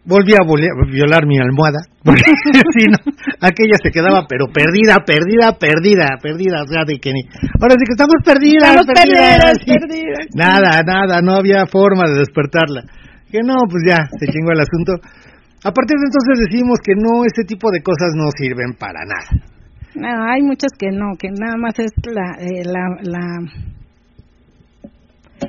Volví 0.07 0.35
a 0.35 0.45
violar 0.45 1.24
mi 1.24 1.39
almohada, 1.41 1.81
porque 2.05 2.20
si 2.77 2.85
no, 2.93 2.99
aquella 3.41 3.81
se 3.82 3.91
quedaba, 3.91 4.27
pero 4.28 4.53
perdida, 4.53 5.01
perdida, 5.01 5.57
perdida, 5.57 6.20
perdida, 6.20 6.61
o 6.62 6.66
sea, 6.66 6.85
de 6.85 7.01
que 7.01 7.11
ni... 7.11 7.23
Ahora 7.59 7.73
sí 7.73 7.89
que 7.89 7.97
estamos 7.97 8.20
perdidas, 8.23 8.77
Estamos 8.77 8.86
perdidas, 8.93 9.57
sí. 9.65 9.73
perdidas. 9.73 10.27
Nada, 10.36 10.82
nada, 10.85 11.23
no 11.23 11.36
había 11.36 11.65
forma 11.65 12.05
de 12.05 12.19
despertarla. 12.19 12.82
Que 13.32 13.41
no, 13.43 13.57
pues 13.65 13.82
ya, 13.89 14.05
se 14.20 14.27
chingó 14.28 14.53
el 14.53 14.61
asunto. 14.61 15.01
A 15.65 15.73
partir 15.73 15.97
de 15.97 16.05
entonces 16.05 16.45
decidimos 16.45 16.78
que 16.85 16.95
no, 16.95 17.24
ese 17.24 17.45
tipo 17.45 17.70
de 17.70 17.82
cosas 17.82 18.12
no 18.15 18.28
sirven 18.36 18.74
para 18.78 19.01
nada. 19.07 19.45
No, 19.95 20.31
hay 20.31 20.43
muchas 20.43 20.73
que 20.78 20.91
no, 20.91 21.16
que 21.19 21.28
nada 21.31 21.57
más 21.57 21.78
es 21.78 21.91
la, 22.05 22.36
eh, 22.39 22.65
la, 22.65 22.85
la... 23.01 23.39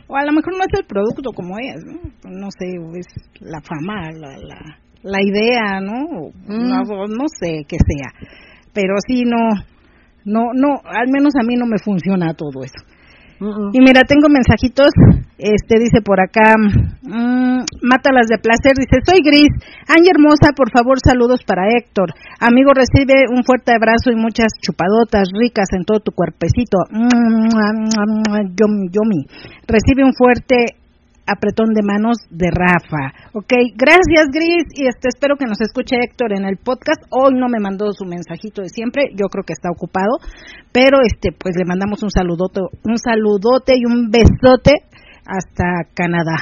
O 0.07 0.15
a 0.15 0.23
lo 0.23 0.31
mejor 0.31 0.53
no 0.53 0.63
es 0.63 0.79
el 0.79 0.85
producto 0.85 1.31
como 1.33 1.59
es, 1.59 1.83
¿no? 1.83 1.99
No 2.29 2.47
sé, 2.57 2.77
o 2.79 2.95
es 2.95 3.07
la 3.41 3.59
fama, 3.59 4.11
la, 4.13 4.37
la, 4.37 4.79
la 5.03 5.21
idea, 5.21 5.81
¿no? 5.81 6.29
Mm. 6.47 6.69
No, 6.69 7.07
no 7.07 7.25
sé 7.27 7.65
qué 7.67 7.77
sea. 7.77 8.29
Pero 8.73 8.93
sí, 9.05 9.23
no, 9.25 9.37
no, 10.23 10.51
no, 10.53 10.79
al 10.85 11.09
menos 11.11 11.33
a 11.39 11.43
mí 11.43 11.55
no 11.55 11.65
me 11.65 11.77
funciona 11.83 12.33
todo 12.33 12.63
eso. 12.63 12.94
Y 13.39 13.79
mira, 13.81 14.01
tengo 14.07 14.29
mensajitos. 14.29 14.89
Este 15.37 15.79
dice 15.79 15.99
por 15.99 16.21
acá, 16.21 16.55
mm, 16.55 17.59
mátalas 17.83 18.27
de 18.27 18.39
placer. 18.39 18.71
Dice, 18.77 19.03
soy 19.03 19.19
Gris. 19.21 19.51
Ángel 19.87 20.15
hermosa, 20.15 20.55
por 20.55 20.71
favor, 20.71 20.97
saludos 21.03 21.43
para 21.43 21.67
Héctor. 21.75 22.13
Amigo, 22.39 22.71
recibe 22.73 23.27
un 23.29 23.43
fuerte 23.43 23.73
abrazo 23.75 24.11
y 24.11 24.15
muchas 24.15 24.47
chupadotas 24.61 25.27
ricas 25.37 25.67
en 25.75 25.83
todo 25.83 25.99
tu 25.99 26.11
cuerpecito. 26.11 26.77
Mm, 26.89 28.55
Yomi, 28.55 28.87
yomi. 28.91 29.25
Recibe 29.67 30.05
un 30.05 30.13
fuerte 30.13 30.79
apretón 31.27 31.73
de 31.73 31.81
manos 31.81 32.17
de 32.29 32.47
Rafa. 32.53 33.13
Ok, 33.33 33.51
gracias 33.75 34.29
Gris 34.31 34.65
y 34.73 34.87
este 34.87 35.09
espero 35.09 35.35
que 35.37 35.45
nos 35.45 35.59
escuche 35.61 35.97
Héctor 35.97 36.33
en 36.33 36.45
el 36.45 36.57
podcast. 36.57 37.01
Hoy 37.09 37.33
no 37.33 37.49
me 37.49 37.59
mandó 37.59 37.91
su 37.91 38.05
mensajito 38.05 38.61
de 38.61 38.69
siempre, 38.69 39.09
yo 39.15 39.27
creo 39.27 39.43
que 39.43 39.53
está 39.53 39.69
ocupado, 39.69 40.17
pero 40.71 40.99
este 41.01 41.29
pues 41.31 41.55
le 41.57 41.65
mandamos 41.65 42.03
un 42.03 42.11
saludote, 42.11 42.61
un 42.83 42.97
saludote 42.97 43.73
y 43.75 43.85
un 43.85 44.09
besote 44.09 44.85
hasta 45.25 45.89
Canadá. 45.93 46.37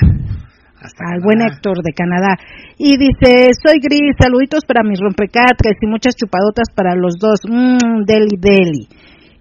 Hasta 0.84 1.04
al 1.08 1.22
Canadá. 1.22 1.24
buen 1.24 1.42
Héctor 1.42 1.78
de 1.82 1.94
Canadá. 1.94 2.36
Y 2.78 2.98
dice, 2.98 3.56
soy 3.56 3.80
Gris, 3.80 4.20
saluditos 4.20 4.66
para 4.68 4.84
mis 4.84 5.00
rompecatres 5.00 5.78
y 5.80 5.88
muchas 5.88 6.16
chupadotas 6.16 6.68
para 6.76 6.96
los 6.96 7.16
dos. 7.16 7.40
Mmm, 7.48 8.04
deli, 8.06 8.36
deli. 8.38 8.88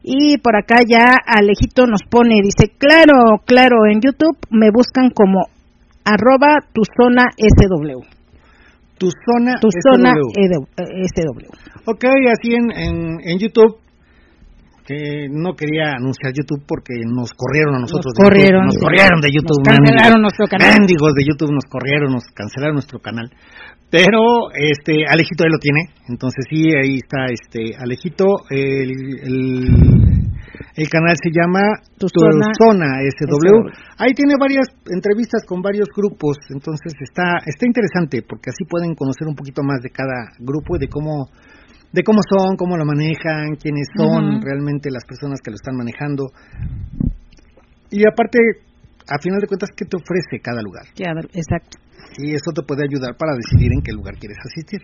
Y 0.03 0.39
por 0.39 0.57
acá 0.57 0.81
ya 0.87 1.15
Alejito 1.25 1.87
nos 1.87 2.03
pone, 2.11 2.35
dice, 2.43 2.75
claro, 2.77 3.39
claro, 3.47 3.87
en 3.91 4.01
YouTube 4.01 4.37
me 4.51 4.71
buscan 4.75 5.11
como 5.15 5.47
arroba 6.05 6.59
tu 6.73 6.83
zona 6.99 7.23
SW. 7.39 8.03
Tu 8.99 9.09
zona 9.11 9.55
Tu 9.61 9.69
SW. 9.71 9.79
zona 9.93 10.11
EW, 10.13 10.65
eh, 10.77 11.07
SW. 11.15 11.91
Ok, 11.91 12.05
así 12.33 12.55
en, 12.55 12.71
en, 12.73 13.19
en 13.25 13.39
YouTube, 13.39 13.79
que 14.87 15.29
no 15.31 15.55
quería 15.55 15.93
anunciar 15.95 16.33
YouTube 16.35 16.63
porque 16.67 16.95
nos 17.07 17.31
corrieron 17.35 17.77
a 17.77 17.79
nosotros. 17.81 18.07
Nos 18.07 18.15
de 18.15 18.19
YouTube, 18.19 18.31
corrieron, 18.31 18.65
Nos 18.67 18.75
sí. 18.75 18.81
corrieron 18.81 19.21
de 19.21 19.31
YouTube. 19.31 19.63
Nos 19.63 19.79
cancelaron 19.79 20.23
nuestro 20.23 20.47
canal. 20.47 20.69
Mendigos 20.79 21.13
de 21.15 21.25
YouTube 21.25 21.53
nos 21.55 21.65
corrieron, 21.71 22.13
nos 22.13 22.25
cancelaron 22.35 22.75
nuestro 22.75 22.99
canal. 22.99 23.31
Pero 23.93 24.49
este 24.57 25.05
Alejito 25.05 25.45
ahí 25.45 25.53
lo 25.53 25.61
tiene, 25.61 25.93
entonces 26.09 26.47
sí, 26.49 26.65
ahí 26.73 26.97
está 26.97 27.29
este 27.29 27.77
Alejito, 27.77 28.25
el, 28.49 28.89
el, 29.21 29.69
el 30.81 30.89
canal 30.89 31.15
se 31.21 31.29
llama 31.29 31.61
Tu 32.01 32.09
Zona 32.09 33.05
SW. 33.05 33.69
Ahí 33.99 34.15
tiene 34.15 34.41
varias 34.41 34.65
entrevistas 34.89 35.45
con 35.45 35.61
varios 35.61 35.89
grupos, 35.95 36.39
entonces 36.49 36.95
está 37.05 37.45
está 37.45 37.67
interesante 37.67 38.25
porque 38.27 38.49
así 38.49 38.65
pueden 38.65 38.95
conocer 38.95 39.29
un 39.29 39.37
poquito 39.37 39.63
más 39.63 39.83
de 39.83 39.91
cada 39.91 40.33
grupo 40.41 40.77
y 40.77 40.81
de 40.81 40.89
cómo 40.89 41.29
de 41.93 42.03
cómo 42.03 42.21
son, 42.25 42.57
cómo 42.57 42.79
lo 42.79 42.87
manejan, 42.87 43.61
quiénes 43.61 43.89
son 43.95 44.41
realmente 44.41 44.89
las 44.91 45.05
personas 45.05 45.41
que 45.45 45.51
lo 45.51 45.57
están 45.57 45.77
manejando. 45.77 46.33
Y 47.91 48.09
aparte, 48.09 48.39
a 49.05 49.21
final 49.21 49.39
de 49.39 49.47
cuentas, 49.47 49.69
¿qué 49.77 49.85
te 49.85 49.99
ofrece 49.99 50.41
cada 50.43 50.63
lugar? 50.63 50.87
Exacto. 51.37 51.82
Y 52.19 52.35
eso 52.35 52.53
te 52.55 52.63
puede 52.63 52.85
ayudar 52.85 53.17
para 53.17 53.35
decidir 53.35 53.73
en 53.73 53.83
qué 53.83 53.93
lugar 53.93 54.15
quieres 54.19 54.39
asistir. 54.45 54.81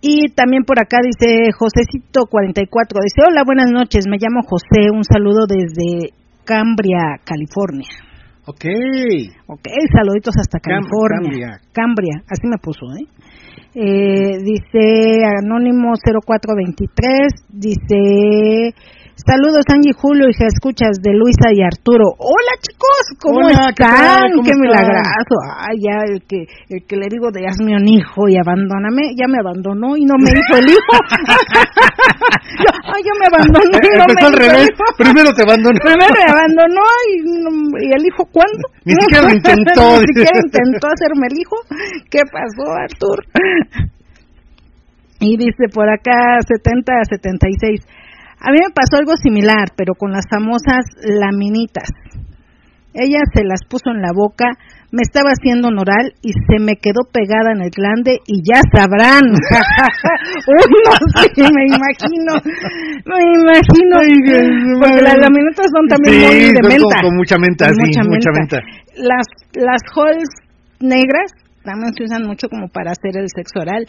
Y 0.00 0.28
también 0.34 0.64
por 0.64 0.78
acá 0.78 0.98
dice 1.00 1.48
Josecito44, 1.56 3.00
dice, 3.00 3.22
hola, 3.26 3.42
buenas 3.44 3.70
noches, 3.70 4.04
me 4.06 4.18
llamo 4.20 4.42
José, 4.46 4.92
un 4.92 5.02
saludo 5.02 5.46
desde 5.48 6.12
Cambria, 6.44 7.16
California. 7.24 7.88
Ok. 8.46 8.64
Ok, 9.46 9.66
saluditos 9.96 10.34
hasta 10.36 10.60
California. 10.60 11.58
Cambria, 11.72 12.22
así 12.28 12.46
me 12.46 12.58
puso, 12.58 12.84
¿eh? 12.92 13.08
Eh, 13.76 14.38
dice 14.44 15.24
Anónimo 15.42 15.94
0423, 15.96 17.48
dice 17.48 18.74
saludos 19.16 19.62
Angie 19.70 19.92
Julio 19.94 20.26
y 20.28 20.34
escuchas 20.44 20.98
de 21.00 21.14
Luisa 21.14 21.54
y 21.54 21.62
Arturo. 21.62 22.18
Hola 22.18 22.54
chicos, 22.58 23.02
¿cómo 23.20 23.46
Hola, 23.46 23.70
¿qué 23.76 23.84
están? 23.84 24.30
Qué 24.42 24.50
están? 24.50 24.60
milagrazo. 24.60 25.36
Ay, 25.54 25.78
ya 25.78 26.02
el 26.10 26.22
que 26.26 26.46
el 26.68 26.82
que 26.86 26.96
le 26.96 27.06
digo 27.08 27.30
de 27.30 27.46
hazme 27.46 27.76
un 27.76 27.86
hijo 27.86 28.28
y 28.28 28.36
abandóname, 28.36 29.14
ya 29.14 29.26
me 29.28 29.38
abandonó 29.38 29.96
y 29.96 30.04
no 30.04 30.18
me 30.18 30.30
hizo 30.34 30.58
el 30.58 30.68
hijo. 30.68 30.94
Yo, 32.58 32.70
ay, 32.90 33.00
ya 33.06 33.14
me 33.18 33.26
abandonó 33.30 33.70
y 33.70 33.88
no 33.94 34.04
me 34.04 34.14
Empezó 34.14 34.26
al 34.26 34.34
hizo 34.34 34.50
el 34.50 34.62
hijo. 34.66 34.84
Primero 34.98 35.28
te 35.32 35.42
abandonó. 35.42 35.78
Primero 35.84 36.14
me 36.14 36.26
abandonó 36.26 36.84
y, 37.06 37.14
y 37.86 37.90
el 37.94 38.02
hijo 38.06 38.22
cuándo? 38.30 38.64
Ni 38.84 38.94
siquiera 38.98 39.30
intentó. 39.30 40.00
Ni 40.02 40.06
siquiera 40.10 40.38
intentó 40.42 40.86
hacerme 40.90 41.26
el 41.30 41.38
hijo. 41.38 41.56
¿Qué 42.10 42.22
pasó, 42.26 42.66
Artur? 42.74 43.24
Y 45.20 45.36
dice 45.38 45.72
por 45.72 45.88
acá 45.88 46.38
70 46.46 46.92
a 46.92 47.04
76. 47.04 47.80
A 48.46 48.50
mí 48.52 48.58
me 48.60 48.74
pasó 48.74 48.96
algo 49.00 49.16
similar, 49.16 49.68
pero 49.76 49.94
con 49.94 50.12
las 50.12 50.24
famosas 50.28 50.84
laminitas. 51.02 51.88
Ella 52.96 53.22
se 53.34 53.42
las 53.42 53.58
puso 53.68 53.90
en 53.90 54.02
la 54.02 54.12
boca, 54.14 54.44
me 54.92 55.02
estaba 55.02 55.30
haciendo 55.34 55.66
un 55.66 55.78
oral 55.80 56.12
y 56.22 56.30
se 56.30 56.62
me 56.62 56.76
quedó 56.76 57.02
pegada 57.10 57.50
en 57.50 57.62
el 57.62 57.70
glande 57.74 58.20
y 58.28 58.38
ya 58.46 58.60
sabrán. 58.70 59.24
Uy, 60.46 60.70
no 60.86 60.94
sé, 61.18 61.42
me 61.42 61.64
imagino, 61.74 62.32
me 63.02 63.18
imagino. 63.42 63.96
Porque 64.78 65.02
las 65.02 65.18
laminitas 65.18 65.66
son 65.74 65.88
también 65.88 66.14
Sí, 66.14 66.22
muy 66.22 66.52
de 66.54 66.62
menta. 66.62 66.96
con- 67.00 67.02
con 67.10 67.16
mucha 67.16 67.36
menta, 67.38 67.66
Con 67.66 67.74
sí, 67.82 68.00
mucha 68.06 68.30
menta. 68.30 68.58
Las, 68.96 69.26
las 69.54 69.80
halls 69.96 70.30
negras 70.78 71.32
también 71.64 71.92
se 71.94 72.04
usan 72.04 72.22
mucho 72.28 72.48
como 72.48 72.68
para 72.68 72.92
hacer 72.92 73.16
el 73.18 73.26
sexo 73.34 73.58
oral, 73.60 73.86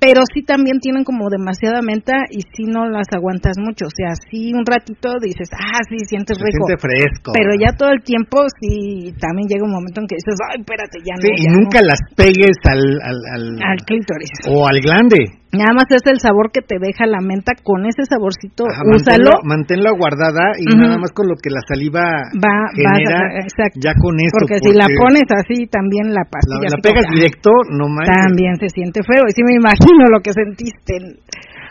pero 0.00 0.20
sí 0.34 0.42
también 0.44 0.78
tienen 0.80 1.04
como 1.04 1.30
demasiada 1.30 1.80
menta 1.80 2.12
y 2.30 2.40
sí 2.54 2.64
no 2.68 2.86
las 2.88 3.06
aguantas 3.16 3.56
mucho, 3.58 3.86
o 3.86 3.94
sea, 3.94 4.12
sí 4.30 4.52
un 4.52 4.64
ratito 4.66 5.16
dices, 5.20 5.48
ah, 5.52 5.80
sí, 5.88 5.96
sientes 6.08 6.36
rico, 6.38 6.66
siente 6.68 6.76
fresco. 6.80 7.32
pero 7.32 7.50
ya 7.58 7.72
todo 7.76 7.90
el 7.90 8.02
tiempo 8.02 8.44
sí, 8.60 9.12
también 9.20 9.48
llega 9.48 9.64
un 9.64 9.72
momento 9.72 10.00
en 10.02 10.06
que 10.06 10.16
dices, 10.16 10.36
ay, 10.52 10.60
espérate, 10.60 10.98
ya 11.04 11.14
no, 11.16 11.22
Sí, 11.24 11.30
y 11.40 11.46
nunca 11.48 11.80
no". 11.80 11.86
las 11.88 12.00
pegues 12.16 12.56
al, 12.68 12.82
al, 13.00 13.18
al, 13.32 13.44
al 13.62 13.78
clítoris. 13.86 14.30
o 14.48 14.66
al 14.68 14.80
glande. 14.80 15.40
Nada 15.54 15.70
más 15.70 15.86
es 15.94 16.02
el 16.10 16.18
sabor 16.18 16.50
que 16.50 16.66
te 16.66 16.82
deja 16.82 17.06
la 17.06 17.22
menta, 17.22 17.54
con 17.62 17.86
ese 17.86 18.02
saborcito, 18.10 18.66
Ajá, 18.66 18.82
úsalo, 18.90 19.38
manténla, 19.46 19.86
manténla 19.86 19.90
guardada 19.94 20.44
y 20.58 20.66
nada 20.74 20.98
más 20.98 21.14
con 21.14 21.30
lo 21.30 21.38
que 21.38 21.46
la 21.54 21.62
saliva 21.62 22.02
va, 22.42 22.56
genera, 22.74 23.22
vas 23.22 23.38
a- 23.38 23.46
exacto. 23.46 23.78
ya 23.78 23.94
con 23.94 24.18
eso. 24.18 24.34
porque, 24.34 24.58
si 24.58 24.74
la 24.74 24.90
pones 24.98 25.30
así 25.30 25.70
también 25.70 26.10
la 26.10 26.26
la, 26.26 26.30
pastilla 26.34 26.74
la 26.74 26.74
así 26.74 26.82
pegas 26.82 27.06
directo, 27.06 27.54
no 27.70 27.86
manches. 27.86 28.18
también 28.18 28.58
se 28.58 28.66
siente 28.74 28.98
feo 29.06 29.22
y 29.30 29.30
sí 29.30 29.46
me 29.46 29.54
imagino 29.54 29.83
lo 30.10 30.20
que 30.20 30.32
sentiste 30.32 30.94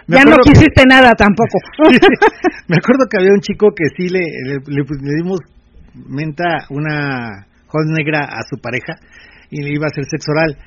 Me 0.07 0.17
ya 0.17 0.23
no 0.25 0.37
que- 0.37 0.51
quisiste 0.51 0.83
nada 0.87 1.11
tampoco 1.17 1.57
Me 2.67 2.75
acuerdo 2.77 3.05
que 3.09 3.17
había 3.17 3.31
un 3.33 3.41
chico 3.41 3.69
que 3.75 3.85
sí 3.97 4.09
le, 4.09 4.19
le, 4.21 4.55
le- 4.67 4.83
le 5.01 5.13
dimos 5.17 5.39
menta, 5.93 6.65
una 6.69 7.45
hot 7.67 7.85
negra 7.89 8.25
a 8.25 8.41
su 8.49 8.59
pareja 8.61 8.95
y 9.49 9.61
le 9.61 9.69
iba 9.73 9.85
a 9.85 9.91
hacer 9.91 10.05
sexo 10.09 10.31
oral. 10.31 10.57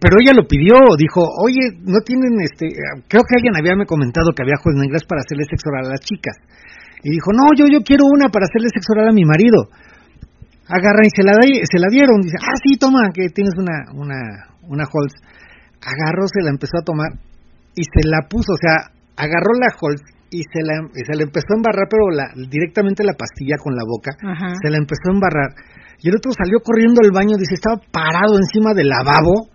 Pero 0.00 0.18
ella 0.18 0.34
lo 0.34 0.42
pidió, 0.48 0.74
dijo, 0.98 1.22
oye, 1.44 1.70
no 1.86 2.00
tienen, 2.02 2.34
este, 2.42 2.66
creo 3.06 3.22
que 3.22 3.38
alguien 3.38 3.54
había 3.54 3.76
me 3.78 3.86
comentado 3.86 4.34
que 4.34 4.42
había 4.42 4.58
hot 4.58 4.74
negras 4.74 5.04
para 5.06 5.20
hacerle 5.22 5.44
sexo 5.46 5.70
oral 5.70 5.86
a 5.86 5.90
las 5.94 6.00
chicas. 6.02 6.34
Y 7.04 7.10
dijo, 7.14 7.30
no, 7.30 7.46
yo, 7.54 7.66
yo 7.70 7.78
quiero 7.86 8.02
una 8.10 8.26
para 8.28 8.46
hacerle 8.50 8.74
sexo 8.74 8.90
oral 8.98 9.10
a 9.10 9.12
mi 9.14 9.22
marido. 9.22 9.70
Agarra 10.66 11.06
y 11.06 11.10
se 11.14 11.22
la, 11.22 11.32
se 11.38 11.78
la 11.78 11.86
dieron. 11.90 12.20
Dice, 12.20 12.36
ah, 12.42 12.58
sí, 12.62 12.76
toma, 12.76 13.10
que 13.14 13.28
tienes 13.30 13.54
una, 13.56 13.86
una, 13.94 14.18
una 14.66 14.82
Halls. 14.82 15.14
Agarró, 15.88 16.28
se 16.28 16.44
la 16.44 16.50
empezó 16.50 16.76
a 16.78 16.84
tomar 16.84 17.10
y 17.74 17.82
se 17.84 18.02
la 18.08 18.28
puso, 18.28 18.52
o 18.52 18.60
sea, 18.60 18.92
agarró 19.16 19.56
la 19.56 19.72
Halls 19.72 20.02
y 20.30 20.42
se 20.44 20.60
la, 20.60 20.74
y 20.92 21.00
se 21.08 21.14
la 21.16 21.22
empezó 21.24 21.48
a 21.54 21.56
embarrar, 21.56 21.88
pero 21.88 22.10
la, 22.12 22.26
directamente 22.50 23.00
la 23.04 23.14
pastilla 23.16 23.56
con 23.56 23.72
la 23.74 23.82
boca, 23.88 24.12
Ajá. 24.20 24.54
se 24.60 24.68
la 24.68 24.76
empezó 24.76 25.08
a 25.08 25.14
embarrar. 25.14 25.50
Y 26.02 26.10
el 26.10 26.16
otro 26.20 26.30
salió 26.36 26.60
corriendo 26.60 27.00
al 27.02 27.10
baño, 27.10 27.34
dice, 27.40 27.54
estaba 27.56 27.80
parado 27.90 28.36
encima 28.36 28.74
del 28.74 28.88
lavabo, 28.92 29.48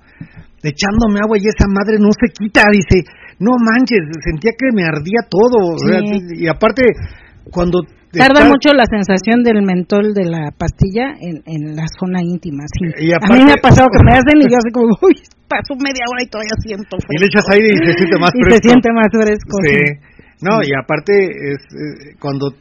echándome 0.63 1.19
agua 1.21 1.37
y 1.37 1.45
esa 1.47 1.67
madre 1.67 1.99
no 1.99 2.09
se 2.15 2.31
quita, 2.33 2.63
dice, 2.71 3.03
no 3.39 3.51
manches, 3.59 3.99
sentía 4.23 4.51
que 4.57 4.71
me 4.73 4.83
ardía 4.83 5.27
todo. 5.29 5.75
o 5.75 5.77
sea, 5.77 5.99
Sí. 5.99 6.43
y 6.43 6.47
aparte, 6.47 6.83
cuando... 7.51 7.79
tarda 8.21 8.45
mucho 8.45 8.69
la 8.77 8.85
sensación 8.85 9.41
del 9.41 9.63
mentol 9.65 10.13
de 10.13 10.25
la 10.29 10.51
pastilla 10.53 11.17
en, 11.19 11.41
en 11.49 11.75
la 11.75 11.87
zona 11.97 12.21
íntima 12.21 12.63
sí 12.69 12.85
Y 13.01 13.11
a 13.13 13.19
mí 13.33 13.41
me 13.43 13.53
ha 13.53 13.61
pasado 13.61 13.89
que 13.89 14.03
me 14.05 14.11
hacen 14.19 14.37
y 14.37 14.45
yo 14.51 14.57
así 14.61 14.69
como 14.71 14.93
uy 15.01 15.15
pasó 15.49 15.73
media 15.81 16.05
hora 16.09 16.21
y 16.21 16.27
todavía 16.29 16.57
siento 16.61 16.97
Y 17.09 17.17
le 17.19 17.25
echas 17.27 17.45
aire 17.53 17.67
y 17.73 17.77
se 17.85 17.93
siente 17.97 18.17
más 18.19 18.31
y 18.37 18.41
fresco. 18.43 18.55
se 18.61 18.69
siente 18.69 18.89
más 18.93 19.09
fresco 19.11 19.55
Sí. 19.65 19.73
sí. 19.73 19.81
No, 20.43 20.59
y 20.61 20.69
aparte 20.75 21.13
es 21.15 21.61
eh, 21.71 22.15
cuando 22.19 22.51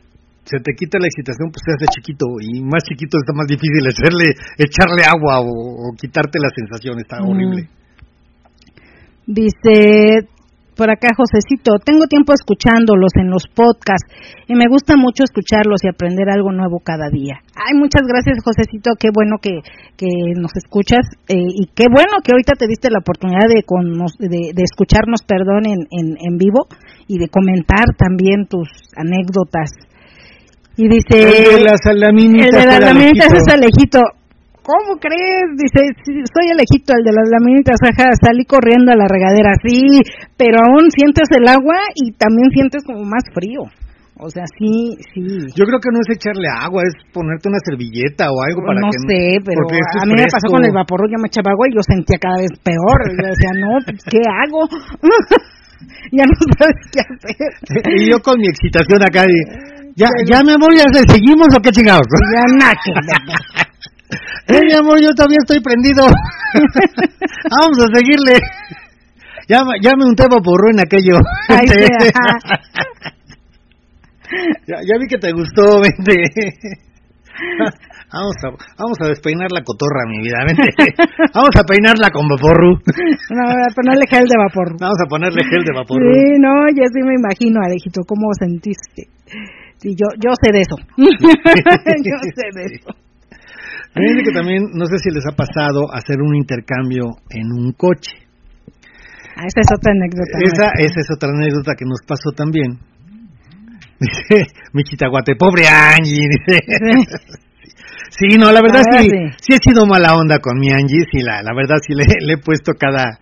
se 0.44 0.58
te 0.58 0.74
quita 0.74 0.98
la 0.98 1.06
excitación, 1.06 1.50
pues 1.50 1.62
te 1.66 1.72
hace 1.74 1.86
chiquito 1.94 2.26
y 2.40 2.60
más 2.62 2.82
chiquito 2.84 3.16
está 3.18 3.32
más 3.32 3.46
difícil 3.46 3.82
hacerle 3.86 4.34
echarle 4.58 5.02
agua 5.06 5.40
o, 5.40 5.50
o 5.50 5.92
quitarte 5.96 6.38
la 6.38 6.50
sensación, 6.54 6.98
está 6.98 7.18
Mm. 7.22 7.28
horrible. 7.28 7.68
Dice 9.26 10.26
por 10.82 10.90
acá 10.90 11.14
Josecito, 11.14 11.78
tengo 11.86 12.10
tiempo 12.10 12.34
escuchándolos 12.34 13.14
en 13.14 13.30
los 13.30 13.46
podcasts 13.54 14.10
y 14.50 14.54
me 14.58 14.66
gusta 14.66 14.96
mucho 14.98 15.22
escucharlos 15.22 15.78
y 15.84 15.88
aprender 15.88 16.26
algo 16.28 16.50
nuevo 16.50 16.82
cada 16.82 17.06
día. 17.06 17.38
Ay, 17.54 17.78
muchas 17.78 18.02
gracias 18.02 18.42
Josecito, 18.42 18.98
qué 18.98 19.14
bueno 19.14 19.36
que, 19.40 19.62
que 19.96 20.10
nos 20.34 20.50
escuchas 20.58 21.06
eh, 21.30 21.38
y 21.38 21.70
qué 21.70 21.86
bueno 21.86 22.18
que 22.24 22.32
ahorita 22.34 22.58
te 22.58 22.66
diste 22.66 22.90
la 22.90 22.98
oportunidad 22.98 23.46
de, 23.46 23.62
con 23.62 23.94
nos- 23.94 24.18
de, 24.18 24.50
de 24.50 24.62
escucharnos, 24.66 25.22
perdón, 25.22 25.70
en, 25.70 25.86
en, 25.94 26.18
en 26.18 26.34
vivo 26.36 26.66
y 27.06 27.18
de 27.22 27.28
comentar 27.30 27.94
también 27.96 28.50
tus 28.50 28.66
anécdotas. 28.98 29.70
Y 30.74 30.88
dice... 30.88 31.14
el 31.46 31.58
de 31.58 31.60
la 31.62 31.76
salaminitas 31.78 32.48
El 32.48 32.58
de 32.58 32.66
las 32.66 32.90
Alejito. 32.90 33.36
es 33.38 33.48
Alejito. 33.54 34.00
¿Cómo 34.62 34.98
crees? 35.02 35.46
Dice, 35.58 35.90
"Sí, 36.06 36.12
soy 36.30 36.46
Alejito, 36.54 36.94
el 36.94 37.02
de 37.02 37.12
las 37.12 37.28
laminitas. 37.28 37.78
Ajá, 37.82 38.14
salí 38.22 38.44
corriendo 38.46 38.92
a 38.92 38.96
la 38.96 39.06
regadera. 39.10 39.52
Sí, 39.62 40.00
pero 40.38 40.62
aún 40.62 40.90
sientes 40.90 41.26
el 41.34 41.46
agua 41.48 41.78
y 41.94 42.12
también 42.14 42.50
sientes 42.54 42.84
como 42.86 43.02
más 43.02 43.26
frío. 43.34 43.66
O 44.22 44.30
sea, 44.30 44.44
sí, 44.54 44.94
sí. 45.10 45.50
Yo 45.58 45.66
creo 45.66 45.82
que 45.82 45.90
no 45.90 45.98
es 45.98 46.14
echarle 46.14 46.46
agua, 46.46 46.86
es 46.86 46.94
ponerte 47.10 47.48
una 47.50 47.58
servilleta 47.58 48.30
o 48.30 48.38
algo 48.38 48.62
para 48.62 48.78
no 48.78 48.94
que 48.94 49.02
sé, 49.02 49.42
pero 49.42 49.66
a 49.66 50.06
mí 50.06 50.14
me 50.14 50.30
pasó 50.30 50.46
con 50.46 50.62
el 50.62 50.70
vapor, 50.70 51.10
yo 51.10 51.18
me 51.18 51.26
echaba 51.26 51.50
agua 51.50 51.66
y 51.66 51.74
yo 51.74 51.82
sentía 51.82 52.22
cada 52.22 52.38
vez 52.38 52.54
peor. 52.62 52.98
Yo 53.18 53.26
decía, 53.26 53.50
no, 53.58 53.82
pues, 53.82 53.98
¿qué 54.06 54.22
hago? 54.22 54.62
ya 56.14 56.22
no 56.22 56.36
sabes 56.54 56.78
qué 56.94 57.00
hacer. 57.02 57.82
y 57.98 58.14
yo 58.14 58.22
con 58.22 58.38
mi 58.38 58.46
excitación 58.46 59.02
acá 59.02 59.26
y 59.26 59.34
ya 59.96 60.06
ya 60.30 60.38
mi 60.46 60.54
amor, 60.54 60.70
ya 60.70 60.86
seguimos 61.10 61.50
o 61.50 61.58
qué 61.58 61.70
chingados. 61.74 62.06
Ya 62.06 62.46
nada. 62.62 62.78
Eh, 64.48 64.60
mi 64.66 64.72
amor, 64.74 65.00
yo 65.00 65.10
todavía 65.14 65.38
estoy 65.42 65.60
prendido. 65.60 66.02
Vamos 67.50 67.78
a 67.78 67.86
seguirle. 67.98 68.38
Ya, 69.48 69.64
me- 69.64 69.80
ya 69.82 69.92
me 69.96 70.04
unté 70.04 70.24
vaporru 70.30 70.70
en 70.70 70.80
aquello. 70.80 71.18
Ay, 71.48 71.66
ajá. 71.68 72.38
ya, 74.66 74.76
ya 74.86 74.94
vi 75.00 75.06
que 75.08 75.18
te 75.18 75.32
gustó, 75.32 75.80
vente. 75.80 76.14
Vamos 78.12 78.36
a, 78.44 78.48
vamos 78.78 78.98
a 79.00 79.08
despeinar 79.08 79.48
la 79.50 79.62
cotorra, 79.64 80.04
mi 80.06 80.20
vida, 80.20 80.44
vente. 80.46 80.68
Vamos 81.34 81.56
a 81.56 81.64
peinarla 81.64 82.10
con 82.12 82.28
vaporru. 82.28 82.76
No, 82.76 83.42
ponerle 83.74 84.04
gel 84.06 84.24
de 84.28 84.36
vapor. 84.36 84.76
Vamos 84.78 84.98
a 85.04 85.08
ponerle 85.08 85.42
gel 85.48 85.64
de 85.64 85.72
vaporru. 85.74 86.12
Sí, 86.12 86.20
no, 86.38 86.52
ya 86.76 86.84
sí 86.92 87.00
me 87.02 87.14
imagino, 87.16 87.60
Alejito, 87.64 88.02
cómo 88.06 88.28
sentiste. 88.38 89.08
Sí, 89.78 89.94
yo, 89.96 90.06
yo 90.20 90.30
sé 90.40 90.52
de 90.52 90.60
eso. 90.60 90.76
yo 90.98 92.16
sé 92.36 92.46
de 92.54 92.64
eso. 92.76 92.90
Fíjense 93.94 94.22
que 94.24 94.32
también, 94.32 94.64
no 94.72 94.86
sé 94.86 94.98
si 94.98 95.10
les 95.10 95.24
ha 95.26 95.36
pasado 95.36 95.92
hacer 95.92 96.20
un 96.20 96.34
intercambio 96.34 97.16
en 97.28 97.52
un 97.52 97.72
coche. 97.72 98.16
Ah, 99.36 99.44
esa 99.46 99.60
es 99.60 99.68
otra 99.72 99.92
anécdota. 99.92 100.38
Esa, 100.40 100.66
esa 100.78 101.00
es 101.00 101.08
otra 101.14 101.28
anécdota 101.30 101.74
que 101.76 101.84
nos 101.84 102.00
pasó 102.06 102.32
también. 102.32 102.78
Dice, 104.00 104.46
mi 104.72 104.82
chitaguate, 104.84 105.36
pobre 105.36 105.68
Angie, 105.68 106.28
dice. 106.28 106.60
Sí, 108.12 108.36
no, 108.36 108.52
la 108.52 108.60
verdad 108.60 108.84
La 108.84 109.00
sí, 109.00 109.08
verdad, 109.08 109.36
sí 109.40 109.54
he 109.54 109.58
sido 109.58 109.86
mala 109.86 110.14
onda 110.14 110.38
con 110.38 110.58
mi 110.58 110.70
Angie, 110.70 111.08
sí, 111.10 111.22
la, 111.24 111.42
la 111.42 111.54
verdad 111.56 111.76
sí 111.80 111.94
le, 111.94 112.04
le 112.04 112.34
he 112.34 112.36
puesto 112.36 112.74
cada, 112.78 113.18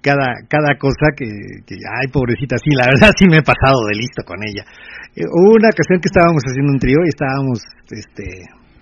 cada, 0.00 0.40
cada 0.48 0.78
cosa 0.78 1.12
que, 1.14 1.28
que, 1.66 1.76
ay, 1.76 2.08
pobrecita, 2.10 2.56
sí, 2.56 2.70
la 2.74 2.86
verdad 2.86 3.10
sí 3.14 3.28
me 3.28 3.38
he 3.38 3.42
pasado 3.42 3.76
de 3.86 3.94
listo 3.94 4.24
con 4.24 4.38
ella. 4.40 4.64
Eh, 5.14 5.26
hubo 5.28 5.60
una 5.60 5.68
ocasión 5.68 6.00
que 6.00 6.08
estábamos 6.08 6.42
haciendo 6.46 6.72
un 6.72 6.78
trío 6.78 6.96
y 7.04 7.08
estábamos, 7.08 7.60
este, 7.90 8.24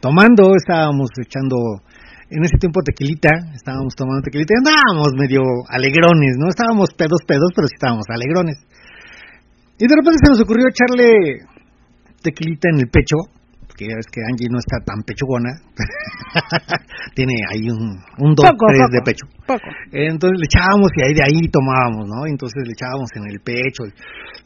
tomando, 0.04 0.52
estábamos 0.52 1.08
echando, 1.16 1.80
en 2.28 2.44
ese 2.44 2.60
tiempo 2.60 2.84
tequilita, 2.84 3.32
estábamos 3.56 3.96
tomando 3.96 4.20
tequilita 4.20 4.52
y 4.52 4.60
andábamos 4.60 5.16
medio 5.16 5.40
alegrones, 5.72 6.36
¿no? 6.36 6.52
Estábamos 6.52 6.92
pedos, 6.92 7.24
pedos, 7.26 7.48
pero 7.56 7.64
sí 7.68 7.74
estábamos 7.80 8.04
alegrones. 8.12 8.60
Y 9.80 9.88
de 9.88 9.96
repente 9.96 10.20
se 10.20 10.28
nos 10.28 10.40
ocurrió 10.44 10.68
echarle 10.68 11.40
tequilita 12.20 12.68
en 12.68 12.84
el 12.84 12.88
pecho, 12.92 13.16
porque 13.64 13.88
ya 13.88 13.96
ves 13.96 14.06
que 14.12 14.20
Angie 14.20 14.52
no 14.52 14.60
está 14.60 14.84
tan 14.84 15.00
pechugona. 15.08 15.56
Tiene 17.16 17.32
ahí 17.48 17.64
un, 17.72 17.96
un 18.20 18.34
dos, 18.36 18.44
Poco, 18.44 18.66
tres 18.68 18.84
poco. 18.84 18.92
de 18.92 19.00
pecho. 19.08 19.24
Poco. 19.48 19.68
Entonces 19.90 20.36
le 20.36 20.46
echábamos 20.52 20.92
y 20.94 21.00
ahí 21.00 21.14
de 21.16 21.24
ahí 21.24 21.48
tomábamos, 21.48 22.04
¿no? 22.12 22.28
Entonces 22.28 22.60
le 22.60 22.76
echábamos 22.76 23.08
en 23.16 23.24
el 23.32 23.40
pecho 23.40 23.88
y, 23.88 23.92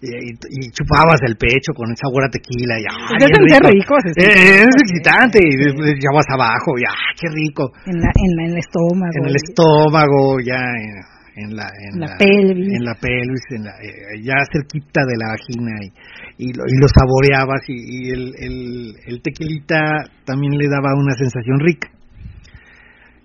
y- 0.01 0.31
y 0.33 0.71
chupabas 0.71 1.19
el 1.27 1.37
pecho 1.37 1.73
con 1.75 1.91
esa 1.91 2.07
sabor 2.07 2.25
a 2.25 2.31
tequila 2.31 2.79
y 2.79 2.85
¡ay, 2.87 3.19
Ya 3.21 3.27
sentía 3.35 3.61
rico! 3.71 3.95
Eh, 4.17 4.63
es 4.63 4.77
excitante 4.83 5.39
y 5.43 5.57
le 5.57 5.91
echabas 5.99 6.27
abajo 6.31 6.79
y 6.79 6.83
¡ah, 6.87 7.11
qué 7.21 7.29
rico! 7.29 7.73
En, 7.87 7.99
la, 7.99 8.09
en, 8.15 8.31
la- 8.37 8.45
en 8.47 8.51
el 8.53 8.59
estómago. 8.59 9.13
En 9.19 9.25
el 9.27 9.37
estómago, 9.37 10.41
ya 10.41 10.61
en, 10.63 11.45
en 11.45 11.57
la, 11.57 11.67
en 11.67 12.01
La 12.01 12.17
pelvis. 12.17 12.75
en 12.75 12.85
la 12.85 12.95
pelvis, 12.95 13.43
en 13.51 13.65
la, 13.65 13.71
eh, 13.83 14.23
ya 14.23 14.35
cerquita 14.53 15.03
de 15.07 15.17
la 15.19 15.29
vagina 15.35 15.73
y, 15.83 16.47
y, 16.49 16.53
lo, 16.53 16.63
y 16.67 16.79
lo 16.81 16.87
saboreabas 16.89 17.63
y, 17.69 17.75
y 17.75 18.11
el, 18.11 18.35
el, 18.39 18.95
el 19.07 19.23
tequilita 19.23 20.05
también 20.25 20.53
le 20.59 20.69
daba 20.69 20.95
una 20.95 21.15
sensación 21.15 21.59
rica. 21.61 21.89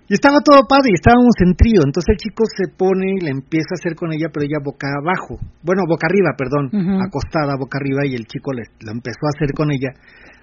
Y 0.08 0.14
estaba 0.14 0.36
todo 0.44 0.68
padre 0.68 0.92
y 0.92 1.00
estábamos 1.00 1.32
en 1.40 1.56
trío, 1.56 1.80
entonces 1.80 2.12
el 2.12 2.18
chico 2.20 2.44
se 2.44 2.68
pone 2.68 3.16
y 3.16 3.24
le 3.24 3.30
empieza 3.32 3.72
a 3.72 3.80
hacer 3.80 3.96
con 3.96 4.12
ella, 4.12 4.28
pero 4.28 4.44
ella 4.44 4.60
boca 4.60 4.84
abajo, 5.00 5.40
bueno, 5.64 5.82
boca 5.88 6.04
arriba, 6.06 6.36
perdón, 6.36 6.68
acostada 7.00 7.56
boca 7.56 7.78
arriba 7.80 8.04
y 8.04 8.12
el 8.14 8.28
chico 8.28 8.52
le, 8.52 8.68
lo 8.84 8.92
empezó 8.92 9.24
a 9.24 9.32
hacer 9.32 9.52
con 9.56 9.72
ella. 9.72 9.88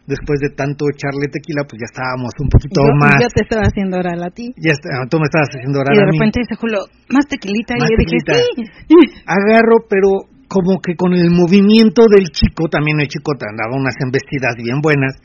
Después 0.02 0.42
de 0.42 0.50
tanto 0.58 0.90
echarle 0.90 1.30
tequila, 1.30 1.62
pues 1.70 1.78
ya 1.78 1.86
estábamos 1.86 2.34
un 2.42 2.50
Y 2.50 2.54
poquito 2.58 2.82
yo, 2.82 2.90
y 2.90 2.98
más. 2.98 3.22
yo 3.22 3.30
te 3.30 3.46
estaba 3.46 3.70
haciendo 3.70 4.02
oral 4.02 4.18
a 4.26 4.32
ti. 4.34 4.50
Ya 4.58 4.74
está, 4.74 4.90
tú 5.06 5.22
me 5.22 5.30
estabas 5.30 5.54
haciendo 5.54 5.78
Y 5.78 5.94
de 5.94 6.02
a 6.02 6.10
mí. 6.10 6.18
repente 6.18 6.42
dice 6.42 6.56
Julio, 6.58 6.80
más 7.14 7.30
tequilita. 7.30 7.78
Más 7.78 7.86
y 7.86 7.94
yo 7.94 7.98
dije, 8.02 8.18
sí. 8.90 8.98
Agarro, 9.30 9.86
pero 9.86 10.26
como 10.50 10.82
que 10.82 10.98
con 10.98 11.14
el 11.14 11.30
movimiento 11.30 12.10
del 12.10 12.34
chico, 12.34 12.66
también 12.68 13.00
el 13.00 13.08
chico 13.14 13.38
te 13.38 13.46
andaba 13.46 13.78
unas 13.78 13.94
embestidas 14.02 14.58
bien 14.58 14.82
buenas. 14.82 15.22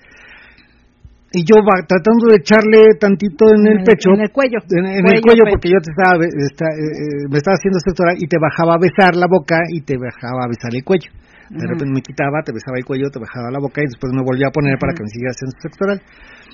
Y 1.33 1.43
yo 1.45 1.59
va 1.67 1.83
tratando 1.85 2.31
de 2.31 2.39
echarle 2.39 2.95
tantito 2.99 3.45
en 3.53 3.67
el 3.67 3.79
pecho, 3.85 4.15
En 4.15 4.23
el 4.23 4.31
cuello. 4.31 4.59
en, 4.71 4.87
en 4.87 5.05
el 5.05 5.21
cuello 5.21 5.45
porque 5.51 5.69
yo 5.69 5.79
te 5.83 5.91
estaba, 5.91 6.17
esta- 6.23 6.73
eh, 6.73 6.87
eh, 6.87 7.27
me 7.29 7.39
estaba 7.43 7.59
haciendo 7.59 7.79
sexo 7.83 8.03
oral 8.07 8.17
y 8.17 8.27
te 8.31 8.39
bajaba 8.39 8.75
a 8.75 8.81
besar 8.81 9.17
la 9.19 9.27
boca 9.29 9.59
y 9.75 9.83
te 9.83 9.99
bajaba 9.99 10.47
a 10.47 10.49
besar 10.49 10.71
el 10.73 10.85
cuello. 10.87 11.11
De 11.51 11.63
repente 11.63 11.93
me 11.95 12.03
quitaba, 12.03 12.43
te 12.43 12.51
besaba 12.51 12.79
el 12.79 12.85
cuello, 12.87 13.07
te 13.11 13.19
bajaba 13.23 13.51
la 13.55 13.61
boca 13.63 13.79
y 13.83 13.87
después 13.87 14.11
me 14.15 14.23
volvía 14.23 14.49
a 14.49 14.55
poner 14.55 14.75
para 14.83 14.95
que 14.95 15.03
me 15.07 15.11
siguiera 15.11 15.31
haciendo 15.31 15.55
sexo 15.63 15.79
oral. 15.87 15.99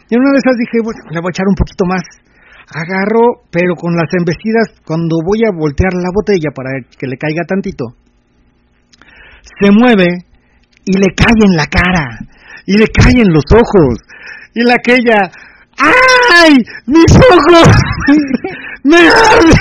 Y 0.09 0.13
una 0.21 0.33
de 0.37 0.41
esas 0.45 0.57
dije, 0.61 0.85
bueno, 0.85 1.01
le 1.09 1.21
voy 1.21 1.31
a 1.31 1.35
echar 1.37 1.49
un 1.49 1.57
poquito 1.57 1.85
más. 1.89 2.05
Agarro, 2.73 3.45
pero 3.53 3.73
con 3.77 3.97
las 3.97 4.09
embestidas, 4.13 4.69
cuando 4.85 5.17
voy 5.25 5.45
a 5.49 5.53
voltear 5.53 5.93
la 5.97 6.13
botella 6.13 6.53
para 6.53 6.71
que 6.85 7.07
le 7.09 7.17
caiga 7.17 7.45
tantito, 7.49 7.97
se 9.61 9.71
mueve 9.73 10.29
y 10.85 10.93
le 10.99 11.09
cae 11.17 11.41
en 11.45 11.57
la 11.57 11.67
cara 11.67 12.19
y 12.67 12.77
le 12.79 12.87
cae 12.89 13.21
en 13.21 13.33
los 13.33 13.45
ojos 13.53 13.99
y 14.55 14.63
la 14.63 14.75
aquella 14.75 15.31
¡ay! 15.79 16.57
mis 16.87 17.17
ojos 17.17 17.69
me 18.85 18.97
arden 18.97 19.53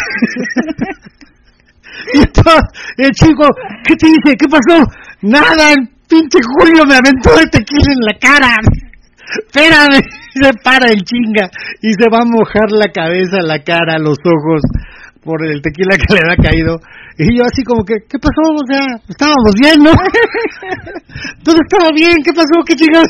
y 2.13 2.19
entonces 2.19 2.61
el 2.97 3.11
chico 3.11 3.47
¿qué 3.85 3.95
te 3.95 4.07
dice? 4.07 4.37
¿qué 4.37 4.47
pasó? 4.47 4.83
nada 5.21 5.73
el 5.73 5.87
pinche 6.07 6.39
Julio 6.57 6.83
me 6.85 6.95
aventó 6.95 7.39
el 7.39 7.49
tequila 7.49 7.93
en 7.93 8.05
la 8.05 8.19
cara 8.19 8.55
espérame 9.39 10.01
se 10.33 10.51
para 10.63 10.87
el 10.89 11.01
chinga 11.03 11.49
y 11.81 11.91
se 11.91 12.07
va 12.11 12.19
a 12.23 12.25
mojar 12.25 12.71
la 12.71 12.91
cabeza, 12.91 13.41
la 13.41 13.59
cara, 13.59 13.99
los 13.99 14.17
ojos 14.23 14.61
por 15.23 15.45
el 15.45 15.61
tequila 15.61 15.97
que 15.97 16.13
le 16.13 16.19
había 16.23 16.37
caído. 16.37 16.79
Y 17.17 17.37
yo 17.37 17.43
así 17.43 17.63
como 17.63 17.83
que, 17.83 17.95
¿qué 18.09 18.17
pasó? 18.17 18.41
O 18.55 18.65
sea, 18.65 18.81
estábamos 19.07 19.53
bien, 19.59 19.83
¿no? 19.83 19.91
Todo 21.43 21.55
estaba 21.61 21.89
bien, 21.93 22.23
¿qué 22.23 22.31
pasó? 22.33 22.63
¿Qué 22.65 22.75
chingas? 22.75 23.07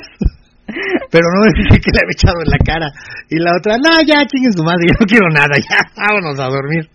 Pero 1.11 1.27
no 1.27 1.43
me 1.43 1.51
dije 1.51 1.75
que 1.83 1.91
le 1.91 1.99
había 1.99 2.15
echado 2.15 2.39
en 2.39 2.49
la 2.49 2.61
cara. 2.63 2.87
Y 3.29 3.35
la 3.37 3.51
otra, 3.59 3.75
no, 3.77 3.99
ya 4.07 4.23
chinguen 4.25 4.53
su 4.55 4.63
madre, 4.63 4.87
ya 4.89 4.95
no 4.95 5.05
quiero 5.05 5.27
nada, 5.29 5.53
ya, 5.59 5.79
vámonos 5.99 6.39
a 6.39 6.47
dormir. 6.47 6.87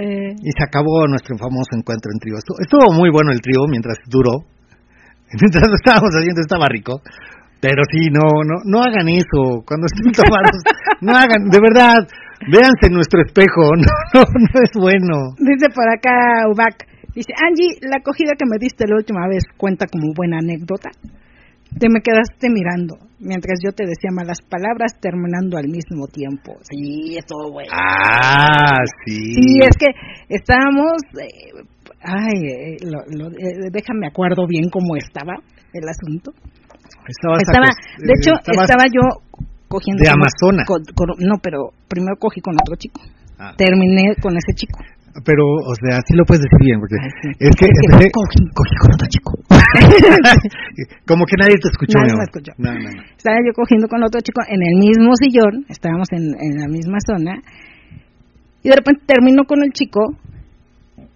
Eh, 0.00 0.32
Y 0.40 0.50
se 0.56 0.62
acabó 0.64 1.06
nuestro 1.06 1.36
famoso 1.36 1.76
encuentro 1.76 2.08
en 2.10 2.18
trío. 2.20 2.36
Estuvo, 2.38 2.56
estuvo 2.60 2.86
muy 2.96 3.10
bueno 3.10 3.30
el 3.32 3.40
trío 3.40 3.66
mientras 3.68 3.98
duró. 4.08 4.46
Mientras 5.28 5.68
lo 5.68 5.76
estábamos 5.76 6.08
haciendo 6.16 6.40
estaba 6.40 6.66
rico. 6.72 7.02
Pero 7.60 7.82
sí, 7.92 8.08
no, 8.08 8.24
no, 8.48 8.62
no 8.64 8.80
hagan 8.80 9.08
eso. 9.08 9.60
Cuando 9.66 9.84
estén 9.84 10.12
tomados, 10.12 10.56
no 11.02 11.12
hagan, 11.12 11.50
de 11.50 11.60
verdad, 11.60 12.00
véanse 12.48 12.86
en 12.86 12.94
nuestro 12.94 13.20
espejo. 13.20 13.76
No, 13.76 13.92
no, 14.14 14.20
no 14.24 14.56
es 14.62 14.72
bueno. 14.72 15.34
Dice 15.36 15.68
por 15.74 15.84
acá 15.92 16.48
Ubac, 16.48 16.86
dice, 17.14 17.34
Angie, 17.44 17.76
la 17.82 17.98
acogida 18.00 18.32
que 18.38 18.46
me 18.48 18.56
diste 18.58 18.86
la 18.88 18.96
última 18.96 19.28
vez 19.28 19.44
cuenta 19.58 19.84
como 19.84 20.14
buena 20.16 20.38
anécdota. 20.38 20.88
Te 21.78 21.88
me 21.88 22.00
quedaste 22.00 22.48
mirando 22.50 22.96
mientras 23.20 23.58
yo 23.64 23.72
te 23.72 23.84
decía 23.84 24.10
malas 24.12 24.38
palabras 24.48 24.92
terminando 25.00 25.58
al 25.58 25.68
mismo 25.68 26.06
tiempo. 26.06 26.54
Sí, 26.62 27.16
estuvo 27.18 27.52
bueno. 27.52 27.70
Ah, 27.72 28.78
sí. 29.04 29.34
Sí, 29.34 29.58
es 29.62 29.76
que 29.76 29.86
estábamos, 30.28 30.96
eh, 31.20 31.66
ay, 32.02 32.38
eh, 32.46 32.76
lo- 32.82 33.04
lo- 33.10 33.30
eh, 33.30 33.68
déjame 33.72 34.06
acuerdo 34.06 34.46
bien 34.46 34.70
cómo 34.70 34.96
estaba 34.96 35.34
el 35.72 35.88
asunto. 35.88 36.32
Estabas 37.06 37.42
Estaba, 37.42 37.66
acos- 37.66 37.98
de 37.98 38.12
eh, 38.12 38.16
hecho, 38.20 38.32
estaba 38.62 38.84
yo 38.86 39.02
cogiendo 39.68 40.02
de 40.02 40.08
con- 40.10 40.20
Amazona. 40.20 40.64
con- 40.66 40.84
con- 40.94 41.16
no, 41.26 41.36
pero 41.42 41.70
primero 41.88 42.16
cogí 42.18 42.40
con 42.40 42.54
otro 42.54 42.76
chico. 42.76 43.00
Ah. 43.38 43.54
Terminé 43.56 44.14
con 44.20 44.36
ese 44.36 44.52
chico. 44.54 44.78
Pero, 45.24 45.42
o 45.44 45.74
sea, 45.80 45.98
sí 46.06 46.14
lo 46.14 46.24
puedes 46.24 46.42
decir 46.44 46.58
bien, 46.64 46.78
porque 46.80 46.94
Ay, 47.02 47.10
sí. 47.22 47.28
es 47.40 47.54
que 47.56 47.66
empecé- 47.66 48.10
cogí, 48.12 48.38
cogí 48.54 48.74
con 48.80 48.90
otro 48.94 49.06
chico. 49.08 49.30
como 51.06 51.24
que 51.26 51.36
nadie 51.36 51.56
te 51.60 51.68
escuchó. 51.68 51.98
Nadie 51.98 52.16
me 52.16 52.24
escuchó. 52.24 52.52
No, 52.58 52.72
no, 52.74 52.90
no. 52.90 53.02
Estaba 53.16 53.36
yo 53.44 53.52
cogiendo 53.54 53.88
con 53.88 54.02
otro 54.02 54.20
chico 54.20 54.40
en 54.48 54.60
el 54.62 54.74
mismo 54.78 55.12
sillón, 55.16 55.64
estábamos 55.68 56.08
en, 56.12 56.22
en 56.38 56.52
la 56.60 56.68
misma 56.68 56.98
zona, 57.04 57.42
y 58.62 58.68
de 58.68 58.76
repente 58.76 59.02
termino 59.06 59.44
con 59.44 59.62
el 59.62 59.72
chico 59.72 60.00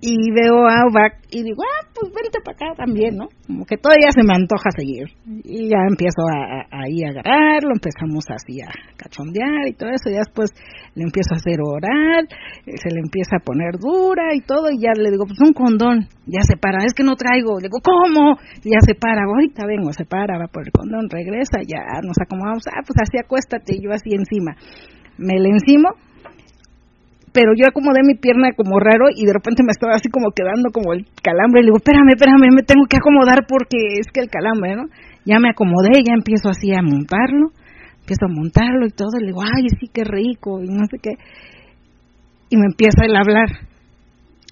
y 0.04 0.32
veo 0.34 0.66
a 0.66 0.82
Ubac 0.90 1.22
y 1.30 1.44
digo, 1.44 1.62
ah, 1.62 1.86
pues 1.94 2.10
vente 2.10 2.40
para 2.44 2.56
acá 2.58 2.74
también, 2.76 3.14
¿no? 3.16 3.28
Como 3.46 3.64
que 3.64 3.76
todavía 3.78 4.10
se 4.10 4.26
me 4.26 4.34
antoja 4.34 4.68
seguir. 4.76 5.06
Y 5.46 5.70
ya 5.70 5.78
empiezo 5.88 6.26
a, 6.26 6.66
a- 6.66 6.82
ahí 6.82 7.04
a 7.06 7.10
agarrarlo, 7.14 7.70
empezamos 7.70 8.26
así 8.28 8.58
a 8.60 8.66
cachondear 8.98 9.68
y 9.70 9.74
todo 9.78 9.90
eso, 9.94 10.10
y 10.10 10.18
después 10.18 10.50
le 10.98 11.04
empiezo 11.06 11.30
a 11.32 11.38
hacer 11.38 11.62
oral, 11.62 12.26
eh, 12.66 12.74
se 12.82 12.90
le 12.90 12.98
empieza 12.98 13.36
a 13.38 13.44
poner 13.46 13.78
dura 13.78 14.34
y 14.34 14.40
todo, 14.42 14.70
y 14.74 14.82
ya 14.82 14.90
le 14.98 15.08
digo, 15.14 15.22
pues 15.24 15.38
un 15.38 15.54
condón, 15.54 16.08
ya 16.26 16.42
se 16.42 16.56
para, 16.58 16.82
es 16.84 16.94
que 16.94 17.04
no 17.06 17.14
traigo, 17.14 17.62
le 17.62 17.70
digo, 17.70 17.78
¿cómo? 17.78 18.34
Y 18.66 18.74
ya 18.74 18.82
se 18.82 18.98
para, 18.98 19.22
ahorita 19.22 19.62
vengo, 19.70 19.92
se 19.94 20.04
para, 20.04 20.34
va 20.36 20.48
por 20.50 20.66
el 20.66 20.72
condón, 20.74 21.06
regresa, 21.08 21.62
ya 21.62 21.78
nos 22.02 22.18
acomodamos, 22.18 22.66
ah, 22.66 22.82
pues 22.82 22.98
así 23.00 23.22
acuéstate, 23.22 23.78
y 23.78 23.84
yo 23.86 23.92
así 23.94 24.10
encima. 24.10 24.58
Me 25.16 25.38
le 25.38 25.50
encimo, 25.50 25.88
pero 27.32 27.52
yo 27.56 27.66
acomodé 27.66 28.00
mi 28.04 28.14
pierna 28.14 28.52
como 28.54 28.78
raro 28.78 29.06
y 29.14 29.24
de 29.24 29.32
repente 29.32 29.64
me 29.64 29.72
estaba 29.72 29.94
así 29.94 30.08
como 30.10 30.30
quedando 30.36 30.70
como 30.70 30.92
el 30.92 31.06
calambre 31.22 31.60
y 31.60 31.64
le 31.64 31.68
digo, 31.68 31.78
espérame, 31.78 32.12
espérame, 32.12 32.52
me 32.54 32.62
tengo 32.62 32.84
que 32.84 32.98
acomodar 32.98 33.46
porque 33.48 33.78
es 33.98 34.06
que 34.12 34.20
el 34.20 34.28
calambre, 34.28 34.76
¿no? 34.76 34.84
Ya 35.24 35.40
me 35.40 35.50
acomodé, 35.50 36.04
ya 36.04 36.12
empiezo 36.12 36.50
así 36.50 36.72
a 36.74 36.82
montarlo, 36.82 37.52
empiezo 38.00 38.26
a 38.26 38.32
montarlo 38.32 38.86
y 38.86 38.90
todo, 38.90 39.16
y 39.16 39.20
le 39.20 39.26
digo, 39.28 39.42
ay, 39.42 39.64
sí, 39.80 39.88
qué 39.92 40.04
rico, 40.04 40.62
y 40.62 40.68
no 40.68 40.84
sé 40.90 40.98
qué. 41.00 41.16
Y 42.50 42.56
me 42.56 42.66
empieza 42.68 43.04
él 43.04 43.16
a 43.16 43.20
hablar. 43.20 43.71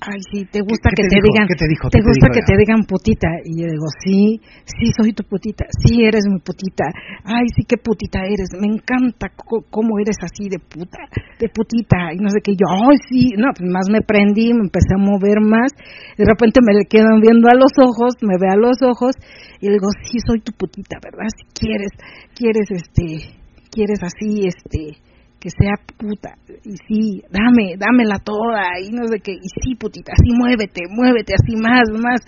Ay, 0.01 0.17
sí, 0.33 0.49
te 0.49 0.65
gusta 0.65 0.89
qué 0.97 1.05
que 1.05 1.13
te 1.13 1.21
digan, 1.21 1.45
¿Qué 1.45 1.61
te 1.61 1.69
dijo? 1.69 1.93
te 1.93 1.99
¿Qué 1.99 2.01
te 2.01 2.09
gusta 2.09 2.33
dijo? 2.33 2.37
que 2.41 2.45
te 2.49 2.57
digan 2.57 2.81
putita. 2.89 3.29
Y 3.45 3.61
yo 3.61 3.69
digo, 3.69 3.85
sí, 4.01 4.41
sí, 4.65 4.89
soy 4.97 5.13
tu 5.13 5.25
putita, 5.29 5.69
sí, 5.77 6.01
eres 6.01 6.25
mi 6.25 6.41
putita. 6.41 6.89
Ay, 7.25 7.45
sí, 7.53 7.69
qué 7.69 7.77
putita 7.77 8.25
eres, 8.25 8.49
me 8.57 8.73
encanta 8.73 9.29
cómo 9.69 10.01
eres 10.01 10.17
así 10.25 10.49
de 10.49 10.57
puta, 10.57 11.05
de 11.39 11.49
putita. 11.53 12.17
Y 12.17 12.19
no 12.25 12.31
sé 12.33 12.41
qué, 12.41 12.57
yo, 12.57 12.65
ay, 12.73 12.97
sí, 13.13 13.37
no, 13.37 13.53
pues 13.53 13.69
más 13.69 13.93
me 13.93 14.01
prendí, 14.01 14.57
me 14.57 14.65
empecé 14.73 14.97
a 14.97 15.05
mover 15.05 15.45
más. 15.45 15.69
De 16.17 16.25
repente 16.25 16.65
me 16.65 16.73
le 16.73 16.89
quedan 16.89 17.21
viendo 17.21 17.53
a 17.53 17.57
los 17.61 17.77
ojos, 17.77 18.17
me 18.25 18.41
ve 18.41 18.49
a 18.49 18.57
los 18.57 18.81
ojos, 18.81 19.13
y 19.61 19.69
le 19.69 19.77
digo, 19.77 19.93
sí, 20.09 20.17
soy 20.25 20.41
tu 20.41 20.53
putita, 20.57 20.97
¿verdad? 21.05 21.29
Si 21.29 21.45
quieres, 21.53 21.93
quieres, 22.33 22.73
este, 22.73 23.37
quieres 23.69 24.01
así, 24.01 24.49
este, 24.49 24.97
que 25.41 25.49
sea 25.49 25.73
puta, 25.97 26.37
y 26.65 26.77
sí, 26.87 27.23
dame, 27.33 27.75
dámela 27.79 28.19
toda, 28.19 28.77
y 28.79 28.93
no 28.93 29.09
sé 29.09 29.21
qué, 29.25 29.33
y 29.33 29.49
sí, 29.49 29.75
putita, 29.75 30.13
así 30.13 30.31
muévete, 30.37 30.83
muévete, 30.91 31.33
así 31.33 31.57
más, 31.57 31.89
más, 31.97 32.21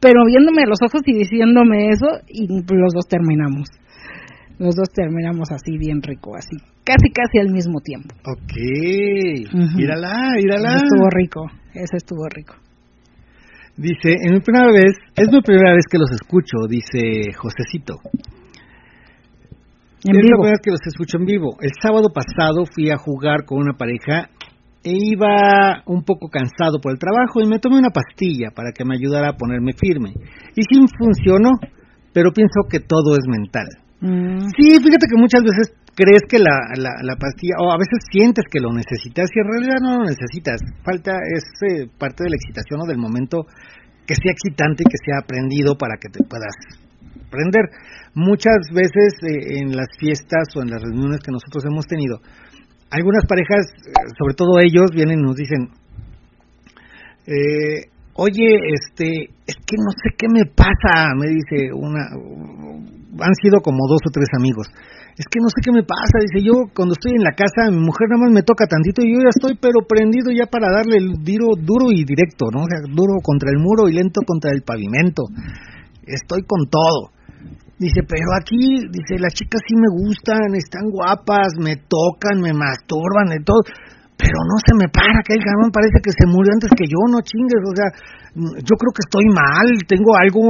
pero 0.00 0.24
viéndome 0.26 0.62
a 0.62 0.68
los 0.68 0.78
ojos 0.80 1.02
y 1.06 1.12
diciéndome 1.12 1.88
eso, 1.90 2.06
y 2.28 2.46
los 2.46 2.94
dos 2.94 3.06
terminamos, 3.08 3.68
los 4.58 4.76
dos 4.76 4.88
terminamos 4.94 5.50
así 5.50 5.76
bien 5.76 6.02
rico, 6.02 6.36
así, 6.36 6.56
casi 6.84 7.10
casi 7.10 7.38
al 7.40 7.50
mismo 7.50 7.80
tiempo. 7.80 8.14
Ok. 8.30 8.54
Mírala, 9.74 10.34
mírala. 10.36 10.76
Ese 10.76 10.86
estuvo 10.86 11.10
rico, 11.10 11.46
ese 11.74 11.96
estuvo 11.96 12.28
rico. 12.28 12.54
Dice, 13.76 14.18
en 14.22 14.34
mi 14.34 14.40
primera 14.40 14.70
vez, 14.70 14.92
es 15.16 15.32
mi 15.32 15.40
primera 15.40 15.72
vez 15.72 15.84
que 15.90 15.98
los 15.98 16.10
escucho, 16.12 16.68
dice 16.68 17.32
Josecito. 17.34 17.98
En 20.04 20.16
es 20.16 20.22
la 20.22 20.22
vivo. 20.22 20.42
primera 20.42 20.56
vez 20.58 20.60
que 20.62 20.70
los 20.70 20.86
escucho 20.86 21.18
en 21.18 21.26
vivo. 21.26 21.56
El 21.60 21.70
sábado 21.80 22.08
pasado 22.12 22.64
fui 22.66 22.90
a 22.90 22.96
jugar 22.98 23.44
con 23.44 23.58
una 23.58 23.74
pareja 23.74 24.28
e 24.82 24.92
iba 24.98 25.82
un 25.86 26.02
poco 26.02 26.28
cansado 26.28 26.80
por 26.82 26.92
el 26.92 26.98
trabajo 26.98 27.40
y 27.40 27.46
me 27.46 27.60
tomé 27.60 27.78
una 27.78 27.90
pastilla 27.94 28.50
para 28.54 28.72
que 28.72 28.84
me 28.84 28.96
ayudara 28.96 29.30
a 29.30 29.36
ponerme 29.36 29.72
firme. 29.78 30.10
Y 30.56 30.62
sí 30.62 30.74
funcionó, 30.98 31.50
pero 32.12 32.32
pienso 32.32 32.66
que 32.68 32.80
todo 32.80 33.14
es 33.14 33.22
mental. 33.30 33.66
Mm, 34.00 34.50
Sí, 34.58 34.74
fíjate 34.82 35.06
que 35.06 35.20
muchas 35.20 35.42
veces 35.42 35.74
crees 35.94 36.22
que 36.28 36.38
la, 36.38 36.56
la, 36.74 36.90
la 37.02 37.14
pastilla, 37.14 37.54
o 37.62 37.70
a 37.70 37.78
veces 37.78 38.02
sientes 38.10 38.44
que 38.50 38.58
lo 38.58 38.72
necesitas 38.72 39.30
y 39.30 39.38
en 39.38 39.46
realidad 39.46 39.78
no 39.82 39.98
lo 39.98 40.04
necesitas. 40.10 40.58
Falta 40.82 41.14
es 41.30 41.44
eh, 41.70 41.86
parte 41.98 42.24
de 42.24 42.30
la 42.30 42.36
excitación 42.36 42.80
o 42.82 42.86
del 42.88 42.98
momento 42.98 43.46
que 44.06 44.14
sea 44.18 44.32
excitante 44.32 44.82
y 44.82 44.90
que 44.90 44.98
sea 44.98 45.22
aprendido 45.22 45.78
para 45.78 45.94
que 46.00 46.08
te 46.10 46.24
puedas 46.26 46.56
prender. 47.30 47.70
Muchas 48.14 48.68
veces 48.74 49.14
eh, 49.22 49.60
en 49.60 49.74
las 49.74 49.88
fiestas 49.98 50.54
o 50.54 50.62
en 50.62 50.70
las 50.70 50.82
reuniones 50.82 51.20
que 51.20 51.32
nosotros 51.32 51.64
hemos 51.64 51.86
tenido, 51.86 52.20
algunas 52.90 53.24
parejas, 53.26 53.72
eh, 53.72 53.92
sobre 54.18 54.34
todo 54.34 54.60
ellos, 54.60 54.90
vienen 54.92 55.20
y 55.20 55.22
nos 55.22 55.36
dicen, 55.36 55.70
eh, 57.26 57.88
oye, 58.14 58.48
este, 58.74 59.32
es 59.46 59.56
que 59.56 59.76
no 59.80 59.90
sé 59.96 60.12
qué 60.18 60.26
me 60.28 60.44
pasa, 60.44 61.14
me 61.16 61.28
dice 61.28 61.72
una, 61.72 62.04
han 63.20 63.34
sido 63.40 63.60
como 63.60 63.88
dos 63.88 64.00
o 64.06 64.10
tres 64.12 64.28
amigos. 64.36 64.68
Es 65.16 65.26
que 65.28 65.40
no 65.40 65.48
sé 65.48 65.60
qué 65.64 65.72
me 65.72 65.84
pasa, 65.84 66.20
dice 66.20 66.44
yo 66.44 66.68
cuando 66.74 66.92
estoy 66.92 67.12
en 67.12 67.24
la 67.24 67.32
casa, 67.32 67.70
mi 67.70 67.80
mujer 67.80 68.08
nada 68.08 68.24
más 68.24 68.32
me 68.32 68.42
toca 68.42 68.66
tantito 68.66 69.02
y 69.02 69.12
yo 69.12 69.20
ya 69.20 69.28
estoy 69.28 69.56
pero 69.60 69.84
prendido 69.86 70.32
ya 70.32 70.46
para 70.46 70.72
darle 70.72 70.96
el 70.96 71.20
duro, 71.20 71.52
duro 71.56 71.92
y 71.92 72.04
directo, 72.04 72.48
¿no? 72.52 72.64
Duro 72.88 73.20
contra 73.22 73.50
el 73.52 73.60
muro 73.60 73.88
y 73.88 73.92
lento 73.92 74.20
contra 74.26 74.52
el 74.52 74.62
pavimento. 74.62 75.24
Estoy 76.04 76.44
con 76.44 76.68
todo. 76.68 77.12
Dice, 77.82 77.98
pero 78.06 78.30
aquí, 78.38 78.86
dice, 78.94 79.18
las 79.18 79.34
chicas 79.34 79.58
sí 79.66 79.74
me 79.74 79.90
gustan, 79.90 80.54
están 80.54 80.86
guapas, 80.86 81.50
me 81.58 81.74
tocan, 81.90 82.38
me 82.38 82.54
masturban, 82.54 83.26
de 83.34 83.42
todo. 83.42 83.58
Pero 84.14 84.38
no 84.46 84.54
se 84.62 84.70
me 84.78 84.86
para, 84.86 85.18
que 85.26 85.34
el 85.34 85.42
cabrón 85.42 85.74
parece 85.74 85.98
que 85.98 86.14
se 86.14 86.30
murió 86.30 86.54
antes 86.54 86.70
que 86.78 86.86
yo, 86.86 87.00
no 87.10 87.18
chingues, 87.26 87.58
o 87.66 87.74
sea, 87.74 87.90
yo 88.38 88.74
creo 88.78 88.92
que 88.94 89.02
estoy 89.02 89.26
mal, 89.34 89.66
tengo 89.90 90.14
algo, 90.14 90.46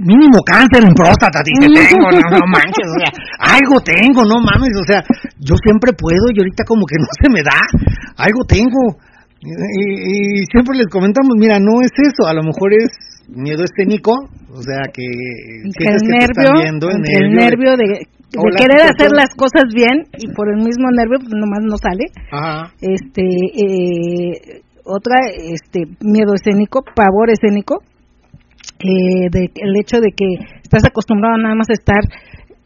mínimo 0.00 0.40
cáncer 0.40 0.80
en 0.80 0.96
próstata, 0.96 1.44
dice, 1.44 1.68
tengo, 1.92 2.08
no, 2.08 2.24
no 2.40 2.46
manches, 2.48 2.88
o 2.88 2.98
sea, 3.04 3.12
algo 3.52 3.76
tengo, 3.84 4.24
no 4.24 4.40
mames, 4.40 4.72
o 4.80 4.86
sea, 4.88 5.04
yo 5.36 5.60
siempre 5.60 5.92
puedo 5.92 6.24
y 6.32 6.40
ahorita 6.40 6.64
como 6.64 6.88
que 6.88 6.96
no 6.96 7.10
se 7.20 7.28
me 7.28 7.44
da, 7.44 7.60
algo 8.16 8.40
tengo. 8.48 8.96
Y- 9.44 10.40
y 10.40 10.46
siempre 10.48 10.80
les 10.80 10.88
comentamos, 10.88 11.36
mira, 11.36 11.60
no 11.60 11.84
es 11.84 11.92
eso, 12.00 12.24
a 12.26 12.32
lo 12.32 12.42
mejor 12.48 12.72
es 12.72 12.88
miedo 13.28 13.64
escénico, 13.64 14.12
o 14.52 14.62
sea, 14.62 14.82
que 14.92 15.02
sientes 15.76 16.02
el 16.02 16.08
que 16.08 16.08
te 16.08 16.18
nervio, 16.18 16.42
están 16.42 16.62
viendo, 16.62 16.90
entre 16.90 17.12
nervio 17.12 17.26
el 17.26 17.30
de- 17.30 17.44
nervio 17.44 17.70
de, 17.76 18.06
querer 18.58 18.82
hacer 18.82 19.10
las 19.12 19.34
cosas 19.34 19.64
bien 19.74 20.04
y 20.18 20.32
por 20.34 20.48
el 20.50 20.56
mismo 20.56 20.90
nervio 20.92 21.18
pues 21.20 21.32
nomás 21.34 21.60
no 21.62 21.76
sale. 21.78 22.04
Ajá. 22.30 22.72
Este, 22.80 23.22
eh, 23.22 24.60
otra, 24.84 25.16
este, 25.34 25.84
miedo 26.00 26.34
escénico, 26.34 26.82
pavor 26.94 27.30
escénico, 27.30 27.82
eh, 28.78 29.28
de, 29.30 29.50
el 29.54 29.74
hecho 29.80 30.00
de 30.00 30.10
que 30.14 30.26
estás 30.62 30.84
acostumbrado 30.84 31.38
nada 31.38 31.54
más 31.54 31.68
a 31.70 31.72
estar 31.72 32.02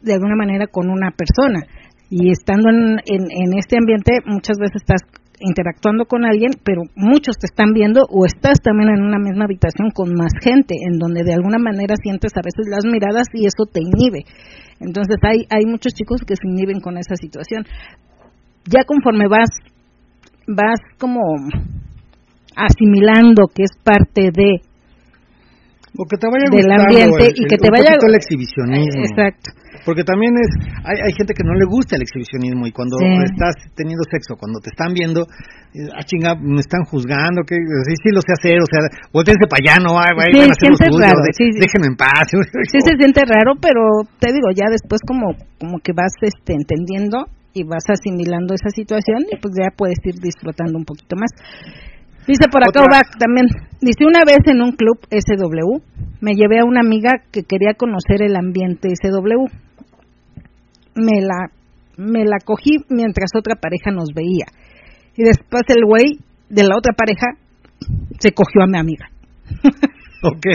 de 0.01 0.13
alguna 0.13 0.35
manera 0.35 0.67
con 0.67 0.89
una 0.89 1.11
persona 1.11 1.61
y 2.09 2.31
estando 2.31 2.69
en, 2.69 2.99
en, 3.05 3.21
en 3.31 3.57
este 3.57 3.77
ambiente 3.77 4.13
muchas 4.25 4.57
veces 4.59 4.81
estás 4.81 5.01
interactuando 5.41 6.05
con 6.05 6.25
alguien, 6.25 6.51
pero 6.63 6.83
muchos 6.95 7.37
te 7.37 7.47
están 7.47 7.73
viendo 7.73 8.01
o 8.09 8.25
estás 8.25 8.59
también 8.61 8.89
en 8.89 9.03
una 9.03 9.19
misma 9.19 9.45
habitación 9.45 9.91
con 9.93 10.13
más 10.13 10.31
gente, 10.41 10.75
en 10.79 10.99
donde 10.99 11.23
de 11.23 11.33
alguna 11.33 11.57
manera 11.57 11.95
sientes 12.01 12.31
a 12.35 12.41
veces 12.41 12.67
las 12.69 12.85
miradas 12.85 13.27
y 13.33 13.45
eso 13.45 13.65
te 13.71 13.81
inhibe. 13.81 14.23
Entonces 14.79 15.17
hay, 15.23 15.45
hay 15.49 15.65
muchos 15.65 15.93
chicos 15.93 16.21
que 16.25 16.35
se 16.35 16.47
inhiben 16.47 16.79
con 16.79 16.97
esa 16.97 17.15
situación. 17.15 17.65
Ya 18.65 18.83
conforme 18.85 19.27
vas, 19.27 19.49
vas 20.47 20.79
como 20.99 21.21
asimilando 22.55 23.47
que 23.53 23.63
es 23.63 23.71
parte 23.83 24.31
de 24.31 24.61
O 25.97 26.07
que 26.07 26.15
te 26.15 26.27
vaya 26.31 26.47
del 26.47 26.63
gustando 26.63 26.83
ambiente 26.87 27.23
el- 27.27 27.35
y 27.35 27.43
el- 27.43 27.49
que 27.51 27.57
te 27.59 27.69
vaya 27.69 27.91
el 27.99 28.15
exhibicionismo. 28.15 29.03
Exacto. 29.03 29.51
Porque 29.83 30.03
también 30.07 30.31
es, 30.39 30.51
hay, 30.87 30.97
hay 31.03 31.13
gente 31.17 31.33
que 31.33 31.43
no 31.43 31.51
le 31.57 31.65
gusta 31.65 31.95
el 31.97 32.03
exhibicionismo 32.05 32.63
y 32.67 32.71
cuando 32.71 32.95
Sí. 33.01 33.07
estás 33.27 33.55
teniendo 33.75 34.03
sexo, 34.07 34.37
cuando 34.39 34.59
te 34.63 34.69
están 34.71 34.93
viendo, 34.93 35.25
ah 35.97 36.03
chinga, 36.07 36.35
me 36.39 36.61
están 36.61 36.85
juzgando, 36.85 37.41
que 37.43 37.55
sí, 37.59 37.93
sí 38.03 38.09
lo 38.13 38.21
sé 38.21 38.31
hacer, 38.37 38.55
o 38.61 38.69
sea, 38.69 38.87
voltense 39.11 39.43
para 39.51 39.59
allá, 39.59 39.75
no, 39.83 39.97
ay, 39.99 40.15
Sí, 40.15 40.37
vayan 40.37 40.49
a 40.49 40.55
hacer 40.55 40.69
lo 40.71 40.77
sientes 40.79 40.95
suyo, 40.95 41.07
raro, 41.11 41.21
de- 41.27 41.33
sí, 41.35 41.45
sí. 41.51 41.59
déjenme 41.59 41.87
en 41.91 41.97
paz. 41.99 42.25
Sí 42.71 42.77
se 42.87 42.93
siente 42.95 43.21
raro, 43.27 43.51
pero 43.59 43.81
te 44.21 44.31
digo, 44.31 44.47
ya 44.55 44.69
después 44.71 45.01
como 45.03 45.33
como 45.59 45.79
que 45.83 45.91
vas 45.91 46.13
este 46.21 46.53
entendiendo 46.55 47.25
y 47.53 47.63
vas 47.67 47.83
asimilando 47.89 48.53
esa 48.55 48.69
situación 48.71 49.27
y 49.27 49.35
pues 49.43 49.53
ya 49.59 49.75
puedes 49.75 49.99
ir 50.07 50.15
disfrutando 50.23 50.77
un 50.77 50.85
poquito 50.85 51.17
más. 51.19 51.31
Dice 52.27 52.47
por 52.51 52.63
acá 52.63 52.81
Obac 52.81 53.17
también, 53.17 53.47
dice 53.81 54.05
una 54.05 54.21
vez 54.25 54.39
en 54.45 54.61
un 54.61 54.71
club 54.73 54.99
SW, 55.09 55.81
me 56.21 56.33
llevé 56.33 56.59
a 56.59 56.65
una 56.65 56.81
amiga 56.81 57.11
que 57.31 57.43
quería 57.43 57.73
conocer 57.75 58.21
el 58.21 58.35
ambiente 58.35 58.89
SW. 58.89 59.47
Me 60.95 61.21
la 61.21 61.49
me 61.97 62.23
la 62.25 62.37
cogí 62.43 62.77
mientras 62.89 63.31
otra 63.37 63.55
pareja 63.55 63.91
nos 63.91 64.09
veía. 64.15 64.45
Y 65.15 65.23
después 65.23 65.63
el 65.67 65.85
güey 65.85 66.19
de 66.49 66.63
la 66.63 66.77
otra 66.77 66.93
pareja 66.93 67.27
se 68.19 68.31
cogió 68.31 68.63
a 68.63 68.67
mi 68.67 68.77
amiga. 68.79 69.07
ok. 70.23 70.45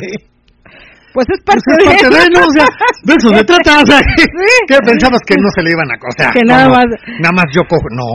Pues 1.13 1.27
es 1.33 1.41
Pues 1.45 1.63
parte, 1.67 1.97
es 1.97 2.03
parte 2.03 2.15
de 2.15 2.21
de, 2.25 2.27
¿no? 2.35 2.47
O 2.47 2.53
sea, 2.53 2.67
de 3.05 3.15
eso 3.15 3.29
se 3.31 3.45
trata, 3.51 3.81
o 3.83 3.87
sea, 3.87 4.01
que, 4.17 4.23
Sí. 4.23 4.53
que 4.69 4.77
pensabas 4.85 5.21
que 5.27 5.35
no 5.41 5.49
se 5.55 5.63
le 5.63 5.71
iban 5.71 5.91
a 5.91 5.95
acosar. 5.95 6.33
Que 6.35 6.45
nada 6.45 6.69
más- 6.69 6.85
Nada 7.21 7.33
más 7.33 7.45
yo 7.55 7.63
cojo. 7.69 7.89
No. 7.91 8.07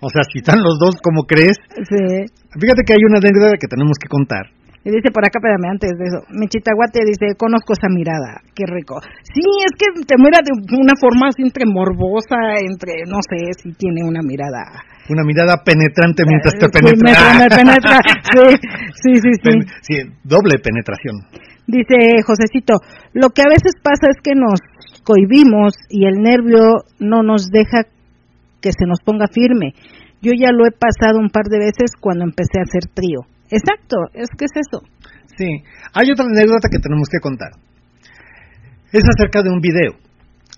O 0.00 0.08
sea, 0.10 0.22
si 0.30 0.38
están 0.38 0.62
los 0.62 0.78
dos, 0.78 0.94
como 1.02 1.24
crees? 1.24 1.56
Sí. 1.74 2.02
Fíjate 2.54 2.82
que 2.86 2.92
hay 2.94 3.02
una 3.08 3.18
anécdota 3.18 3.58
que 3.58 3.66
tenemos 3.66 3.98
que 3.98 4.08
contar. 4.08 4.46
Y 4.86 4.90
dice 4.94 5.10
por 5.12 5.26
acá, 5.26 5.36
espérame, 5.42 5.74
antes 5.74 5.90
de 5.98 6.04
eso, 6.06 6.22
mi 6.30 6.46
chitaguate 6.46 7.02
dice, 7.04 7.34
conozco 7.36 7.74
esa 7.74 7.90
mirada, 7.90 8.40
qué 8.54 8.64
rico. 8.64 9.02
Sí, 9.26 9.42
es 9.66 9.74
que 9.76 9.90
te 10.06 10.14
mira 10.16 10.38
de 10.40 10.54
una 10.78 10.94
forma 10.96 11.28
así 11.28 11.42
entre 11.42 11.66
morbosa, 11.66 12.56
entre, 12.62 13.04
no 13.10 13.18
sé, 13.20 13.52
si 13.58 13.74
tiene 13.74 14.06
una 14.06 14.22
mirada. 14.22 14.64
Una 15.10 15.24
mirada 15.24 15.60
penetrante 15.66 16.22
mientras 16.24 16.54
te 16.56 16.66
Sí, 16.70 16.72
penetra. 16.72 17.10
me- 17.34 17.38
me 17.42 17.48
penetra, 17.50 17.98
sí, 18.32 18.46
sí, 19.02 19.10
sí, 19.18 19.30
sí. 19.34 19.40
Pen- 19.42 19.66
sí, 19.82 19.94
doble 20.24 20.56
penetración. 20.62 21.26
Dice 21.66 22.22
Josecito, 22.24 22.74
lo 23.12 23.28
que 23.30 23.42
a 23.42 23.50
veces 23.50 23.74
pasa 23.82 24.06
es 24.08 24.16
que 24.22 24.32
nos 24.38 24.56
cohibimos 25.04 25.74
y 25.90 26.06
el 26.06 26.22
nervio 26.22 26.84
no 27.00 27.22
nos 27.22 27.50
deja 27.50 27.82
que 28.60 28.70
se 28.72 28.86
nos 28.86 29.00
ponga 29.04 29.26
firme. 29.32 29.72
Yo 30.20 30.32
ya 30.34 30.50
lo 30.52 30.66
he 30.66 30.72
pasado 30.72 31.18
un 31.18 31.30
par 31.30 31.44
de 31.46 31.58
veces 31.58 31.92
cuando 32.00 32.24
empecé 32.24 32.58
a 32.58 32.66
hacer 32.66 32.90
trío. 32.92 33.20
Exacto, 33.50 33.96
es 34.14 34.28
que 34.36 34.44
es 34.46 34.52
eso. 34.54 34.82
Sí. 35.38 35.62
Hay 35.94 36.10
otra 36.10 36.26
anécdota 36.26 36.68
que 36.70 36.78
tenemos 36.82 37.08
que 37.08 37.20
contar. 37.20 37.50
Es 38.92 39.04
acerca 39.04 39.42
de 39.42 39.50
un 39.50 39.60
video. 39.60 39.94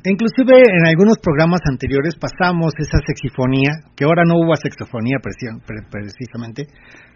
Inclusive 0.03 0.57
en 0.65 0.87
algunos 0.87 1.19
programas 1.19 1.61
anteriores 1.69 2.17
pasamos 2.17 2.73
esa 2.79 2.99
sexifonía, 3.05 3.85
que 3.95 4.05
ahora 4.05 4.25
no 4.25 4.37
hubo 4.41 4.55
pre- 4.57 5.85
precisamente. 5.91 6.65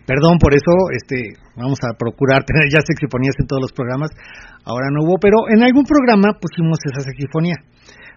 Perdón 0.05 0.37
por 0.37 0.53
eso, 0.53 0.73
este, 0.93 1.41
vamos 1.57 1.79
a 1.81 1.97
procurar 1.97 2.45
tener 2.49 2.69
ya 2.69 2.85
sexifonías 2.85 3.35
en 3.41 3.47
todos 3.47 3.63
los 3.63 3.73
programas. 3.73 4.11
Ahora 4.67 4.89
no 4.93 5.01
hubo, 5.07 5.17
pero 5.19 5.49
en 5.49 5.63
algún 5.63 5.85
programa 5.85 6.37
pusimos 6.39 6.77
esa 6.85 7.01
sexifonía. 7.01 7.57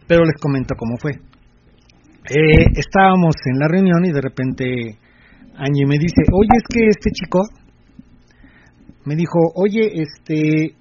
Pero 0.05 0.25
les 0.25 0.35
comento 0.41 0.75
cómo 0.77 0.97
fue. 0.99 1.13
Eh, 2.29 2.65
estábamos 2.75 3.35
en 3.45 3.59
la 3.59 3.67
reunión 3.67 4.03
y 4.05 4.11
de 4.11 4.21
repente 4.21 4.65
Angie 5.55 5.85
me 5.87 5.97
dice, 5.97 6.21
oye, 6.33 6.55
es 6.57 6.63
que 6.69 6.87
este 6.89 7.09
chico 7.11 7.41
me 9.05 9.15
dijo, 9.15 9.39
oye, 9.55 9.87
este, 10.03 10.75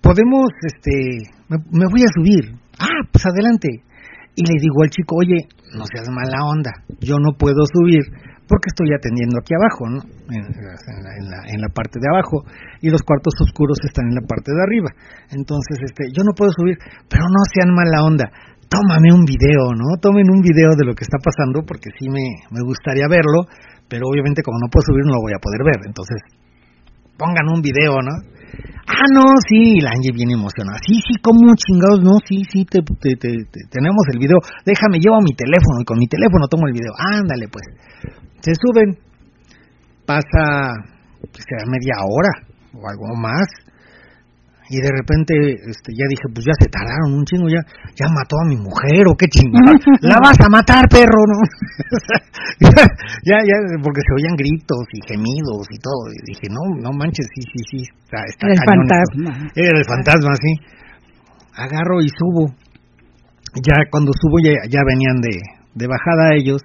podemos, 0.00 0.46
este, 0.62 1.26
me, 1.48 1.84
voy 1.90 2.02
a 2.02 2.12
subir. 2.14 2.54
Ah, 2.78 3.02
pues 3.10 3.26
adelante. 3.26 3.68
Y 4.36 4.42
le 4.46 4.54
digo 4.62 4.82
al 4.82 4.90
chico, 4.90 5.16
oye, 5.18 5.48
no 5.74 5.84
seas 5.92 6.08
mala 6.14 6.46
onda, 6.46 6.70
yo 7.00 7.18
no 7.18 7.32
puedo 7.36 7.58
subir 7.66 8.02
porque 8.48 8.72
estoy 8.72 8.88
atendiendo 8.96 9.36
aquí 9.42 9.52
abajo, 9.52 9.84
¿no? 9.92 10.00
En, 10.32 10.40
en 10.40 10.64
la, 11.04 11.10
en 11.20 11.24
la- 11.28 11.46
en 11.52 11.60
la 11.60 11.68
parte 11.68 11.98
de 12.00 12.08
abajo 12.08 12.46
y 12.80 12.88
los 12.88 13.02
cuartos 13.02 13.34
oscuros 13.44 13.76
están 13.84 14.06
en 14.08 14.14
la 14.14 14.24
parte 14.26 14.52
de 14.54 14.62
arriba. 14.62 14.88
Entonces, 15.36 15.76
este, 15.84 16.08
yo 16.16 16.22
no 16.24 16.32
puedo 16.32 16.50
subir, 16.56 16.78
pero 17.10 17.24
no 17.28 17.42
sean 17.52 17.74
mala 17.74 18.04
onda. 18.06 18.24
Tómame 18.68 19.08
un 19.12 19.24
video, 19.24 19.72
¿no? 19.74 19.96
Tomen 20.00 20.28
un 20.30 20.40
video 20.40 20.76
de 20.76 20.84
lo 20.84 20.94
que 20.94 21.04
está 21.04 21.16
pasando 21.18 21.64
porque 21.66 21.88
sí 21.98 22.08
me, 22.08 22.20
me 22.52 22.60
gustaría 22.64 23.08
verlo, 23.08 23.48
pero 23.88 24.04
obviamente 24.08 24.42
como 24.42 24.58
no 24.60 24.68
puedo 24.70 24.84
subir 24.92 25.04
no 25.08 25.16
lo 25.16 25.22
voy 25.24 25.32
a 25.32 25.40
poder 25.40 25.64
ver. 25.64 25.80
Entonces, 25.88 26.20
pongan 27.16 27.48
un 27.48 27.60
video, 27.64 27.96
¿no? 28.04 28.12
Ah, 28.88 29.08
no, 29.12 29.24
sí, 29.48 29.80
la 29.80 29.90
Angie 29.92 30.12
viene 30.12 30.32
emocionada. 30.34 30.78
Sí, 30.84 30.96
sí, 31.00 31.16
como 31.20 31.52
chingados, 31.56 32.00
no, 32.04 32.16
sí, 32.24 32.44
sí, 32.48 32.64
te- 32.64 32.80
tenemos 32.84 34.04
el 34.12 34.18
video. 34.18 34.36
Déjame, 34.64 35.00
llevo 35.00 35.20
mi 35.20 35.32
teléfono 35.36 35.80
y 35.80 35.84
con 35.84 35.98
mi 35.98 36.08
teléfono 36.08 36.48
tomo 36.48 36.66
el 36.68 36.72
video. 36.72 36.92
Ándale, 36.96 37.48
pues. 37.48 37.64
Se 38.40 38.52
suben. 38.56 38.96
Pasa, 40.06 40.72
pues, 41.20 41.44
será 41.44 41.64
media 41.68 42.00
hora 42.04 42.32
o 42.72 42.80
algo 42.88 43.16
más. 43.20 43.44
Y 44.70 44.76
de 44.84 44.90
repente, 44.92 45.32
este, 45.64 45.96
ya 45.96 46.04
dije, 46.12 46.28
pues 46.28 46.44
ya 46.44 46.52
se 46.60 46.68
tardaron 46.68 47.16
un 47.16 47.24
chingo, 47.24 47.48
ya, 47.48 47.64
ya 47.96 48.04
mató 48.12 48.36
a 48.36 48.48
mi 48.48 48.56
mujer 48.60 49.08
o 49.08 49.16
qué 49.16 49.24
chingada. 49.26 49.72
La 50.04 50.20
vas 50.20 50.36
a 50.36 50.48
matar, 50.52 50.84
perro, 50.92 51.24
¿no? 51.24 51.40
ya, 52.68 52.84
ya, 53.24 53.36
ya, 53.40 53.56
porque 53.80 54.04
se 54.04 54.12
oían 54.12 54.36
gritos 54.36 54.84
y 54.92 55.00
gemidos 55.08 55.64
y 55.72 55.78
todo. 55.80 56.12
Y 56.12 56.20
dije, 56.28 56.52
no, 56.52 56.60
no 56.84 56.92
manches, 56.92 57.26
sí, 57.32 57.40
sí, 57.48 57.60
sí, 57.70 57.78
está, 58.04 58.20
está 58.28 58.44
El 58.44 58.60
cañón 58.60 58.84
esto. 58.84 58.92
fantasma. 58.92 59.32
Era 59.56 59.78
el 59.78 59.86
fantasma, 59.88 60.32
sí. 60.36 60.52
Agarro 61.56 62.00
y 62.04 62.08
subo. 62.12 62.52
Ya 63.64 63.74
cuando 63.90 64.12
subo 64.12 64.36
ya, 64.44 64.52
ya 64.68 64.84
venían 64.84 65.20
de, 65.24 65.40
de 65.74 65.86
bajada 65.88 66.36
ellos. 66.36 66.60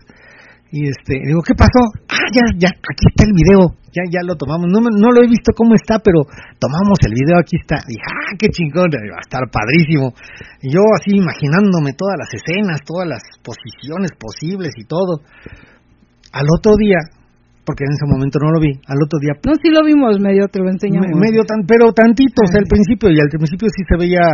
Y 0.74 0.90
este, 0.90 1.22
digo, 1.22 1.42
¿qué 1.46 1.54
pasó? 1.54 1.78
Ah, 2.10 2.26
ya, 2.34 2.42
ya, 2.58 2.70
aquí 2.74 3.06
está 3.14 3.30
el 3.30 3.34
video. 3.38 3.78
Ya, 3.94 4.02
ya 4.10 4.26
lo 4.26 4.34
tomamos. 4.34 4.66
No, 4.74 4.82
no 4.82 5.10
lo 5.14 5.22
he 5.22 5.30
visto 5.30 5.54
cómo 5.54 5.78
está, 5.78 6.02
pero 6.02 6.26
tomamos 6.58 6.98
el 7.06 7.14
video, 7.14 7.38
aquí 7.38 7.62
está. 7.62 7.78
Dije, 7.86 8.02
ah, 8.02 8.34
qué 8.42 8.50
chingón, 8.50 8.90
va 8.90 9.22
a 9.22 9.22
estar 9.22 9.46
padrísimo. 9.54 10.18
Y 10.66 10.74
yo 10.74 10.82
así 10.98 11.14
imaginándome 11.14 11.94
todas 11.94 12.18
las 12.18 12.34
escenas, 12.34 12.82
todas 12.82 13.06
las 13.06 13.22
posiciones 13.46 14.18
posibles 14.18 14.74
y 14.82 14.86
todo. 14.90 15.22
Al 16.34 16.50
otro 16.50 16.74
día, 16.82 16.98
porque 17.62 17.86
en 17.86 17.94
ese 17.94 18.10
momento 18.10 18.42
no 18.42 18.50
lo 18.50 18.60
vi, 18.60 18.74
al 18.90 18.98
otro 18.98 19.22
día 19.22 19.38
No, 19.46 19.54
sí 19.62 19.70
lo 19.70 19.86
vimos, 19.86 20.18
medio 20.20 20.50
te 20.50 20.58
lo 20.58 20.74
enseñamos. 20.74 21.06
me- 21.14 21.30
medio 21.30 21.46
tan, 21.46 21.62
pero 21.70 21.94
tantito, 21.94 22.42
o 22.42 22.50
sea, 22.50 22.58
al 22.58 22.66
principio, 22.66 23.14
y 23.14 23.22
al 23.22 23.30
principio 23.30 23.70
sí 23.70 23.86
se 23.86 23.94
veía, 24.02 24.26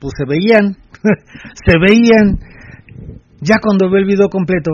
pues 0.00 0.16
se 0.16 0.24
veían, 0.24 0.72
se 1.60 1.74
veían. 1.76 2.40
Ya 3.44 3.56
cuando 3.60 3.90
ve 3.92 4.00
el 4.00 4.06
video 4.08 4.30
completo, 4.32 4.72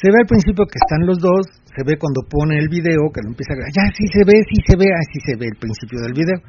se 0.00 0.08
ve 0.08 0.16
al 0.16 0.26
principio 0.26 0.64
que 0.64 0.80
están 0.80 1.04
los 1.04 1.20
dos, 1.20 1.44
se 1.76 1.84
ve 1.84 2.00
cuando 2.00 2.24
pone 2.24 2.56
el 2.56 2.72
video, 2.72 3.12
que 3.12 3.20
lo 3.20 3.36
empieza 3.36 3.52
a 3.52 3.56
grabar, 3.60 3.72
ya 3.76 3.84
sí 3.92 4.08
se 4.08 4.24
ve, 4.24 4.40
sí 4.48 4.58
se 4.64 4.74
ve, 4.80 4.88
así 4.88 5.18
se 5.20 5.36
ve 5.36 5.46
el 5.52 5.58
principio 5.60 6.00
del 6.00 6.16
video. 6.16 6.40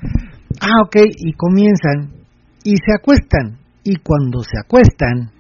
Ah, 0.64 0.88
ok, 0.88 0.96
y 1.04 1.36
comienzan, 1.36 2.16
y 2.64 2.80
se 2.80 2.92
acuestan, 2.96 3.60
y 3.84 4.00
cuando 4.00 4.40
se 4.40 4.56
acuestan, 4.56 5.36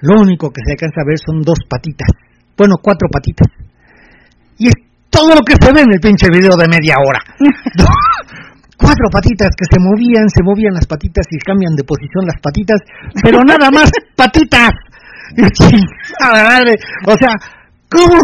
lo 0.00 0.24
único 0.24 0.48
que 0.48 0.64
se 0.64 0.72
alcanza 0.72 1.04
a 1.04 1.08
ver 1.08 1.20
son 1.20 1.44
dos 1.44 1.60
patitas, 1.68 2.08
bueno, 2.56 2.80
cuatro 2.80 3.06
patitas. 3.12 3.52
Y 4.56 4.68
es 4.72 4.74
todo 5.12 5.36
lo 5.36 5.44
que 5.44 5.54
se 5.60 5.68
ve 5.76 5.84
en 5.84 5.92
el 5.92 6.00
pinche 6.00 6.32
video 6.32 6.56
de 6.56 6.72
media 6.72 6.96
hora. 7.04 7.20
cuatro 8.80 9.06
patitas 9.12 9.52
que 9.52 9.68
se 9.68 9.78
movían, 9.78 10.24
se 10.32 10.42
movían 10.42 10.72
las 10.72 10.88
patitas 10.88 11.28
y 11.30 11.36
cambian 11.44 11.76
de 11.76 11.84
posición 11.84 12.24
las 12.24 12.40
patitas, 12.40 12.80
pero 13.22 13.44
nada 13.44 13.70
más 13.70 13.92
patitas. 14.16 14.72
Chingada 15.52 16.44
madre, 16.48 16.74
O 17.06 17.14
sea, 17.16 17.32
¿cómo? 17.90 18.18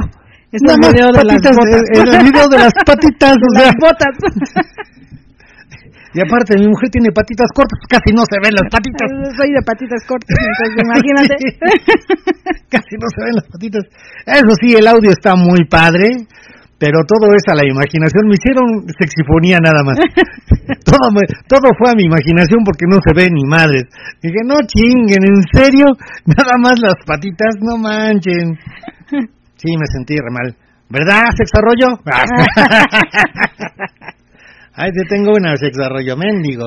Es 0.51 0.63
Nada 0.63 0.79
el 0.89 0.93
video 0.95 1.09
de 1.13 1.25
las 1.25 1.37
patitas, 1.37 1.57
botas. 1.57 1.83
el- 1.93 2.09
el 2.15 2.25
video 2.25 2.49
de 2.49 2.59
las 2.59 2.73
patitas, 2.87 3.37
o 3.37 3.51
sea, 3.55 3.65
Las 3.67 3.75
botas. 3.81 4.15
y 6.15 6.21
aparte 6.21 6.57
mi 6.59 6.67
mujer 6.69 6.89
tiene 6.91 7.11
patitas 7.13 7.49
cortas, 7.55 7.79
casi 7.89 8.15
no 8.17 8.23
se 8.25 8.41
ven 8.43 8.55
las 8.57 8.65
patitas. 8.71 9.09
Soy 9.37 9.53
de 9.53 9.63
patitas 9.63 10.01
cortas, 10.09 10.37
entonces 10.41 10.85
imagínate. 10.85 11.35
Casi 12.71 12.95
no 12.97 13.07
se 13.15 13.21
ven 13.25 13.35
las 13.37 13.45
patitas. 13.53 13.85
Eso 14.27 14.53
sí, 14.61 14.75
el 14.75 14.87
audio 14.89 15.11
está 15.11 15.35
muy 15.37 15.65
padre, 15.69 16.09
pero 16.79 17.01
todo 17.07 17.29
es 17.35 17.43
a 17.51 17.55
la 17.57 17.67
imaginación. 17.67 18.27
Me 18.29 18.35
hicieron 18.39 18.87
sexifonía 18.99 19.59
nada 19.59 19.83
más. 19.85 19.99
todo, 20.85 21.11
me- 21.13 21.27
todo 21.49 21.69
fue 21.79 21.91
a 21.91 21.95
mi 21.95 22.05
imaginación 22.05 22.63
porque 22.65 22.87
no 22.89 22.99
se 23.05 23.13
ve 23.15 23.29
ni 23.31 23.43
madres. 23.49 23.85
Dije, 24.23 24.39
no 24.47 24.61
chinguen, 24.67 25.25
¿en 25.27 25.43
serio? 25.53 25.87
Nada 26.25 26.57
más 26.59 26.79
las 26.81 26.95
patitas, 27.05 27.57
no 27.61 27.77
manchen. 27.77 28.57
Sí, 29.57 29.77
me 29.77 29.87
sentí 29.93 30.15
re 30.17 30.31
mal. 30.31 30.55
¿Verdad, 30.91 31.25
sexarrollo? 31.37 31.99
Ay, 34.81 34.93
te 34.93 35.03
tengo 35.09 35.33
una 35.37 35.57
sexarrollo 35.57 36.17
mendigo. 36.17 36.65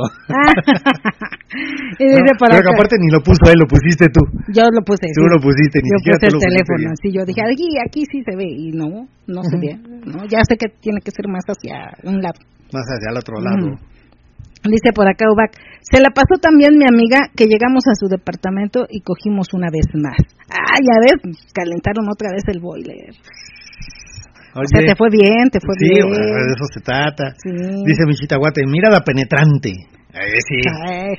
Y 1.99 2.03
dice 2.07 2.21
No, 2.23 2.37
creo 2.39 2.59
acá, 2.59 2.63
que 2.63 2.73
aparte 2.75 2.95
ni 2.99 3.09
lo 3.11 3.19
puso 3.19 3.43
él, 3.51 3.57
lo 3.59 3.67
pusiste 3.67 4.05
tú. 4.07 4.21
yo 4.55 4.63
lo 4.71 4.81
puse. 4.87 5.07
Tú 5.11 5.23
sí. 5.23 5.31
lo 5.31 5.39
pusiste, 5.39 5.79
ni 5.83 5.89
yo 5.91 5.97
siquiera 5.99 6.17
puse 6.19 6.27
tú 6.27 6.31
el 6.31 6.35
lo 6.35 6.41
teléfono, 6.47 6.85
yo 7.11 7.21
dije, 7.27 7.41
aquí, 7.43 7.67
aquí 7.83 8.01
sí 8.07 8.17
se 8.23 8.33
ve, 8.35 8.47
y 8.47 8.71
no, 8.71 9.07
no 9.27 9.41
se 9.43 9.57
ve, 9.59 9.75
¿no? 10.07 10.23
Ya 10.31 10.39
sé 10.47 10.55
que 10.55 10.67
tiene 10.79 10.99
que 11.03 11.11
ser 11.11 11.27
más 11.27 11.43
hacia 11.47 11.91
un 12.07 12.21
lado. 12.21 12.39
Más 12.71 12.87
hacia 12.87 13.11
el 13.11 13.17
otro 13.17 13.35
lado. 13.41 13.75
Dice 14.63 14.93
por 14.93 15.09
acá 15.09 15.25
Ubac, 15.25 15.57
se 15.81 15.99
la 15.99 16.11
pasó 16.13 16.37
también 16.39 16.77
mi 16.77 16.85
amiga 16.85 17.17
que 17.35 17.45
llegamos 17.49 17.81
a 17.89 17.95
su 17.97 18.05
departamento 18.07 18.85
y 18.89 19.01
cogimos 19.01 19.53
una 19.53 19.69
vez 19.73 19.89
más. 19.97 20.21
Ah, 20.53 20.77
ya 20.77 20.95
ves, 21.01 21.49
calentaron 21.51 22.05
otra 22.07 22.29
vez 22.31 22.43
el 22.47 22.61
boiler. 22.61 23.09
O 24.53 24.61
sea, 24.67 24.79
Oye, 24.83 24.87
te 24.89 24.95
fue 24.95 25.07
bien, 25.09 25.49
te 25.49 25.59
fue 25.59 25.73
sí, 25.79 25.89
bien. 25.89 26.07
bueno, 26.07 26.25
de 26.25 26.53
eso 26.53 26.65
se 26.73 26.81
trata. 26.81 27.33
Sí. 27.41 27.49
Dice 27.87 28.05
Michita 28.05 28.37
Guate, 28.37 28.61
mirada 28.67 28.99
penetrante. 29.01 29.71
Eh, 30.11 30.43
sí, 30.43 30.59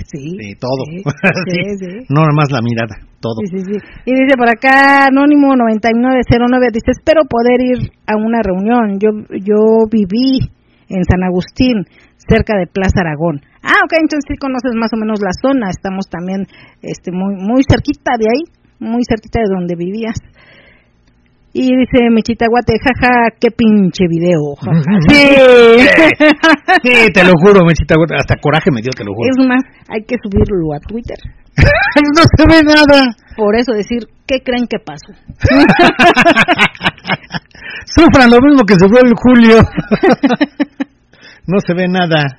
sí. 0.05 0.37
sí, 0.39 0.55
todo. 0.61 0.85
Sí. 1.49 2.07
No 2.09 2.21
nada 2.21 2.37
más 2.37 2.53
la 2.53 2.61
mirada, 2.61 3.01
todo. 3.21 3.41
Y 3.41 4.13
dice 4.13 4.37
por 4.37 4.49
acá, 4.49 5.07
Anónimo 5.07 5.57
9909, 5.57 6.67
dice, 6.73 6.93
espero 6.93 7.23
poder 7.25 7.61
ir 7.61 7.93
a 8.07 8.17
una 8.17 8.43
reunión. 8.43 8.99
Yo, 9.01 9.11
yo 9.41 9.89
viví 9.91 10.45
en 10.89 11.05
San 11.05 11.25
Agustín, 11.25 11.89
cerca 12.29 12.59
de 12.59 12.67
Plaza 12.67 13.01
Aragón. 13.01 13.41
Ah, 13.63 13.81
ok, 13.85 13.93
entonces 13.97 14.29
sí 14.29 14.37
conoces 14.37 14.75
más 14.77 14.93
o 14.93 15.01
menos 15.01 15.21
la 15.23 15.33
zona. 15.33 15.71
Estamos 15.71 16.07
también 16.11 16.47
este, 16.83 17.13
muy, 17.13 17.37
muy 17.37 17.63
cerquita 17.65 18.13
de 18.19 18.29
ahí, 18.29 18.43
muy 18.79 19.03
cerquita 19.09 19.41
de 19.41 19.49
donde 19.49 19.75
vivías. 19.75 20.19
Y 21.55 21.69
dice 21.77 22.09
Michita 22.11 22.47
Guate, 22.49 22.75
jaja, 22.81 23.29
qué 23.39 23.51
pinche 23.51 24.05
video. 24.09 24.57
jaja". 24.57 24.81
Sí. 25.09 25.29
Sí, 26.83 27.13
te 27.13 27.25
lo 27.25 27.33
juro, 27.45 27.65
Michita 27.67 27.95
Guate, 27.97 28.15
hasta 28.17 28.37
coraje 28.37 28.71
me 28.73 28.81
dio, 28.81 28.91
te 28.97 29.05
lo 29.05 29.13
juro. 29.15 29.29
Es 29.31 29.37
más, 29.47 29.63
hay 29.89 30.03
que 30.05 30.17
subirlo 30.23 30.73
a 30.75 30.81
Twitter. 30.81 31.19
no 31.57 32.23
se 32.37 32.45
ve 32.49 32.63
nada. 32.65 33.15
Por 33.37 33.57
eso 33.57 33.73
decir, 33.73 34.09
¿qué 34.27 34.41
creen 34.43 34.67
que 34.67 34.79
pasó? 34.79 35.13
Sufran 37.85 38.31
lo 38.31 38.39
mismo 38.41 38.65
que 38.65 38.75
sufrió 38.75 39.01
el 39.05 39.13
Julio. 39.15 39.59
no 41.47 41.59
se 41.67 41.75
ve 41.75 41.89
nada. 41.89 42.39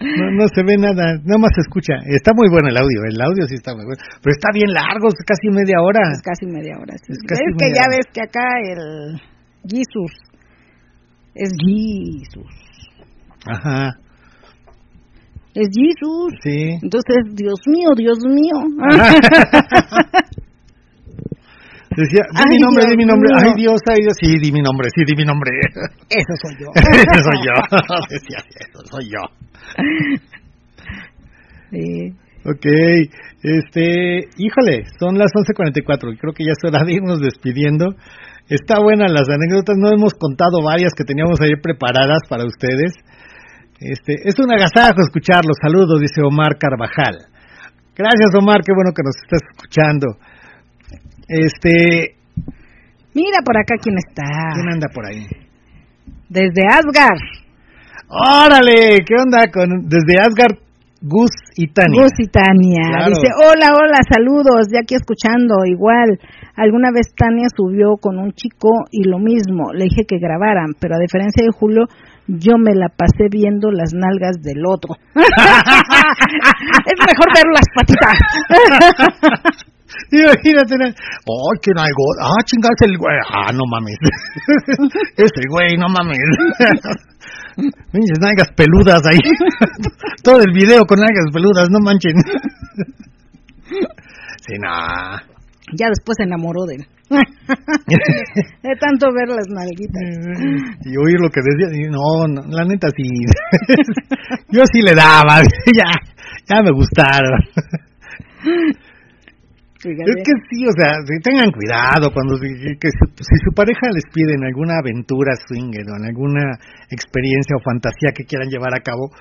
No, 0.00 0.30
no 0.32 0.44
se 0.52 0.62
ve 0.64 0.76
nada, 0.76 1.16
nada 1.24 1.38
más 1.38 1.50
se 1.54 1.60
escucha. 1.62 1.94
Está 2.06 2.32
muy 2.34 2.48
bueno 2.50 2.68
el 2.68 2.76
audio, 2.76 3.04
el 3.08 3.20
audio 3.20 3.46
sí 3.46 3.54
está 3.54 3.74
muy 3.74 3.84
bueno. 3.84 4.00
Pero 4.22 4.32
está 4.32 4.48
bien 4.52 4.72
largo, 4.72 5.08
es 5.08 5.14
casi 5.26 5.48
media 5.50 5.80
hora. 5.80 6.00
Es 6.12 6.22
casi 6.22 6.46
media 6.46 6.76
hora. 6.80 6.94
sí. 6.98 7.12
Es 7.12 7.18
que 7.58 7.68
ya 7.74 7.86
hora. 7.86 7.96
ves 7.96 8.06
que 8.12 8.20
acá 8.22 8.46
el 8.62 9.20
Jesus 9.68 10.12
es 11.34 11.50
Jesus. 11.58 12.54
Ajá, 13.46 13.98
Es 15.54 15.68
Jesus. 15.70 16.32
sí. 16.42 16.78
Entonces, 16.82 17.16
Dios 17.34 17.60
mío, 17.66 17.90
Dios 17.96 18.18
mío. 18.26 18.56
Decía, 21.96 22.22
di 22.26 22.34
Ay, 22.34 22.50
mi 22.50 22.58
nombre, 22.58 22.82
Dios 22.82 22.90
di 22.90 22.96
mi 22.96 23.04
nombre. 23.06 23.28
mío. 23.30 23.38
Ay, 23.44 23.52
Dios, 23.54 23.80
ay, 23.86 24.00
Dios. 24.02 24.14
Sí, 24.20 24.26
di 24.42 24.50
mi 24.50 24.60
nombre, 24.62 24.88
sí, 24.94 25.04
di 25.06 25.14
mi 25.14 25.24
nombre. 25.24 25.50
Eso 26.10 26.34
soy 26.42 26.56
yo. 26.58 26.66
Ese 26.74 27.22
soy 27.22 27.38
yo. 27.46 27.54
Decía, 28.10 28.38
eso 28.58 28.80
soy 28.90 29.04
yo. 29.06 29.22
Sí. 31.70 32.14
Ok, 32.46 32.66
este, 33.42 34.28
híjole, 34.36 34.84
son 35.00 35.18
las 35.18 35.32
11.44 35.32 36.12
y 36.12 36.18
creo 36.18 36.32
que 36.32 36.44
ya 36.44 36.52
es 36.52 36.62
hora 36.62 36.84
de 36.84 36.92
irnos 36.92 37.18
despidiendo. 37.18 37.96
Está 38.48 38.78
buena 38.78 39.08
las 39.08 39.28
anécdotas, 39.28 39.76
no 39.76 39.88
hemos 39.90 40.14
contado 40.14 40.62
varias 40.62 40.92
que 40.94 41.02
teníamos 41.02 41.40
ahí 41.40 41.56
preparadas 41.60 42.20
para 42.28 42.44
ustedes. 42.44 42.92
Este, 43.80 44.28
es 44.28 44.38
un 44.38 44.52
agasajo 44.52 45.00
escucharlos. 45.00 45.56
Saludos, 45.60 46.00
dice 46.00 46.22
Omar 46.22 46.56
Carvajal. 46.58 47.26
Gracias, 47.96 48.30
Omar, 48.38 48.60
qué 48.64 48.72
bueno 48.72 48.92
que 48.94 49.02
nos 49.02 49.16
estás 49.16 49.40
escuchando. 49.50 50.18
Este, 51.26 52.14
Mira 53.14 53.38
por 53.44 53.56
acá 53.56 53.76
quién 53.80 53.96
está. 53.96 54.24
¿quién 54.54 54.68
anda 54.72 54.88
por 54.92 55.06
ahí? 55.06 55.26
Desde 56.28 56.62
Asgard. 56.68 57.43
¡Órale! 58.14 59.02
¿Qué 59.04 59.14
onda 59.18 59.50
con 59.50 59.88
desde 59.88 60.22
Asgard, 60.22 60.54
Gus 61.02 61.34
y 61.56 61.66
Tania? 61.66 62.00
Gus 62.00 62.12
y 62.18 62.28
Tania. 62.30 62.86
Claro. 62.94 63.10
Dice, 63.10 63.26
hola, 63.34 63.74
hola, 63.74 63.98
saludos, 64.08 64.68
ya 64.72 64.80
aquí 64.82 64.94
escuchando, 64.94 65.66
igual. 65.66 66.20
Alguna 66.54 66.92
vez 66.94 67.12
Tania 67.16 67.48
subió 67.50 67.96
con 68.00 68.18
un 68.18 68.30
chico 68.32 68.70
y 68.92 69.02
lo 69.02 69.18
mismo, 69.18 69.72
le 69.72 69.86
dije 69.90 70.06
que 70.06 70.18
grabaran, 70.18 70.74
pero 70.78 70.94
a 70.94 71.00
diferencia 71.00 71.42
de 71.42 71.50
Julio, 71.50 71.86
yo 72.28 72.56
me 72.56 72.76
la 72.76 72.88
pasé 72.88 73.26
viendo 73.28 73.72
las 73.72 73.92
nalgas 73.92 74.40
del 74.40 74.64
otro. 74.64 74.94
es 75.14 75.24
mejor 77.02 77.28
ver 77.34 77.50
las 77.50 77.66
patitas. 77.74 78.14
Imagínate, 80.10 80.76
¿no? 80.76 80.86
¡ay, 80.86 81.58
qué 81.62 81.70
algo! 81.76 82.04
¡Ah, 82.20 82.42
chingas 82.44 82.76
el 82.80 82.96
güey! 82.98 83.16
¡Ah, 83.30 83.52
no 83.52 83.64
mames! 83.70 83.98
Ese 85.16 85.42
güey, 85.48 85.76
no 85.76 85.88
mames. 85.88 86.18
Pinches 87.56 88.18
nalgas 88.20 88.50
peludas 88.56 89.02
ahí. 89.06 89.18
Todo 90.22 90.40
el 90.42 90.52
video 90.52 90.84
con 90.84 90.98
nalgas 90.98 91.26
peludas, 91.32 91.68
no 91.70 91.78
manchen. 91.80 92.14
Sí, 94.46 94.54
no. 94.58 94.68
ya 95.78 95.88
después 95.88 96.16
se 96.16 96.24
enamoró 96.24 96.64
de 96.66 96.76
él. 96.76 96.86
de 97.08 98.76
tanto 98.80 99.06
ver 99.14 99.28
las 99.28 99.46
nalguitas. 99.48 100.02
Y 100.84 100.96
oír 100.96 101.20
lo 101.20 101.30
que 101.30 101.40
decía, 101.40 101.68
y 101.72 101.90
no, 101.90 102.26
no, 102.28 102.42
la 102.48 102.64
neta 102.64 102.88
sí. 102.96 103.04
Yo 104.50 104.62
sí 104.72 104.82
le 104.82 104.94
daba, 104.94 105.42
ya, 105.72 105.92
ya 106.48 106.62
me 106.62 106.70
gustaron. 106.72 107.40
Es 109.84 110.16
que 110.24 110.34
sí, 110.48 110.64
o 110.64 110.72
sea, 110.72 110.96
tengan 111.22 111.52
cuidado 111.52 112.08
cuando 112.12 112.36
si, 112.40 112.48
que 112.80 112.88
si, 112.88 113.04
si 113.20 113.36
su 113.44 113.52
pareja 113.52 113.92
les 113.92 114.04
pide 114.12 114.32
en 114.32 114.44
alguna 114.44 114.80
aventura 114.80 115.36
swinger 115.36 115.84
o 115.92 115.96
en 116.00 116.08
alguna 116.08 116.56
experiencia 116.88 117.56
o 117.56 117.64
fantasía 117.64 118.16
que 118.16 118.24
quieran 118.24 118.48
llevar 118.48 118.72
a 118.72 118.80
cabo 118.80 119.12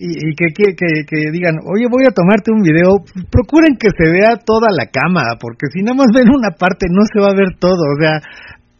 y, 0.00 0.16
y 0.16 0.28
que, 0.32 0.48
que, 0.56 0.72
que, 0.72 1.04
que 1.04 1.30
digan, 1.30 1.60
oye, 1.68 1.84
voy 1.84 2.08
a 2.08 2.16
tomarte 2.16 2.52
un 2.52 2.64
video, 2.64 3.04
procuren 3.28 3.76
que 3.76 3.92
se 3.92 4.08
vea 4.08 4.40
toda 4.40 4.72
la 4.72 4.88
cama, 4.88 5.36
porque 5.36 5.68
si 5.72 5.84
nada 5.84 5.96
más 5.96 6.08
ven 6.08 6.32
una 6.32 6.56
parte 6.56 6.88
no 6.88 7.04
se 7.04 7.20
va 7.20 7.28
a 7.28 7.36
ver 7.36 7.60
todo, 7.60 7.84
o 7.84 7.96
sea, 8.00 8.16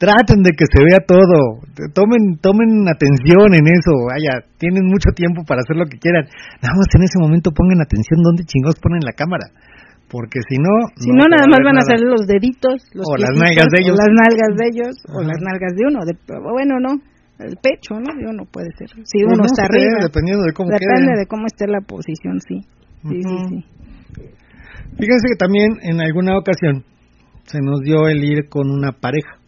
traten 0.01 0.41
de 0.41 0.57
que 0.57 0.65
se 0.65 0.81
vea 0.81 1.05
todo, 1.05 1.61
tomen, 1.93 2.41
tomen 2.41 2.89
atención 2.89 3.53
en 3.53 3.69
eso, 3.69 3.93
vaya, 4.09 4.49
tienen 4.57 4.89
mucho 4.89 5.12
tiempo 5.12 5.45
para 5.45 5.61
hacer 5.61 5.77
lo 5.77 5.85
que 5.85 6.01
quieran, 6.01 6.25
nada 6.65 6.73
más 6.73 6.89
en 6.97 7.05
ese 7.05 7.21
momento 7.21 7.53
pongan 7.53 7.85
atención 7.85 8.25
dónde 8.25 8.49
chingados 8.49 8.81
ponen 8.81 9.05
la 9.05 9.12
cámara. 9.12 9.45
Porque 10.11 10.41
si 10.51 10.59
no... 10.59 10.74
Si 10.99 11.09
no, 11.15 11.23
nada 11.31 11.47
más 11.47 11.61
van 11.65 11.78
a 11.78 11.87
ser 11.87 12.01
los 12.03 12.27
deditos, 12.27 12.82
los 12.95 13.07
O 13.07 13.15
las 13.16 13.31
nalgas 13.39 13.70
de 13.70 13.78
ellos. 13.78 13.95
O 13.95 14.03
las 14.03 14.11
nalgas 14.11 14.53
de 14.59 14.65
ellos, 14.66 14.93
o 15.15 15.19
las 15.23 15.39
nalgas 15.41 15.73
de 15.78 15.82
uno. 15.87 15.99
De, 16.05 16.12
bueno, 16.51 16.74
no, 16.82 16.99
el 17.39 17.55
pecho, 17.62 17.95
¿no? 17.95 18.11
De 18.19 18.27
uno 18.27 18.43
puede 18.51 18.69
ser. 18.77 18.89
Si 18.91 19.23
Pues 19.23 19.31
uno 19.31 19.37
no 19.39 19.45
está 19.47 19.65
arriba. 19.70 20.03
Dependiendo 20.03 20.43
de 20.45 20.53
cómo 20.53 20.69
Depende 20.70 21.15
quede. 21.15 21.20
de 21.23 21.27
cómo 21.27 21.47
esté 21.47 21.66
la 21.69 21.81
posición, 21.87 22.41
sí. 22.43 22.59
Sí, 23.07 23.23
sí, 23.23 23.37
sí. 23.49 23.59
Fíjense 24.99 25.27
que 25.31 25.39
también 25.39 25.78
en 25.82 26.01
alguna 26.03 26.37
ocasión 26.37 26.85
se 27.45 27.61
nos 27.62 27.81
dio 27.81 28.09
el 28.09 28.23
ir 28.24 28.49
con 28.49 28.69
una 28.70 28.93
pareja 28.93 29.39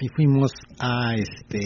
y 0.00 0.08
fuimos 0.14 0.52
a 0.80 1.14
este 1.16 1.60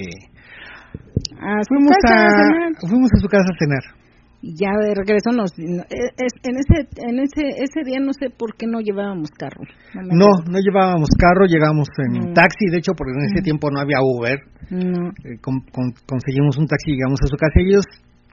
A 1.38 1.62
su 1.62 1.68
fuimos 1.68 1.96
casa 2.02 2.14
a 2.14 2.26
a 2.26 2.30
cenar. 2.30 2.72
fuimos 2.88 3.10
a 3.14 3.18
su 3.20 3.28
casa 3.28 3.44
a 3.44 3.58
cenar 3.58 3.99
ya 4.42 4.70
de 4.80 4.94
regreso 4.94 5.30
nos 5.36 5.52
no- 5.58 5.84
e- 5.84 6.12
es- 6.16 6.40
en 6.48 6.56
ese 6.56 6.88
en 6.96 7.18
ese 7.20 7.42
ese 7.62 7.84
día 7.84 8.00
no 8.00 8.12
sé 8.12 8.30
por 8.30 8.56
qué 8.56 8.66
no 8.66 8.80
llevábamos 8.80 9.30
carro 9.36 9.60
No, 9.94 10.26
no 10.48 10.58
llevábamos 10.58 11.08
carro, 11.18 11.44
llegamos 11.46 11.88
en 11.98 12.30
Mm. 12.30 12.34
taxi, 12.34 12.66
de 12.70 12.78
hecho, 12.78 12.92
porque 12.96 13.12
en 13.18 13.26
ese 13.26 13.40
Mm. 13.40 13.44
tiempo 13.44 13.70
no 13.70 13.80
había 13.80 13.98
Uber. 14.00 14.38
no 14.70 15.08
Eh, 15.24 15.36
con- 15.42 15.60
con- 15.72 15.92
conseguimos 16.06 16.56
un 16.56 16.66
taxi 16.66 16.92
llegamos 16.92 17.20
a 17.22 17.26
su 17.26 17.36
casa 17.36 17.60
y 17.60 17.68
ellos 17.70 17.84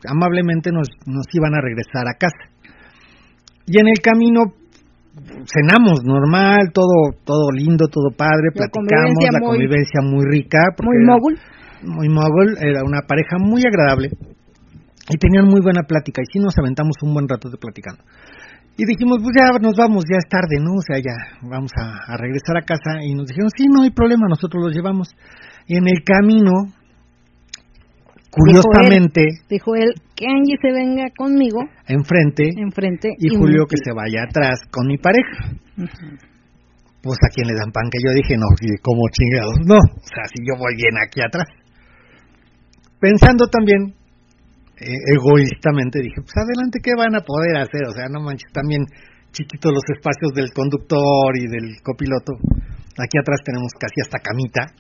amablemente 0.07 0.71
nos, 0.71 0.88
nos 1.05 1.25
iban 1.34 1.53
a 1.55 1.61
regresar 1.61 2.07
a 2.07 2.13
casa. 2.17 2.53
Y 3.65 3.79
en 3.79 3.88
el 3.89 3.99
camino 3.99 4.43
cenamos 5.51 6.03
normal, 6.05 6.71
todo 6.73 7.11
todo 7.25 7.51
lindo, 7.51 7.88
todo 7.88 8.11
padre, 8.15 8.53
La 8.53 8.69
platicamos, 8.69 8.88
convivencia 8.88 9.29
la 9.34 9.39
muy- 9.39 9.49
convivencia 9.49 9.99
muy 10.03 10.23
rica. 10.29 10.59
muy 10.84 10.97
mogul 11.05 11.38
Muy 11.84 12.09
mogul, 12.09 12.57
era 12.59 12.84
una 12.84 13.01
pareja 13.07 13.38
muy 13.39 13.61
agradable 13.65 14.09
y 15.09 15.17
tenían 15.17 15.45
muy 15.45 15.61
buena 15.61 15.84
plática 15.84 16.21
y 16.21 16.25
sí 16.31 16.39
nos 16.39 16.57
aventamos 16.57 16.95
un 17.01 17.13
buen 17.13 17.27
rato 17.27 17.49
de 17.49 17.57
platicando. 17.57 18.03
Y 18.77 18.85
dijimos, 18.85 19.17
pues 19.23 19.34
ya 19.34 19.57
nos 19.57 19.75
vamos, 19.75 20.03
ya 20.05 20.17
es 20.17 20.29
tarde, 20.29 20.61
¿no? 20.61 20.75
O 20.77 20.81
sea, 20.85 20.99
ya 20.99 21.17
vamos 21.41 21.71
a, 21.75 22.13
a 22.13 22.17
regresar 22.17 22.57
a 22.57 22.61
casa. 22.61 23.01
Y 23.01 23.15
nos 23.15 23.25
dijeron, 23.25 23.49
sí, 23.49 23.65
no 23.67 23.81
hay 23.81 23.89
problema, 23.89 24.27
nosotros 24.29 24.63
los 24.63 24.75
llevamos. 24.75 25.09
Y 25.65 25.77
en 25.77 25.88
el 25.88 26.03
camino, 26.05 26.51
curiosamente, 28.29 29.25
dijo 29.49 29.73
él 29.75 29.95
que 30.15 30.27
Angie 30.27 30.57
se 30.61 30.71
venga 30.71 31.05
conmigo 31.17 31.59
enfrente, 31.88 32.49
enfrente 32.55 33.09
y 33.17 33.35
Julio 33.35 33.65
que 33.65 33.77
se 33.84 33.93
vaya 33.93 34.23
atrás 34.29 34.61
con 34.69 34.88
mi 34.88 34.97
pareja. 34.97 35.57
Pues 37.01 37.17
a 37.23 37.34
quien 37.34 37.47
le 37.47 37.53
dan 37.53 37.71
pan 37.71 37.89
que 37.89 37.99
yo 38.05 38.13
dije, 38.13 38.38
no, 38.38 38.45
como 38.84 39.09
chingados, 39.09 39.57
no. 39.65 39.77
O 39.77 40.07
sea, 40.07 40.25
si 40.29 40.43
yo 40.45 40.53
voy 40.57 40.75
bien 40.75 40.93
aquí 41.01 41.21
atrás. 41.21 41.47
Pensando 42.99 43.47
también, 43.47 43.95
egoístamente, 44.80 45.99
dije, 45.99 46.22
pues 46.22 46.38
adelante, 46.38 46.80
¿qué 46.82 46.91
van 46.95 47.16
a 47.16 47.22
poder 47.22 47.58
hacer? 47.58 47.82
O 47.88 47.91
sea, 47.91 48.06
no 48.10 48.22
manches, 48.22 48.52
también 48.54 48.86
chiquitos 49.32 49.72
los 49.72 49.84
espacios 49.90 50.34
del 50.34 50.54
conductor 50.54 51.34
y 51.36 51.48
del 51.48 51.82
copiloto. 51.84 52.34
Aquí 52.98 53.18
atrás 53.18 53.41
tenemos 53.44 53.72
casi 53.80 54.02
hasta 54.02 54.20
camita. 54.20 54.74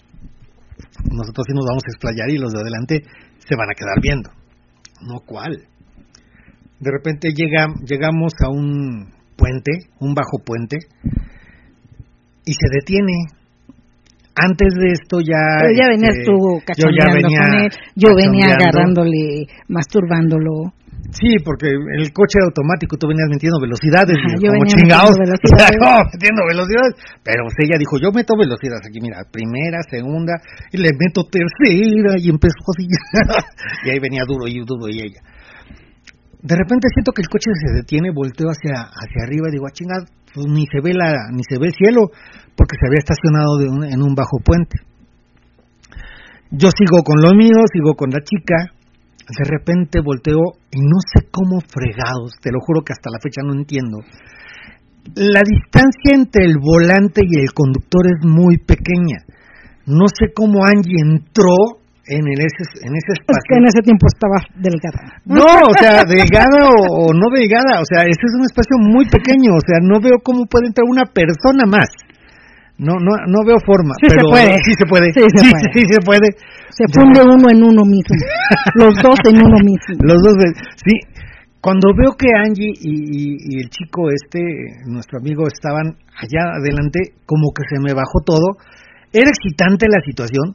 Nosotros 1.11 1.45
sí 1.47 1.53
nos 1.53 1.65
vamos 1.65 1.83
a 1.85 1.91
explayar 1.91 2.29
y 2.29 2.37
los 2.37 2.53
de 2.53 2.61
adelante 2.61 3.03
se 3.37 3.55
van 3.55 3.69
a 3.69 3.75
quedar 3.75 4.01
viendo. 4.01 4.29
No 5.01 5.19
cuál. 5.25 5.67
De 6.79 6.91
repente 6.91 7.29
llega, 7.33 7.67
llegamos 7.85 8.33
a 8.43 8.49
un 8.49 9.13
puente, 9.35 9.71
un 9.99 10.13
bajo 10.13 10.39
puente, 10.43 10.77
y 12.45 12.53
se 12.53 12.69
detiene. 12.71 13.36
Antes 14.37 14.69
de 14.77 14.93
esto 14.93 15.19
ya... 15.19 15.41
Pero 15.65 15.73
ya 15.73 15.87
venías 15.89 16.13
este, 16.13 16.25
tú 16.29 16.37
yo 16.77 16.87
ya 16.93 17.09
cachondeando 17.09 17.17
venía 17.17 17.41
con 17.41 17.53
él, 17.57 17.69
yo 17.95 18.09
venía 18.13 18.47
cachondeando. 18.53 19.01
agarrándole, 19.01 19.23
masturbándolo. 19.67 20.53
Sí, 21.09 21.39
porque 21.41 21.71
el 21.71 22.11
coche 22.11 22.37
era 22.37 22.51
automático, 22.51 22.97
tú 22.97 23.07
venías 23.07 23.31
metiendo 23.31 23.57
velocidades, 23.63 24.13
Ajá, 24.13 24.35
yo 24.37 24.51
como 24.51 24.61
venía 24.61 24.75
chingados. 24.75 25.15
metiendo 25.17 25.39
velocidades. 25.41 25.77
No, 25.79 25.93
metiendo 26.13 26.41
velocidades. 26.45 26.93
Pero 27.23 27.39
pues 27.47 27.55
ella 27.63 27.75
dijo, 27.79 27.95
yo 27.97 28.09
meto 28.11 28.33
velocidades 28.35 28.83
aquí, 28.85 28.99
mira, 28.99 29.23
primera, 29.31 29.79
segunda, 29.89 30.33
y 30.69 30.77
le 30.77 30.91
meto 30.93 31.23
tercera, 31.25 32.13
y 32.19 32.29
empezó 32.29 32.59
así. 32.75 32.85
y 33.85 33.89
ahí 33.89 33.99
venía 33.99 34.27
duro 34.27 34.45
y 34.45 34.59
duro 34.61 34.91
y 34.91 34.99
ella. 34.99 35.21
De 36.43 36.55
repente 36.55 36.87
siento 36.93 37.11
que 37.11 37.23
el 37.23 37.29
coche 37.29 37.49
se 37.55 37.73
detiene, 37.81 38.11
volteo 38.11 38.47
hacia, 38.51 38.85
hacia 38.85 39.23
arriba 39.25 39.49
y 39.49 39.57
digo, 39.57 39.65
ah, 39.65 39.73
chingada, 39.73 40.05
pues 40.37 40.45
ni 40.53 40.65
se 40.69 40.79
ve 40.81 40.93
la, 40.93 41.33
ni 41.33 41.41
se 41.49 41.57
ve 41.57 41.65
el 41.67 41.73
cielo, 41.73 42.13
porque 42.55 42.77
se 42.79 42.85
había 42.85 43.01
estacionado 43.01 43.57
un- 43.73 43.83
en 43.89 44.01
un 44.05 44.13
bajo 44.13 44.37
puente. 44.45 44.77
Yo 46.51 46.69
sigo 46.77 47.01
con 47.03 47.19
lo 47.21 47.33
mío, 47.33 47.57
sigo 47.73 47.95
con 47.95 48.11
la 48.11 48.21
chica, 48.21 48.69
de 49.27 49.43
repente 49.49 49.99
volteo 49.99 50.39
y 50.71 50.79
no 50.79 51.01
sé 51.01 51.27
cómo 51.31 51.59
fregados, 51.59 52.37
te 52.39 52.51
lo 52.51 52.59
juro 52.61 52.81
que 52.85 52.93
hasta 52.93 53.09
la 53.11 53.19
fecha 53.19 53.41
no 53.43 53.53
entiendo. 53.53 53.97
La 55.15 55.41
distancia 55.41 56.13
entre 56.13 56.45
el 56.45 56.57
volante 56.61 57.21
y 57.25 57.39
el 57.41 57.51
conductor 57.53 58.05
es 58.05 58.23
muy 58.25 58.57
pequeña. 58.57 59.25
No 59.87 60.05
sé 60.07 60.33
cómo 60.35 60.63
Angie 60.65 61.01
entró 61.01 61.81
en, 62.09 62.23
el 62.27 62.39
ese, 62.39 62.63
en 62.87 62.93
ese 62.95 63.11
Es 63.13 63.19
espacio. 63.19 63.47
que 63.51 63.57
en 63.59 63.65
ese 63.67 63.81
tiempo 63.83 64.05
estaba 64.07 64.37
delgada. 64.55 65.01
No, 65.25 65.45
o 65.67 65.73
sea, 65.79 66.03
delgada 66.07 66.59
o, 66.71 67.07
o 67.07 67.13
no 67.13 67.27
delgada, 67.35 67.79
o 67.81 67.85
sea, 67.87 68.03
ese 68.07 68.23
es 68.23 68.33
un 68.39 68.45
espacio 68.47 68.75
muy 68.79 69.05
pequeño, 69.11 69.51
o 69.55 69.63
sea, 69.65 69.79
no 69.83 69.99
veo 69.99 70.17
cómo 70.23 70.45
puede 70.47 70.67
entrar 70.67 70.85
una 70.87 71.05
persona 71.05 71.65
más. 71.67 71.89
No, 72.77 72.93
no, 73.01 73.09
no 73.25 73.39
veo 73.41 73.57
forma, 73.65 73.97
Sí 73.97 74.05
se 74.05 74.15
pero 74.15 74.29
puede. 74.29 74.53
sí 74.61 74.71
se 74.77 74.85
puede, 74.85 75.07
Sí 75.11 75.19
se 75.25 75.29
sí, 75.33 75.49
puede. 75.49 75.65
sí, 75.73 75.79
sí 75.81 75.83
se 75.97 76.01
puede. 76.05 76.27
Se 76.69 76.85
funde 76.93 77.19
uno 77.25 77.49
en 77.49 77.59
uno 77.63 77.81
mismo. 77.89 78.15
Los 78.77 78.93
dos 79.01 79.17
en 79.25 79.37
uno 79.41 79.57
mismo. 79.65 79.97
Los 80.05 80.21
dos, 80.21 80.35
de- 80.37 80.53
sí. 80.85 80.95
Cuando 81.59 81.89
veo 81.97 82.13
que 82.13 82.27
Angie 82.37 82.69
y, 82.69 82.93
y- 83.33 83.37
y 83.49 83.53
el 83.65 83.69
chico 83.73 84.11
este, 84.13 84.39
nuestro 84.85 85.17
amigo, 85.19 85.47
estaban 85.47 85.97
allá 86.21 86.53
adelante, 86.61 87.17
como 87.25 87.49
que 87.49 87.63
se 87.67 87.81
me 87.81 87.93
bajó 87.97 88.21
todo. 88.23 88.61
Era 89.11 89.25
excitante 89.33 89.87
la 89.89 89.99
situación, 90.05 90.53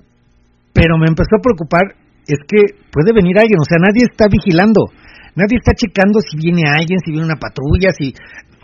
pero 0.72 0.96
me 0.98 1.06
empezó 1.08 1.36
a 1.36 1.42
preocupar, 1.44 1.84
es 2.26 2.38
que 2.48 2.80
puede 2.90 3.12
venir 3.12 3.38
alguien, 3.38 3.60
o 3.60 3.66
sea, 3.68 3.78
nadie 3.78 4.04
está 4.08 4.26
vigilando, 4.30 4.88
nadie 5.36 5.58
está 5.60 5.72
checando 5.74 6.20
si 6.20 6.36
viene 6.38 6.62
alguien, 6.68 6.98
si 7.04 7.10
viene 7.12 7.26
una 7.26 7.36
patrulla, 7.40 7.92
si 7.92 8.14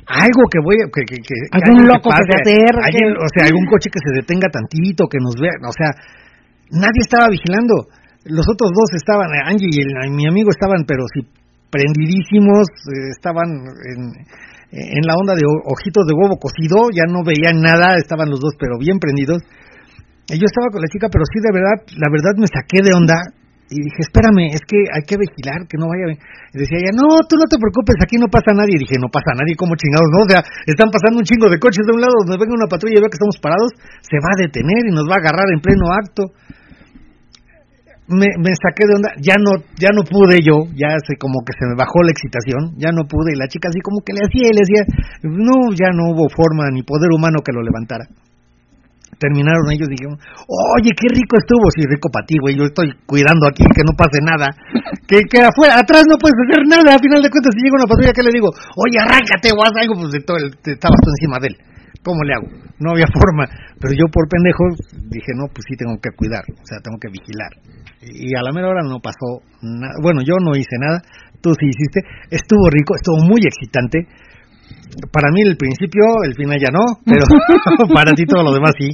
algo 0.09 0.43
que 0.49 0.61
voy 0.65 0.77
a- 0.81 0.89
que, 0.89 1.05
que, 1.05 1.21
que- 1.21 1.49
que 1.53 1.59
Algún 1.59 1.85
loco 1.85 2.09
que 2.09 2.17
se 2.17 2.33
pase, 2.33 2.53
acerque. 2.57 2.81
alguien- 2.81 3.17
o 3.21 3.29
sea, 3.29 3.43
algún 3.51 3.67
coche 3.69 3.91
que 3.93 4.01
se 4.01 4.13
detenga 4.17 4.49
tantito, 4.49 5.05
que 5.05 5.21
nos 5.21 5.37
vea, 5.37 5.53
o 5.69 5.75
sea, 5.77 5.91
nadie 6.73 7.01
estaba 7.05 7.29
vigilando. 7.29 7.93
Los 8.25 8.49
otros 8.49 8.73
dos 8.73 8.89
estaban, 8.97 9.29
Angie 9.45 9.69
y 9.69 9.81
el- 9.85 10.11
mi 10.17 10.25
amigo 10.27 10.49
estaban, 10.49 10.85
pero 10.89 11.05
sí, 11.13 11.29
prendidísimos, 11.69 12.69
eh, 12.89 13.13
estaban 13.17 13.49
en, 13.93 14.01
en 14.73 15.03
la 15.07 15.15
onda 15.21 15.35
de 15.35 15.45
ojitos 15.45 16.05
de 16.07 16.15
huevo 16.17 16.37
cocido, 16.41 16.89
ya 16.93 17.05
no 17.09 17.21
veían 17.25 17.61
nada, 17.61 17.97
estaban 17.97 18.29
los 18.31 18.41
dos, 18.41 18.55
pero 18.59 18.77
bien 18.79 18.99
prendidos. 18.99 19.43
Yo 20.29 20.45
estaba 20.45 20.69
con 20.69 20.85
la 20.85 20.93
chica, 20.93 21.09
pero 21.09 21.25
sí, 21.25 21.41
de 21.41 21.53
verdad, 21.57 21.79
la 21.97 22.09
verdad 22.13 22.37
me 22.37 22.45
saqué 22.45 22.85
de 22.85 22.93
onda 22.93 23.17
y 23.69 23.81
dije, 23.85 24.01
espérame, 24.01 24.49
es 24.53 24.65
que 24.65 24.81
hay 24.93 25.05
que 25.09 25.17
vigilar, 25.17 25.69
que 25.69 25.77
no 25.81 25.89
vaya. 25.89 26.05
a 26.05 26.11
ven-". 26.13 26.21
Y 26.53 26.57
decía 26.65 26.85
ella, 26.85 26.93
no, 26.93 27.21
tú 27.25 27.37
no 27.37 27.49
te 27.49 27.57
preocupes, 27.61 27.97
aquí 28.01 28.21
no 28.21 28.29
pasa 28.29 28.53
nadie. 28.53 28.77
Y 28.77 28.85
dije, 28.85 29.01
no 29.01 29.09
pasa 29.09 29.33
nadie, 29.37 29.57
como 29.57 29.73
chingados, 29.77 30.09
no, 30.13 30.25
o 30.25 30.29
sea, 30.29 30.45
están 30.69 30.93
pasando 30.93 31.21
un 31.21 31.27
chingo 31.29 31.49
de 31.49 31.57
coches 31.57 31.85
de 31.85 31.93
un 31.93 32.01
lado, 32.01 32.13
donde 32.25 32.41
venga 32.41 32.57
una 32.57 32.69
patrulla 32.69 32.97
y 32.97 33.03
ve 33.05 33.09
que 33.09 33.21
estamos 33.21 33.41
parados, 33.41 33.73
se 34.05 34.21
va 34.21 34.29
a 34.37 34.41
detener 34.41 34.89
y 34.89 34.93
nos 34.93 35.09
va 35.09 35.17
a 35.17 35.21
agarrar 35.25 35.49
en 35.49 35.61
pleno 35.65 35.85
acto. 35.97 36.33
Me, 38.09 38.29
me 38.41 38.53
saqué 38.57 38.89
de 38.89 38.97
onda, 38.97 39.13
ya 39.21 39.37
no, 39.37 39.53
ya 39.77 39.93
no 39.93 40.01
pude 40.01 40.41
yo, 40.41 40.65
ya 40.73 40.97
se 41.05 41.21
como 41.21 41.45
que 41.45 41.53
se 41.53 41.69
me 41.69 41.77
bajó 41.77 42.01
la 42.05 42.13
excitación, 42.13 42.73
ya 42.81 42.89
no 42.89 43.05
pude, 43.05 43.37
y 43.37 43.37
la 43.37 43.49
chica 43.53 43.69
así 43.69 43.85
como 43.85 44.01
que 44.01 44.17
le 44.17 44.25
hacía 44.25 44.49
y 44.49 44.57
le 44.57 44.65
decía, 44.65 44.83
no, 45.29 45.77
ya 45.77 45.93
no 45.93 46.17
hubo 46.17 46.25
forma 46.33 46.73
ni 46.73 46.81
poder 46.85 47.13
humano 47.13 47.45
que 47.45 47.53
lo 47.53 47.61
levantara 47.61 48.09
terminaron 49.19 49.67
ellos 49.75 49.89
dijeron, 49.91 50.15
oye, 50.79 50.91
qué 50.95 51.07
rico 51.11 51.35
estuvo, 51.37 51.67
sí, 51.75 51.83
rico 51.91 52.09
para 52.11 52.25
ti, 52.27 52.39
güey, 52.39 52.55
yo 52.57 52.65
estoy 52.71 52.95
cuidando 53.07 53.47
aquí 53.51 53.67
que 53.67 53.83
no 53.83 53.93
pase 53.99 54.23
nada, 54.23 54.47
que, 55.11 55.27
que 55.27 55.39
afuera, 55.43 55.79
atrás 55.83 56.07
no 56.09 56.17
puedes 56.17 56.39
hacer 56.47 56.63
nada, 56.71 56.95
a 56.95 57.03
final 57.03 57.19
de 57.23 57.31
cuentas, 57.31 57.51
si 57.55 57.61
llega 57.67 57.83
una 57.83 57.91
patrulla, 57.91 58.15
¿qué 58.15 58.23
le 58.23 58.31
digo? 58.33 58.49
Oye, 58.79 58.97
arráncate 59.03 59.51
o 59.51 59.59
haz 59.63 59.75
algo, 59.75 59.95
pues 59.99 60.11
de 60.15 60.23
todo 60.23 60.39
el- 60.39 60.55
te- 60.63 60.79
estabas 60.79 60.99
tú 61.03 61.11
encima 61.11 61.37
de 61.43 61.47
él, 61.51 61.57
¿cómo 62.07 62.23
le 62.23 62.33
hago? 62.39 62.49
No 62.79 62.95
había 62.95 63.11
forma, 63.19 63.45
pero 63.83 63.93
yo 63.93 64.07
por 64.15 64.25
pendejo 64.31 64.63
dije, 65.11 65.35
no, 65.35 65.51
pues 65.51 65.67
sí 65.67 65.75
tengo 65.75 65.99
que 65.99 66.15
cuidar, 66.15 66.47
o 66.49 66.65
sea, 66.65 66.79
tengo 66.79 66.97
que 67.03 67.11
vigilar, 67.11 67.51
y, 68.07 68.31
y 68.31 68.39
a 68.39 68.43
la 68.47 68.55
mera 68.55 68.71
hora 68.71 68.87
no 68.87 69.03
pasó 69.03 69.43
nada, 69.67 69.99
bueno, 70.01 70.23
yo 70.23 70.39
no 70.39 70.55
hice 70.55 70.79
nada, 70.79 71.03
tú 71.43 71.51
sí 71.59 71.67
hiciste, 71.67 72.07
estuvo 72.31 72.71
rico, 72.71 72.95
estuvo 72.95 73.19
muy 73.27 73.43
excitante, 73.43 74.07
para 75.13 75.31
mí 75.33 75.43
el 75.43 75.57
principio, 75.57 76.03
el 76.25 76.35
final 76.35 76.59
ya 76.61 76.71
no, 76.73 76.85
pero 77.05 77.25
para 77.95 78.13
ti 78.13 78.25
todo 78.27 78.43
lo 78.43 78.53
demás 78.53 78.73
sí. 78.79 78.91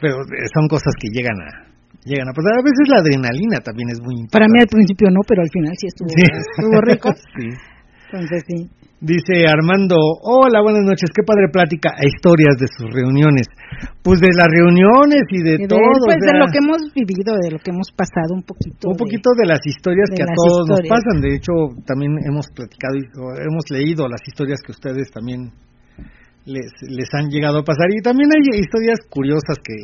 Pero 0.00 0.16
eh, 0.22 0.48
son 0.54 0.66
cosas 0.68 0.94
que 0.98 1.08
llegan 1.12 1.36
a 1.40 1.68
llegan 2.04 2.28
a 2.28 2.32
pasar. 2.32 2.52
A 2.60 2.62
veces 2.64 2.84
la 2.88 3.00
adrenalina 3.00 3.60
también 3.64 3.88
es 3.90 4.00
muy 4.00 4.26
Para 4.32 4.44
mí 4.48 4.56
importante. 4.56 4.64
al 4.64 4.68
principio 4.68 5.06
no, 5.12 5.20
pero 5.26 5.40
al 5.42 5.50
final 5.50 5.72
sí 5.76 5.86
estuvo, 5.88 6.08
Sí. 6.08 6.24
estuvo 6.24 6.80
rico. 6.80 7.08
Sí. 7.36 7.48
Entonces 8.12 8.42
sí. 8.46 8.58
Dice 9.00 9.44
Armando, 9.44 9.96
hola, 10.22 10.62
buenas 10.62 10.86
noches, 10.86 11.10
qué 11.10 11.22
padre 11.26 11.50
plática 11.52 11.90
e 11.98 12.06
historias 12.06 12.56
de 12.56 12.68
sus 12.70 12.88
reuniones. 12.88 13.46
Pues 14.02 14.20
de 14.20 14.32
las 14.32 14.46
reuniones 14.48 15.26
y 15.28 15.42
de 15.42 15.66
todo. 15.66 15.98
pues 16.06 16.16
o 16.16 16.24
de 16.24 16.38
lo 16.38 16.46
que 16.46 16.58
hemos 16.62 16.80
vivido, 16.94 17.34
de 17.36 17.50
lo 17.50 17.58
que 17.58 17.70
hemos 17.70 17.90
pasado 17.92 18.32
un 18.32 18.44
poquito. 18.44 18.88
un 18.88 18.96
poquito 18.96 19.30
de 19.36 19.46
las 19.46 19.60
historias 19.66 20.08
de 20.08 20.16
que 20.16 20.22
a 20.22 20.30
todos 20.32 20.68
nos 20.70 20.80
pasan. 20.88 21.20
De 21.20 21.34
hecho, 21.36 21.52
también 21.84 22.16
hemos 22.24 22.46
platicado 22.54 22.94
y 22.96 23.04
hemos 23.44 23.64
leído 23.68 24.08
las 24.08 24.22
historias 24.26 24.62
que 24.64 24.72
ustedes 24.72 25.10
también 25.10 25.52
les, 26.46 26.72
les 26.88 27.08
han 27.12 27.28
llegado 27.28 27.60
a 27.60 27.64
pasar. 27.64 27.90
Y 27.90 28.00
también 28.00 28.30
hay 28.30 28.60
historias 28.60 29.00
curiosas 29.10 29.58
que, 29.58 29.74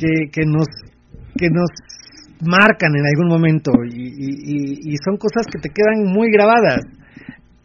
que, 0.00 0.30
que 0.32 0.46
nos 0.46 0.66
que 1.38 1.48
nos 1.50 1.70
marcan 2.46 2.92
en 2.94 3.04
algún 3.06 3.28
momento 3.28 3.70
y, 3.90 4.92
y- 4.92 4.96
son 5.04 5.16
cosas 5.16 5.46
que 5.50 5.58
te 5.58 5.70
quedan 5.70 6.12
muy 6.12 6.30
grabadas. 6.30 6.84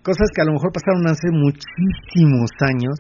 Cosas 0.03 0.27
que 0.35 0.41
a 0.41 0.45
lo 0.45 0.53
mejor 0.53 0.71
pasaron 0.73 1.07
hace 1.07 1.31
muchísimos 1.31 2.51
años, 2.59 2.99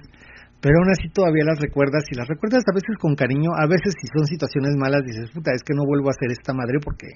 pero 0.61 0.79
aún 0.79 0.89
así 0.91 1.09
todavía 1.09 1.43
las 1.43 1.59
recuerdas 1.59 2.03
y 2.11 2.15
las 2.15 2.27
recuerdas 2.27 2.63
a 2.65 2.73
veces 2.73 2.95
con 2.99 3.15
cariño, 3.15 3.51
a 3.57 3.67
veces 3.67 3.93
si 3.99 4.07
son 4.07 4.25
situaciones 4.25 4.71
malas 4.77 5.03
dices, 5.05 5.29
puta, 5.31 5.51
es 5.53 5.61
que 5.63 5.73
no 5.75 5.83
vuelvo 5.85 6.07
a 6.07 6.11
hacer 6.15 6.31
esta 6.31 6.53
madre 6.53 6.79
porque 6.83 7.07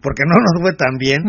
porque 0.00 0.22
no 0.26 0.36
nos 0.40 0.62
fue 0.62 0.72
tan 0.74 0.96
bien. 0.98 1.20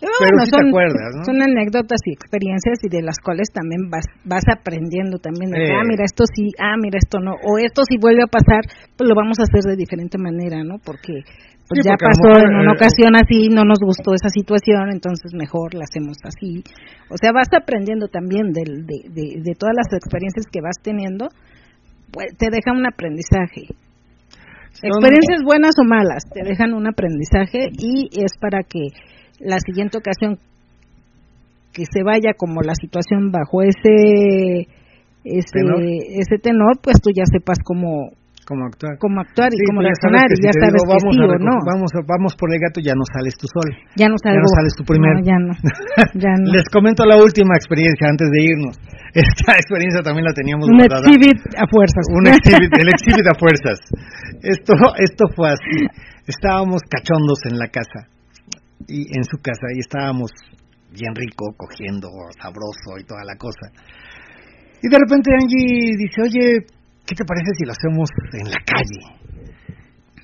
Pero 0.00 0.44
sí 0.44 0.50
te 0.50 0.64
acuerdas, 0.68 1.10
¿no? 1.16 1.24
son 1.28 1.42
anécdotas 1.42 2.00
y 2.08 2.12
experiencias 2.16 2.80
y 2.84 2.88
de 2.88 3.02
las 3.02 3.20
cuales 3.20 3.48
también 3.52 3.90
vas 3.92 4.06
vas 4.24 4.44
aprendiendo 4.48 5.18
también. 5.18 5.50
De, 5.52 5.60
Eh. 5.68 5.72
Ah, 5.76 5.84
mira, 5.84 6.04
esto 6.08 6.24
sí, 6.24 6.48
ah, 6.58 6.76
mira, 6.80 6.96
esto 6.96 7.20
no. 7.20 7.36
O 7.44 7.58
esto 7.58 7.82
si 7.84 7.98
vuelve 8.00 8.22
a 8.24 8.30
pasar, 8.32 8.64
pues 8.96 9.04
lo 9.08 9.14
vamos 9.14 9.36
a 9.40 9.44
hacer 9.44 9.60
de 9.68 9.76
diferente 9.76 10.16
manera, 10.16 10.64
¿no? 10.64 10.80
Porque 10.80 11.20
pues 11.68 11.84
Sí, 11.84 11.88
ya 11.88 11.94
pasó 11.94 12.34
en 12.42 12.50
una 12.50 12.72
eh, 12.72 12.76
ocasión 12.76 13.14
así, 13.14 13.46
no 13.52 13.62
nos 13.62 13.78
gustó 13.78 14.10
esa 14.14 14.28
situación, 14.28 14.90
entonces 14.90 15.30
mejor 15.34 15.74
la 15.74 15.84
hacemos 15.86 16.16
así. 16.24 16.64
O 17.12 17.16
sea, 17.20 17.30
vas 17.30 17.46
aprendiendo 17.54 18.08
también 18.08 18.50
de, 18.50 18.64
de, 18.88 19.38
de 19.38 19.52
todas 19.54 19.76
las 19.76 19.86
experiencias 19.94 20.46
que 20.50 20.60
vas 20.60 20.74
teniendo, 20.82 21.28
pues 22.10 22.34
te 22.38 22.50
deja 22.50 22.72
un 22.72 22.86
aprendizaje. 22.86 23.70
Son- 24.72 24.90
Experiencias 24.90 25.42
buenas 25.44 25.74
o 25.78 25.84
malas, 25.84 26.24
te 26.32 26.42
dejan 26.42 26.74
un 26.74 26.86
aprendizaje 26.88 27.68
y 27.70 28.08
es 28.18 28.32
para 28.40 28.62
que 28.62 28.90
la 29.40 29.58
siguiente 29.58 29.98
ocasión 29.98 30.38
que 31.72 31.84
se 31.90 32.02
vaya 32.02 32.34
como 32.36 32.62
la 32.62 32.74
situación 32.74 33.30
bajo 33.30 33.62
ese 33.62 34.66
ese 35.22 35.52
Tenor. 35.52 35.80
ese 35.84 36.36
tenor, 36.42 36.80
pues 36.82 36.96
tú 37.00 37.10
ya 37.14 37.24
sepas 37.28 37.58
cómo 37.64 38.10
Cómo 38.48 38.66
actuar. 38.66 38.98
cómo 38.98 39.20
actuar 39.20 39.46
y 39.54 39.58
Sí, 39.60 39.62
cómo 39.70 39.78
ya 39.78 39.94
reaccionar 39.94 40.26
sabes 40.26 40.34
que 40.34 40.34
y 40.34 40.42
si 40.42 40.48
ya 40.50 40.54
sabes 40.58 40.82
que 40.82 40.98
sí 41.06 41.20
o 41.22 41.38
no. 41.38 41.54
Vamos, 41.62 41.90
vamos 42.08 42.32
por 42.34 42.50
el 42.50 42.58
gato, 42.58 42.80
ya 42.82 42.98
no 42.98 43.06
sales 43.06 43.38
tú 43.38 43.46
solo. 43.46 43.70
Ya 43.94 44.08
no 44.10 44.18
salgo. 44.18 44.42
no 44.42 44.50
sales 44.50 44.74
tú 44.74 44.82
primero. 44.82 45.14
No, 45.14 45.22
ya 45.22 45.38
no. 45.38 45.52
Ya 46.24 46.32
no. 46.34 46.50
Les 46.50 46.66
comento 46.72 47.06
la 47.06 47.14
última 47.22 47.54
experiencia 47.54 48.10
antes 48.10 48.26
de 48.26 48.38
irnos. 48.42 48.74
Esta 49.14 49.54
experiencia 49.54 50.02
también 50.02 50.26
la 50.26 50.34
teníamos 50.34 50.66
Un 50.66 50.82
guardada. 50.82 51.06
exhibit 51.06 51.38
a 51.54 51.64
fuerzas. 51.70 52.04
Un 52.10 52.24
exhibit, 52.26 52.72
el 52.74 52.88
exhibit 52.96 53.26
a 53.30 53.36
fuerzas. 53.38 53.78
Esto, 54.42 54.74
esto 54.98 55.30
fue 55.30 55.54
así. 55.54 55.86
Estábamos 56.26 56.82
cachondos 56.90 57.38
en 57.46 57.54
la 57.54 57.68
casa 57.70 58.09
y 58.88 59.16
en 59.16 59.24
su 59.24 59.36
casa 59.42 59.66
y 59.74 59.80
estábamos 59.80 60.30
bien 60.90 61.14
rico, 61.14 61.54
cogiendo, 61.56 62.08
sabroso 62.40 62.98
y 62.98 63.04
toda 63.04 63.22
la 63.24 63.36
cosa. 63.36 63.70
Y 64.82 64.88
de 64.88 64.98
repente 64.98 65.30
Angie 65.30 65.96
dice, 65.96 66.22
oye, 66.22 66.66
¿qué 67.06 67.14
te 67.14 67.24
parece 67.24 67.52
si 67.58 67.64
lo 67.64 67.72
hacemos 67.72 68.08
en 68.32 68.50
la 68.50 68.60
calle? 68.64 69.20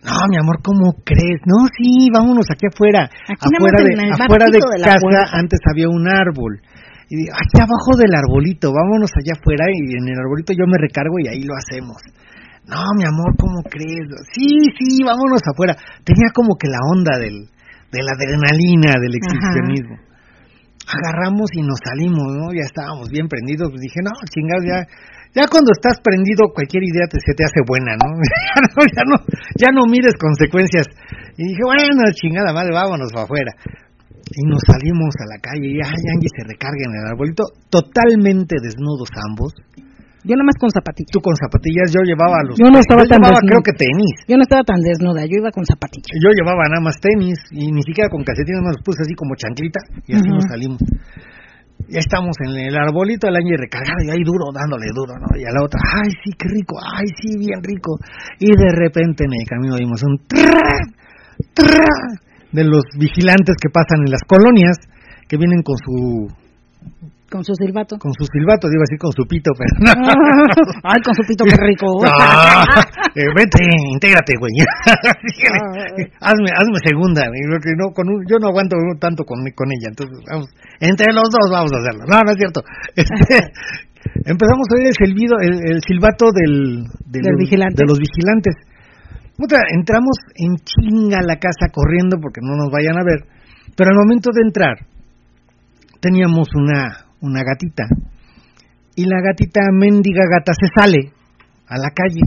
No, 0.07 0.17
mi 0.31 0.39
amor, 0.39 0.63
¿cómo 0.63 0.95
crees? 1.03 1.43
No, 1.45 1.67
sí, 1.67 2.09
vámonos 2.15 2.47
aquí 2.47 2.71
afuera. 2.71 3.11
Aquí 3.27 3.51
afuera 3.51 3.83
de, 3.83 3.91
afuera 4.15 4.47
de 4.47 4.61
casa 4.79 5.03
puerta. 5.03 5.35
antes 5.35 5.59
había 5.67 5.89
un 5.91 6.07
árbol. 6.07 6.63
Y 7.11 7.17
digo, 7.17 7.35
aquí 7.35 7.59
abajo 7.59 7.99
del 7.99 8.15
arbolito, 8.15 8.71
vámonos 8.73 9.11
allá 9.19 9.35
afuera 9.35 9.67
y 9.67 9.99
en 9.99 10.07
el 10.07 10.19
arbolito 10.19 10.55
yo 10.55 10.67
me 10.67 10.79
recargo 10.79 11.19
y 11.23 11.29
ahí 11.29 11.43
lo 11.43 11.55
hacemos. 11.55 11.99
No, 12.67 12.83
mi 12.99 13.05
amor, 13.07 13.35
¿cómo 13.39 13.63
crees? 13.63 14.07
Sí, 14.35 14.47
sí, 14.79 15.03
vámonos 15.05 15.43
afuera. 15.47 15.75
Tenía 16.03 16.31
como 16.35 16.55
que 16.59 16.67
la 16.67 16.83
onda 16.83 17.19
del, 17.19 17.51
de 17.93 18.01
la 18.03 18.13
adrenalina, 18.15 18.99
del 18.99 19.15
exhibicionismo. 19.15 19.97
Agarramos 20.87 21.51
y 21.55 21.63
nos 21.63 21.79
salimos, 21.83 22.27
¿no? 22.39 22.55
Ya 22.55 22.63
estábamos 22.63 23.11
bien 23.11 23.27
prendidos. 23.27 23.71
Pues 23.71 23.83
dije, 23.83 24.01
no, 24.07 24.15
chingados, 24.31 24.65
ya, 24.67 24.79
ya 25.35 25.45
cuando 25.51 25.75
estás 25.75 25.99
prendido, 25.99 26.55
cualquier 26.55 26.87
idea 26.87 27.11
te, 27.11 27.19
se 27.19 27.35
te 27.35 27.43
hace 27.43 27.61
buena, 27.67 27.99
¿no? 27.99 28.15
ya 28.23 28.59
no, 28.63 28.79
ya 28.87 29.03
no, 29.03 29.17
ya 29.59 29.71
no 29.75 29.83
mires 29.91 30.15
consecuencias. 30.15 30.87
Y 31.37 31.51
dije, 31.51 31.63
bueno, 31.67 32.07
chingada 32.15 32.55
madre, 32.55 32.71
vámonos 32.73 33.11
para 33.11 33.27
afuera. 33.27 33.53
Y 34.27 34.43
nos 34.47 34.63
salimos 34.67 35.15
a 35.23 35.27
la 35.31 35.39
calle 35.39 35.71
y 35.71 35.79
ay, 35.79 36.03
Angie 36.15 36.31
se 36.35 36.43
recarga 36.43 36.83
en 36.83 36.95
el 36.99 37.07
arbolito, 37.15 37.45
totalmente 37.71 38.57
desnudos 38.63 39.11
ambos. 39.31 39.55
Yo 40.27 40.35
nada 40.35 40.51
más 40.51 40.59
con 40.59 40.71
zapatitos. 40.75 41.15
Tú 41.15 41.23
con 41.23 41.39
zapatillas, 41.39 41.87
yo 41.95 42.03
llevaba 42.03 42.43
los. 42.43 42.59
Yo 42.59 42.67
no 42.67 42.83
estaba 42.83 43.07
tan 43.07 43.23
llevaba, 43.23 43.39
creo 43.47 43.63
que 43.63 43.71
tenis. 43.79 44.27
Yo 44.27 44.35
no 44.35 44.43
estaba 44.43 44.67
tan 44.67 44.83
desnuda, 44.83 45.23
yo 45.23 45.39
iba 45.39 45.55
con 45.55 45.63
zapatillas. 45.63 46.19
Yo 46.19 46.35
llevaba 46.35 46.67
nada 46.67 46.83
más 46.83 46.99
tenis 46.99 47.39
y 47.55 47.71
ni 47.71 47.83
siquiera 47.87 48.11
con 48.11 48.27
calcetines, 48.27 48.59
me 48.59 48.75
los 48.75 48.83
puse 48.83 49.07
así 49.07 49.15
como 49.15 49.39
chanclita 49.39 49.79
y 50.11 50.19
así 50.19 50.27
nos 50.27 50.43
salimos. 50.51 50.83
Ya 51.87 52.03
estamos 52.03 52.35
en 52.43 52.59
el 52.59 52.75
arbolito, 52.75 53.31
el 53.31 53.37
año 53.39 53.55
recargado 53.55 54.03
y 54.03 54.11
ahí 54.11 54.25
duro, 54.27 54.51
dándole 54.51 54.91
duro, 54.91 55.15
¿no? 55.15 55.31
Y 55.39 55.47
a 55.47 55.55
la 55.55 55.63
otra, 55.63 55.79
ay, 56.03 56.11
sí, 56.25 56.35
qué 56.35 56.51
rico, 56.51 56.75
ay, 56.83 57.07
sí, 57.23 57.39
bien 57.39 57.63
rico. 57.63 57.95
Y 58.43 58.51
de 58.51 58.71
repente 58.75 59.23
en 59.23 59.31
el 59.31 59.47
camino 59.47 59.79
vimos 59.79 60.03
un 60.03 60.19
trrr, 60.27 60.91
trrr 61.55 62.27
de 62.51 62.65
los 62.65 62.83
vigilantes 62.99 63.55
que 63.63 63.71
pasan 63.71 64.03
en 64.03 64.11
las 64.11 64.23
colonias, 64.27 64.75
que 65.29 65.37
vienen 65.37 65.63
con 65.63 65.77
su 65.79 66.27
Con 67.31 67.43
su 67.43 67.53
silbato. 67.59 67.99
con 67.99 68.13
su 68.15 68.25
silbato, 68.31 68.69
iba 68.71 68.83
a 68.83 68.87
decir 68.87 68.99
con 69.03 69.11
su 69.11 69.27
pito, 69.27 69.51
pero 69.59 69.73
no. 69.83 69.91
Ay, 70.87 71.03
con 71.03 71.13
su 71.15 71.23
pito, 71.27 71.43
qué 71.45 71.57
rico. 71.59 71.87
Ah, 72.07 72.65
eh, 73.17 73.27
vente, 73.35 73.59
intégrate, 73.95 74.35
güey. 74.39 74.53
hazme, 76.21 76.49
hazme 76.55 76.79
segunda. 76.87 77.25
no, 77.27 77.91
con 77.95 78.07
un- 78.09 78.23
yo 78.31 78.39
no 78.39 78.49
aguanto 78.49 78.77
tanto 79.01 79.25
con, 79.25 79.39
con 79.55 79.69
ella. 79.73 79.89
Entonces, 79.91 80.17
vamos, 80.31 80.47
entre 80.81 81.07
los 81.13 81.25
dos 81.31 81.51
vamos 81.51 81.73
a 81.73 81.79
hacerlo. 81.83 82.05
No, 82.07 82.21
no 82.23 82.31
es 82.31 82.39
cierto. 82.39 82.61
Este, 82.95 83.51
empezamos 84.25 84.65
a 84.71 84.75
oír 84.79 84.87
el 84.87 84.95
silbido, 84.95 85.35
el, 85.41 85.55
el 85.77 85.81
silbato 85.83 86.31
del, 86.31 86.85
de 87.11 87.21
Del 87.21 87.33
los, 87.33 87.39
vigilante. 87.41 87.83
de 87.83 87.87
los 87.89 87.99
vigilantes. 87.99 88.55
Puta, 89.37 89.57
entramos 89.75 90.17
en 90.37 90.57
chinga 90.63 91.19
a 91.19 91.27
la 91.27 91.37
casa 91.37 91.73
corriendo 91.73 92.19
porque 92.21 92.41
no 92.43 92.55
nos 92.57 92.71
vayan 92.71 92.97
a 92.99 93.05
ver. 93.05 93.27
Pero 93.77 93.91
al 93.91 93.97
momento 94.07 94.31
de 94.33 94.43
entrar, 94.47 94.77
teníamos 96.01 96.49
una, 96.55 97.06
una 97.21 97.43
gatita. 97.43 97.85
Y 98.97 99.05
la 99.05 99.21
gatita, 99.21 99.61
mendiga 99.73 100.25
gata, 100.31 100.53
se 100.55 100.69
sale 100.75 101.13
a 101.69 101.77
la 101.77 101.91
calle. 101.91 102.21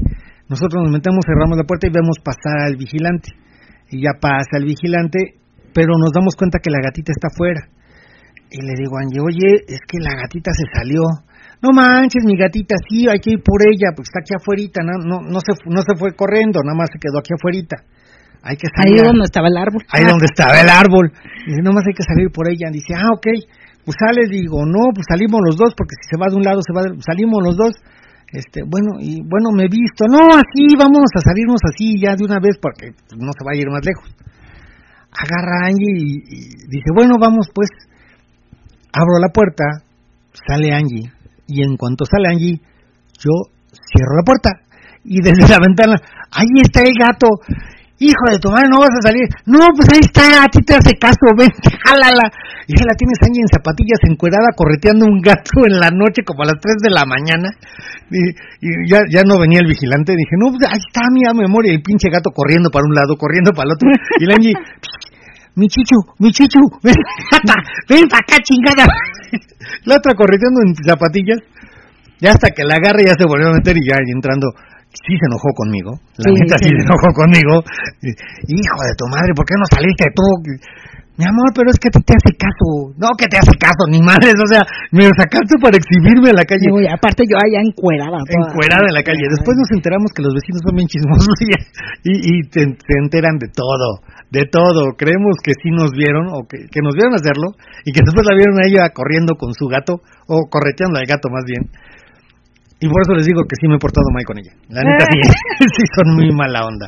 Nosotros 0.49 0.83
nos 0.83 0.91
metemos, 0.91 1.25
cerramos 1.25 1.57
la 1.57 1.63
puerta 1.63 1.87
y 1.87 1.91
vemos 1.91 2.17
pasar 2.23 2.67
al 2.67 2.75
vigilante. 2.77 3.29
Y 3.89 4.01
ya 4.03 4.11
pasa 4.19 4.57
el 4.57 4.65
vigilante, 4.65 5.37
pero 5.73 5.93
nos 5.97 6.11
damos 6.13 6.35
cuenta 6.35 6.59
que 6.61 6.69
la 6.69 6.79
gatita 6.81 7.11
está 7.11 7.27
afuera. 7.33 7.61
Y 8.51 8.61
le 8.61 8.73
digo 8.77 8.97
a 8.97 9.01
Angie, 9.01 9.21
oye, 9.21 9.65
es 9.67 9.79
que 9.87 9.97
la 9.99 10.13
gatita 10.15 10.51
se 10.53 10.65
salió. 10.73 11.01
No 11.61 11.69
manches, 11.73 12.23
mi 12.25 12.37
gatita, 12.37 12.75
sí, 12.89 13.07
hay 13.09 13.19
que 13.19 13.31
ir 13.31 13.41
por 13.43 13.61
ella, 13.67 13.91
porque 13.95 14.09
está 14.09 14.19
aquí 14.21 14.33
afuera, 14.33 14.63
no, 14.85 14.95
no, 15.05 15.21
no, 15.21 15.39
se, 15.41 15.53
no 15.69 15.81
se 15.81 15.93
fue 15.97 16.15
corriendo, 16.15 16.61
nada 16.63 16.77
más 16.77 16.89
se 16.93 16.99
quedó 16.99 17.19
aquí 17.19 17.33
afuera. 17.35 17.83
Hay 18.41 18.55
que 18.55 18.67
Ahí 18.77 18.95
salir. 18.95 19.01
a- 19.03 19.07
donde 19.11 19.25
estaba 19.25 19.47
el 19.49 19.57
árbol. 19.57 19.83
ahí 19.91 20.05
donde 20.05 20.25
estaba 20.25 20.61
el 20.61 20.69
árbol. 20.69 21.11
Dice, 21.45 21.61
nomás 21.61 21.83
hay 21.85 21.93
que 21.93 22.03
salir 22.07 22.29
por 22.31 22.47
ella. 22.47 22.69
Dice, 22.71 22.93
ah, 22.95 23.11
ok, 23.13 23.27
pues 23.89 23.97
sales. 23.97 24.29
Digo, 24.29 24.61
no, 24.69 24.93
pues 24.93 25.09
salimos 25.09 25.41
los 25.41 25.57
dos, 25.57 25.73
porque 25.73 25.97
si 25.97 26.13
se 26.13 26.17
va 26.21 26.29
de 26.29 26.37
un 26.37 26.45
lado, 26.45 26.61
se 26.61 26.73
va 26.77 26.85
de... 26.85 27.01
Salimos 27.01 27.41
los 27.41 27.57
dos. 27.57 27.73
Este, 28.29 28.61
bueno, 28.61 29.01
y 29.01 29.17
bueno, 29.25 29.49
me 29.49 29.65
he 29.65 29.71
visto. 29.73 30.05
No, 30.05 30.29
así, 30.29 30.77
vamos 30.77 31.09
a 31.09 31.25
salirnos 31.25 31.57
así 31.65 31.97
ya 31.97 32.13
de 32.13 32.21
una 32.21 32.37
vez, 32.37 32.61
porque 32.61 32.93
no 33.17 33.33
se 33.33 33.41
va 33.41 33.51
a 33.53 33.57
ir 33.57 33.65
más 33.73 33.81
lejos. 33.81 34.13
Agarra 35.09 35.65
a 35.65 35.73
Angie 35.73 35.97
y, 35.97 36.21
y 36.21 36.39
dice, 36.69 36.93
bueno, 36.93 37.17
vamos 37.17 37.49
pues. 37.49 37.69
Abro 38.93 39.17
la 39.17 39.33
puerta, 39.33 39.81
sale 40.45 40.69
Angie. 40.69 41.09
Y 41.47 41.63
en 41.63 41.77
cuanto 41.77 42.05
sale 42.05 42.29
Angie, 42.29 42.61
yo 43.17 43.33
cierro 43.73 44.13
la 44.17 44.25
puerta. 44.25 44.49
Y 45.03 45.17
desde 45.21 45.49
la 45.49 45.57
ventana, 45.57 45.97
ahí 46.29 46.61
está 46.61 46.81
el 46.81 46.93
gato. 46.93 47.27
Hijo 47.99 48.31
de 48.31 48.39
tu 48.39 48.47
madre, 48.47 48.71
no 48.71 48.79
vas 48.79 48.95
a 48.95 49.11
salir. 49.11 49.27
No, 49.45 49.59
pues 49.75 49.91
ahí 49.91 49.99
está, 49.99 50.43
a 50.43 50.47
ti 50.47 50.63
te 50.63 50.73
hace 50.73 50.95
caso, 50.95 51.27
ven, 51.37 51.51
jálala. 51.83 52.31
Y 52.63 52.71
ahí 52.71 52.85
la 52.87 52.95
tienes 52.95 53.19
Angie 53.19 53.43
en 53.43 53.51
zapatillas, 53.51 53.99
encuerada, 54.07 54.55
correteando 54.55 55.03
un 55.03 55.19
gato 55.19 55.67
en 55.67 55.79
la 55.83 55.91
noche, 55.91 56.23
como 56.23 56.43
a 56.43 56.55
las 56.55 56.63
3 56.63 56.79
de 56.79 56.91
la 56.95 57.03
mañana. 57.03 57.51
Y, 58.07 58.31
ya, 58.87 59.03
ya 59.11 59.27
no 59.27 59.37
venía 59.37 59.59
el 59.59 59.67
vigilante. 59.67 60.15
Dije, 60.15 60.39
no, 60.39 60.47
pues 60.55 60.63
ahí 60.71 60.79
está 60.79 61.03
mi 61.11 61.27
memoria. 61.27 61.75
El 61.75 61.83
pinche 61.83 62.07
gato 62.07 62.31
corriendo 62.31 62.71
para 62.71 62.87
un 62.87 62.95
lado, 62.95 63.19
corriendo 63.19 63.51
para 63.51 63.67
el 63.67 63.73
otro. 63.75 63.89
Y 64.19 64.25
la 64.25 64.35
Angie, 64.35 64.55
mi 65.59 65.67
chichu, 65.67 65.99
mi 66.19 66.31
chichu, 66.31 66.59
ven, 66.83 66.95
ven 67.89 68.07
para 68.07 68.23
acá, 68.23 68.39
chingada. 68.39 68.87
La 69.83 69.97
otra 69.97 70.15
correteando 70.15 70.61
en 70.63 70.71
zapatillas. 70.87 71.39
Ya 72.21 72.31
hasta 72.31 72.51
que 72.51 72.63
la 72.63 72.75
agarre 72.75 73.03
ya 73.07 73.15
se 73.17 73.25
volvió 73.25 73.49
a 73.49 73.53
meter 73.53 73.75
y 73.75 73.83
ya 73.87 73.95
entrando. 74.07 74.47
Sí 74.89 75.13
se 75.13 75.25
enojó 75.29 75.49
conmigo. 75.53 75.91
La 76.17 76.29
Sí, 76.29 76.33
neta 76.33 76.57
sí. 76.57 76.65
sí. 76.65 76.73
se 76.73 76.81
enojó 76.81 77.09
conmigo. 77.13 77.53
Hijo 78.49 78.79
de 78.89 78.93
tu 78.97 79.05
madre, 79.07 79.31
¿por 79.37 79.45
qué 79.45 79.53
no 79.57 79.65
saliste 79.69 80.05
tú? 80.17 80.25
Mi 81.19 81.27
amor, 81.27 81.51
pero 81.51 81.67
es 81.67 81.75
que 81.75 81.91
ti 81.91 81.99
te 81.99 82.15
hace 82.15 82.31
caso. 82.39 82.95
No, 82.95 83.11
que 83.19 83.27
te 83.27 83.35
hace 83.35 83.51
caso, 83.59 83.83
ni 83.91 83.99
madres. 83.99 84.39
O 84.39 84.47
sea, 84.47 84.63
me 84.95 85.03
sacaste 85.19 85.59
para 85.59 85.75
exhibirme 85.75 86.31
a 86.31 86.39
la 86.39 86.47
calle. 86.47 86.63
Aparte 86.87 87.27
yo 87.27 87.35
allá 87.35 87.59
encuerada. 87.59 88.23
toda. 88.23 88.47
Encuerada 88.47 88.87
en 88.87 88.95
la 88.95 89.03
calle. 89.03 89.27
Después 89.27 89.51
nos 89.59 89.67
enteramos 89.75 90.15
que 90.15 90.23
los 90.23 90.31
vecinos 90.31 90.63
son 90.63 90.79
bien 90.79 90.87
chismosos 90.87 91.35
y, 91.43 91.51
y, 92.07 92.13
y 92.23 92.35
te, 92.47 92.63
enteran 93.03 93.35
de 93.35 93.51
todo, 93.51 93.99
de 94.31 94.47
todo. 94.47 94.95
Creemos 94.95 95.35
que 95.43 95.51
sí 95.59 95.75
nos 95.75 95.91
vieron 95.91 96.31
o 96.31 96.47
que, 96.47 96.71
que 96.71 96.79
nos 96.79 96.95
vieron 96.95 97.11
hacerlo 97.11 97.51
y 97.83 97.91
que 97.91 97.99
después 97.99 98.23
la 98.23 98.39
vieron 98.39 98.55
a 98.55 98.63
ella 98.63 98.95
corriendo 98.95 99.35
con 99.35 99.51
su 99.51 99.67
gato 99.67 99.99
o 100.23 100.47
correteando 100.47 101.03
al 101.03 101.05
gato 101.05 101.27
más 101.27 101.43
bien. 101.43 101.67
Y 102.81 102.87
por 102.87 103.01
eso 103.03 103.11
les 103.13 103.25
digo 103.27 103.43
que 103.43 103.59
sí 103.59 103.67
me 103.67 103.75
he 103.75 103.79
portado 103.79 104.07
mal 104.15 104.23
con 104.23 104.39
ella. 104.39 104.55
La 104.71 104.79
neta 104.83 105.03
sí, 105.11 105.19
sí 105.75 105.83
son 105.95 106.15
muy 106.15 106.31
mala 106.31 106.63
onda. 106.63 106.87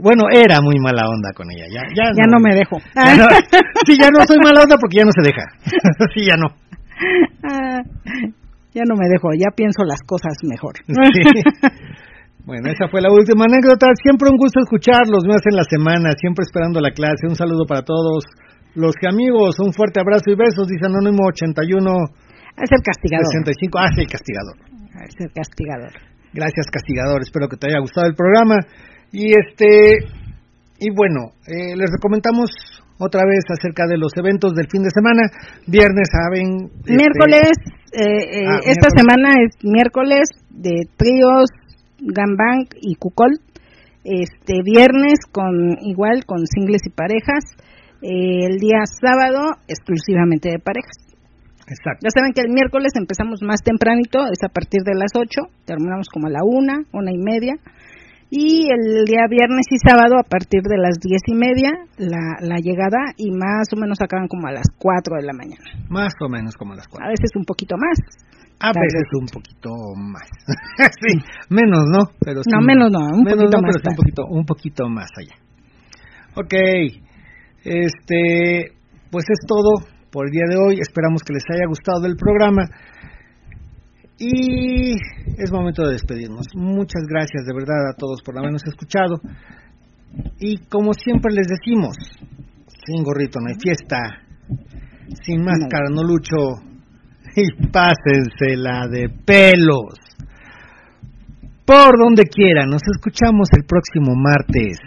Bueno, 0.00 0.24
era 0.32 0.60
muy 0.64 0.80
mala 0.80 1.04
onda 1.08 1.28
con 1.36 1.44
ella. 1.52 1.68
Ya, 1.68 1.82
ya, 1.92 2.08
Ya 2.16 2.24
no 2.24 2.40
me 2.40 2.54
dejo. 2.56 2.76
ya 2.96 3.16
no- 3.16 3.28
sí, 3.86 3.98
ya 4.00 4.08
no 4.08 4.24
soy 4.24 4.38
mala 4.42 4.62
onda 4.64 4.76
porque 4.80 4.96
ya 4.96 5.04
no 5.04 5.12
se 5.12 5.20
deja. 5.22 5.44
sí, 6.14 6.24
ya 6.24 6.36
no. 6.40 6.48
Ah, 7.44 7.80
ya 8.72 8.82
no 8.88 8.96
me 8.96 9.08
dejo, 9.12 9.28
ya 9.36 9.52
pienso 9.54 9.84
las 9.84 10.00
cosas 10.08 10.32
mejor. 10.48 10.72
Sí. 10.88 11.22
Bueno, 12.46 12.70
esa 12.70 12.88
fue 12.88 13.02
la 13.02 13.10
última 13.12 13.44
anécdota. 13.44 13.88
Siempre 14.00 14.30
un 14.30 14.36
gusto 14.38 14.60
escucharlos, 14.60 15.24
me 15.26 15.34
hacen 15.34 15.52
la 15.56 15.64
semana, 15.68 16.12
siempre 16.16 16.44
esperando 16.44 16.80
la 16.80 16.92
clase. 16.92 17.26
Un 17.28 17.34
saludo 17.36 17.66
para 17.66 17.82
todos 17.82 18.24
los 18.74 18.94
que 18.94 19.08
amigos, 19.08 19.56
un 19.60 19.72
fuerte 19.72 20.00
abrazo 20.00 20.30
y 20.30 20.36
besos, 20.36 20.68
dice 20.68 20.86
Anónimo 20.86 21.26
81 21.28 21.90
Es 22.56 22.70
el 22.72 22.80
castigador. 22.84 23.26
65. 23.36 23.78
Ah, 23.78 23.88
sí, 23.94 24.00
el 24.00 24.08
castigador. 24.08 24.56
Castigador. 25.34 25.92
Gracias, 26.32 26.66
castigador. 26.70 27.22
Espero 27.22 27.48
que 27.48 27.56
te 27.56 27.68
haya 27.68 27.80
gustado 27.80 28.06
el 28.06 28.14
programa. 28.14 28.56
Y 29.12 29.32
este, 29.32 29.98
y 30.78 30.90
bueno, 30.94 31.32
eh, 31.46 31.76
les 31.76 31.90
recomendamos 31.92 32.50
otra 32.98 33.22
vez 33.28 33.44
acerca 33.48 33.86
de 33.86 33.96
los 33.98 34.12
eventos 34.16 34.52
del 34.54 34.66
fin 34.70 34.82
de 34.82 34.90
semana. 34.90 35.22
Viernes, 35.66 36.08
saben. 36.10 36.70
este, 36.80 36.96
Miércoles, 36.96 37.52
eh, 37.92 38.00
eh, 38.00 38.46
Ah, 38.48 38.60
esta 38.64 38.88
miércoles. 38.88 38.94
semana 38.96 39.28
es 39.44 39.52
miércoles 39.64 40.28
de 40.50 40.72
tríos, 40.96 41.48
Gambang 42.00 42.66
y 42.80 42.94
Cucol. 42.96 43.32
Este 44.04 44.60
viernes 44.64 45.18
con 45.32 45.76
igual 45.82 46.24
con 46.26 46.46
singles 46.46 46.82
y 46.86 46.90
parejas. 46.90 47.44
Eh, 48.02 48.46
el 48.46 48.58
día 48.58 48.84
sábado 49.00 49.56
exclusivamente 49.68 50.50
de 50.50 50.58
parejas. 50.58 51.05
Exacto. 51.66 52.06
Ya 52.06 52.10
saben 52.14 52.32
que 52.32 52.42
el 52.42 52.52
miércoles 52.54 52.92
empezamos 52.94 53.42
más 53.42 53.60
tempranito, 53.62 54.26
es 54.30 54.38
a 54.44 54.48
partir 54.48 54.82
de 54.86 54.94
las 54.94 55.10
8, 55.14 55.66
terminamos 55.66 56.06
como 56.08 56.28
a 56.28 56.30
la 56.30 56.40
una, 56.44 56.78
una 56.92 57.10
y 57.12 57.18
media. 57.18 57.54
Y 58.28 58.66
el 58.70 59.04
día 59.06 59.26
viernes 59.30 59.66
y 59.70 59.78
sábado 59.78 60.18
a 60.18 60.26
partir 60.26 60.62
de 60.62 60.78
las 60.78 60.98
diez 60.98 61.22
y 61.26 61.34
media 61.34 61.70
la, 61.96 62.34
la 62.40 62.56
llegada 62.58 63.14
y 63.16 63.30
más 63.30 63.70
o 63.72 63.76
menos 63.78 63.98
acaban 64.02 64.26
como 64.26 64.48
a 64.48 64.52
las 64.52 64.66
4 64.78 65.14
de 65.20 65.26
la 65.26 65.32
mañana. 65.32 65.62
Más 65.88 66.12
o 66.20 66.28
menos 66.28 66.56
como 66.56 66.72
a 66.72 66.76
las 66.76 66.86
A 66.86 66.90
cuatro. 66.90 67.08
veces 67.08 67.30
un 67.36 67.44
poquito 67.44 67.76
más. 67.78 67.98
A 68.58 68.72
veces 68.72 69.06
un 69.20 69.26
poquito 69.26 69.70
más. 69.94 70.26
sí, 71.06 71.18
menos, 71.50 71.84
¿no? 71.86 72.10
Pero 72.18 72.42
sí, 72.42 72.50
No, 72.50 72.60
menos 72.66 72.90
no, 72.90 72.98
un 73.14 73.22
menos 73.22 73.44
poquito 73.44 73.56
no, 73.58 73.62
más 73.62 73.76
pero 73.76 73.82
sí 73.84 73.88
un 73.90 73.96
poquito, 73.96 74.22
un 74.26 74.44
poquito 74.44 74.88
más 74.88 75.10
allá. 75.18 75.36
Ok, 76.34 76.54
este, 77.64 78.72
pues 79.10 79.24
es 79.30 79.38
todo 79.46 79.86
por 80.16 80.28
el 80.28 80.32
día 80.32 80.48
de 80.48 80.56
hoy. 80.56 80.80
Esperamos 80.80 81.20
que 81.22 81.34
les 81.34 81.44
haya 81.52 81.66
gustado 81.68 82.06
el 82.06 82.16
programa. 82.16 82.64
Y 84.18 84.94
es 85.36 85.52
momento 85.52 85.84
de 85.84 85.92
despedirnos. 85.92 86.46
Muchas 86.54 87.02
gracias 87.06 87.44
de 87.44 87.52
verdad 87.52 87.90
a 87.90 87.96
todos 87.98 88.22
por 88.22 88.38
habernos 88.38 88.62
escuchado. 88.66 89.20
Y 90.40 90.56
como 90.68 90.94
siempre 90.94 91.34
les 91.34 91.48
decimos, 91.48 91.96
sin 92.86 93.04
gorrito 93.04 93.40
no 93.40 93.48
hay 93.48 93.60
fiesta, 93.60 94.24
sin 95.22 95.44
máscara 95.44 95.90
no 95.92 96.02
lucho 96.02 96.64
y 97.36 97.68
pásensela 97.68 98.88
de 98.88 99.10
pelos. 99.10 100.00
Por 101.66 101.98
donde 102.02 102.24
quiera, 102.24 102.64
nos 102.64 102.80
escuchamos 102.90 103.48
el 103.54 103.66
próximo 103.66 104.14
martes. 104.16 104.78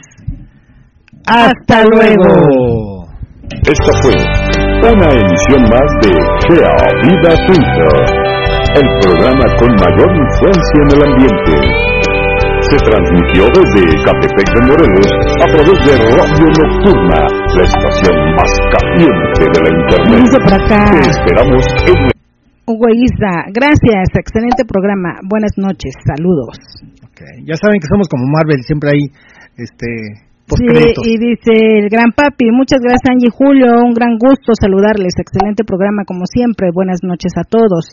Hasta 1.28 1.84
luego. 1.86 3.10
Esta 3.62 3.94
fue 4.02 4.59
una 4.88 5.12
emisión 5.12 5.62
más 5.68 5.90
de 6.00 6.12
Gea 6.48 6.72
Vida 7.04 7.36
Twitter, 7.48 7.94
el 8.80 8.88
programa 9.04 9.46
con 9.60 9.72
mayor 9.76 10.10
influencia 10.16 10.80
en 10.80 10.90
el 10.96 11.02
ambiente. 11.04 11.54
Se 12.64 12.78
transmitió 12.88 13.44
desde 13.52 13.82
Catepec 14.08 14.48
de 14.56 14.62
Morelos 14.68 15.10
a 15.44 15.48
través 15.52 15.78
de 15.84 15.94
Radio 16.16 16.48
Nocturna, 16.48 17.20
la 17.56 17.64
estación 17.64 18.16
más 18.40 18.52
caliente 18.72 19.44
de 19.52 19.60
la 19.60 19.70
Internet. 19.70 20.24
Dice 20.24 20.40
por 20.40 20.54
acá 20.54 20.86
Te 20.92 21.10
esperamos 21.10 21.66
en 21.88 21.98
Hugo 22.66 22.88
Isa, 22.94 23.52
gracias, 23.52 24.08
excelente 24.16 24.64
programa, 24.64 25.20
buenas 25.28 25.52
noches, 25.58 25.92
saludos. 26.06 26.56
Ok, 27.04 27.20
Ya 27.44 27.56
saben 27.56 27.80
que 27.82 27.88
somos 27.90 28.08
como 28.08 28.26
Marvel, 28.28 28.64
siempre 28.64 28.92
hay 28.94 29.04
este 29.58 30.29
Sí, 30.58 30.66
y 31.06 31.18
dice 31.20 31.54
el 31.80 31.90
gran 31.90 32.12
papi, 32.16 32.46
muchas 32.52 32.80
gracias 32.82 33.10
Angie 33.12 33.30
Julio, 33.30 33.68
un 33.86 33.94
gran 33.94 34.18
gusto 34.18 34.54
saludarles, 34.60 35.14
excelente 35.18 35.64
programa 35.64 36.04
como 36.06 36.26
siempre, 36.26 36.70
buenas 36.74 37.00
noches 37.04 37.34
a 37.38 37.44
todos. 37.44 37.92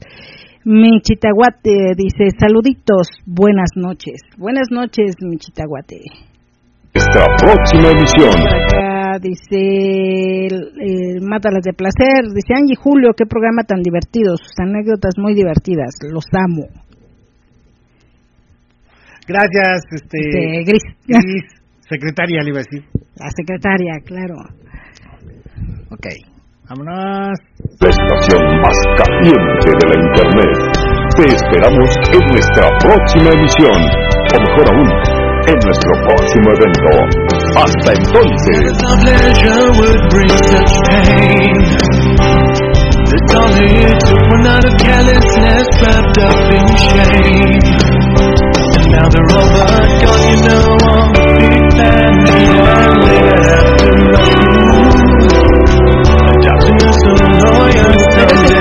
Mi 0.64 1.00
chitaguate 1.02 1.92
dice 1.96 2.30
saluditos, 2.38 3.08
buenas 3.26 3.70
noches, 3.76 4.22
buenas 4.38 4.68
noches 4.70 5.14
mi 5.20 5.36
chitaguate. 5.36 6.00
nuestra 6.94 7.26
próxima 7.36 7.90
acá 7.92 9.18
dice 9.20 10.46
el- 10.48 10.72
el 10.80 11.20
Mátalas 11.22 11.62
de 11.62 11.74
placer, 11.74 12.24
dice 12.34 12.54
Angie 12.56 12.74
Julio, 12.74 13.10
qué 13.16 13.26
programa 13.26 13.62
tan 13.68 13.82
divertido, 13.82 14.36
sus 14.36 14.52
anécdotas 14.58 15.14
muy 15.18 15.34
divertidas, 15.34 15.94
los 16.10 16.24
amo. 16.32 16.66
Gracias, 19.28 19.82
este, 19.92 20.62
Gris, 20.64 20.82
Gris, 21.06 21.55
Secretaria, 21.88 22.42
le 22.42 22.50
iba 22.50 22.58
a 22.58 22.64
decir. 22.66 22.82
La 23.16 23.30
secretaria, 23.30 23.94
claro. 24.04 24.34
Ok, 25.90 26.06
vámonos. 26.68 27.38
La 27.80 27.88
estación 27.88 28.42
más 28.60 28.78
caliente 28.98 29.70
de 29.70 29.84
la 29.86 29.94
Internet. 30.02 30.58
Te 31.16 31.24
esperamos 31.32 31.90
en 32.12 32.22
nuestra 32.28 32.66
próxima 32.82 33.30
emisión, 33.30 33.78
o 33.78 34.36
mejor 34.42 34.66
aún, 34.74 34.90
en 35.46 35.58
nuestro 35.64 35.92
próximo 36.04 36.48
evento. 36.58 36.90
Hasta 37.54 37.90
entonces. 37.94 38.60
It's 43.08 43.34
all 43.34 43.54
it 43.54 43.98
took 44.00 44.20
one 44.30 44.46
out 44.46 44.64
of 44.64 44.74
wrapped 45.80 46.18
up 46.18 46.50
in 46.50 46.66
shame. 46.76 47.62
And 48.74 48.86
now 48.90 49.06
they're 49.08 49.30
all 49.32 49.48
but 49.54 49.88
gone, 50.02 50.24
you 50.30 50.38
know. 50.48 51.25
Gracias. 58.16 58.55